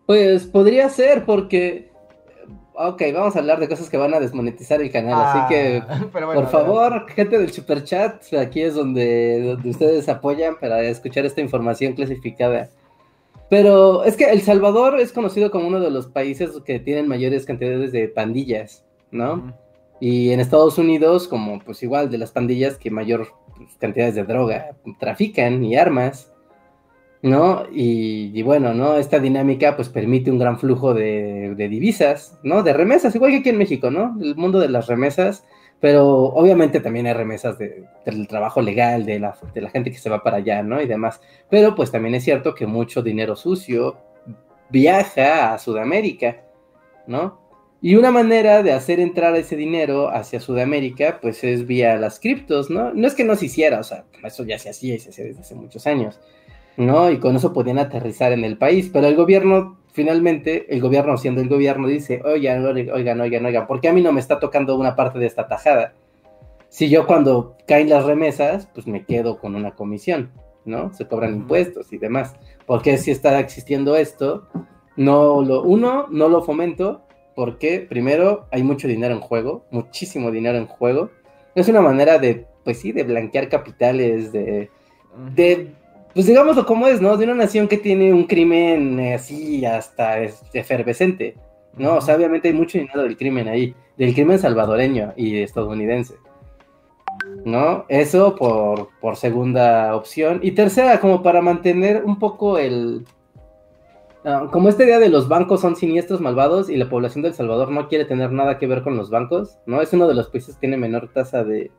Pues 0.06 0.46
podría 0.46 0.88
ser 0.90 1.26
porque... 1.26 1.93
Ok, 2.76 3.02
vamos 3.14 3.36
a 3.36 3.40
hablar 3.40 3.60
de 3.60 3.68
cosas 3.68 3.90
que 3.90 3.98
van 3.98 4.14
a 4.14 4.20
desmonetizar 4.20 4.82
el 4.82 4.92
canal, 4.92 5.14
así 5.14 5.54
que 5.54 5.84
ah, 5.88 6.08
por 6.12 6.50
favor, 6.50 7.08
gente 7.10 7.38
del 7.38 7.52
superchat, 7.52 8.34
aquí 8.34 8.62
es 8.62 8.74
donde, 8.74 9.42
donde 9.42 9.70
ustedes 9.70 10.10
apoyan 10.10 10.56
para 10.60 10.82
escuchar 10.82 11.26
esta 11.26 11.42
información 11.42 11.94
clasificada. 11.94 12.70
Pero 13.54 14.04
es 14.04 14.18
que 14.18 14.26
El 14.26 14.42
Salvador 14.42 15.00
es 15.00 15.12
conocido 15.12 15.52
como 15.52 15.68
uno 15.68 15.80
de 15.80 15.92
los 15.92 16.08
países 16.08 16.50
que 16.66 16.80
tienen 16.80 17.08
mayores 17.08 17.46
cantidades 17.46 17.92
de 17.92 18.08
pandillas, 18.08 18.84
¿no? 19.12 19.54
Y 20.00 20.32
en 20.32 20.40
Estados 20.40 20.80
Unidos, 20.80 21.28
como 21.28 21.60
pues 21.60 21.84
igual 21.84 22.10
de 22.10 22.18
las 22.18 22.32
pandillas 22.32 22.78
que 22.78 22.90
mayor 22.90 23.28
pues, 23.56 23.70
cantidades 23.80 24.16
de 24.16 24.24
droga 24.24 24.72
trafican 25.00 25.64
y 25.64 25.76
armas. 25.76 26.33
¿No? 27.24 27.66
Y, 27.72 28.44
bueno, 28.44 28.74
¿no? 28.74 28.98
Esta 28.98 29.18
dinámica 29.18 29.76
pues 29.78 29.88
permite 29.90 30.30
un 30.30 30.38
gran 30.38 30.60
flujo 30.60 30.94
de, 30.94 31.56
divisas, 31.58 32.38
¿no? 32.44 32.64
De 32.64 32.74
remesas, 32.74 33.16
igual 33.16 33.32
que 33.32 33.38
aquí 33.38 33.50
en 33.50 33.58
México, 33.58 33.90
¿no? 33.90 34.16
El 34.22 34.36
mundo 34.36 34.60
de 34.60 34.68
las 34.68 34.88
remesas, 34.88 35.46
pero 35.80 36.06
obviamente 36.06 36.82
también 36.82 37.08
hay 37.08 37.14
remesas 37.14 37.58
del 37.58 38.28
trabajo 38.28 38.62
legal, 38.62 39.06
de 39.06 39.20
la, 39.20 39.38
de 39.54 39.62
la 39.62 39.70
gente 39.70 39.90
que 39.90 39.98
se 39.98 40.10
va 40.10 40.22
para 40.22 40.38
allá, 40.38 40.64
¿no? 40.64 40.82
Y 40.82 40.86
demás. 40.86 41.22
Pero 41.50 41.76
pues 41.76 41.92
también 41.92 42.14
es 42.16 42.26
cierto 42.26 42.54
que 42.54 42.68
mucho 42.68 43.02
dinero 43.02 43.38
sucio 43.38 43.98
viaja 44.70 45.54
a 45.54 45.60
Sudamérica, 45.60 46.42
¿no? 47.08 47.42
Y 47.82 47.96
una 47.96 48.12
manera 48.12 48.64
de 48.64 48.72
hacer 48.74 49.00
entrar 49.00 49.36
ese 49.36 49.56
dinero 49.56 50.10
hacia 50.10 50.40
Sudamérica, 50.40 51.20
pues 51.22 51.44
es 51.44 51.68
vía 51.68 51.96
las 51.98 52.20
criptos, 52.20 52.70
¿no? 52.70 52.94
No 52.94 53.08
es 53.08 53.14
que 53.14 53.24
no 53.24 53.36
se 53.36 53.46
hiciera, 53.46 53.80
o 53.80 53.84
sea, 53.84 54.06
eso 54.24 54.44
ya 54.46 54.60
se 54.60 54.70
hacía 54.70 54.96
y 54.96 55.00
se 55.00 55.10
hacía 55.10 55.26
desde 55.26 55.42
hace 55.42 55.56
muchos 55.56 55.86
años, 55.86 56.20
¿no? 56.78 57.10
Y 57.12 57.20
con 57.20 57.36
eso 57.36 57.54
podían 57.54 57.80
aterrizar 57.80 58.32
en 58.32 58.44
el 58.44 58.58
país, 58.58 58.90
pero 58.92 59.08
el 59.08 59.16
gobierno, 59.16 59.80
finalmente, 59.92 60.74
el 60.74 60.82
gobierno 60.82 61.18
siendo 61.18 61.42
el 61.42 61.50
gobierno, 61.50 61.88
dice, 61.88 62.22
oigan, 62.24 62.66
oigan, 62.66 63.22
oigan, 63.22 63.46
oigan, 63.46 63.68
¿por 63.68 63.82
qué 63.82 63.90
a 63.90 63.94
mí 63.94 64.02
no 64.02 64.12
me 64.12 64.20
está 64.20 64.40
tocando 64.40 64.76
una 64.78 64.96
parte 64.96 65.20
de 65.20 65.26
esta 65.26 65.48
tajada? 65.48 65.94
Si 66.70 66.90
yo 66.90 67.06
cuando 67.06 67.56
caen 67.68 67.90
las 67.90 68.06
remesas, 68.06 68.68
pues 68.74 68.88
me 68.88 69.06
quedo 69.06 69.38
con 69.38 69.56
una 69.56 69.72
comisión, 69.76 70.32
¿no? 70.66 70.92
Se 70.94 71.08
cobran 71.08 71.36
impuestos 71.36 71.94
y 71.94 72.00
demás. 72.00 72.36
¿Por 72.66 72.82
qué 72.82 72.98
si 72.98 73.12
está 73.12 73.40
existiendo 73.40 73.96
esto? 73.96 74.48
No 74.96 75.44
lo, 75.44 75.62
uno, 75.62 76.08
no 76.10 76.30
lo 76.30 76.42
fomento, 76.42 77.04
porque 77.36 77.86
primero 77.88 78.48
hay 78.52 78.64
mucho 78.64 78.88
dinero 78.88 79.14
en 79.14 79.22
juego, 79.22 79.66
muchísimo 79.70 80.32
dinero 80.32 80.58
en 80.58 80.66
juego. 80.66 81.12
Es 81.54 81.68
una 81.68 81.82
manera 81.82 82.18
de, 82.18 82.48
pues 82.64 82.80
sí, 82.80 82.92
de 82.92 83.04
blanquear 83.04 83.50
capitales, 83.50 84.32
de, 84.32 84.72
de 85.36 85.76
pues 86.14 86.26
digámoslo 86.26 86.66
como 86.66 86.88
es, 86.88 87.02
¿no? 87.02 87.18
De 87.18 87.26
una 87.26 87.36
nación 87.36 87.68
que 87.68 87.78
tiene 87.78 88.14
un 88.14 88.26
crimen 88.26 89.00
así 89.14 89.66
hasta 89.66 90.22
efervescente, 90.54 91.36
¿no? 91.78 91.96
O 91.96 92.02
sea, 92.02 92.16
obviamente 92.16 92.50
hay 92.50 92.54
mucho 92.54 92.78
dinero 92.78 93.04
del 93.04 93.18
crimen 93.18 93.48
ahí, 93.48 93.76
del 93.98 94.14
crimen 94.14 94.40
salvadoreño 94.40 95.14
y 95.16 95.38
estadounidense, 95.38 96.16
¿no? 97.46 97.86
Eso 97.90 98.36
por, 98.36 98.90
por 99.00 99.16
segunda 99.16 99.96
opción. 99.96 100.40
Y 100.44 100.52
tercera, 100.52 101.00
como 101.00 101.24
para 101.24 101.42
mantener 101.42 102.04
un 102.06 102.20
poco 102.20 102.58
el, 102.58 103.06
Ah, 104.26 104.48
como 104.52 104.70
esta 104.70 104.86
idea 104.86 105.00
de 105.00 105.10
los 105.10 105.28
bancos 105.28 105.60
son 105.60 105.76
siniestros, 105.76 106.22
malvados 106.22 106.70
y 106.70 106.78
la 106.78 106.88
población 106.88 107.24
de 107.24 107.30
El 107.30 107.34
Salvador 107.36 107.70
no 107.72 107.90
quiere 107.90 108.06
tener 108.06 108.32
nada 108.32 108.58
que 108.58 108.68
ver 108.68 108.82
con 108.82 108.96
los 108.96 109.10
bancos, 109.10 109.58
¿no? 109.66 109.82
Es 109.82 109.92
uno 109.92 110.08
de 110.08 110.14
los 110.14 110.30
países 110.30 110.56
que 110.56 110.62
tiene 110.62 110.78
menor 110.78 111.10
tasa 111.12 111.44
de, 111.44 111.72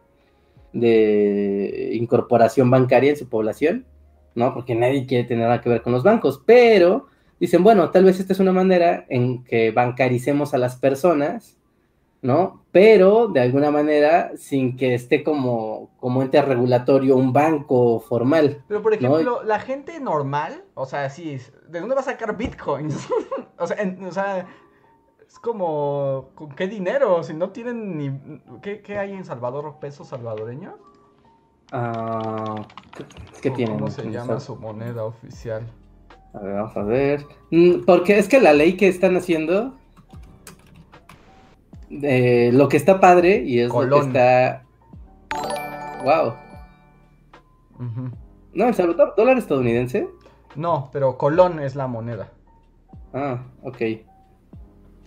de 0.74 1.90
incorporación 1.94 2.68
bancaria 2.70 3.10
en 3.10 3.16
su 3.16 3.30
población, 3.30 3.86
¿no? 4.34 4.54
Porque 4.54 4.74
nadie 4.74 5.06
quiere 5.06 5.24
tener 5.24 5.44
nada 5.46 5.60
que 5.60 5.68
ver 5.68 5.82
con 5.82 5.92
los 5.92 6.02
bancos, 6.02 6.42
pero 6.44 7.08
dicen, 7.40 7.62
bueno, 7.62 7.90
tal 7.90 8.04
vez 8.04 8.20
esta 8.20 8.32
es 8.32 8.40
una 8.40 8.52
manera 8.52 9.04
en 9.08 9.44
que 9.44 9.70
bancaricemos 9.70 10.54
a 10.54 10.58
las 10.58 10.76
personas 10.76 11.58
¿no? 12.24 12.64
Pero 12.72 13.28
de 13.28 13.40
alguna 13.40 13.70
manera 13.70 14.32
sin 14.38 14.78
que 14.78 14.94
esté 14.94 15.22
como, 15.22 15.90
como 16.00 16.22
ente 16.22 16.40
regulatorio 16.40 17.16
un 17.16 17.34
banco 17.34 18.00
formal. 18.00 18.64
Pero 18.66 18.80
por 18.80 18.94
ejemplo, 18.94 19.42
la 19.42 19.60
gente 19.60 20.00
normal, 20.00 20.64
o 20.72 20.86
sea, 20.86 21.10
sí, 21.10 21.38
¿de 21.68 21.80
dónde 21.80 21.94
va 21.94 22.00
a 22.00 22.04
sacar 22.04 22.34
bitcoins? 22.34 22.96
o, 23.58 23.66
sea, 23.66 23.76
o, 24.08 24.10
sea, 24.10 24.46
es 25.28 25.38
como, 25.38 26.30
¿con 26.34 26.48
qué 26.52 26.66
dinero? 26.66 27.22
Si 27.22 27.34
no 27.34 27.50
tienen 27.50 27.98
ni... 27.98 28.40
¿Qué, 28.62 28.98
hay 28.98 29.12
en 29.12 29.26
Salvador? 29.26 29.76
¿Peso 29.78 30.02
salvadoreño? 30.02 30.78
Ah, 31.76 32.54
¿Qué, 33.42 33.50
tienen? 33.50 33.78
¿Cómo 33.78 33.90
se 33.90 34.08
llama 34.08 34.38
su 34.38 34.54
moneda 34.54 35.04
oficial? 35.04 35.66
A 36.32 36.38
ver, 36.38 36.54
vamos 36.54 36.76
a 36.76 36.82
ver. 36.84 37.26
Mm, 37.50 37.84
porque 37.84 38.16
es 38.16 38.28
que 38.28 38.40
la 38.40 38.52
ley 38.52 38.76
que 38.76 38.86
están 38.86 39.16
haciendo 39.16 39.74
eh, 41.90 42.50
lo 42.52 42.68
que 42.68 42.76
está 42.76 43.00
padre 43.00 43.42
y 43.44 43.58
es 43.58 43.70
lo 43.70 43.88
que 43.88 44.06
está. 44.06 44.62
Wow. 46.04 46.34
No, 48.52 48.68
¿el 48.68 48.74
Salvador 48.74 49.14
dólar 49.16 49.36
estadounidense? 49.38 50.08
No, 50.54 50.90
pero 50.92 51.18
Colón 51.18 51.58
es 51.58 51.74
la 51.74 51.88
moneda. 51.88 52.30
Ah, 53.12 53.42
ok. 53.64 53.82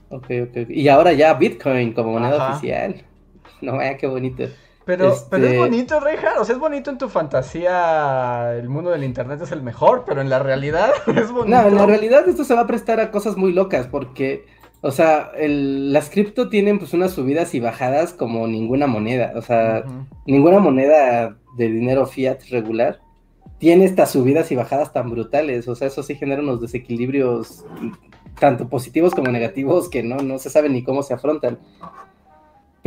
Ok, 0.10 0.26
ok. 0.50 0.70
Y 0.70 0.90
ahora 0.90 1.14
ya 1.14 1.34
Bitcoin 1.34 1.94
como 1.94 2.12
moneda 2.12 2.50
oficial. 2.50 3.04
No, 3.60 3.78
vaya, 3.78 3.98
qué 3.98 4.06
bonito. 4.06 4.44
Pero, 4.88 5.14
pero 5.30 5.46
es 5.46 5.52
este 5.52 5.60
bonito, 5.60 6.00
Reja. 6.00 6.40
O 6.40 6.46
sea, 6.46 6.56
es 6.56 6.60
bonito 6.60 6.90
en 6.90 6.98
tu 6.98 7.10
fantasía. 7.10 8.56
El 8.56 8.70
mundo 8.70 8.90
del 8.90 9.04
internet 9.04 9.42
es 9.42 9.52
el 9.52 9.62
mejor, 9.62 10.04
pero 10.08 10.22
en 10.22 10.30
la 10.30 10.40
realidad 10.40 10.92
es 11.08 11.32
bonito. 11.32 11.62
No, 11.62 11.68
en 11.68 11.76
la 11.76 11.86
realidad 11.86 12.28
esto 12.28 12.44
se 12.44 12.56
va 12.56 12.62
a 12.62 12.68
prestar 12.68 13.00
a 13.00 13.12
cosas 13.12 13.36
muy 13.36 13.52
locas 13.52 13.86
porque 13.88 14.46
o 14.82 14.92
sea, 14.92 15.32
el, 15.36 15.92
las 15.92 16.10
cripto 16.10 16.50
tienen 16.50 16.80
pues 16.80 16.94
unas 16.94 17.12
subidas 17.12 17.54
y 17.54 17.60
bajadas 17.60 18.14
como 18.14 18.48
ninguna 18.48 18.88
moneda. 18.88 19.34
O 19.36 19.42
sea, 19.42 19.84
ninguna 20.26 20.60
moneda 20.60 21.38
de 21.58 21.68
dinero 21.68 22.06
fiat 22.06 22.44
regular 22.50 23.02
tiene 23.58 23.86
estas 23.86 24.12
subidas 24.12 24.52
y 24.52 24.56
bajadas 24.56 24.94
tan 24.94 25.10
brutales. 25.10 25.68
O 25.68 25.76
sea, 25.76 25.88
eso 25.88 26.02
sí 26.02 26.16
genera 26.16 26.42
unos 26.42 26.62
desequilibrios 26.62 27.66
tanto 28.40 28.70
positivos 28.70 29.14
como 29.14 29.32
negativos 29.32 29.90
que 29.90 30.04
no, 30.04 30.18
no 30.18 30.38
se 30.38 30.50
sabe 30.50 30.70
ni 30.70 30.84
cómo 30.84 31.04
se 31.04 31.14
afrontan. 31.16 31.58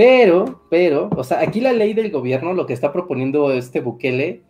Pero, 0.01 0.62
pero, 0.70 1.10
o 1.14 1.22
sea, 1.22 1.40
aquí 1.40 1.60
la 1.60 1.74
ley 1.74 1.93
del 1.93 2.10
gobierno, 2.10 2.55
lo 2.55 2.64
que 2.64 2.72
está 2.72 2.90
proponiendo 2.90 3.52
este 3.52 3.82
Bukele, 3.82 4.40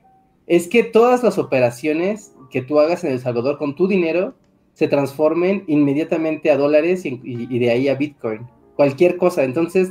es 0.46 0.68
que 0.68 0.84
todas 0.84 1.24
las 1.24 1.38
operaciones 1.38 2.32
que 2.52 2.62
tú 2.62 2.78
hagas 2.78 3.02
en 3.02 3.10
El 3.10 3.18
Salvador 3.18 3.58
con 3.58 3.74
tu 3.74 3.88
dinero 3.88 4.34
se 4.74 4.86
transformen 4.86 5.64
inmediatamente 5.66 6.52
a 6.52 6.56
dólares 6.56 7.04
y, 7.04 7.58
de 7.58 7.68
ahí 7.68 7.88
a 7.88 7.96
Bitcoin. 7.96 8.46
Cualquier 8.76 9.16
cosa. 9.16 9.42
Entonces, 9.42 9.90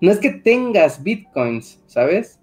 no 0.00 0.12
es 0.12 0.20
que 0.20 0.30
tengas 0.30 1.02
Bitcoins, 1.02 1.80
¿sabes? 1.88 2.38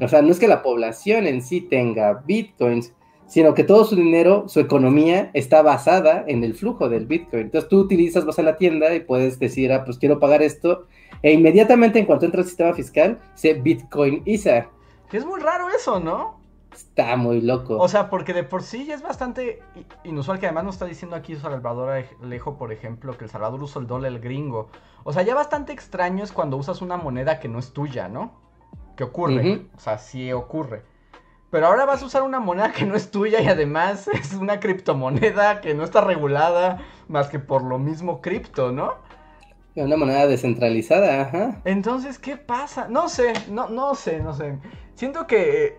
O 0.00 0.06
sea, 0.06 0.22
no 0.22 0.30
es 0.30 0.38
que 0.38 0.46
la 0.46 0.62
población 0.62 1.26
en 1.26 1.42
sí 1.42 1.62
tenga 1.62 2.22
Bitcoins, 2.24 2.92
sino 3.26 3.54
que 3.54 3.64
todo 3.64 3.84
su 3.84 3.96
dinero, 3.96 4.48
su 4.48 4.60
economía 4.60 5.30
está 5.34 5.62
basada 5.62 6.24
en 6.26 6.44
el 6.44 6.54
flujo 6.54 6.88
del 6.88 7.06
Bitcoin. 7.06 7.44
Entonces 7.44 7.68
tú 7.68 7.78
utilizas, 7.78 8.24
vas 8.24 8.38
a 8.38 8.42
la 8.42 8.56
tienda 8.56 8.94
y 8.94 9.00
puedes 9.00 9.38
decir, 9.38 9.72
ah, 9.72 9.84
pues 9.84 9.98
quiero 9.98 10.20
pagar 10.20 10.42
esto, 10.42 10.86
e 11.22 11.32
inmediatamente 11.32 11.98
en 11.98 12.06
cuanto 12.06 12.26
entra 12.26 12.40
el 12.40 12.46
sistema 12.46 12.74
fiscal, 12.74 13.18
se 13.34 13.54
Bitcoin 13.54 14.22
ISA. 14.24 14.68
Es 15.12 15.24
muy 15.24 15.40
raro 15.40 15.68
eso, 15.70 16.00
¿no? 16.00 16.40
Está 16.74 17.16
muy 17.16 17.40
loco. 17.40 17.78
O 17.78 17.88
sea, 17.88 18.10
porque 18.10 18.32
de 18.32 18.42
por 18.42 18.62
sí 18.62 18.84
ya 18.84 18.94
es 18.94 19.02
bastante 19.02 19.62
inusual 20.02 20.40
que 20.40 20.46
además 20.46 20.64
nos 20.64 20.74
está 20.74 20.86
diciendo 20.86 21.14
aquí 21.14 21.36
Salvador 21.36 22.04
Alejo, 22.20 22.58
por 22.58 22.72
ejemplo, 22.72 23.16
que 23.16 23.24
El 23.24 23.30
Salvador 23.30 23.62
usa 23.62 23.80
el 23.80 23.86
dólar 23.86 24.12
el 24.12 24.18
gringo. 24.18 24.68
O 25.04 25.12
sea, 25.12 25.22
ya 25.22 25.34
bastante 25.34 25.72
extraño 25.72 26.24
es 26.24 26.32
cuando 26.32 26.56
usas 26.56 26.82
una 26.82 26.96
moneda 26.96 27.38
que 27.38 27.48
no 27.48 27.60
es 27.60 27.72
tuya, 27.72 28.08
¿no? 28.08 28.32
Que 28.96 29.04
ocurre. 29.04 29.66
O 29.76 29.80
sea, 29.80 29.98
sí 29.98 30.32
ocurre. 30.32 30.82
Pero 31.54 31.68
ahora 31.68 31.84
vas 31.84 32.02
a 32.02 32.06
usar 32.06 32.24
una 32.24 32.40
moneda 32.40 32.72
que 32.72 32.84
no 32.84 32.96
es 32.96 33.12
tuya 33.12 33.40
y 33.40 33.46
además 33.46 34.08
es 34.12 34.34
una 34.34 34.58
criptomoneda 34.58 35.60
que 35.60 35.72
no 35.72 35.84
está 35.84 36.00
regulada 36.00 36.80
más 37.06 37.28
que 37.28 37.38
por 37.38 37.62
lo 37.62 37.78
mismo 37.78 38.20
cripto, 38.20 38.72
¿no? 38.72 38.94
Una 39.76 39.96
moneda 39.96 40.26
descentralizada, 40.26 41.20
ajá. 41.20 41.60
Entonces, 41.64 42.18
¿qué 42.18 42.36
pasa? 42.36 42.88
No 42.88 43.08
sé, 43.08 43.34
no, 43.50 43.68
no 43.68 43.94
sé, 43.94 44.18
no 44.18 44.34
sé. 44.34 44.58
Siento 44.96 45.28
que. 45.28 45.78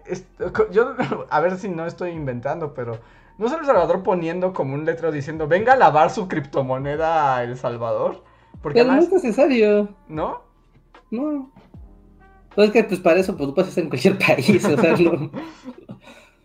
Yo, 0.72 0.95
a 1.30 1.39
ver 1.41 1.57
si 1.57 1.68
no 1.68 1.85
estoy 1.85 2.11
inventando, 2.11 2.73
pero. 2.73 2.97
¿No 3.38 3.47
es 3.47 3.52
El 3.52 3.65
Salvador 3.65 4.02
poniendo 4.02 4.53
como 4.53 4.76
un 4.76 4.85
letrero 4.85 5.11
diciendo 5.11 5.45
venga 5.45 5.73
a 5.73 5.76
lavar 5.76 6.10
su 6.10 6.30
criptomoneda 6.30 7.35
a 7.35 7.43
El 7.43 7.57
Salvador? 7.57 8.23
Porque 8.61 8.80
pero 8.80 8.93
no 8.93 9.02
es 9.02 9.11
necesario. 9.11 9.89
¿No? 10.07 10.41
No. 11.11 11.52
Pues 12.56 12.72
que 12.72 12.84
pues 12.84 12.99
para 12.99 13.19
eso 13.19 13.36
pues, 13.36 13.49
tú 13.49 13.53
puedes 13.53 13.72
hacer 13.72 13.84
en 13.84 13.90
cualquier 13.90 14.18
país, 14.26 14.65
o 14.65 14.80
sea, 14.80 14.95
no. 14.98 15.32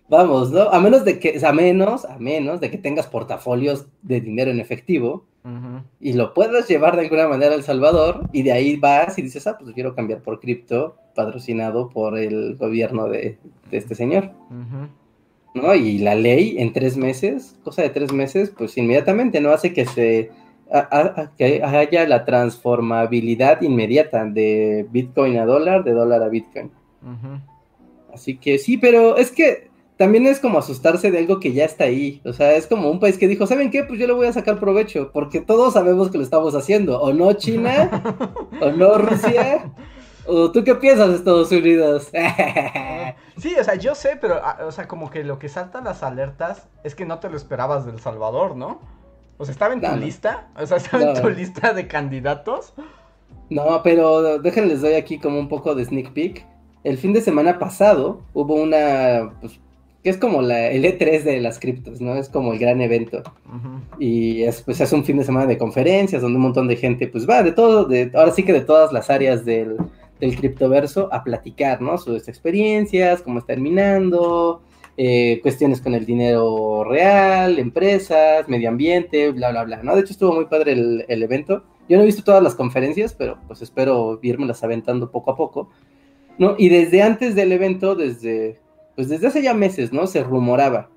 Vamos, 0.09 0.51
¿no? 0.51 0.63
A 0.63 0.81
menos 0.81 1.05
de 1.05 1.21
que, 1.21 1.41
a 1.45 1.53
menos, 1.53 2.05
a 2.05 2.19
menos 2.19 2.61
de 2.61 2.69
que 2.69 2.79
tengas 2.79 3.07
portafolios 3.07 3.87
de 4.03 4.21
dinero 4.21 4.51
en 4.51 4.59
efectivo 4.59 5.25
y 6.01 6.13
lo 6.13 6.35
puedas 6.35 6.69
llevar 6.69 6.97
de 6.97 7.03
alguna 7.03 7.27
manera 7.27 7.53
a 7.53 7.55
El 7.55 7.63
Salvador 7.63 8.29
y 8.33 8.43
de 8.43 8.53
ahí 8.53 8.77
vas 8.77 9.19
y 9.19 9.23
dices, 9.23 9.47
ah, 9.47 9.57
pues 9.59 9.73
quiero 9.73 9.95
cambiar 9.95 10.21
por 10.21 10.41
cripto 10.41 10.97
patrocinado 11.15 11.89
por 11.89 12.19
el 12.19 12.57
gobierno 12.57 13.09
de, 13.09 13.39
este 13.71 13.95
señor. 13.95 14.33
¿No? 15.55 15.75
Y 15.75 15.99
la 15.99 16.15
ley 16.15 16.57
en 16.59 16.73
tres 16.73 16.97
meses, 16.97 17.57
cosa 17.65 17.83
de 17.83 17.91
tres 17.91 18.13
meses, 18.13 18.53
pues 18.57 18.77
inmediatamente 18.77 19.41
no 19.41 19.51
hace 19.51 19.73
que 19.73 19.87
se 19.87 20.31
que 21.37 21.63
haya 21.65 22.07
la 22.07 22.25
transformabilidad 22.25 23.61
inmediata 23.63 24.25
de 24.25 24.87
Bitcoin 24.91 25.39
a 25.39 25.47
dólar, 25.47 25.85
de 25.85 25.93
dólar 25.93 26.23
a 26.23 26.29
Bitcoin. 26.29 26.71
Así 28.13 28.37
que 28.37 28.59
sí, 28.59 28.77
pero 28.77 29.17
es 29.17 29.31
que 29.31 29.71
también 29.97 30.27
es 30.27 30.41
como 30.41 30.59
asustarse 30.59 31.11
de 31.11 31.19
algo 31.19 31.41
que 31.41 31.53
ya 31.53 31.65
está 31.65 31.85
ahí. 31.85 32.23
O 32.25 32.33
sea, 32.33 32.55
es 32.55 32.67
como 32.67 32.91
un 32.91 33.01
país 33.01 33.19
que 33.19 33.29
dijo, 33.29 33.47
¿saben 33.47 33.71
qué? 33.71 33.85
Pues 33.85 34.01
yo 34.01 34.07
le 34.07 34.15
voy 34.15 34.27
a 34.27 34.33
sacar 34.33 34.59
provecho, 34.59 35.11
porque 35.13 35.41
todos 35.41 35.75
sabemos 35.75 36.11
que 36.11 36.19
lo 36.19 36.25
estamos 36.25 36.55
haciendo. 36.55 37.01
O 37.01 37.13
no 37.13 37.33
China, 37.35 38.03
o 38.61 38.71
no 38.71 38.97
Rusia. 38.97 39.71
¿O 40.27 40.51
tú 40.53 40.65
qué 40.65 40.75
piensas, 40.75 41.11
Estados 41.11 41.51
Unidos? 41.53 42.11
Sí, 43.37 43.57
o 43.59 43.65
sea, 43.65 43.75
yo 43.75 43.95
sé, 43.95 44.19
pero, 44.21 44.39
ah, 44.43 44.59
o 44.67 44.71
sea, 44.71 44.87
como 44.87 45.09
que 45.09 45.25
lo 45.25 45.39
que 45.39 45.49
saltan 45.49 45.85
las 45.85 46.03
alertas 46.03 46.69
es 46.85 46.95
que 46.95 47.07
no 47.07 47.21
te 47.21 47.31
lo 47.31 47.39
esperabas 47.39 47.87
del 47.87 47.99
Salvador, 47.99 48.55
¿no? 48.55 48.81
O 49.41 49.45
sea, 49.47 49.53
¿estaba 49.53 49.73
en 49.73 49.81
tu 49.81 49.87
No, 49.87 49.97
no. 49.97 50.03
lista? 50.05 50.49
O 50.55 50.67
sea, 50.67 50.77
¿estaba 50.77 51.03
en 51.03 51.23
tu 51.23 51.31
lista 51.31 51.73
de 51.73 51.87
candidatos? 51.87 52.75
No, 53.49 53.81
pero 53.83 54.39
déjenles 54.39 54.83
doy 54.83 54.93
aquí 54.93 55.19
como 55.19 55.39
un 55.39 55.49
poco 55.49 55.75
de 55.75 55.83
sneak 55.83 56.13
peek. 56.13 56.47
El 56.85 56.99
fin 56.99 57.15
de 57.15 57.23
semana 57.23 57.59
pasado 57.59 58.21
hubo 58.35 58.55
una, 58.55 59.33
pues, 59.41 59.59
que 60.05 60.11
es 60.11 60.19
como 60.19 60.43
la, 60.43 60.69
el 60.69 60.85
E3 60.85 61.23
de 61.23 61.41
las 61.41 61.59
criptos, 61.59 62.03
¿no? 62.03 62.17
Es 62.17 62.29
como 62.29 62.53
el 62.53 62.59
gran 62.59 62.83
evento. 62.83 63.23
Y 63.99 64.43
es, 64.43 64.61
pues, 64.61 64.79
es 64.83 64.93
un 64.93 65.05
fin 65.07 65.17
de 65.17 65.25
semana 65.25 65.47
de 65.47 65.57
conferencias 65.57 66.21
donde 66.21 66.37
un 66.37 66.43
montón 66.43 66.69
de 66.69 66.77
gente, 66.77 67.09
pues 67.09 67.27
va 67.29 67.43
de 67.43 67.53
todo, 67.53 67.87
de, 67.87 68.11
ahora 68.15 68.33
sí 68.33 68.43
que 68.43 68.53
de 68.53 68.61
todas 68.61 68.93
las 68.93 69.09
áreas 69.09 69.47
del, 69.47 69.79
del 70.21 70.37
criptoverso 70.37 71.09
a 71.13 71.25
platicar, 71.25 71.81
¿no? 71.81 71.97
Sus 71.97 72.29
experiencias, 72.29 73.23
cómo 73.23 73.39
está 73.39 73.55
terminando, 73.55 74.61
eh, 75.03 75.41
cuestiones 75.41 75.81
con 75.81 75.95
el 75.95 76.05
dinero 76.05 76.85
real, 76.85 77.59
empresas, 77.59 78.47
medio 78.51 78.69
ambiente, 78.69 79.31
bla, 79.31 79.51
bla, 79.51 79.65
bla, 79.65 79.83
¿no? 79.83 79.95
De 79.95 80.03
hecho 80.03 80.13
estuvo 80.13 80.35
muy 80.35 80.45
padre 80.45 80.73
el, 80.73 81.07
el 81.09 81.23
evento. 81.23 81.65
Yo 81.89 81.97
no 81.97 82.03
he 82.03 82.07
visto 82.07 82.23
todas 82.23 82.43
las 82.43 82.55
conferencias, 82.55 83.15
pero 83.15 83.39
pues 83.47 83.63
espero 83.63 84.19
irmelas 84.21 84.63
aventando 84.63 85.11
poco 85.11 85.31
a 85.31 85.37
poco, 85.37 85.71
¿no? 86.37 86.55
Y 86.59 86.69
desde 86.69 87.01
antes 87.01 87.35
del 87.35 87.51
evento, 87.53 87.95
desde, 87.95 88.61
pues 88.95 89.09
desde 89.09 89.29
hace 89.29 89.43
ya 89.43 89.55
meses, 89.55 89.91
¿no? 89.91 90.07
Se 90.07 90.23
rumoraba. 90.23 90.91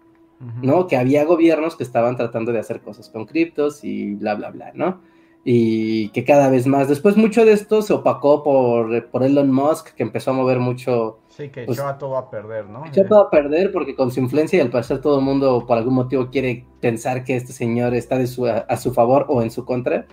¿no? 0.62 0.88
Que 0.88 0.98
había 0.98 1.24
gobiernos 1.24 1.78
que 1.78 1.84
estaban 1.84 2.18
tratando 2.18 2.52
de 2.52 2.60
hacer 2.60 2.82
cosas 2.82 3.08
con 3.08 3.26
criptos 3.26 3.86
y 3.86 4.16
bla, 4.16 4.36
bla, 4.36 4.52
bla, 4.52 4.74
¿no? 4.76 5.00
Y 5.46 6.10
que 6.10 6.26
cada 6.26 6.50
vez 6.50 6.68
más, 6.68 6.90
después 6.90 7.16
mucho 7.16 7.46
de 7.46 7.54
esto 7.54 7.82
se 7.82 7.94
opacó 7.94 8.44
por, 8.44 9.08
por 9.10 9.24
Elon 9.24 9.50
Musk, 9.50 9.94
que 9.94 10.04
empezó 10.04 10.32
a 10.32 10.34
mover 10.34 10.60
mucho, 10.60 11.20
Sí, 11.36 11.50
que 11.50 11.64
Pues- 11.64 11.78
echó 11.80 11.88
a 11.88 11.98
todo 11.98 12.16
a 12.18 12.30
perder, 12.30 12.68
¿no? 12.68 12.86
echó 12.86 13.06
todo 13.06 13.22
a 13.22 13.30
perder 13.32 13.72
porque 13.72 13.96
con 13.96 14.12
su 14.12 14.20
influencia 14.20 14.58
y 14.58 14.62
al 14.62 14.70
parecer 14.70 15.02
todo 15.02 15.18
el 15.20 15.26
mundo 15.26 15.66
por 15.68 15.78
algún 15.78 15.96
motivo 15.96 16.30
quiere 16.30 16.66
pensar 16.80 17.24
que 17.24 17.36
este 17.36 17.54
señor 17.54 17.96
está 17.96 18.18
de 18.20 18.28
su, 18.28 18.46
a, 18.46 18.58
a 18.60 18.78
su 18.78 18.94
favor 18.94 19.26
o 19.30 19.42
en 19.42 19.50
su 19.50 19.66
contra, 19.66 20.06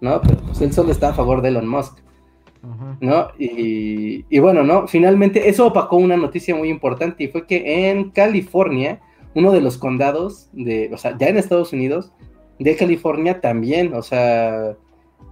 ¿no? 0.00 0.20
Pero 0.20 0.36
pues 0.46 0.60
él 0.60 0.72
solo 0.72 0.92
está 0.92 1.08
a 1.08 1.14
favor 1.14 1.42
de 1.42 1.48
Elon 1.48 1.66
Musk. 1.68 1.98
¿no? 3.00 3.28
Y, 3.38 4.26
y 4.28 4.38
bueno, 4.38 4.62
¿no? 4.62 4.86
Finalmente 4.86 5.48
eso 5.48 5.66
opacó 5.66 5.96
una 5.96 6.18
noticia 6.18 6.54
muy 6.54 6.68
importante 6.68 7.24
y 7.24 7.28
fue 7.28 7.46
que 7.46 7.88
en 7.90 8.10
California, 8.10 9.00
uno 9.34 9.50
de 9.52 9.62
los 9.62 9.78
condados 9.78 10.50
de, 10.52 10.90
o 10.92 10.98
sea, 10.98 11.16
ya 11.18 11.28
en 11.28 11.38
Estados 11.38 11.72
Unidos, 11.72 12.12
de 12.58 12.76
California 12.76 13.40
también, 13.40 13.94
o 13.94 14.02
sea, 14.02 14.76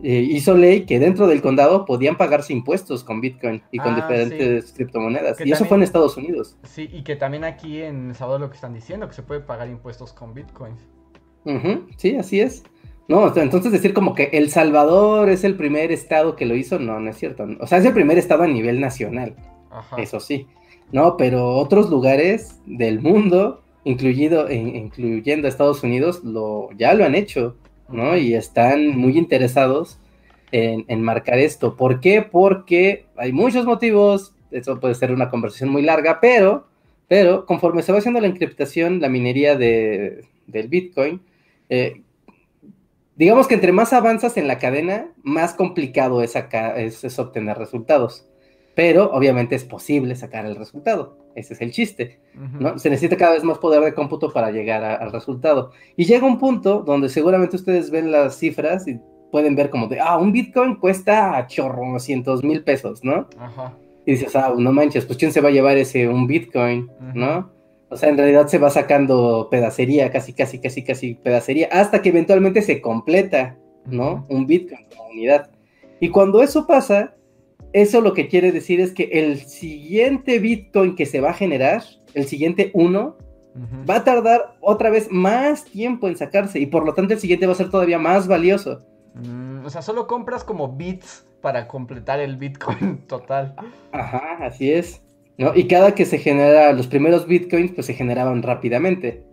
eh, 0.02 0.20
hizo 0.31 0.55
ley 0.56 0.85
que 0.86 0.98
dentro 0.98 1.27
del 1.27 1.43
condado 1.43 1.85
podían 1.85 2.16
pagarse 2.16 2.52
impuestos 2.52 3.02
con 3.05 3.20
Bitcoin 3.20 3.62
y 3.73 3.78
con 3.78 3.93
Ah, 3.94 3.97
diferentes 3.97 4.73
criptomonedas. 4.73 5.36
Que 5.39 5.48
y 5.48 5.52
eso 5.52 5.65
fue 5.65 5.77
en 5.77 5.82
Estados 5.82 6.16
Unidos. 6.16 6.56
Sí, 6.65 6.89
y 6.93 7.02
que 7.02 7.16
también 7.16 7.44
aquí 7.44 7.82
en 7.82 8.10
El 8.10 8.15
Salvador 8.15 8.40
lo 8.43 8.48
que 8.51 8.55
están 8.56 8.74
diciendo, 8.74 9.09
que 9.09 9.15
se 9.15 9.23
puede 9.23 9.40
pagar 9.40 9.69
impuestos 9.69 10.12
con 10.12 10.35
bitcoins. 10.35 10.81
Ujú, 11.44 11.86
sí, 11.97 12.16
así 12.16 12.40
es. 12.40 12.62
No, 13.09 13.35
entonces 13.36 13.73
decir 13.73 13.94
como 13.94 14.15
que 14.15 14.24
El 14.32 14.51
Salvador 14.51 15.31
es 15.31 15.43
el 15.43 15.56
primer 15.56 15.90
estado 15.93 16.36
que 16.36 16.44
lo 16.44 16.55
hizo, 16.55 16.78
no, 16.78 17.01
no 17.01 17.09
es 17.10 17.16
cierto. 17.16 17.47
O 17.59 17.66
sea, 17.66 17.78
es 17.78 17.85
el 17.86 17.94
primer 17.94 18.19
estado 18.19 18.43
a 18.43 18.47
nivel 18.48 18.81
nacional. 18.81 19.35
Ajá. 19.70 20.01
eso 20.01 20.19
sí, 20.19 20.47
¿no? 20.93 21.16
Pero 21.19 21.56
otros 21.56 21.90
lugares 21.90 22.60
del 22.66 23.01
mundo, 23.02 23.62
incluido, 23.85 24.51
in- 24.51 24.74
incluyendo 24.77 25.47
Estados 25.47 25.82
Unidos, 25.82 26.24
lo, 26.24 26.70
ya 26.78 26.94
lo 26.94 27.05
han 27.05 27.15
hecho, 27.15 27.56
¿no? 27.89 28.16
Y 28.16 28.35
están 28.35 28.97
muy 28.97 29.19
interesados 29.19 29.98
en, 30.52 30.85
en 30.89 31.02
marcar 31.02 31.39
esto. 31.39 31.77
¿Por 31.77 32.01
qué? 32.01 32.23
Porque 32.23 33.06
hay 33.16 33.32
muchos 33.32 33.65
motivos, 33.66 34.35
eso 34.51 34.81
puede 34.81 34.94
ser 34.94 35.12
una 35.12 35.31
conversación 35.31 35.70
muy 35.70 35.82
larga, 35.82 36.20
pero, 36.20 36.66
pero 37.09 37.47
conforme 37.47 37.82
se 37.82 37.93
va 37.93 37.98
haciendo 37.98 38.20
la 38.20 38.28
encriptación, 38.28 39.01
la 39.01 39.09
minería 39.09 39.56
de, 39.56 40.24
del 40.47 40.69
Bitcoin, 40.69 41.20
eh, 41.69 42.02
digamos 43.16 43.48
que 43.48 43.55
entre 43.55 43.73
más 43.73 43.93
avanzas 43.93 44.36
en 44.36 44.48
la 44.48 44.59
cadena, 44.59 45.09
más 45.23 45.55
complicado 45.55 46.23
es, 46.23 46.32
sacar, 46.32 46.78
es, 46.78 47.05
es 47.05 47.19
obtener 47.19 47.59
resultados 47.59 48.28
pero 48.78 49.10
obviamente 49.10 49.56
es 49.56 49.65
posible 49.65 50.15
sacar 50.15 50.47
el 50.47 50.55
resultado. 50.55 51.16
Ese 51.39 51.55
es 51.55 51.60
el 51.60 51.70
chiste. 51.70 52.20
¿no? 52.60 52.78
Se 52.78 52.90
necesita 52.90 53.16
cada 53.16 53.32
vez 53.35 53.44
más 53.44 53.59
poder 53.59 53.82
de 53.82 53.94
cómputo 53.94 54.32
para 54.32 54.51
llegar 54.51 54.82
a- 54.85 54.97
al 54.97 55.12
resultado. 55.12 55.70
Y 55.97 56.05
llega 56.05 56.27
un 56.27 56.39
punto 56.39 56.81
donde 56.81 57.09
seguramente 57.09 57.56
ustedes 57.56 57.90
ven 57.90 58.10
las 58.12 58.36
cifras 58.36 58.86
y 58.89 58.98
pueden 59.31 59.55
ver 59.56 59.70
como 59.70 59.89
de, 59.89 60.01
ah, 60.01 60.16
un 60.19 60.32
Bitcoin 60.32 60.77
cuesta 60.77 61.47
chorro, 61.48 61.98
cientos 61.98 62.43
mil 62.43 62.62
pesos, 62.65 63.05
¿no? 63.05 63.28
Ajá. 63.39 63.74
Y 64.06 64.12
dices, 64.12 64.35
ah, 64.36 64.55
no 64.56 64.73
manches, 64.73 65.05
pues 65.05 65.19
¿quién 65.19 65.32
se 65.32 65.40
va 65.43 65.48
a 65.48 65.52
llevar 65.52 65.77
ese 65.77 66.09
un 66.09 66.27
Bitcoin, 66.27 66.90
¿no? 67.15 67.51
O 67.90 67.97
sea, 67.97 68.09
en 68.09 68.16
realidad 68.19 68.47
se 68.48 68.59
va 68.59 68.70
sacando 68.70 69.48
pedacería, 69.51 70.10
casi, 70.10 70.32
casi, 70.32 70.59
casi, 70.60 70.82
casi 70.82 71.15
pedacería, 71.15 71.69
hasta 71.73 72.01
que 72.02 72.09
eventualmente 72.10 72.62
se 72.62 72.81
completa, 72.81 73.56
¿no? 73.86 74.27
Un 74.28 74.47
Bitcoin 74.47 74.86
como 74.97 75.10
unidad. 75.10 75.51
Y 76.01 76.09
cuando 76.10 76.43
eso 76.43 76.66
pasa, 76.66 77.15
eso 77.73 78.01
lo 78.01 78.12
que 78.12 78.28
quiere 78.28 78.53
decir 78.53 78.81
es 78.81 78.93
que 78.93 79.05
el 79.12 79.39
siguiente 79.40 80.39
Bitcoin 80.39 80.97
que 80.97 81.07
se 81.07 81.20
va 81.20 81.31
a 81.31 81.35
generar, 81.35 81.82
el 82.15 82.27
siguiente 82.27 82.70
uno, 82.74 83.16
va 83.89 83.97
a 83.97 84.05
tardar 84.05 84.57
otra 84.61 84.89
vez 84.90 85.09
más 85.11 85.65
tiempo 85.65 86.07
en 86.07 86.16
sacarse 86.16 86.61
y 86.61 86.66
por 86.66 86.85
lo 86.85 86.95
tanto 86.95 87.15
el 87.15 87.20
siguiente 87.20 87.47
va 87.47 87.53
a 87.53 87.57
ser 87.57 87.70
todavía 87.70 87.99
más 87.99 88.28
valioso. 88.28 88.86
Mm, 89.15 89.65
o 89.65 89.70
sea, 89.70 89.82
solo 89.82 90.07
compras 90.07 90.45
como 90.45 90.77
bits 90.77 91.27
para 91.40 91.66
completar 91.66 92.20
el 92.20 92.36
bitcoin 92.36 92.99
total. 93.09 93.57
Ajá, 93.93 94.39
así 94.40 94.70
es. 94.70 95.03
¿no? 95.39 95.55
Y 95.55 95.66
cada 95.69 95.95
que 95.95 96.05
se 96.05 96.19
genera 96.19 96.73
los 96.73 96.89
primeros 96.89 97.27
Bitcoins, 97.27 97.73
pues 97.73 97.86
se 97.86 97.95
generaban 97.95 98.43
rápidamente. 98.43 99.24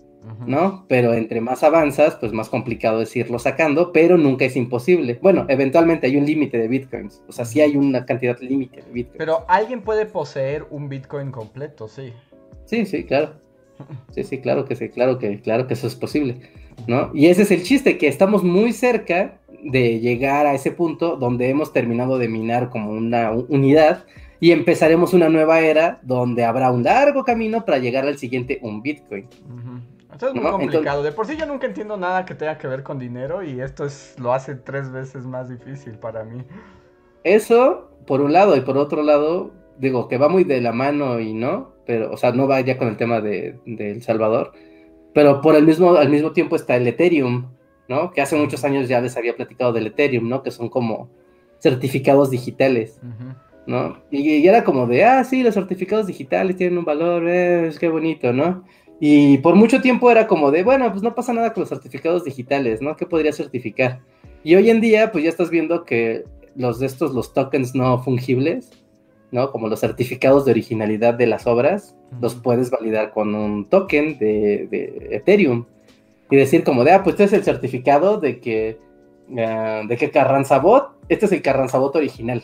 ¿No? 0.46 0.86
Pero 0.88 1.14
entre 1.14 1.42
más 1.42 1.64
avanzas, 1.64 2.16
pues 2.16 2.34
más 2.34 2.50
complicado 2.50 3.02
es 3.02 3.16
irlo 3.16 3.40
sacando, 3.40 3.92
pero 3.92 4.18
nunca 4.18 4.46
es 4.46 4.56
imposible. 4.56 5.20
Bueno, 5.22 5.46
eventualmente 5.50 6.08
hay 6.08 6.18
un 6.18 6.26
límite 6.26 6.58
de 6.58 6.68
bitcoins, 6.68 7.22
o 7.28 7.32
sea, 7.32 7.46
sí 7.46 7.62
hay 7.62 7.78
una 7.78 8.06
cantidad 8.06 8.40
límite 8.40 8.82
de 8.82 8.92
bitcoins. 8.92 9.18
Pero 9.18 9.46
alguien 9.48 9.82
puede 9.82 10.06
poseer 10.06 10.66
un 10.70 10.90
bitcoin 10.90 11.32
completo, 11.32 11.88
sí. 11.88 12.14
Sí, 12.66 12.86
sí, 12.86 13.04
claro. 13.04 13.34
Sí, 14.12 14.24
sí, 14.24 14.40
claro 14.40 14.66
que 14.66 14.76
sí, 14.76 14.90
claro 14.90 15.20
que, 15.20 15.42
claro 15.42 15.68
que 15.68 15.74
eso 15.74 15.88
es 15.88 15.96
posible, 15.96 16.40
¿no? 16.88 17.12
Y 17.14 17.28
ese 17.28 17.42
es 17.42 17.52
el 17.52 17.64
chiste, 17.64 17.98
que 17.98 18.08
estamos 18.08 18.44
muy 18.44 18.72
cerca 18.72 19.40
de 19.64 20.00
llegar 20.00 20.46
a 20.46 20.54
ese 20.54 20.72
punto 20.72 21.18
donde 21.18 21.50
hemos 21.50 21.74
terminado 21.74 22.18
de 22.18 22.30
minar 22.30 22.70
como 22.70 22.92
una 22.92 23.32
unidad 23.32 24.06
y 24.40 24.52
empezaremos 24.52 25.14
una 25.14 25.28
nueva 25.28 25.60
era 25.60 26.00
donde 26.04 26.46
habrá 26.46 26.72
un 26.72 26.84
largo 26.84 27.24
camino 27.24 27.66
para 27.66 27.80
llegar 27.80 28.06
al 28.06 28.18
siguiente 28.18 28.60
un 28.62 28.82
bitcoin. 28.82 29.28
Esto 30.16 30.30
es 30.30 30.34
muy 30.34 30.44
No, 30.44 30.52
complicado. 30.52 31.04
De 31.04 31.12
por 31.12 31.28
sí 31.28 31.36
yo 31.36 31.46
nunca 31.46 31.68
entiendo 31.68 31.98
nada 31.98 32.26
que 32.26 32.36
tenga 32.36 32.58
que 32.58 32.68
ver 32.68 32.84
con 32.84 32.98
dinero 32.98 33.44
y 33.44 33.60
esto 33.60 33.84
es 33.86 34.16
lo 34.18 34.34
hace 34.34 34.56
tres 34.56 34.90
veces 34.90 35.26
más 35.26 35.50
difícil 35.50 36.00
para 36.00 36.24
mí. 36.24 36.46
Eso, 37.24 37.90
por 38.08 38.22
un 38.22 38.32
lado, 38.32 38.56
y 38.56 38.62
por 38.62 38.78
otro 38.78 39.04
lado, 39.04 39.52
digo 39.78 40.08
que 40.08 40.18
va 40.18 40.30
muy 40.30 40.46
de 40.46 40.62
la 40.62 40.72
mano 40.72 41.20
y 41.20 41.34
no, 41.34 41.74
pero, 41.86 42.12
o 42.14 42.18
sea, 42.18 42.32
no 42.32 42.48
va 42.48 42.62
ya 42.62 42.78
con 42.78 42.88
el 42.88 42.98
tema 42.98 43.20
de, 43.20 43.60
de 43.66 43.92
El 43.92 44.04
Salvador, 44.04 44.54
pero 45.14 45.42
por 45.42 45.56
el 45.56 45.66
mismo, 45.66 45.96
al 45.96 46.10
mismo 46.10 46.32
tiempo 46.32 46.56
está 46.56 46.78
el 46.78 46.88
Ethereum, 46.88 47.52
¿no? 47.90 48.12
Que 48.12 48.22
hace 48.22 48.38
muchos 48.38 48.64
años 48.64 48.88
ya 48.88 49.02
les 49.02 49.18
había 49.18 49.36
platicado 49.36 49.74
del 49.74 49.88
Ethereum, 49.88 50.30
¿no? 50.30 50.44
Que 50.44 50.52
son 50.52 50.70
como 50.70 51.10
certificados 51.60 52.30
digitales. 52.32 53.02
¿no? 53.68 53.98
Y, 54.12 54.20
y 54.36 54.48
era 54.48 54.64
como 54.64 54.88
de, 54.88 55.04
ah, 55.04 55.24
sí, 55.24 55.44
los 55.44 55.56
certificados 55.56 56.08
digitales 56.08 56.56
tienen 56.56 56.78
un 56.78 56.86
valor, 56.86 57.28
eh, 57.28 57.68
es 57.68 57.80
que 57.80 57.90
bonito, 57.90 58.32
¿no? 58.32 58.64
Y 59.00 59.40
por 59.40 59.56
mucho 59.56 59.82
tiempo 59.82 60.10
era 60.10 60.28
como 60.28 60.52
de, 60.52 60.64
bueno, 60.64 60.90
pues 60.92 61.04
no 61.04 61.14
pasa 61.16 61.34
nada 61.34 61.54
con 61.54 61.62
los 61.62 61.70
certificados 61.70 62.24
digitales, 62.24 62.82
¿no? 62.82 62.96
¿Qué 62.96 63.06
podría 63.06 63.34
certificar? 63.34 64.00
Y 64.44 64.56
hoy 64.56 64.70
en 64.70 64.80
día, 64.80 65.12
pues 65.12 65.24
ya 65.24 65.30
estás 65.30 65.50
viendo 65.50 65.84
que 65.84 66.24
los 66.56 66.80
de 66.80 66.86
estos, 66.86 67.14
los 67.14 67.34
tokens 67.34 67.76
no 67.76 68.02
fungibles, 68.02 68.72
¿no? 69.32 69.52
Como 69.52 69.68
los 69.68 69.82
certificados 69.82 70.46
de 70.46 70.52
originalidad 70.52 71.16
de 71.16 71.28
las 71.28 71.46
obras, 71.46 71.96
los 72.22 72.36
puedes 72.36 72.70
validar 72.70 73.12
con 73.12 73.36
un 73.36 73.66
token 73.70 74.18
de, 74.18 74.68
de 74.72 75.08
Ethereum. 75.12 75.66
Y 76.32 76.38
decir 76.38 76.64
como 76.64 76.84
de, 76.84 76.92
ah, 76.92 77.04
pues 77.04 77.14
este 77.14 77.26
es 77.26 77.34
el 77.34 77.44
certificado 77.44 78.20
de 78.20 78.40
que, 78.40 78.80
ah, 79.38 79.82
de 79.88 79.98
que 79.98 80.10
Carranzabot, 80.10 80.96
este 81.10 81.26
es 81.26 81.32
el 81.34 81.42
Carranzabot 81.42 81.96
original. 81.96 82.44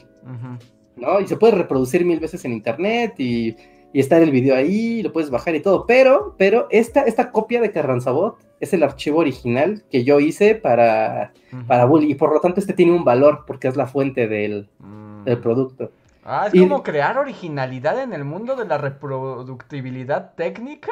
¿no? 0.97 1.19
Y 1.21 1.27
se 1.27 1.37
puede 1.37 1.55
reproducir 1.55 2.05
mil 2.05 2.19
veces 2.19 2.43
en 2.45 2.51
internet 2.51 3.15
y, 3.17 3.55
y 3.93 3.99
está 3.99 4.17
el 4.19 4.31
video 4.31 4.55
ahí, 4.55 5.01
lo 5.03 5.11
puedes 5.11 5.29
bajar 5.29 5.53
y 5.55 5.59
todo, 5.61 5.85
pero, 5.85 6.35
pero 6.37 6.67
esta, 6.69 7.01
esta 7.03 7.31
copia 7.31 7.59
de 7.61 7.71
Carranzabot 7.71 8.37
es 8.59 8.73
el 8.73 8.83
archivo 8.83 9.19
original 9.19 9.83
que 9.91 10.03
yo 10.03 10.19
hice 10.19 10.55
para, 10.55 11.33
Ujú. 11.51 11.65
para 11.65 11.85
Bully 11.85 12.11
y 12.11 12.15
por 12.15 12.33
lo 12.33 12.39
tanto 12.39 12.59
este 12.59 12.73
tiene 12.73 12.91
un 12.93 13.03
valor 13.03 13.43
porque 13.45 13.67
es 13.67 13.75
la 13.75 13.87
fuente 13.87 14.27
del, 14.27 14.69
Mm. 14.79 15.23
del 15.25 15.37
producto. 15.39 15.91
Ah, 16.23 16.45
es 16.47 16.53
Y- 16.55 16.59
como 16.59 16.83
crear 16.83 17.17
originalidad 17.17 18.01
en 18.01 18.13
el 18.13 18.23
mundo 18.23 18.55
de 18.55 18.65
la 18.65 18.77
reproductibilidad 18.77 20.33
técnica. 20.35 20.91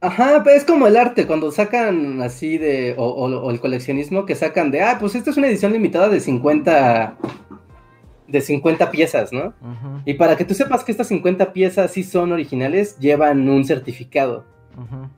Ajá, 0.00 0.42
pero 0.44 0.54
es 0.56 0.64
como 0.64 0.86
el 0.86 0.96
arte, 0.96 1.26
cuando 1.26 1.50
sacan 1.50 2.20
así 2.20 2.58
de, 2.58 2.94
o, 2.98 3.04
o- 3.06 3.40
o 3.46 3.50
el 3.50 3.60
coleccionismo 3.60 4.26
que 4.26 4.34
sacan 4.34 4.70
de, 4.70 4.82
ah, 4.82 4.98
pues 5.00 5.14
esta 5.14 5.30
es 5.30 5.36
una 5.38 5.46
edición 5.48 5.72
limitada 5.72 6.08
de 6.10 6.20
50, 6.20 7.16
de 8.28 8.40
50 8.40 8.90
piezas, 8.90 9.32
¿no? 9.32 9.54
Y 10.04 10.14
para 10.14 10.36
que 10.36 10.44
tú 10.44 10.54
sepas 10.54 10.84
que 10.84 10.92
estas 10.92 11.08
50 11.08 11.52
piezas 11.52 11.92
sí 11.92 12.02
son 12.02 12.32
originales, 12.32 12.98
llevan 12.98 13.48
un 13.48 13.64
certificado. 13.64 14.44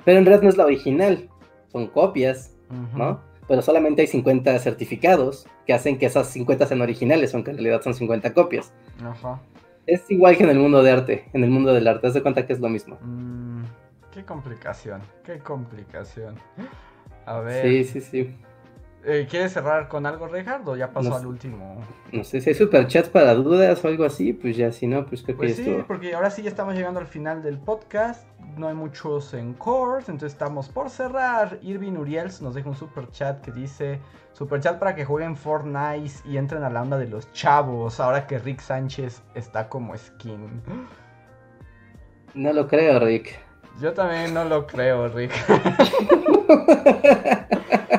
Pero 0.05 0.19
en 0.19 0.25
realidad 0.25 0.43
no 0.43 0.49
es 0.49 0.57
la 0.57 0.65
original, 0.65 1.29
son 1.73 1.87
copias. 1.89 2.55
¿no? 2.95 3.21
Pero 3.47 3.63
solamente 3.63 4.03
hay 4.03 4.09
50 4.09 4.59
certificados 4.59 5.47
que 5.67 5.73
hacen 5.73 5.99
que 5.99 6.07
esas 6.07 6.29
50 6.29 6.67
sean 6.67 6.83
originales, 6.83 7.35
aunque 7.35 7.51
en 7.51 7.57
realidad 7.57 7.83
son 7.83 7.95
50 7.95 8.35
copias. 8.35 8.73
Ajá. 9.03 9.41
Es 9.87 10.11
igual 10.11 10.37
que 10.37 10.45
en 10.45 10.51
el 10.51 10.59
mundo 10.59 10.83
de 10.83 10.91
arte, 10.91 11.29
en 11.33 11.45
el 11.45 11.51
mundo 11.51 11.73
del 11.73 11.89
arte, 11.89 12.07
haz 12.07 12.15
de 12.15 12.23
cuenta 12.23 12.47
que 12.47 12.53
es 12.53 12.61
lo 12.61 12.69
mismo. 12.69 12.99
Mm, 13.01 13.63
qué 14.13 14.23
complicación, 14.23 15.01
qué 15.25 15.39
complicación. 15.39 16.35
A 17.25 17.41
ver, 17.41 17.65
Sí, 17.65 17.85
sí, 17.85 18.01
sí. 18.03 18.37
Eh, 19.09 19.27
¿quieres 19.29 19.53
cerrar 19.53 19.89
con 19.89 20.07
algo, 20.07 20.29
Ricardo? 20.29 20.77
Ya 20.77 20.93
pasó 20.93 21.11
No 21.11 21.17
al 21.17 21.27
último. 21.27 21.81
No 22.13 22.25
sé 22.25 22.41
si 22.41 22.51
hay 22.51 22.55
superchats 22.55 23.09
para 23.09 23.35
dudas 23.35 23.85
o 23.85 23.89
algo 23.89 24.05
así, 24.05 24.33
pues 24.33 24.57
ya, 24.57 24.71
si 24.73 24.87
no, 24.87 25.07
pues 25.07 25.23
creo 25.23 25.37
que 25.37 25.47
Pues 25.47 25.57
ya 25.57 25.65
sí, 25.65 25.71
estuvo. 25.71 25.87
porque 25.87 26.15
ahora 26.15 26.31
sí 26.31 26.43
ya 26.43 26.49
estamos 26.51 26.75
llegando 26.75 27.01
al 27.01 27.07
final 27.07 27.43
del 27.43 27.59
podcast. 27.59 28.25
No 28.57 28.69
hay 28.69 28.75
muchos 28.75 29.35
encores, 29.35 30.09
entonces 30.09 30.33
estamos 30.33 30.69
por 30.69 30.91
cerrar. 30.91 31.59
Irving 31.63 31.93
Uriels 31.97 32.41
nos 32.43 32.55
deja 32.55 32.69
un 32.69 32.77
super 32.77 33.11
chat 33.11 33.41
que 33.41 33.53
dice: 33.53 34.01
Super 34.33 34.61
chat 34.61 34.79
para 34.79 34.95
que 34.95 35.05
jueguen 35.05 35.37
Fortnite 35.37 36.13
y 36.25 36.37
entren 36.37 36.63
a 36.65 36.71
la 36.71 36.83
onda 36.83 36.99
de 36.99 37.09
los 37.09 37.33
chavos. 37.33 38.01
Ahora 38.01 38.27
que 38.27 38.39
Rick 38.39 38.61
Sánchez 38.61 39.23
está 39.35 39.69
como 39.69 39.97
skin. 39.97 40.63
No 42.35 42.53
lo 42.53 42.67
creo, 42.69 42.99
Rick. 43.01 43.39
Yo 43.81 43.93
también 43.93 44.35
no 44.35 44.45
lo 44.45 44.67
creo, 44.67 45.09
Rick. 45.09 45.33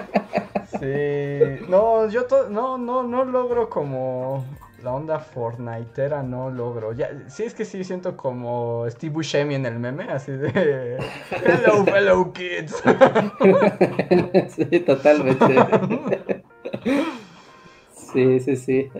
No, 2.09 2.13
yo 2.13 2.25
no, 2.49 2.75
no, 2.79 3.03
no 3.03 3.23
logro 3.23 3.69
como 3.69 4.43
la 4.81 4.95
onda 4.95 5.19
Fortniteera, 5.19 6.23
no 6.23 6.49
logro. 6.49 6.91
Ya, 6.91 7.11
sí 7.27 7.43
es 7.43 7.53
que 7.53 7.65
sí 7.65 7.83
siento 7.83 8.17
como 8.17 8.89
Steve 8.89 9.13
Buscemi 9.13 9.53
en 9.53 9.67
el 9.67 9.77
meme, 9.77 10.05
así 10.05 10.31
de 10.31 10.97
Hello, 11.45 11.85
fellow 11.85 12.33
kids. 12.33 12.81
sí, 14.55 14.79
totalmente. 14.79 15.53
sí, 17.93 18.39
sí, 18.39 18.55
sí. 18.55 18.91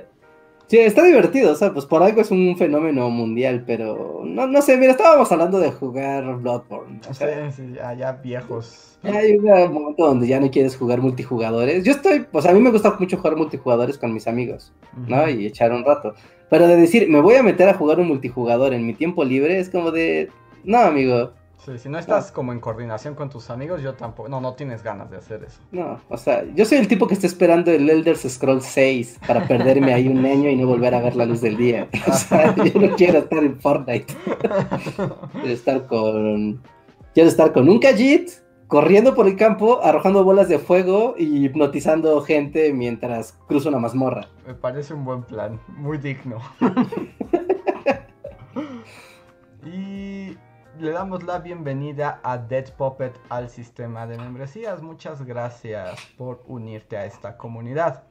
Sí, 0.70 0.78
está 0.78 1.04
divertido, 1.04 1.52
o 1.52 1.56
sea, 1.56 1.74
pues 1.74 1.86
por 1.88 2.04
algo 2.04 2.22
es 2.22 2.30
un 2.30 2.56
fenómeno 2.56 3.10
mundial, 3.10 3.64
pero 3.66 4.22
no, 4.24 4.46
no 4.46 4.62
sé, 4.62 4.78
mira, 4.78 4.92
estábamos 4.92 5.32
hablando 5.32 5.60
de 5.60 5.72
jugar 5.72 6.38
Bloodborne. 6.38 7.02
O 7.10 7.14
Sí, 7.14 7.16
sea, 7.16 7.52
sí, 7.52 7.74
ya, 7.74 7.94
ya 7.96 8.12
viejos. 8.14 9.00
ya 9.02 9.18
hay 9.18 9.32
un 9.36 9.74
momento 9.74 10.06
donde 10.06 10.28
ya 10.28 10.40
no 10.40 10.52
quieres 10.52 10.78
jugar 10.78 11.02
multijugadores. 11.02 11.84
Yo 11.84 11.92
estoy, 11.94 12.20
pues 12.32 12.46
a 12.46 12.54
mí 12.54 12.60
me 12.60 12.70
gusta 12.72 12.96
mucho 13.00 13.18
jugar 13.18 13.36
multijugadores 13.36 13.98
con 13.98 14.14
mis 14.14 14.28
amigos, 14.28 14.72
¿no? 15.08 15.28
Y 15.28 15.48
echar 15.48 15.72
un 15.72 15.84
rato. 15.84 16.14
Pero 16.50 16.68
de 16.68 16.76
decir, 16.76 17.10
me 17.10 17.20
voy 17.22 17.36
a 17.36 17.44
meter 17.44 17.68
a 17.68 17.74
jugar 17.74 18.00
un 18.00 18.08
multijugador 18.08 18.74
en 18.76 18.86
mi 18.86 18.94
tiempo 18.94 19.24
libre, 19.26 19.60
es 19.60 19.70
como 19.72 19.90
de, 19.92 20.30
no, 20.64 20.78
amigo, 20.80 21.32
Sí, 21.66 21.78
si 21.78 21.90
no 21.90 22.00
estás 22.00 22.32
como 22.32 22.54
en 22.54 22.62
coordinación 22.62 23.16
con 23.16 23.30
tus 23.30 23.50
amigos, 23.50 23.82
yo 23.82 23.94
tampoco. 23.94 24.30
No, 24.30 24.40
no 24.40 24.54
tienes 24.54 24.82
ganas 24.82 25.12
de 25.12 25.18
hacer 25.18 25.44
eso. 25.44 25.60
No, 25.72 26.00
o 26.08 26.16
sea, 26.18 26.46
yo 26.56 26.64
soy 26.66 26.78
el 26.78 26.88
tipo 26.88 27.06
que 27.06 27.16
está 27.16 27.28
esperando 27.28 27.70
el 27.70 27.90
Elder 27.90 28.16
Scrolls 28.16 28.64
6 28.66 29.20
para 29.28 29.46
perderme 29.46 29.94
ahí 29.94 30.08
un 30.08 30.26
año 30.26 30.50
y 30.50 30.56
no 30.56 30.66
volver 30.68 30.96
a 30.96 31.02
ver 31.02 31.18
la 31.18 31.26
luz 31.26 31.42
del 31.42 31.58
día. 31.58 31.90
O 32.08 32.14
sea, 32.14 32.56
yo 32.56 32.80
no 32.80 32.96
quiero 32.96 33.20
estar 33.20 33.44
en 33.44 33.60
Fortnite. 33.60 34.16
Quiero 35.34 35.48
estar 35.48 35.86
con. 35.86 36.62
Quiero 37.14 37.30
estar 37.30 37.52
con 37.52 37.68
un 37.70 37.80
Khajiit, 37.80 38.30
corriendo 38.68 39.14
por 39.14 39.28
el 39.28 39.36
campo, 39.36 39.82
arrojando 39.84 40.24
bolas 40.24 40.48
de 40.48 40.60
fuego 40.60 41.16
y 41.18 41.46
hipnotizando 41.46 42.22
gente 42.22 42.72
mientras 42.74 43.38
cruzo 43.48 43.68
una 43.70 43.80
mazmorra. 43.80 44.30
Me 44.48 44.54
parece 44.54 44.94
un 44.94 45.04
buen 45.04 45.24
plan, 45.24 45.60
muy 45.76 45.98
digno. 45.98 46.38
y 49.66 50.38
le 50.80 50.92
damos 50.92 51.24
la 51.24 51.40
bienvenida 51.40 52.22
a 52.24 52.38
Dead 52.38 52.72
Puppet 52.74 53.20
al 53.28 53.50
sistema 53.50 54.08
de 54.08 54.18
membresías. 54.18 54.82
Muchas 54.82 55.24
gracias 55.26 56.00
por 56.18 56.42
unirte 56.48 56.96
a 56.96 57.06
esta 57.06 57.36
comunidad. 57.36 58.04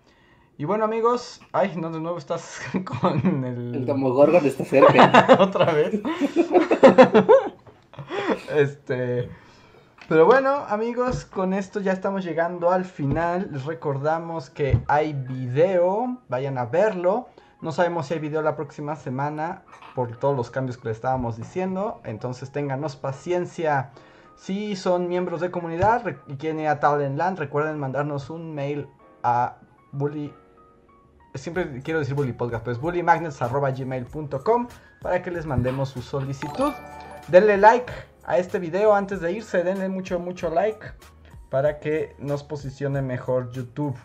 Y 0.58 0.64
bueno 0.64 0.84
amigos, 0.84 1.40
ay, 1.52 1.74
no 1.76 1.90
de 1.90 2.00
nuevo 2.00 2.18
estás 2.18 2.60
con 3.00 3.44
el... 3.44 3.74
El 3.74 3.86
Demogorgon 3.86 4.44
está 4.44 4.64
cerca. 4.64 5.36
Otra 5.40 5.72
vez. 5.72 6.00
este. 8.54 9.30
Pero 10.06 10.26
bueno, 10.26 10.64
amigos, 10.68 11.24
con 11.24 11.54
esto 11.54 11.80
ya 11.80 11.92
estamos 11.92 12.22
llegando 12.22 12.70
al 12.70 12.84
final. 12.84 13.48
Les 13.50 13.64
recordamos 13.64 14.50
que 14.50 14.78
hay 14.88 15.14
video. 15.14 16.18
Vayan 16.28 16.58
a 16.58 16.66
verlo. 16.66 17.28
No 17.62 17.72
sabemos 17.72 18.06
si 18.06 18.14
hay 18.14 18.20
video 18.20 18.42
la 18.42 18.56
próxima 18.56 18.94
semana 18.94 19.62
por 19.98 20.16
todos 20.16 20.36
los 20.36 20.48
cambios 20.48 20.76
que 20.76 20.84
le 20.84 20.92
estábamos 20.92 21.36
diciendo. 21.36 22.00
Entonces 22.04 22.52
ténganos 22.52 22.94
paciencia. 22.94 23.90
Si 24.36 24.76
son 24.76 25.08
miembros 25.08 25.40
de 25.40 25.50
comunidad 25.50 26.04
y 26.28 26.36
quieren 26.36 26.60
ir 26.60 26.68
a 26.68 26.78
Talentland, 26.78 27.36
recuerden 27.36 27.80
mandarnos 27.80 28.30
un 28.30 28.54
mail 28.54 28.86
a 29.24 29.56
bully 29.90 30.32
siempre 31.34 31.82
quiero 31.82 31.98
decir 31.98 32.14
bully 32.14 32.32
podcast, 32.32 32.64
pero 32.64 32.76
es 32.76 32.80
bullymagnets.gmail.com 32.80 34.68
para 35.02 35.20
que 35.20 35.32
les 35.32 35.46
mandemos 35.46 35.88
su 35.88 36.00
solicitud. 36.00 36.72
Denle 37.26 37.56
like 37.56 37.92
a 38.22 38.38
este 38.38 38.60
video 38.60 38.94
antes 38.94 39.20
de 39.20 39.32
irse, 39.32 39.64
denle 39.64 39.88
mucho, 39.88 40.20
mucho 40.20 40.48
like 40.48 40.92
para 41.50 41.80
que 41.80 42.14
nos 42.20 42.44
posicione 42.44 43.02
mejor 43.02 43.50
YouTube. 43.50 43.96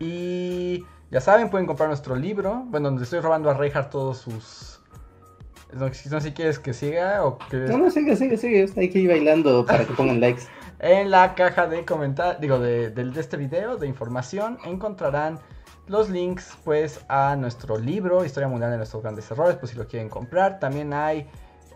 Y 0.00 0.84
ya 1.12 1.20
saben, 1.20 1.50
pueden 1.50 1.66
comprar 1.66 1.90
nuestro 1.90 2.16
libro, 2.16 2.64
bueno, 2.68 2.88
donde 2.88 3.04
estoy 3.04 3.20
robando 3.20 3.50
a 3.50 3.54
Reinhardt 3.54 3.90
todos 3.90 4.18
sus... 4.18 4.80
No, 5.74 5.86
no 5.86 5.92
sé 5.92 6.20
si 6.20 6.32
quieres 6.32 6.58
que 6.58 6.72
siga 6.72 7.24
o 7.24 7.36
que... 7.38 7.58
No, 7.58 7.76
no, 7.76 7.90
sigue, 7.90 8.16
sigue, 8.16 8.38
sigue. 8.38 8.66
Hay 8.76 8.90
que 8.90 8.98
ir 8.98 9.10
bailando 9.10 9.64
para 9.66 9.84
que 9.84 9.92
pongan 9.92 10.20
likes. 10.20 10.42
En 10.78 11.12
la 11.12 11.36
caja 11.36 11.68
de 11.68 11.84
comentarios, 11.84 12.40
digo, 12.40 12.58
de, 12.58 12.90
de 12.90 13.20
este 13.20 13.36
video 13.36 13.76
de 13.76 13.86
información, 13.86 14.58
encontrarán 14.64 15.38
los 15.86 16.10
links 16.10 16.56
pues 16.64 17.04
a 17.08 17.36
nuestro 17.36 17.78
libro, 17.78 18.24
Historia 18.24 18.48
Mundial 18.48 18.72
de 18.72 18.78
nuestros 18.78 19.00
grandes 19.00 19.30
errores, 19.30 19.56
pues 19.56 19.70
si 19.70 19.78
lo 19.78 19.86
quieren 19.86 20.08
comprar. 20.08 20.58
También 20.58 20.92
hay 20.92 21.28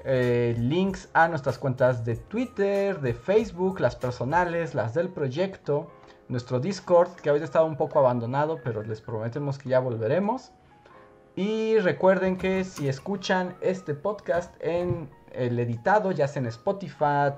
eh, 0.04 0.56
links 0.58 1.08
a 1.12 1.28
nuestras 1.28 1.58
cuentas 1.58 2.04
de 2.04 2.16
Twitter, 2.16 3.00
de 3.00 3.14
Facebook, 3.14 3.80
las 3.80 3.96
personales, 3.96 4.74
las 4.74 4.94
del 4.94 5.08
proyecto, 5.08 5.90
nuestro 6.28 6.60
Discord, 6.60 7.10
que 7.16 7.28
ahorita 7.28 7.44
estaba 7.44 7.64
un 7.64 7.76
poco 7.76 7.98
abandonado, 7.98 8.60
pero 8.62 8.82
les 8.82 9.00
prometemos 9.00 9.58
que 9.58 9.68
ya 9.68 9.80
volveremos. 9.80 10.52
Y 11.36 11.78
recuerden 11.80 12.38
que 12.38 12.64
si 12.64 12.88
escuchan 12.88 13.54
este 13.60 13.94
podcast 13.94 14.54
en 14.60 15.10
el 15.32 15.58
editado, 15.58 16.10
ya 16.10 16.26
sea 16.28 16.40
en 16.40 16.48
Spotify, 16.48 17.34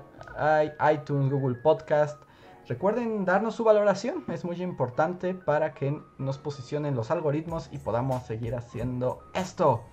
iTunes, 0.93 1.29
Google 1.29 1.55
Podcast, 1.55 2.21
recuerden 2.67 3.25
darnos 3.25 3.55
su 3.55 3.65
valoración. 3.65 4.23
Es 4.29 4.45
muy 4.45 4.61
importante 4.61 5.33
para 5.33 5.73
que 5.73 6.01
nos 6.17 6.37
posicionen 6.37 6.95
los 6.95 7.11
algoritmos 7.11 7.67
y 7.73 7.77
podamos 7.79 8.23
seguir 8.23 8.55
haciendo 8.55 9.19
esto. 9.33 9.83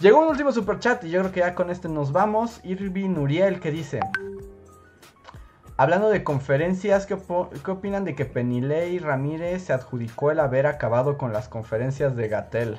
Llegó 0.00 0.20
un 0.20 0.28
último 0.28 0.52
super 0.52 0.78
chat 0.78 1.02
y 1.04 1.10
yo 1.10 1.20
creo 1.20 1.32
que 1.32 1.40
ya 1.40 1.54
con 1.54 1.70
este 1.70 1.88
nos 1.88 2.12
vamos. 2.12 2.60
Irving 2.64 3.14
Nuriel 3.14 3.60
que 3.60 3.70
dice... 3.70 4.00
Hablando 5.82 6.10
de 6.10 6.22
conferencias, 6.22 7.06
¿qué, 7.06 7.18
qué 7.64 7.70
opinan 7.72 8.04
de 8.04 8.14
que 8.14 8.24
Penilei 8.24 9.00
Ramírez 9.00 9.64
se 9.64 9.72
adjudicó 9.72 10.30
el 10.30 10.38
haber 10.38 10.68
acabado 10.68 11.18
con 11.18 11.32
las 11.32 11.48
conferencias 11.48 12.14
de 12.14 12.28
Gatel? 12.28 12.78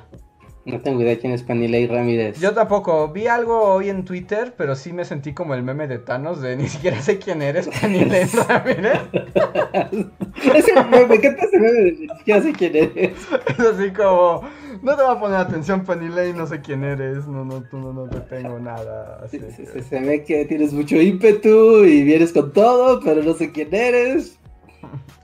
No 0.66 0.80
tengo 0.80 1.02
idea 1.02 1.18
quién 1.18 1.32
es 1.32 1.42
Panilei 1.42 1.86
Ramírez. 1.86 2.40
Yo 2.40 2.54
tampoco, 2.54 3.08
vi 3.08 3.26
algo 3.26 3.60
hoy 3.60 3.90
en 3.90 4.04
Twitter, 4.04 4.54
pero 4.56 4.74
sí 4.74 4.94
me 4.94 5.04
sentí 5.04 5.34
como 5.34 5.54
el 5.54 5.62
meme 5.62 5.86
de 5.86 5.98
Thanos 5.98 6.40
de 6.40 6.56
ni 6.56 6.68
siquiera 6.68 7.02
sé 7.02 7.18
quién 7.18 7.42
eres, 7.42 7.68
Penilei 7.68 8.24
Ramírez. 8.48 8.98
Ese 10.54 10.74
meme, 10.74 11.06
me 11.06 11.14
encanta 11.16 11.44
ese 11.44 11.58
meme 11.58 11.80
de 11.80 11.92
ni 11.92 12.08
siquiera 12.08 12.42
sé 12.42 12.52
quién 12.52 12.76
eres. 12.76 13.12
Es 13.46 13.60
así 13.60 13.90
como, 13.92 14.42
no 14.82 14.96
te 14.96 15.02
va 15.02 15.12
a 15.12 15.20
poner 15.20 15.36
atención 15.36 15.84
Penilei, 15.84 16.32
no 16.32 16.46
sé 16.46 16.62
quién 16.62 16.82
eres, 16.82 17.26
no, 17.26 17.44
no, 17.44 17.62
tú 17.64 17.76
no, 17.76 17.92
no 17.92 18.08
te 18.08 18.20
tengo 18.20 18.58
nada. 18.58 19.20
Así 19.22 19.40
Se, 19.40 19.82
se 19.82 20.00
ve 20.00 20.24
que 20.24 20.46
tienes 20.46 20.72
mucho 20.72 20.96
ímpetu 20.96 21.84
y 21.84 22.04
vienes 22.04 22.32
con 22.32 22.52
todo, 22.54 23.00
pero 23.04 23.22
no 23.22 23.34
sé 23.34 23.52
quién 23.52 23.74
eres. 23.74 24.38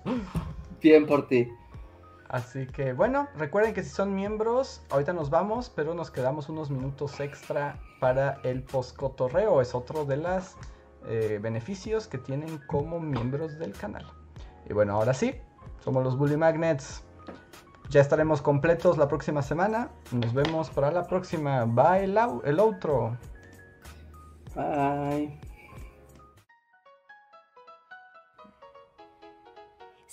Bien 0.83 1.07
por 1.07 1.29
ti. 1.29 1.49
Así 2.31 2.67
que 2.69 2.93
bueno, 2.93 3.27
recuerden 3.37 3.75
que 3.75 3.83
si 3.83 3.91
son 3.91 4.15
miembros, 4.15 4.83
ahorita 4.91 5.13
nos 5.13 5.31
vamos, 5.31 5.69
pero 5.75 5.95
nos 5.95 6.13
quedamos 6.13 6.49
unos 6.49 6.71
minutos 6.71 7.19
extra 7.19 7.77
para 7.99 8.39
el 8.45 8.63
postcotorreo. 8.63 9.61
Es 9.61 9.75
otro 9.75 10.05
de 10.05 10.17
los 10.17 10.55
beneficios 11.41 12.07
que 12.07 12.19
tienen 12.19 12.59
como 12.69 13.01
miembros 13.01 13.59
del 13.59 13.73
canal. 13.73 14.07
Y 14.69 14.73
bueno, 14.73 14.95
ahora 14.95 15.13
sí, 15.13 15.35
somos 15.83 16.05
los 16.05 16.17
Bully 16.17 16.37
Magnets. 16.37 17.03
Ya 17.89 18.01
estaremos 18.01 18.41
completos 18.41 18.97
la 18.97 19.09
próxima 19.09 19.43
semana. 19.43 19.91
Nos 20.13 20.33
vemos 20.33 20.71
para 20.71 20.93
la 20.93 21.09
próxima. 21.09 21.65
Bye 21.65 22.05
el, 22.05 22.17
el 22.45 22.61
outro. 22.61 23.17
Bye. 24.55 25.50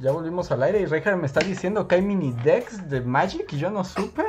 Ya 0.00 0.12
volvimos 0.12 0.50
al 0.50 0.62
aire 0.62 0.80
y 0.80 0.86
Reinhardt 0.86 1.20
me 1.20 1.26
está 1.26 1.40
diciendo 1.40 1.86
que 1.86 1.96
hay 1.96 2.02
mini 2.02 2.32
decks 2.44 2.88
de 2.88 3.00
Magic 3.02 3.52
y 3.52 3.58
yo 3.58 3.70
no 3.70 3.84
supe. 3.84 4.22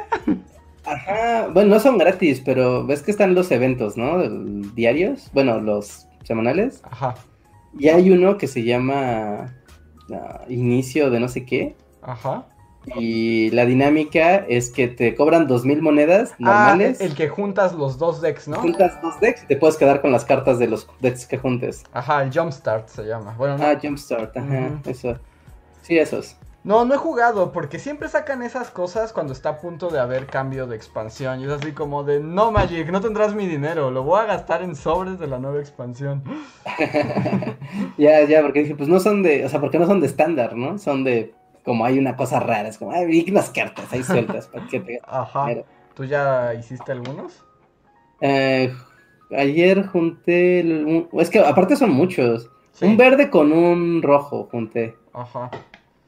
Ajá, 0.85 1.47
bueno, 1.53 1.75
no 1.75 1.79
son 1.79 1.97
gratis, 1.97 2.41
pero 2.43 2.85
ves 2.85 3.03
que 3.03 3.11
están 3.11 3.35
los 3.35 3.51
eventos, 3.51 3.95
¿no? 3.97 4.17
Diarios, 4.73 5.29
bueno, 5.33 5.59
los 5.61 6.07
semanales. 6.23 6.81
Ajá. 6.83 7.15
Y 7.77 7.87
hay 7.87 8.09
uno 8.11 8.37
que 8.37 8.47
se 8.47 8.63
llama 8.63 9.53
ah, 10.13 10.41
Inicio 10.49 11.09
de 11.09 11.19
no 11.19 11.27
sé 11.29 11.45
qué. 11.45 11.75
Ajá. 12.01 12.45
Y 12.97 13.51
la 13.51 13.65
dinámica 13.65 14.37
es 14.37 14.71
que 14.71 14.87
te 14.87 15.13
cobran 15.13 15.45
dos 15.47 15.63
mil 15.65 15.83
monedas 15.83 16.31
Ah, 16.33 16.35
normales. 16.73 16.99
el 16.99 17.13
que 17.13 17.29
juntas 17.29 17.73
los 17.73 17.99
dos 17.99 18.19
decks, 18.21 18.47
¿no? 18.47 18.57
Juntas 18.57 18.99
dos 19.03 19.19
decks 19.21 19.43
y 19.43 19.47
te 19.47 19.55
puedes 19.55 19.77
quedar 19.77 20.01
con 20.01 20.11
las 20.11 20.25
cartas 20.25 20.57
de 20.57 20.67
los 20.67 20.89
decks 20.99 21.27
que 21.27 21.37
juntes. 21.37 21.83
Ajá, 21.93 22.23
el 22.23 22.33
Jumpstart 22.33 22.89
se 22.89 23.03
llama. 23.03 23.35
Bueno, 23.37 23.57
no, 23.59 23.63
Ah, 23.65 23.77
Jumpstart, 23.81 24.35
ajá, 24.35 24.81
eso. 24.85 25.15
Sí, 25.81 25.97
esos. 25.97 26.37
no, 26.63 26.85
no 26.85 26.93
he 26.93 26.97
jugado 26.97 27.51
porque 27.51 27.79
siempre 27.79 28.07
sacan 28.07 28.43
esas 28.43 28.69
cosas 28.69 29.13
cuando 29.13 29.33
está 29.33 29.49
a 29.49 29.57
punto 29.57 29.89
de 29.89 29.99
haber 29.99 30.27
cambio 30.27 30.67
de 30.67 30.75
expansión. 30.75 31.39
Y 31.41 31.45
es 31.45 31.49
así 31.51 31.71
como 31.71 32.03
de, 32.03 32.19
no 32.19 32.51
Magic, 32.51 32.89
no 32.91 33.01
tendrás 33.01 33.33
mi 33.33 33.47
dinero, 33.47 33.89
lo 33.91 34.03
voy 34.03 34.19
a 34.19 34.25
gastar 34.25 34.61
en 34.61 34.75
sobres 34.75 35.17
de 35.19 35.27
la 35.27 35.39
nueva 35.39 35.59
expansión. 35.59 36.23
Ya, 37.97 38.23
ya, 38.23 38.41
porque 38.41 38.61
dije, 38.61 38.75
pues 38.75 38.89
no 38.89 38.99
son 38.99 39.23
de, 39.23 39.45
o 39.45 39.49
sea, 39.49 39.59
porque 39.61 39.79
no 39.79 39.85
son 39.85 40.01
de 40.01 40.07
estándar, 40.07 40.55
¿no? 40.55 40.77
Son 40.77 41.03
de, 41.03 41.33
como 41.63 41.85
hay 41.85 41.97
una 41.99 42.15
cosa 42.17 42.39
rara, 42.39 42.67
es 42.67 42.77
como, 42.77 42.91
ay, 42.91 43.05
vi 43.05 43.25
unas 43.31 43.49
cartas 43.49 43.91
ahí 43.93 44.03
sueltas, 44.03 44.47
para 44.47 44.67
que 44.67 44.79
te... 44.79 44.99
Ajá. 45.07 45.47
¿Tú 45.93 46.03
ya 46.05 46.53
hiciste 46.53 46.91
algunos? 46.91 47.43
Eh, 48.19 48.73
ayer 49.35 49.87
junté, 49.87 50.59
el- 50.61 50.85
un- 51.13 51.21
es 51.21 51.29
que 51.29 51.39
aparte 51.39 51.75
son 51.75 51.91
muchos, 51.91 52.49
Sí. 52.73 52.85
un 52.85 52.97
verde 52.97 53.29
con 53.29 53.51
un 53.51 54.01
rojo 54.01 54.47
junté, 54.51 54.95
Ajá. 55.13 55.49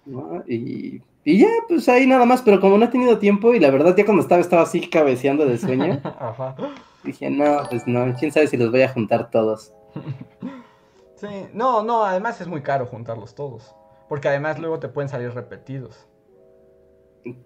¿No? 0.05 0.43
Y, 0.47 1.01
y 1.23 1.39
ya, 1.39 1.47
pues 1.67 1.87
ahí 1.89 2.05
nada 2.07 2.25
más, 2.25 2.41
pero 2.41 2.59
como 2.59 2.77
no 2.77 2.85
he 2.85 2.89
tenido 2.89 3.17
tiempo 3.19 3.53
y 3.53 3.59
la 3.59 3.71
verdad 3.71 3.95
ya 3.95 4.05
cuando 4.05 4.23
estaba, 4.23 4.41
estaba 4.41 4.63
así 4.63 4.89
cabeceando 4.89 5.45
de 5.45 5.57
sueño, 5.57 5.99
Ajá. 6.19 6.55
dije, 7.03 7.29
no, 7.29 7.61
pues 7.69 7.87
no, 7.87 8.13
quién 8.19 8.31
sabe 8.31 8.47
si 8.47 8.57
los 8.57 8.71
voy 8.71 8.81
a 8.81 8.89
juntar 8.89 9.29
todos. 9.31 9.73
Sí, 11.15 11.47
no, 11.53 11.83
no, 11.83 12.03
además 12.03 12.41
es 12.41 12.47
muy 12.47 12.61
caro 12.63 12.85
juntarlos 12.85 13.33
todos. 13.33 13.73
Porque 14.09 14.27
además 14.27 14.59
luego 14.59 14.79
te 14.79 14.89
pueden 14.89 15.07
salir 15.07 15.33
repetidos. 15.33 16.05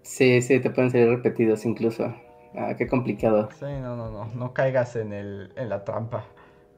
Sí, 0.02 0.42
sí, 0.42 0.58
te 0.58 0.70
pueden 0.70 0.90
salir 0.90 1.08
repetidos 1.08 1.64
incluso. 1.64 2.12
Ah, 2.56 2.74
qué 2.76 2.88
complicado. 2.88 3.48
Sí, 3.58 3.66
no, 3.66 3.94
no, 3.94 4.10
no, 4.10 4.24
no 4.34 4.52
caigas 4.52 4.96
en, 4.96 5.12
el, 5.12 5.52
en 5.54 5.68
la 5.68 5.84
trampa. 5.84 6.24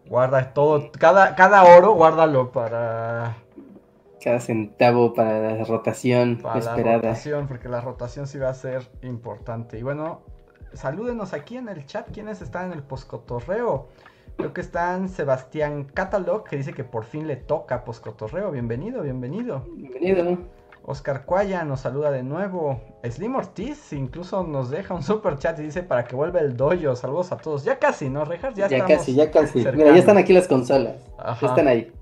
Guarda 0.06 0.52
todo, 0.52 0.90
cada, 0.98 1.34
cada 1.36 1.64
oro 1.64 1.94
guárdalo 1.94 2.52
para, 2.52 3.36
Cada 4.22 4.40
centavo 4.40 5.14
para 5.14 5.56
la 5.56 5.64
rotación 5.64 6.38
para 6.42 6.54
la 6.54 6.60
esperada. 6.60 6.96
rotación, 6.96 7.48
porque 7.48 7.68
la 7.68 7.80
rotación 7.80 8.26
sí 8.26 8.38
va 8.38 8.50
a 8.50 8.54
ser 8.54 8.82
importante. 9.02 9.78
Y 9.78 9.82
bueno, 9.82 10.20
salúdenos 10.74 11.32
aquí 11.32 11.56
en 11.56 11.68
el 11.68 11.86
chat 11.86 12.10
quienes 12.12 12.42
están 12.42 12.66
en 12.66 12.72
el 12.72 12.82
poscotorreo. 12.82 13.88
Creo 14.36 14.52
que 14.52 14.60
están 14.60 15.08
Sebastián 15.08 15.84
Catalog, 15.84 16.44
que 16.44 16.56
dice 16.56 16.72
que 16.72 16.84
por 16.84 17.04
fin 17.04 17.26
le 17.26 17.36
toca 17.36 17.84
poscotorreo. 17.84 18.50
Bienvenido, 18.50 19.02
bienvenido. 19.02 19.64
Bienvenido. 19.76 20.38
Oscar 20.82 21.24
Cuaya 21.26 21.64
nos 21.64 21.80
saluda 21.80 22.10
de 22.10 22.22
nuevo. 22.22 22.80
Slim 23.04 23.36
Ortiz 23.36 23.92
incluso 23.92 24.42
nos 24.42 24.70
deja 24.70 24.94
un 24.94 25.02
super 25.02 25.38
chat 25.38 25.58
y 25.58 25.62
dice 25.62 25.82
para 25.82 26.04
que 26.04 26.16
vuelva 26.16 26.40
el 26.40 26.56
dojo. 26.56 26.96
Saludos 26.96 27.32
a 27.32 27.36
todos. 27.36 27.64
Ya 27.64 27.78
casi, 27.78 28.08
¿no, 28.08 28.24
Rejas? 28.24 28.54
Ya, 28.54 28.68
Ya, 28.68 28.78
estamos 28.78 28.98
casi, 28.98 29.14
ya 29.14 29.30
casi. 29.30 29.58
Mira, 29.58 29.92
ya 29.92 29.98
están 29.98 30.16
aquí 30.16 30.32
las 30.32 30.48
consolas. 30.48 30.96
Ajá. 31.18 31.38
Ya 31.40 31.48
están 31.48 31.68
ahí. 31.68 31.92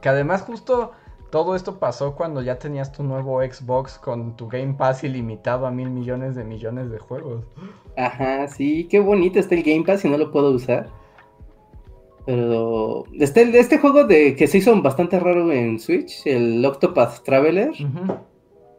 Que 0.00 0.08
además 0.08 0.42
justo 0.42 0.92
todo 1.30 1.56
esto 1.56 1.78
pasó 1.78 2.14
cuando 2.14 2.40
ya 2.42 2.58
tenías 2.58 2.92
tu 2.92 3.02
nuevo 3.02 3.42
Xbox 3.42 3.98
con 3.98 4.36
tu 4.36 4.48
Game 4.48 4.74
Pass 4.74 5.04
ilimitado 5.04 5.66
a 5.66 5.70
mil 5.70 5.90
millones 5.90 6.34
de 6.34 6.44
millones 6.44 6.90
de 6.90 6.98
juegos. 6.98 7.44
Ajá, 7.96 8.46
sí, 8.48 8.86
qué 8.90 9.00
bonito 9.00 9.38
está 9.38 9.54
el 9.54 9.62
Game 9.62 9.84
Pass 9.84 10.04
y 10.04 10.08
no 10.08 10.18
lo 10.18 10.30
puedo 10.30 10.50
usar. 10.50 10.88
Pero 12.24 13.04
está 13.20 13.40
el, 13.40 13.54
este 13.54 13.78
juego 13.78 14.04
de 14.04 14.34
que 14.34 14.46
se 14.48 14.58
hizo 14.58 14.80
bastante 14.82 15.18
raro 15.20 15.50
en 15.52 15.78
Switch, 15.78 16.26
el 16.26 16.64
Octopath 16.64 17.22
Traveler, 17.22 17.70
Ujú. 17.70 18.16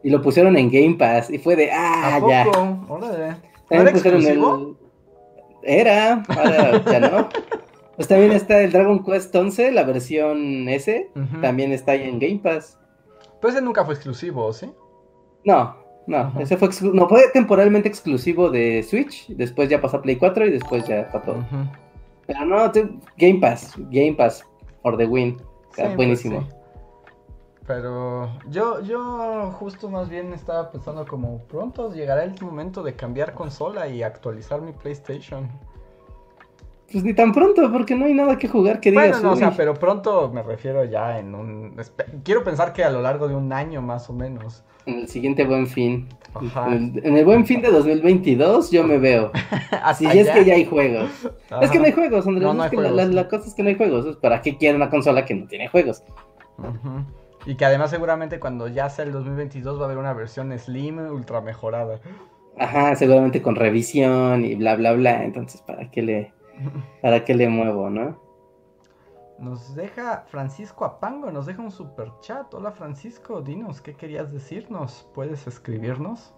y 0.04 0.10
lo 0.10 0.20
pusieron 0.20 0.56
en 0.58 0.70
Game 0.70 0.96
Pass 0.98 1.30
y 1.30 1.38
fue 1.38 1.56
de 1.56 1.70
ah, 1.72 2.16
¿A 2.16 2.28
ya. 2.28 2.46
Órale. 2.88 3.28
¿No 3.28 3.38
También 3.68 3.82
era 3.88 3.92
pusieron 3.92 4.20
exclusivo? 4.20 4.76
el 5.62 5.78
Era, 5.80 6.22
ahora 6.28 6.84
ya 6.84 7.00
no. 7.00 7.28
Pues 7.98 8.06
también 8.06 8.30
está 8.30 8.62
el 8.62 8.70
Dragon 8.70 9.02
Quest 9.02 9.34
11, 9.34 9.72
la 9.72 9.82
versión 9.82 10.68
S, 10.68 11.10
también 11.42 11.72
está 11.72 11.92
ahí 11.92 12.04
en 12.04 12.20
Game 12.20 12.38
Pass. 12.38 12.78
Pero 13.40 13.52
ese 13.52 13.60
nunca 13.60 13.84
fue 13.84 13.94
exclusivo, 13.94 14.52
¿sí? 14.52 14.70
No, 15.44 15.76
no, 16.06 16.32
ese 16.38 16.56
fue 16.56 16.68
no 16.92 17.08
fue 17.08 17.24
temporalmente 17.32 17.88
exclusivo 17.88 18.50
de 18.50 18.84
Switch, 18.84 19.26
después 19.30 19.68
ya 19.68 19.80
pasó 19.80 19.96
a 19.96 20.02
Play 20.02 20.14
4 20.14 20.46
y 20.46 20.50
después 20.52 20.86
ya 20.86 21.10
para 21.10 21.24
todo. 21.24 21.44
Pero 22.24 22.44
no, 22.44 22.70
Game 23.16 23.40
Pass, 23.40 23.74
Game 23.90 24.14
Pass 24.14 24.44
for 24.80 24.96
the 24.96 25.04
win. 25.04 25.42
Pues 25.74 25.96
buenísimo. 25.96 26.42
sí. 26.42 26.54
Pero 27.66 28.30
yo, 28.48 28.80
yo 28.80 29.50
justo 29.58 29.90
más 29.90 30.08
bien 30.08 30.32
estaba 30.32 30.70
pensando 30.70 31.04
como 31.04 31.38
pronto 31.48 31.92
llegará 31.92 32.22
el 32.22 32.40
momento 32.40 32.84
de 32.84 32.94
cambiar 32.94 33.34
consola 33.34 33.88
y 33.88 34.04
actualizar 34.04 34.62
mi 34.62 34.72
PlayStation. 34.72 35.50
Pues 36.90 37.04
ni 37.04 37.12
tan 37.12 37.32
pronto, 37.32 37.70
porque 37.70 37.94
no 37.94 38.06
hay 38.06 38.14
nada 38.14 38.38
que 38.38 38.48
jugar 38.48 38.80
que 38.80 38.90
digas. 38.90 39.10
Bueno, 39.10 39.22
no, 39.22 39.32
o 39.32 39.36
sea, 39.36 39.52
pero 39.54 39.74
pronto 39.74 40.30
me 40.32 40.42
refiero 40.42 40.84
ya 40.84 41.18
en 41.18 41.34
un... 41.34 41.76
Quiero 42.24 42.42
pensar 42.42 42.72
que 42.72 42.82
a 42.82 42.88
lo 42.88 43.02
largo 43.02 43.28
de 43.28 43.34
un 43.34 43.52
año 43.52 43.82
más 43.82 44.08
o 44.08 44.14
menos. 44.14 44.64
En 44.86 45.00
el 45.00 45.08
siguiente 45.08 45.44
buen 45.44 45.66
fin. 45.66 46.08
Ajá. 46.32 46.68
En 46.68 46.94
el, 46.96 47.06
en 47.06 47.16
el 47.18 47.24
buen 47.26 47.44
fin 47.44 47.60
de 47.60 47.70
2022 47.70 48.70
yo 48.70 48.84
me 48.84 48.96
veo. 48.96 49.30
Así 49.82 50.06
Hasta 50.06 50.18
es 50.18 50.30
que 50.30 50.44
ya 50.46 50.54
hay 50.54 50.64
juegos. 50.64 51.10
Ajá. 51.50 51.60
Es 51.62 51.70
que 51.70 51.78
no 51.78 51.84
hay 51.84 51.92
juegos, 51.92 52.26
Andrés. 52.26 52.42
No, 52.44 52.54
no 52.54 52.64
es 52.64 52.70
hay 52.70 52.76
que 52.76 52.82
la- 52.82 52.88
juegos. 52.90 53.06
La, 53.08 53.22
la 53.22 53.28
cosa 53.28 53.48
es 53.48 53.54
que 53.54 53.62
no 53.62 53.68
hay 53.68 53.74
juegos. 53.76 54.16
¿Para 54.16 54.40
qué 54.40 54.56
quieren 54.56 54.76
una 54.80 54.88
consola 54.88 55.26
que 55.26 55.34
no 55.34 55.46
tiene 55.46 55.68
juegos? 55.68 56.02
Ujú. 56.56 57.04
Y 57.44 57.56
que 57.56 57.66
además 57.66 57.90
seguramente 57.90 58.40
cuando 58.40 58.66
ya 58.66 58.88
sea 58.88 59.04
el 59.04 59.12
2022 59.12 59.78
va 59.78 59.82
a 59.82 59.84
haber 59.84 59.98
una 59.98 60.14
versión 60.14 60.58
slim 60.58 60.98
ultra 60.98 61.42
mejorada. 61.42 62.00
Ajá, 62.58 62.96
seguramente 62.96 63.42
con 63.42 63.56
revisión 63.56 64.44
y 64.44 64.54
bla, 64.54 64.74
bla, 64.74 64.92
bla. 64.92 65.22
Entonces, 65.24 65.60
¿para 65.62 65.90
qué 65.90 66.02
le, 66.02 66.32
para 67.02 67.24
qué 67.24 67.34
le 67.34 67.48
muevo, 67.48 67.90
no? 67.90 68.20
Nos 69.38 69.74
deja 69.76 70.24
Francisco 70.28 70.84
Apango, 70.84 71.30
nos 71.30 71.46
deja 71.46 71.62
un 71.62 71.70
super 71.70 72.10
chat. 72.20 72.52
Hola 72.52 72.72
Francisco, 72.72 73.40
dinos, 73.40 73.80
¿qué 73.80 73.94
querías 73.94 74.32
decirnos? 74.32 75.08
¿Puedes 75.14 75.46
escribirnos? 75.46 76.34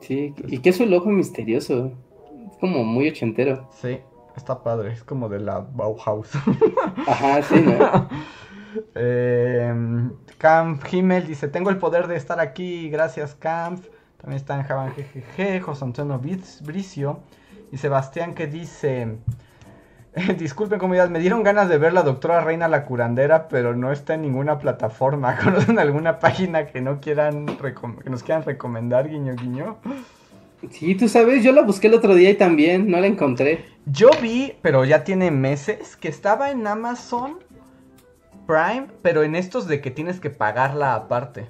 Sí, 0.00 0.34
y 0.46 0.58
que 0.58 0.70
es 0.70 0.80
un 0.80 0.90
logo 0.90 1.10
misterioso. 1.10 1.92
Es 2.50 2.56
como 2.58 2.82
muy 2.84 3.08
ochentero. 3.08 3.68
Sí, 3.72 4.00
está 4.36 4.62
padre, 4.62 4.92
es 4.92 5.04
como 5.04 5.28
de 5.28 5.40
la 5.40 5.60
Bauhaus. 5.60 6.30
Ajá, 7.06 7.42
sí, 7.42 7.56
¿no? 7.60 8.08
Eh, 8.94 9.72
Camp 10.36 10.82
Himmel 10.92 11.26
dice, 11.26 11.48
tengo 11.48 11.70
el 11.70 11.78
poder 11.78 12.08
de 12.08 12.16
estar 12.16 12.40
aquí, 12.40 12.90
gracias 12.90 13.34
Camp. 13.34 13.82
También 14.18 14.36
están 14.36 14.64
Javan 14.64 14.92
GGG, 14.92 15.62
José 15.62 15.84
Antonio 15.86 16.20
Bricio 16.20 17.20
y 17.72 17.78
Sebastián 17.78 18.34
que 18.34 18.46
dice, 18.46 19.16
disculpen 20.38 20.78
comunidad, 20.78 21.08
me 21.10 21.18
dieron 21.18 21.42
ganas 21.42 21.68
de 21.68 21.78
ver 21.78 21.92
la 21.92 22.02
doctora 22.02 22.40
Reina 22.40 22.68
la 22.68 22.84
curandera, 22.84 23.48
pero 23.48 23.74
no 23.74 23.92
está 23.92 24.14
en 24.14 24.22
ninguna 24.22 24.58
plataforma. 24.58 25.36
¿Conocen 25.42 25.78
alguna 25.78 26.18
página 26.18 26.66
que 26.66 26.80
no 26.80 27.00
quieran 27.00 27.46
que 27.46 28.10
nos 28.10 28.22
quieran 28.22 28.44
recomendar, 28.44 29.08
guiño 29.08 29.34
guiño? 29.34 29.76
Sí, 30.70 30.94
tú 30.94 31.08
sabes, 31.08 31.44
yo 31.44 31.52
la 31.52 31.62
busqué 31.62 31.86
el 31.86 31.94
otro 31.94 32.14
día 32.14 32.30
y 32.30 32.34
también 32.34 32.90
no 32.90 32.98
la 32.98 33.06
encontré. 33.06 33.64
Yo 33.84 34.10
vi, 34.20 34.54
pero 34.62 34.84
ya 34.84 35.04
tiene 35.04 35.30
meses, 35.30 35.96
que 35.96 36.08
estaba 36.08 36.50
en 36.50 36.66
Amazon 36.66 37.38
Prime, 38.46 38.86
pero 39.02 39.22
en 39.22 39.34
estos 39.36 39.66
de 39.68 39.80
que 39.80 39.90
tienes 39.90 40.18
que 40.18 40.30
pagarla 40.30 40.94
aparte. 40.94 41.46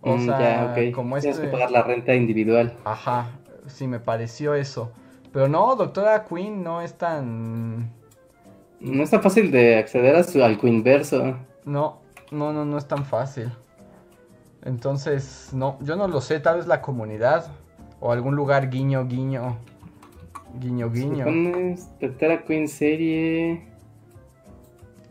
O 0.00 0.16
Mm, 0.16 0.26
sea, 0.26 0.38
ya, 0.38 0.64
ok. 0.88 0.94
como 0.94 1.18
Tienes 1.18 1.36
este... 1.36 1.46
que 1.48 1.52
pagar 1.52 1.70
la 1.70 1.82
renta 1.82 2.14
individual. 2.14 2.72
Ajá, 2.84 3.26
sí, 3.66 3.86
me 3.86 4.00
pareció 4.00 4.54
eso. 4.54 4.92
Pero 5.32 5.48
no, 5.48 5.76
Doctora 5.76 6.24
Queen 6.24 6.62
no 6.62 6.80
es 6.80 6.94
tan... 6.94 7.92
No 8.80 9.02
es 9.02 9.10
tan 9.10 9.22
fácil 9.22 9.50
de 9.50 9.78
acceder 9.78 10.16
a 10.16 10.22
su, 10.22 10.42
al 10.42 10.58
Queenverso. 10.58 11.36
No, 11.64 12.00
no, 12.30 12.52
no, 12.52 12.64
no 12.64 12.78
es 12.78 12.86
tan 12.86 13.04
fácil. 13.04 13.50
Entonces, 14.64 15.50
no, 15.52 15.78
yo 15.80 15.96
no 15.96 16.08
lo 16.08 16.20
sé, 16.20 16.40
tal 16.40 16.56
vez 16.56 16.66
la 16.66 16.82
comunidad 16.82 17.46
o 18.00 18.12
algún 18.12 18.36
lugar 18.36 18.68
guiño, 18.68 19.06
guiño, 19.06 19.58
guiño, 20.58 20.90
guiño. 20.90 21.24
Tercera 21.98 22.42
Queen 22.44 22.68
serie. 22.68 23.66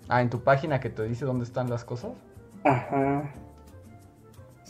Ah, 0.08 0.22
en 0.22 0.30
tu 0.30 0.44
página 0.44 0.80
que 0.80 0.90
te 0.90 1.04
dice 1.04 1.26
dónde 1.26 1.46
están 1.46 1.70
las 1.70 1.84
cosas. 1.84 2.12
Ajá. 2.64 3.32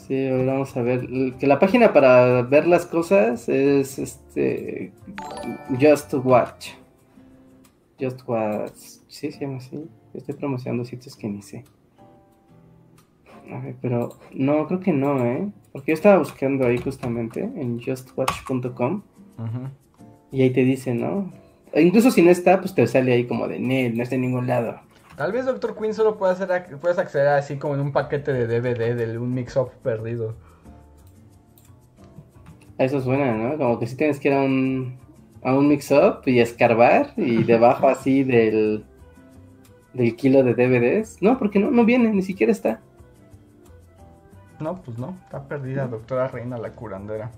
Sí, 0.06 0.28
ahora 0.28 0.52
vamos 0.52 0.76
a 0.76 0.82
ver. 0.82 1.08
Que 1.38 1.46
la 1.46 1.58
página 1.58 1.92
para 1.92 2.42
ver 2.42 2.66
las 2.66 2.86
cosas 2.86 3.48
es 3.48 3.98
este. 3.98 4.92
Just 5.80 6.14
Watch. 6.14 6.70
Just 8.00 8.20
Watch. 8.28 8.76
Sí, 9.08 9.32
se 9.32 9.40
llama 9.40 9.56
así. 9.56 9.84
Estoy 10.14 10.34
promocionando 10.34 10.84
sitios 10.84 11.16
que 11.16 11.28
ni 11.28 11.42
sé. 11.42 11.64
A 13.52 13.58
ver, 13.60 13.76
pero 13.80 14.10
no, 14.32 14.66
creo 14.66 14.80
que 14.80 14.92
no, 14.92 15.24
¿eh? 15.24 15.48
Porque 15.72 15.92
yo 15.92 15.94
estaba 15.94 16.18
buscando 16.18 16.66
ahí 16.66 16.78
justamente 16.78 17.40
en 17.40 17.80
justwatch.com 17.80 19.02
Ujú. 19.38 19.68
y 20.32 20.42
ahí 20.42 20.50
te 20.50 20.64
dice, 20.64 20.94
¿no? 20.94 21.30
E 21.72 21.82
incluso 21.82 22.10
si 22.10 22.22
no 22.22 22.30
está, 22.30 22.60
pues 22.60 22.74
te 22.74 22.86
sale 22.86 23.12
ahí 23.12 23.26
como 23.26 23.46
de 23.46 23.60
Nel, 23.60 23.96
no 23.96 24.02
está 24.02 24.14
en 24.14 24.22
ningún 24.22 24.46
lado. 24.46 24.80
Tal 25.16 25.32
vez 25.32 25.46
Doctor 25.46 25.74
Queen 25.74 25.94
solo 25.94 26.18
puede 26.18 26.34
hacer, 26.34 26.52
acceder 26.52 27.28
así 27.28 27.56
como 27.56 27.74
en 27.74 27.80
un 27.80 27.92
paquete 27.92 28.32
de 28.32 28.46
DVD 28.46 28.94
de 28.94 29.18
un 29.18 29.32
mix-up 29.32 29.70
perdido. 29.82 30.34
Eso 32.76 33.00
suena, 33.00 33.32
¿no? 33.32 33.56
Como 33.56 33.78
que 33.78 33.86
si 33.86 33.96
tienes 33.96 34.20
que 34.20 34.28
ir 34.28 34.34
a 34.34 34.42
un, 34.42 34.98
a 35.42 35.54
un 35.54 35.68
mix-up 35.68 36.20
y 36.26 36.40
escarbar 36.40 37.14
y 37.16 37.42
debajo 37.44 37.88
así 37.88 38.24
del, 38.24 38.84
del 39.94 40.16
kilo 40.16 40.42
de 40.42 40.54
DVDs. 40.54 41.22
No, 41.22 41.38
porque 41.38 41.58
no, 41.58 41.70
no 41.70 41.86
viene, 41.86 42.10
ni 42.10 42.22
siquiera 42.22 42.52
está. 42.52 42.80
No, 44.60 44.82
pues 44.82 44.98
no, 44.98 45.16
está 45.24 45.48
perdida, 45.48 45.86
doctora 45.86 46.28
Reina 46.28 46.58
la 46.58 46.72
curandera. 46.72 47.30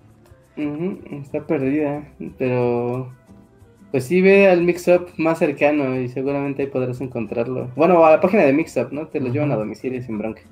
Ujú, 0.57 0.99
está 1.13 1.47
perdida, 1.47 2.03
pero 2.37 3.13
pues 3.91 4.05
sí 4.05 4.21
ve 4.21 4.49
al 4.49 4.63
mix-up 4.63 5.09
más 5.17 5.39
cercano 5.39 5.99
y 5.99 6.09
seguramente 6.09 6.63
ahí 6.63 6.69
podrás 6.69 7.01
encontrarlo. 7.01 7.71
Bueno, 7.77 8.05
a 8.05 8.11
la 8.11 8.21
página 8.21 8.45
de 8.45 8.53
mix-up, 8.53 8.93
¿no? 8.93 9.07
Te 9.07 9.21
lo 9.21 9.29
llevan 9.29 9.53
a 9.53 9.57
domicilio 9.57 10.03
sin 10.03 10.19
bronca. 10.19 10.43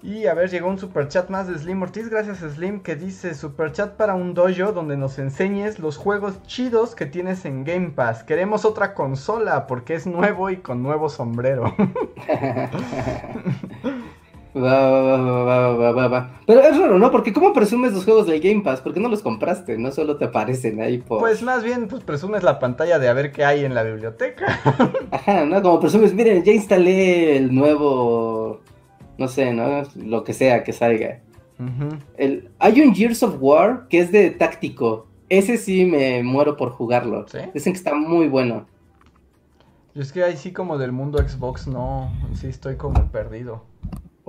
Y 0.00 0.26
a 0.26 0.34
ver, 0.34 0.48
llegó 0.48 0.68
un 0.68 0.78
superchat 0.78 1.28
más 1.28 1.48
de 1.48 1.58
Slim 1.58 1.82
Ortiz, 1.82 2.08
gracias 2.08 2.38
Slim, 2.38 2.80
que 2.80 2.94
dice 2.94 3.34
superchat 3.34 3.96
para 3.96 4.14
un 4.14 4.32
dojo 4.32 4.72
donde 4.72 4.96
nos 4.96 5.18
enseñes 5.18 5.80
los 5.80 5.96
juegos 5.96 6.40
chidos 6.44 6.94
que 6.94 7.06
tienes 7.06 7.44
en 7.44 7.64
Game 7.64 7.90
Pass. 7.90 8.22
Queremos 8.22 8.64
otra 8.64 8.94
consola 8.94 9.66
porque 9.66 9.94
es 9.94 10.06
nuevo 10.06 10.50
y 10.50 10.58
con 10.58 10.84
nuevo 10.84 11.08
sombrero. 11.08 11.74
Va, 14.58 14.90
va, 14.90 15.02
va, 15.02 15.18
va, 15.22 15.42
va, 15.44 15.76
va, 15.76 15.92
va, 15.92 16.08
va. 16.08 16.40
Pero 16.46 16.60
es 16.60 16.76
raro, 16.76 16.98
¿no? 16.98 17.10
Porque 17.10 17.32
¿cómo 17.32 17.52
presumes 17.52 17.92
los 17.92 18.04
juegos 18.04 18.26
del 18.26 18.40
Game 18.40 18.62
Pass? 18.62 18.80
¿Por 18.80 18.92
qué 18.92 19.00
no 19.00 19.08
los 19.08 19.22
compraste? 19.22 19.78
No 19.78 19.92
solo 19.92 20.16
te 20.16 20.24
aparecen 20.24 20.80
ahí 20.80 20.98
por... 20.98 21.20
Pues 21.20 21.42
más 21.42 21.62
bien, 21.62 21.88
pues 21.88 22.02
presumes 22.02 22.42
la 22.42 22.58
pantalla 22.58 22.98
de 22.98 23.08
a 23.08 23.12
ver 23.12 23.32
qué 23.32 23.44
hay 23.44 23.64
en 23.64 23.74
la 23.74 23.82
biblioteca. 23.82 24.60
Ajá, 25.10 25.44
¿no? 25.44 25.62
Como 25.62 25.80
presumes, 25.80 26.12
miren, 26.14 26.42
ya 26.42 26.52
instalé 26.52 27.36
el 27.36 27.54
nuevo... 27.54 28.60
No 29.16 29.28
sé, 29.28 29.52
¿no? 29.52 29.82
Lo 29.96 30.24
que 30.24 30.32
sea 30.32 30.64
que 30.64 30.72
salga. 30.72 31.20
El... 32.16 32.50
Hay 32.58 32.80
un 32.80 32.94
Gears 32.94 33.22
of 33.22 33.36
War 33.40 33.86
que 33.88 34.00
es 34.00 34.12
de 34.12 34.30
táctico. 34.30 35.06
Ese 35.28 35.56
sí 35.56 35.84
me 35.84 36.22
muero 36.22 36.56
por 36.56 36.70
jugarlo. 36.70 37.26
¿Sí? 37.28 37.38
Dicen 37.52 37.72
que 37.72 37.78
está 37.78 37.94
muy 37.94 38.28
bueno. 38.28 38.66
Yo 39.94 40.02
es 40.02 40.12
que 40.12 40.22
ahí 40.22 40.36
sí 40.36 40.52
como 40.52 40.78
del 40.78 40.92
mundo 40.92 41.18
Xbox 41.18 41.66
no, 41.66 42.12
sí 42.34 42.46
estoy 42.46 42.76
como 42.76 43.10
perdido. 43.10 43.64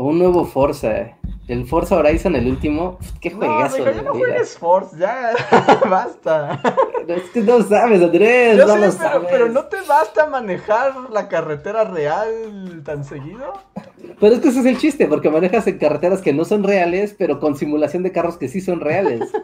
O 0.01 0.05
un 0.05 0.17
nuevo 0.19 0.45
Forza. 0.45 1.17
El 1.49 1.65
Forza 1.65 1.97
Horizon, 1.97 2.33
el 2.37 2.47
último. 2.47 2.97
Qué 3.19 3.31
No, 3.31 3.37
juegazo. 3.37 3.77
ya 3.83 3.91
de 3.91 4.01
no 4.03 4.13
juegues 4.13 4.57
Force, 4.57 4.95
ya, 4.97 5.31
basta. 5.89 6.61
Es 7.05 7.23
que 7.31 7.41
no 7.41 7.61
sabes, 7.63 8.01
Andrés. 8.01 8.57
Yo 8.57 8.65
no 8.65 8.75
sé, 8.75 8.79
lo 8.79 8.79
pero, 8.79 8.91
sabes. 8.93 9.27
pero 9.29 9.49
no 9.49 9.65
te 9.65 9.75
basta 9.81 10.25
manejar 10.27 10.93
la 11.11 11.27
carretera 11.27 11.83
real 11.83 12.81
tan 12.85 13.03
seguido. 13.03 13.51
Pero 14.21 14.35
es 14.35 14.39
que 14.39 14.47
ese 14.47 14.61
es 14.61 14.65
el 14.67 14.77
chiste, 14.77 15.05
porque 15.07 15.29
manejas 15.29 15.67
en 15.67 15.77
carreteras 15.79 16.21
que 16.21 16.31
no 16.31 16.45
son 16.45 16.63
reales, 16.63 17.13
pero 17.19 17.41
con 17.41 17.57
simulación 17.57 18.03
de 18.03 18.13
carros 18.13 18.37
que 18.37 18.47
sí 18.47 18.61
son 18.61 18.79
reales. 18.79 19.29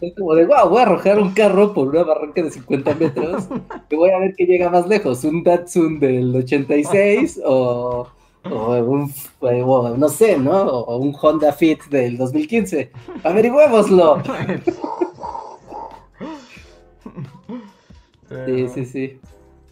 Es 0.00 0.14
como 0.16 0.32
de, 0.36 0.46
wow, 0.46 0.68
voy 0.68 0.78
a 0.78 0.82
arrojar 0.82 1.18
un 1.18 1.32
carro 1.34 1.74
por 1.74 1.88
una 1.88 2.04
barranca 2.04 2.40
de 2.40 2.52
50 2.52 2.94
metros 2.94 3.48
y 3.90 3.96
voy 3.96 4.10
a 4.10 4.18
ver 4.20 4.32
qué 4.36 4.46
llega 4.46 4.70
más 4.70 4.86
lejos, 4.86 5.24
un 5.24 5.42
Datsun 5.42 5.98
del 5.98 6.36
86 6.36 7.40
o, 7.44 8.06
o 8.44 8.74
un, 8.78 9.12
o 9.40 9.88
no 9.96 10.08
sé, 10.08 10.38
¿no? 10.38 10.62
O 10.62 10.96
un 10.98 11.14
Honda 11.20 11.52
Fit 11.52 11.84
del 11.86 12.16
2015. 12.16 12.90
Averigüémoslo. 13.24 14.22
Sí, 18.44 18.68
sí, 18.68 18.84
sí. 18.84 19.20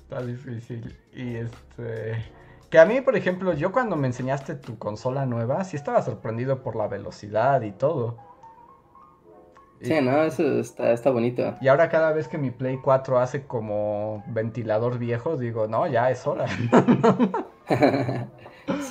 Está 0.04 0.22
difícil. 0.22 0.96
Y 1.12 1.36
este. 1.36 2.24
Que 2.70 2.78
a 2.78 2.86
mí, 2.86 3.00
por 3.00 3.16
ejemplo, 3.16 3.52
yo 3.54 3.70
cuando 3.72 3.96
me 3.96 4.06
enseñaste 4.08 4.54
tu 4.56 4.78
consola 4.78 5.26
nueva, 5.26 5.62
sí 5.64 5.76
estaba 5.76 6.02
sorprendido 6.02 6.62
por 6.62 6.74
la 6.76 6.88
velocidad 6.88 7.62
y 7.62 7.72
todo. 7.72 8.18
Y, 9.80 9.86
Sí, 9.86 10.00
no, 10.00 10.22
eso 10.22 10.42
está, 10.58 10.92
está 10.92 11.10
bonito. 11.10 11.54
y 11.60 11.68
ahora 11.68 11.88
cada 11.90 12.12
vez 12.12 12.28
que 12.28 12.38
mi 12.38 12.50
Play 12.50 12.78
4 12.78 13.18
hace 13.18 13.46
como 13.46 14.24
ventilador 14.28 14.98
viejo, 14.98 15.36
digo, 15.36 15.68
no, 15.68 15.86
ya 15.86 16.10
es 16.10 16.26
hora. 16.26 16.46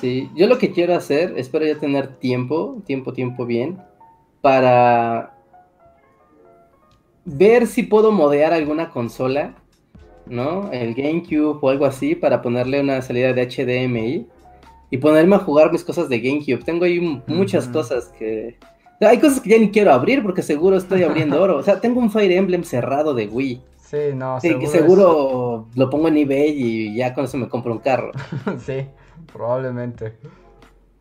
Sí, 0.00 0.30
yo 0.34 0.46
lo 0.46 0.58
que 0.58 0.72
quiero 0.72 0.94
hacer, 0.94 1.34
espero 1.36 1.66
ya 1.66 1.78
tener 1.78 2.16
tiempo, 2.18 2.82
tiempo, 2.86 3.12
tiempo 3.12 3.44
bien, 3.46 3.78
para 4.40 5.34
ver 7.24 7.66
si 7.66 7.82
puedo 7.82 8.12
modear 8.12 8.52
alguna 8.52 8.90
consola, 8.90 9.54
¿no? 10.26 10.70
El 10.72 10.94
GameCube 10.94 11.58
o 11.60 11.68
algo 11.70 11.84
así, 11.86 12.14
para 12.14 12.42
ponerle 12.42 12.80
una 12.80 13.02
salida 13.02 13.32
de 13.32 13.42
HDMI 13.48 14.26
y 14.90 14.98
ponerme 14.98 15.36
a 15.36 15.40
jugar 15.40 15.72
mis 15.72 15.84
cosas 15.84 16.08
de 16.08 16.20
GameCube. 16.20 16.64
Tengo 16.64 16.84
ahí 16.84 17.22
muchas 17.26 17.68
cosas 17.68 18.06
que... 18.18 18.56
Hay 19.00 19.18
cosas 19.18 19.40
que 19.40 19.50
ya 19.50 19.58
ni 19.58 19.70
quiero 19.70 19.92
abrir 19.92 20.22
porque 20.22 20.40
seguro 20.42 20.76
estoy 20.76 21.02
abriendo 21.02 21.42
oro. 21.42 21.58
O 21.58 21.62
sea, 21.62 21.80
tengo 21.80 22.00
un 22.00 22.10
Fire 22.10 22.32
Emblem 22.32 22.62
cerrado 22.64 23.12
de 23.12 23.26
Wii. 23.26 23.60
Sí, 23.78 23.96
no, 24.14 24.40
Sí, 24.40 24.56
que 24.58 24.64
es- 24.64 24.70
seguro 24.72 25.66
lo 25.74 25.90
pongo 25.90 26.08
en 26.08 26.16
eBay 26.16 26.50
y 26.50 26.94
ya 26.96 27.12
con 27.12 27.24
eso 27.24 27.36
me 27.36 27.48
compro 27.48 27.72
un 27.72 27.78
carro. 27.80 28.12
sí, 28.64 28.86
probablemente. 29.32 30.14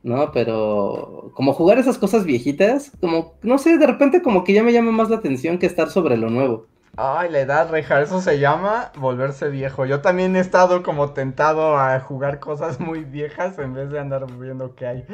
¿no? 0.06 0.32
Pero 0.32 1.32
como 1.34 1.54
jugar 1.54 1.80
esas 1.80 1.98
cosas 1.98 2.26
viejitas, 2.26 2.92
como, 3.02 3.34
no 3.42 3.58
sé, 3.58 3.78
de 3.80 3.88
repente 3.88 4.22
como 4.22 4.44
que 4.44 4.54
ya 4.54 4.62
me 4.62 4.72
llama 4.72 4.92
más 4.92 5.10
la 5.10 5.18
atención 5.18 5.58
que 5.58 5.66
estar 5.66 5.90
sobre 5.90 6.16
lo 6.16 6.30
nuevo. 6.30 6.68
Ay, 6.96 7.30
la 7.30 7.40
edad, 7.40 7.70
reja, 7.72 8.02
eso 8.02 8.22
se 8.22 8.40
llama 8.40 8.92
volverse 8.98 9.50
viejo. 9.50 9.86
Yo 9.86 10.02
también 10.02 10.36
he 10.36 10.40
estado 10.40 10.84
como 10.84 11.10
tentado 11.10 11.78
a 11.78 12.00
jugar 12.00 12.40
cosas 12.40 12.80
muy 12.80 13.04
viejas 13.04 13.58
en 13.58 13.74
vez 13.74 13.90
de 13.90 14.00
andar 14.00 14.28
viendo 14.40 14.76
qué 14.76 14.86
hay. 14.86 15.06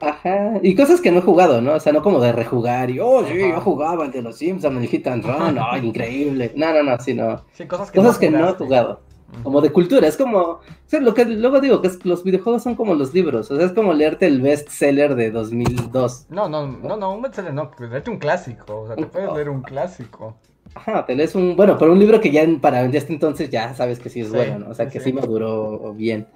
Ajá, 0.00 0.58
y 0.62 0.74
cosas 0.74 1.00
que 1.00 1.10
no 1.10 1.20
he 1.20 1.22
jugado, 1.22 1.62
¿no? 1.62 1.72
O 1.72 1.80
sea, 1.80 1.94
no 1.94 2.02
como 2.02 2.20
de 2.20 2.32
rejugar 2.32 2.90
y, 2.90 3.00
oh, 3.00 3.24
sí, 3.24 3.40
Ajá. 3.40 3.54
yo 3.54 3.60
jugaba 3.62 4.04
el 4.04 4.12
de 4.12 4.22
los 4.22 4.36
Simpsons, 4.36 4.76
el 4.76 4.88
Hit 4.88 5.06
and 5.06 5.24
Run, 5.24 5.58
ay, 5.58 5.86
increíble. 5.86 6.52
No, 6.54 6.72
no, 6.74 6.82
no, 6.82 6.98
sí, 7.00 7.14
no. 7.14 7.44
Sí, 7.52 7.66
cosas 7.66 7.90
que 7.90 7.98
Cosas 7.98 8.14
no 8.14 8.20
que 8.20 8.30
no 8.30 8.48
he 8.50 8.52
jugado. 8.52 9.00
Como 9.42 9.60
de 9.60 9.70
cultura, 9.70 10.06
es 10.06 10.16
como, 10.16 10.38
o 10.38 10.60
sea, 10.86 11.00
lo 11.00 11.12
que 11.14 11.24
luego 11.24 11.60
digo, 11.60 11.80
que 11.82 11.88
es- 11.88 12.04
los 12.04 12.22
videojuegos 12.24 12.62
son 12.62 12.74
como 12.76 12.94
los 12.94 13.12
libros, 13.12 13.50
o 13.50 13.56
sea, 13.56 13.66
es 13.66 13.72
como 13.72 13.92
leerte 13.92 14.26
el 14.26 14.40
bestseller 14.40 15.14
de 15.16 15.30
2002. 15.30 16.26
No, 16.30 16.48
no, 16.48 16.66
no, 16.66 16.96
no, 16.96 17.14
un 17.14 17.22
bestseller 17.22 17.52
no, 17.52 17.70
leerte 17.78 18.10
un 18.10 18.18
clásico. 18.18 18.80
O 18.82 18.86
sea, 18.86 18.96
te 18.96 19.06
puedes 19.06 19.32
leer 19.32 19.48
un 19.50 19.62
clásico. 19.62 20.36
Ajá, 20.74 21.04
te 21.06 21.14
lees 21.14 21.34
un, 21.34 21.56
bueno, 21.56 21.76
pero 21.78 21.92
un 21.92 21.98
libro 21.98 22.20
que 22.20 22.30
ya 22.30 22.42
en- 22.42 22.60
para 22.60 22.82
este 22.84 23.12
entonces 23.12 23.50
ya 23.50 23.74
sabes 23.74 23.98
que 24.00 24.08
sí 24.08 24.20
es 24.20 24.28
Sí, 24.28 24.34
bueno, 24.34 24.58
¿no? 24.60 24.70
O 24.70 24.74
sea, 24.74 24.88
que 24.88 24.98
sí. 24.98 25.06
sí 25.10 25.12
maduró 25.12 25.92
bien. 25.94 26.26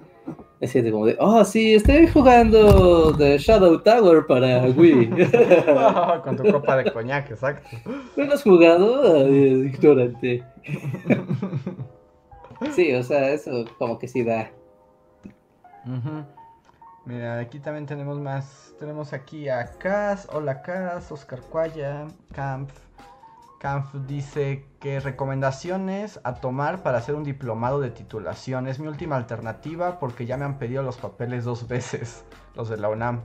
Es 0.61 0.73
decir, 0.73 0.91
como 0.91 1.05
de, 1.05 1.15
oh, 1.19 1.43
sí, 1.45 1.73
estoy 1.73 2.05
jugando 2.07 3.15
The 3.17 3.37
Shadow 3.37 3.79
Tower 3.79 4.25
para 4.27 4.63
Wii. 4.65 5.09
Con 6.23 6.37
tu 6.37 6.51
copa 6.51 6.77
de 6.77 6.91
coñac, 6.91 7.31
exacto. 7.31 7.67
¿No 8.15 8.25
lo 8.25 8.33
has 8.33 8.43
jugado? 8.43 9.01
Ay, 9.25 9.71
ignorante. 9.73 10.43
Sí, 12.73 12.93
o 12.93 13.03
sea, 13.03 13.29
eso 13.29 13.65
como 13.77 13.97
que 13.97 14.07
sí 14.07 14.23
da. 14.23 14.51
Mira, 17.05 17.39
aquí 17.39 17.59
también 17.59 17.85
tenemos 17.85 18.19
más. 18.19 18.73
Tenemos 18.79 19.13
aquí 19.13 19.49
a 19.49 19.65
Cas. 19.77 20.27
Hola 20.31 20.61
Cas, 20.61 21.11
Oscar 21.11 21.41
Cuaya, 21.41 22.07
Camp. 22.33 22.69
Camp 23.59 23.93
dice 24.07 24.65
que 24.79 24.99
recomendaciones 24.99 26.19
a 26.23 26.35
tomar 26.35 26.81
para 26.81 26.97
hacer 26.99 27.15
un 27.15 27.23
diplomado 27.23 27.81
de 27.81 27.91
titulación. 27.91 28.67
Es 28.67 28.79
mi 28.79 28.87
última 28.87 29.17
alternativa 29.17 29.99
porque 29.99 30.25
ya 30.25 30.37
me 30.37 30.45
han 30.45 30.59
pedido 30.59 30.81
los 30.81 30.97
papeles 30.97 31.43
dos 31.43 31.67
veces, 31.67 32.23
los 32.55 32.69
de 32.69 32.77
la 32.77 32.89
UNAM. 32.89 33.21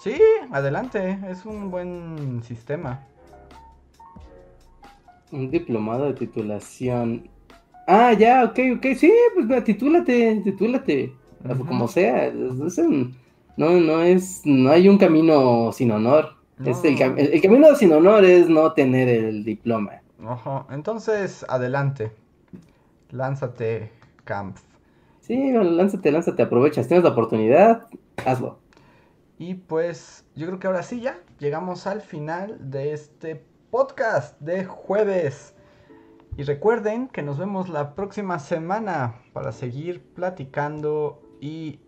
Sí, 0.00 0.20
adelante, 0.50 1.18
es 1.28 1.46
un 1.46 1.70
buen 1.70 2.42
sistema. 2.42 3.06
Un 5.32 5.50
diplomado 5.50 6.06
de 6.06 6.14
titulación. 6.14 7.30
Ah, 7.86 8.12
ya, 8.12 8.44
ok, 8.44 8.58
ok, 8.76 8.86
sí, 8.96 9.12
pues 9.34 9.64
titúlate, 9.64 10.40
titúlate. 10.42 11.12
como 11.68 11.88
sea. 11.88 12.32
no, 12.32 13.70
no 13.70 14.02
es, 14.02 14.42
no 14.44 14.70
hay 14.70 14.88
un 14.88 14.98
camino 14.98 15.72
sin 15.72 15.90
honor. 15.90 16.34
Es 16.64 16.84
el, 16.84 17.00
el, 17.18 17.42
camino 17.42 17.74
sin 17.74 17.92
honor 17.92 18.24
es 18.24 18.48
no 18.48 18.72
tener 18.72 19.08
el 19.08 19.44
diploma. 19.44 20.00
Ojo, 20.24 20.66
entonces 20.70 21.44
adelante. 21.48 22.12
Lánzate, 23.10 23.90
Camp. 24.24 24.56
Sí, 25.20 25.52
lánzate, 25.52 26.12
lánzate, 26.12 26.42
aprovechas, 26.42 26.86
tienes 26.86 27.04
la 27.04 27.10
oportunidad, 27.10 27.86
hazlo. 28.26 28.58
Y 29.38 29.54
pues 29.54 30.24
yo 30.34 30.46
creo 30.46 30.58
que 30.58 30.66
ahora 30.66 30.82
sí 30.82 31.00
ya 31.00 31.18
llegamos 31.38 31.86
al 31.86 32.02
final 32.02 32.58
de 32.70 32.92
este 32.92 33.44
podcast 33.70 34.38
de 34.40 34.64
jueves. 34.64 35.53
Y 36.36 36.42
recuerden 36.42 37.08
que 37.08 37.22
nos 37.22 37.38
vemos 37.38 37.68
la 37.68 37.94
próxima 37.94 38.38
semana 38.38 39.14
para 39.32 39.52
seguir 39.52 40.02
platicando 40.02 41.22
y 41.40 41.78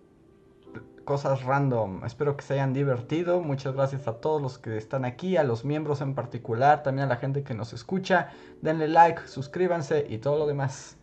cosas 1.05 1.45
random. 1.45 2.05
Espero 2.05 2.37
que 2.37 2.43
se 2.43 2.55
hayan 2.55 2.73
divertido. 2.73 3.41
Muchas 3.41 3.75
gracias 3.75 4.07
a 4.07 4.21
todos 4.21 4.43
los 4.43 4.59
que 4.59 4.77
están 4.77 5.05
aquí, 5.05 5.37
a 5.37 5.45
los 5.45 5.65
miembros 5.65 6.01
en 6.01 6.15
particular, 6.15 6.83
también 6.83 7.07
a 7.07 7.09
la 7.09 7.17
gente 7.17 7.43
que 7.43 7.55
nos 7.55 7.73
escucha. 7.73 8.31
Denle 8.61 8.89
like, 8.89 9.27
suscríbanse 9.27 10.07
y 10.09 10.19
todo 10.19 10.39
lo 10.39 10.47
demás. 10.47 10.97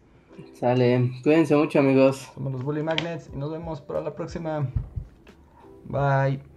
Sale, 0.53 1.11
cuídense 1.23 1.55
mucho 1.55 1.79
amigos. 1.79 2.31
Somos 2.33 2.53
los 2.53 2.63
Bully 2.63 2.83
Magnets 2.83 3.29
y 3.33 3.37
nos 3.37 3.51
vemos 3.51 3.81
para 3.81 4.01
la 4.01 4.13
próxima. 4.13 4.67
Bye. 5.85 6.52